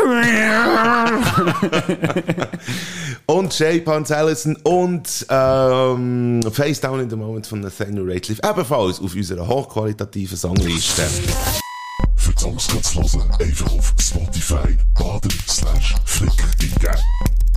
und 3.27 3.53
Hans 3.87 4.11
Allison 4.13 4.57
und 4.57 5.27
ähm, 5.31 6.41
Face 6.53 6.81
Down 6.81 7.01
in 7.01 7.09
the 7.09 7.17
Moment 7.17 7.47
von 7.47 7.61
Nathaniel 7.61 8.05
Rateliff 8.07 8.41
ebenfalls 8.45 9.01
auf 9.01 9.15
unserer 9.15 9.49
hochqualitativen 9.49 10.37
Songliste. 10.37 11.03
Die 12.41 12.45
Songs 12.47 12.69
kannst 12.69 12.95
du 12.95 13.03
hören, 13.19 13.31
einfach 13.39 13.71
auf 13.71 13.93
Spotify 14.01 14.75
baden 14.99 15.31
slash 15.47 15.95
flick 16.07 16.31
eingeben. 16.59 16.97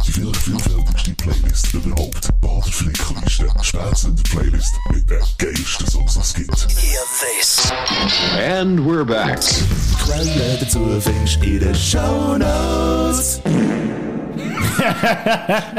Die 0.05 0.11
vielleicht 0.11 0.35
vielfältigste 0.35 1.11
Playlist 1.13 1.73
überhaupt. 1.73 2.27
Bader 2.41 2.63
Flickliste. 2.69 3.47
Spätzünder 3.61 4.23
Playlist 4.23 4.73
mit 4.91 5.09
den 5.09 5.21
geilsten 5.37 5.87
Songs, 5.87 6.15
die 6.15 6.19
es 6.19 6.33
gibt. 6.33 6.67
Hear 6.81 7.01
this. 7.21 7.71
And 8.37 8.81
we're 8.81 9.05
back. 9.05 9.39
Quelle 10.03 10.57
dazu 10.59 10.99
findest 10.99 11.37
du 11.41 11.45
in 11.47 11.59
den 11.61 11.75
Shownotes. 11.75 13.39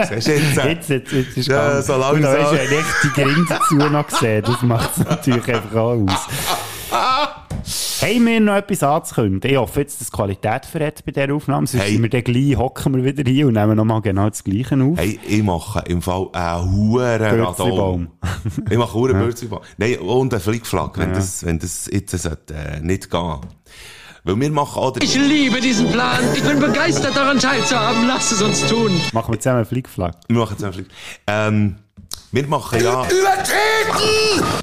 Siehst 0.09 0.27
du 0.29 0.33
jetzt? 0.33 0.57
Jetzt, 0.57 0.89
jetzt, 0.89 1.13
jetzt 1.13 1.37
ist 1.37 1.49
Ja, 1.49 1.83
so 1.83 1.93
Und 1.97 2.01
langsam. 2.01 2.23
da 2.23 2.43
hast 2.43 2.53
du 2.53 2.59
einen 2.59 2.69
richtigen 2.73 3.29
Ring 3.35 3.47
dazu 3.51 3.75
noch 3.75 4.07
gesehen. 4.07 4.43
Das 4.47 4.63
macht 4.63 4.91
es 4.97 5.05
natürlich 5.05 5.55
einfach 5.55 5.75
auch 5.77 5.93
aus. 6.09 6.21
Haben 8.03 8.27
wir 8.27 8.41
noch 8.41 8.55
etwas 8.57 8.83
anzukündigen? 8.83 9.51
Ich 9.51 9.57
hoffe 9.57 9.81
jetzt, 9.81 10.01
dass 10.01 10.11
die 10.11 10.17
Qualität 10.17 10.67
verrät 10.67 11.03
bei 11.07 11.13
dieser 11.13 11.35
Aufnahme. 11.35 11.67
Sonst 11.67 11.83
Hey. 11.83 11.93
sind 11.93 12.03
wir 12.03 12.11
dann 12.11 12.23
gleich, 12.25 12.57
hocken 12.57 12.95
wir 12.97 13.05
wieder 13.05 13.29
hier 13.31 13.47
und 13.47 13.55
nehmen 13.55 13.77
nochmal 13.77 14.03
genau 14.03 14.29
das 14.29 14.45
Gleiche 14.45 14.75
auf. 14.83 14.99
Hey, 14.99 15.19
ich 15.27 15.43
mache 15.43 15.83
im 15.87 16.03
Fall 16.03 16.29
einen 16.33 16.71
huren 16.73 17.23
Radom. 17.23 17.39
Bürzelbaum. 17.47 18.09
Ich 18.71 18.77
mache 18.79 18.99
einen 18.99 19.11
Ja. 19.15 19.23
Bürzelbaum. 19.23 19.61
Nein, 19.79 19.99
und 20.01 20.35
einen 20.35 20.43
Flickflack, 20.43 20.99
wenn 20.99 21.09
Ja. 21.11 21.15
das, 21.15 21.45
wenn 21.47 21.59
das 21.59 21.89
jetzt 21.91 22.17
sollte, 22.19 22.55
äh, 22.55 22.81
nicht 22.81 23.11
gehen. 23.11 23.37
Weil 24.27 24.41
wir 24.41 24.51
machen 24.51 24.79
auch 24.83 24.97
Ich 25.03 25.15
liebe 25.17 25.61
diesen 25.61 25.91
Plan. 25.91 26.19
Ich 26.35 26.43
bin 26.43 26.59
begeistert 26.59 27.15
daran 27.17 27.39
teilzuhaben. 27.39 28.07
Lasst 28.07 28.33
es 28.33 28.43
uns 28.43 28.67
tun. 28.67 28.91
Machen 29.13 29.33
wir 29.35 29.39
zusammen 29.41 29.59
einen 29.59 29.67
Flickflack. 29.67 30.17
Wir 30.29 30.39
machen 30.39 30.53
jetzt 30.53 30.65
einen 30.65 30.73
Flick. 30.73 30.87
Ähm, 31.27 31.77
wir 32.35 32.47
machen 32.49 32.83
ja... 32.83 33.07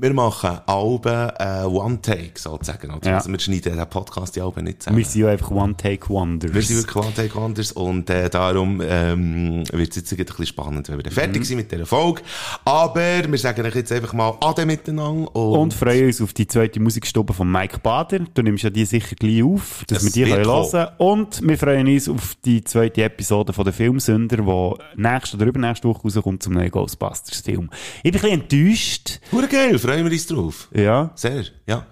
Wir 0.01 0.13
machen 0.13 0.59
Alben 0.65 1.30
äh, 1.38 1.63
One-Take, 1.65 2.32
sozusagen. 2.36 2.89
Also 2.91 3.09
Ja. 3.09 3.24
wir 3.26 3.39
schneiden 3.39 3.78
den 3.78 3.88
Podcast 3.89 4.36
die 4.36 4.41
Alben 4.41 4.63
nicht 4.65 4.82
zusammen. 4.82 4.97
Wir 4.97 5.05
sind 5.05 5.22
ja 5.22 5.28
einfach 5.30 5.51
One-Take-Wonders. 5.51 6.53
Wir 6.53 6.61
sind 6.63 6.78
wirklich 6.78 6.95
One-Take 6.95 7.36
Wonders 7.36 7.72
und 7.74 8.09
äh, 8.09 8.30
darum 8.30 8.82
ähm, 8.84 9.63
wird 9.72 9.91
es 9.91 9.95
jetzt 9.97 10.11
ein 10.11 10.17
bisschen 10.26 10.45
spannend, 10.47 10.89
wenn 10.89 10.97
wir 10.97 11.03
dann 11.03 11.11
Mhm. 11.13 11.15
fertig 11.15 11.45
sind 11.45 11.57
mit 11.57 11.72
dieser 11.72 11.86
Folge. 11.86 12.24
Aber 12.65 13.01
wir 13.30 13.38
sagen 13.38 13.63
euch 13.65 13.76
jetzt 13.76 13.91
einfach 13.91 14.13
mal 14.13 14.34
Ade 14.41 14.65
miteinander 14.65 15.34
und, 15.36 15.57
Und 15.59 15.74
freuen 15.74 16.07
uns 16.07 16.22
auf 16.22 16.34
die 16.34 16.47
zweite 16.47 16.80
Musikstube 16.80 17.34
von 17.34 17.49
Mike 17.51 17.80
Bader. 17.80 18.19
Du 18.34 18.41
nimmst 18.41 18.63
ja 18.63 18.69
die 18.72 18.86
sicher 18.86 19.15
gleich 19.15 19.43
auf, 19.43 19.84
dass 19.88 19.99
Es 19.99 20.03
wir 20.05 20.11
die 20.26 20.32
wird 20.32 20.43
können 20.43 20.49
hören 20.72 20.88
Und 20.97 21.41
wir 21.47 21.57
freuen 21.57 21.88
uns 21.88 22.09
auf 22.09 22.36
die 22.43 22.63
zweite 22.63 23.03
Episode 23.03 23.53
von 23.53 23.63
der 23.65 23.74
Filmsünder, 23.74 24.38
die 24.38 25.01
nächste 25.01 25.38
oder 25.38 25.45
übernächste 25.45 25.88
Woche 25.88 26.01
rauskommt 26.03 26.41
zum 26.41 26.53
neuen 26.53 26.72
Ghostbusters-Film. 26.72 27.61
Ich 28.03 28.12
bin 28.12 28.22
ein 28.22 28.22
bisschen 28.22 28.41
enttäuscht. 28.41 29.20
Hure 29.32 29.47
geil, 29.47 29.78
freuen 29.80 30.05
wir 30.05 30.12
uns 30.12 30.28
drauf. 30.28 30.70
Ja. 30.74 31.12
Sehr, 31.16 31.43
ja. 31.68 31.86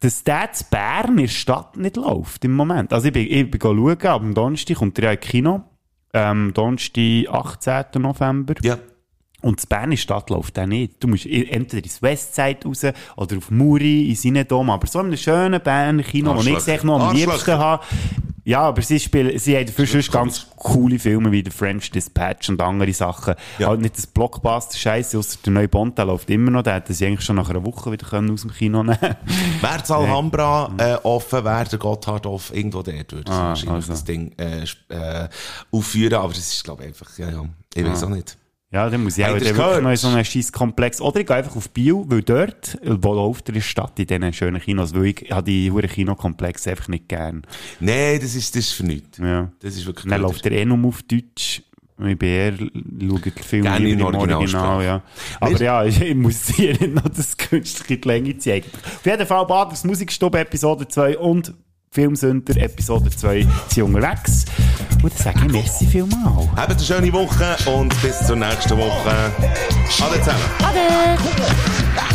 Dass 0.00 0.22
der 0.24 0.52
zu 0.52 0.64
Bern 0.70 1.10
in 1.12 1.16
der 1.18 1.28
Stadt 1.28 1.76
nicht 1.76 1.96
läuft 1.96 2.44
im 2.44 2.52
Moment. 2.54 2.92
Also 2.92 3.06
ich 3.08 3.12
bin, 3.14 3.26
ich 3.30 3.50
bin 3.50 3.60
schauen, 3.60 4.06
am 4.06 4.34
Donnerstag 4.34 4.76
kommt 4.76 4.96
der 4.98 5.04
ja 5.04 5.10
in 5.12 5.20
Kino. 5.20 5.62
Ähm, 6.12 6.52
Donnerstag, 6.54 7.26
18. 7.30 8.02
November. 8.02 8.54
Ja. 8.62 8.78
Und 9.42 9.58
das 9.58 9.66
Bern 9.66 9.84
in 9.84 9.90
der 9.90 9.96
Stadt 9.98 10.30
läuft 10.30 10.58
auch 10.58 10.66
nicht. 10.66 11.02
Du 11.02 11.08
musst 11.08 11.26
i- 11.26 11.48
entweder 11.48 11.84
ins 11.84 12.02
Westside 12.02 12.58
raus 12.64 12.84
oder 13.16 13.36
auf 13.36 13.50
Muri, 13.50 14.08
in 14.08 14.14
Sinedom. 14.16 14.70
Aber 14.70 14.86
so 14.86 15.00
in 15.00 15.06
einem 15.06 15.16
schönen 15.16 15.60
Berner 15.62 16.02
Kino, 16.02 16.34
wo 16.36 16.40
ich 16.40 16.66
es 16.66 16.82
noch 16.84 17.00
am 17.00 17.14
liebsten 17.14 17.52
habe. 17.58 17.84
Ja, 18.48 18.60
aber 18.60 18.80
sie 18.80 19.00
spielen, 19.00 19.36
sie 19.40 19.56
haben 19.56 19.66
dafür 19.66 19.86
sonst 19.88 20.12
ganz 20.12 20.46
coole 20.54 21.00
Filme 21.00 21.32
wie 21.32 21.42
The 21.44 21.50
French 21.50 21.90
Dispatch 21.90 22.48
und 22.48 22.60
andere 22.62 22.92
Sachen. 22.92 23.34
Halt 23.58 23.80
nicht 23.80 23.96
das 23.96 24.06
Blockbuster-Scheiße, 24.06 25.18
außer 25.18 25.38
der 25.44 25.52
neue 25.52 25.66
Bond, 25.68 25.98
der 25.98 26.04
läuft 26.04 26.30
immer 26.30 26.52
noch. 26.52 26.62
Den 26.62 26.74
hätten 26.74 26.94
sie 26.94 27.06
eigentlich 27.06 27.24
schon 27.24 27.34
nach 27.34 27.50
einer 27.50 27.64
Woche 27.64 27.90
wieder 27.90 28.06
können 28.06 28.30
aus 28.30 28.42
dem 28.42 28.52
Kino 28.52 28.84
nehmen 28.84 28.98
Wäre 29.60 29.78
das 29.80 29.90
Alhambra 29.90 30.70
äh, 30.78 30.94
offen, 31.02 31.44
wäre 31.44 31.64
der 31.64 31.78
Gotthard 31.80 32.24
offen, 32.26 32.56
irgendwo 32.56 32.82
dort 32.82 33.12
würde 33.12 33.32
Ah, 33.32 33.34
ah, 33.34 33.48
wahrscheinlich 33.48 33.74
also. 33.74 33.90
das 33.90 34.04
Ding 34.04 34.32
äh, 34.38 34.62
äh, 34.90 35.28
aufführen, 35.72 36.14
aber 36.14 36.28
das 36.32 36.38
ist 36.52 36.62
glaube 36.62 36.82
ich 36.84 36.88
einfach, 36.90 37.18
ja, 37.18 37.28
ja, 37.30 37.44
ich 37.74 37.84
weiß 37.84 38.02
Ah. 38.04 38.06
auch 38.06 38.10
nicht. 38.10 38.38
Ja, 38.76 38.90
dann 38.90 39.04
muss 39.04 39.16
ich 39.16 39.24
auch 39.24 39.80
noch 39.80 39.90
in 39.90 39.96
so 39.96 40.08
einen 40.08 40.22
scheiß 40.22 40.52
Komplex. 40.52 41.00
Oder 41.00 41.20
ich 41.20 41.26
gehe 41.26 41.36
einfach 41.36 41.56
auf 41.56 41.70
Biel, 41.70 42.04
weil 42.08 42.22
dort, 42.22 42.78
wo 42.84 43.14
läuft 43.14 43.48
der 43.48 43.58
Stadt 43.62 43.98
in 43.98 44.06
diesen 44.06 44.32
schönen 44.34 44.60
Kinos, 44.60 44.94
weil 44.94 45.06
ich 45.06 45.30
habe 45.30 45.44
die 45.44 45.70
huren 45.70 45.88
Kinokomplexe 45.88 46.72
einfach 46.72 46.88
nicht 46.88 47.08
gern. 47.08 47.42
Nein, 47.80 48.20
das 48.20 48.34
ist, 48.34 48.54
das 48.54 48.64
ist 48.64 48.72
für 48.72 48.84
nichts. 48.84 49.16
Ja. 49.16 49.50
Das 49.60 49.76
ist 49.76 49.86
wirklich 49.86 50.10
Dann 50.10 50.20
läuft 50.20 50.44
der 50.44 50.52
eh 50.52 50.66
nur 50.66 50.86
auf 50.88 51.02
Deutsch. 51.04 51.62
Ich 52.06 52.18
bin 52.18 52.28
eher, 52.28 52.52
schaue 52.52 53.20
den 53.20 53.32
Film 53.32 53.62
Gerne 53.62 53.88
in 53.88 53.98
im 53.98 54.04
Original, 54.04 54.36
Originalsprache. 54.36 54.84
ja. 54.84 55.02
Aber 55.40 55.62
ja, 55.62 55.84
ich, 55.86 56.14
muss 56.14 56.48
hier 56.54 56.72
nicht 56.72 56.94
noch 56.94 57.08
das 57.08 57.34
künstliche 57.34 57.94
in 57.94 58.00
die 58.02 58.08
Länge 58.08 58.36
ziehen. 58.36 58.62
Auf 58.84 59.06
jeden 59.06 59.26
Fall, 59.26 59.46
Baders 59.46 59.84
Musikstube 59.84 60.38
Episode 60.38 60.86
2 60.86 61.16
und 61.16 61.54
Filmsünder 61.90 62.54
Episode 62.58 63.08
2 63.08 63.46
sind 63.68 63.84
unterwegs. 63.84 64.44
Und 65.02 65.12
dann 65.12 65.22
sage 65.22 65.38
ich 65.46 65.52
merci 65.52 65.86
vielmal. 65.86 66.48
Habt 66.56 66.70
eine 66.70 66.80
schöne 66.80 67.12
Woche 67.12 67.56
und 67.66 68.00
bis 68.02 68.18
zur 68.26 68.36
nächsten 68.36 68.76
Woche. 68.76 69.32
Ade 70.02 70.20
zusammen. 70.20 70.40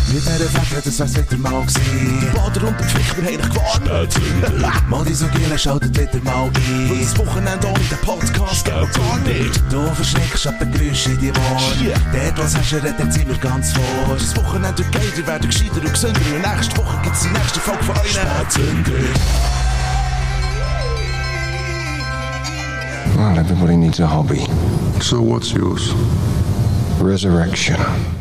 Mit 0.08 0.22
dieser 0.26 0.50
Fläche, 0.50 0.82
das 0.84 1.00
wär's 1.00 1.16
wieder 1.16 1.38
mal 1.38 1.62
gewesen. 1.62 2.32
Bader 2.34 2.68
und 2.68 2.80
der 2.80 2.88
Pflicht, 2.88 3.18
wir 3.18 3.24
haben 3.24 3.38
dich 3.38 3.50
gewarnt. 3.50 4.90
Mal 4.90 5.06
die 5.06 5.14
so 5.14 5.26
Giele, 5.28 5.58
schaltet 5.58 5.98
wieder 5.98 6.24
mal 6.24 6.44
ein. 6.48 6.90
Weil 6.90 7.00
das 7.00 7.18
Wochenende 7.18 7.68
ohne 7.68 7.80
den 7.80 7.98
Podcast 8.00 8.66
geht 8.66 8.74
gar 8.74 9.18
nicht. 9.20 9.62
Du 9.70 9.88
verschreckst 9.96 10.48
ab 10.48 10.60
den 10.60 10.72
Geräuschen 10.74 11.14
in 11.14 11.20
die 11.20 11.30
Ohren. 11.30 11.94
Dort, 12.12 12.38
was 12.38 12.58
hast 12.58 12.72
du, 12.72 12.76
redet 12.76 13.14
sind 13.14 13.30
wir 13.30 13.38
ganz 13.38 13.72
vor. 13.72 14.16
Das 14.18 14.36
Wochenende 14.36 14.78
wird 14.80 14.92
geil, 14.92 15.14
ihr 15.16 15.28
werdet 15.28 15.50
gescheiter 15.50 15.76
und 15.76 15.94
gesünder. 15.94 16.20
Und 16.36 16.56
nächste 16.56 16.78
Woche 16.78 17.00
gibt's 17.04 17.22
die 17.22 17.30
nächste 17.30 17.60
Folge 17.62 17.84
von 17.84 17.96
euch. 17.96 18.12
Spätzünder. 18.12 19.71
Well, 23.16 23.38
everybody 23.38 23.76
needs 23.78 24.00
a 24.00 24.08
hobby. 24.08 24.46
So 25.02 25.22
what's 25.22 25.52
yours? 25.54 25.94
Resurrection. 27.02 28.21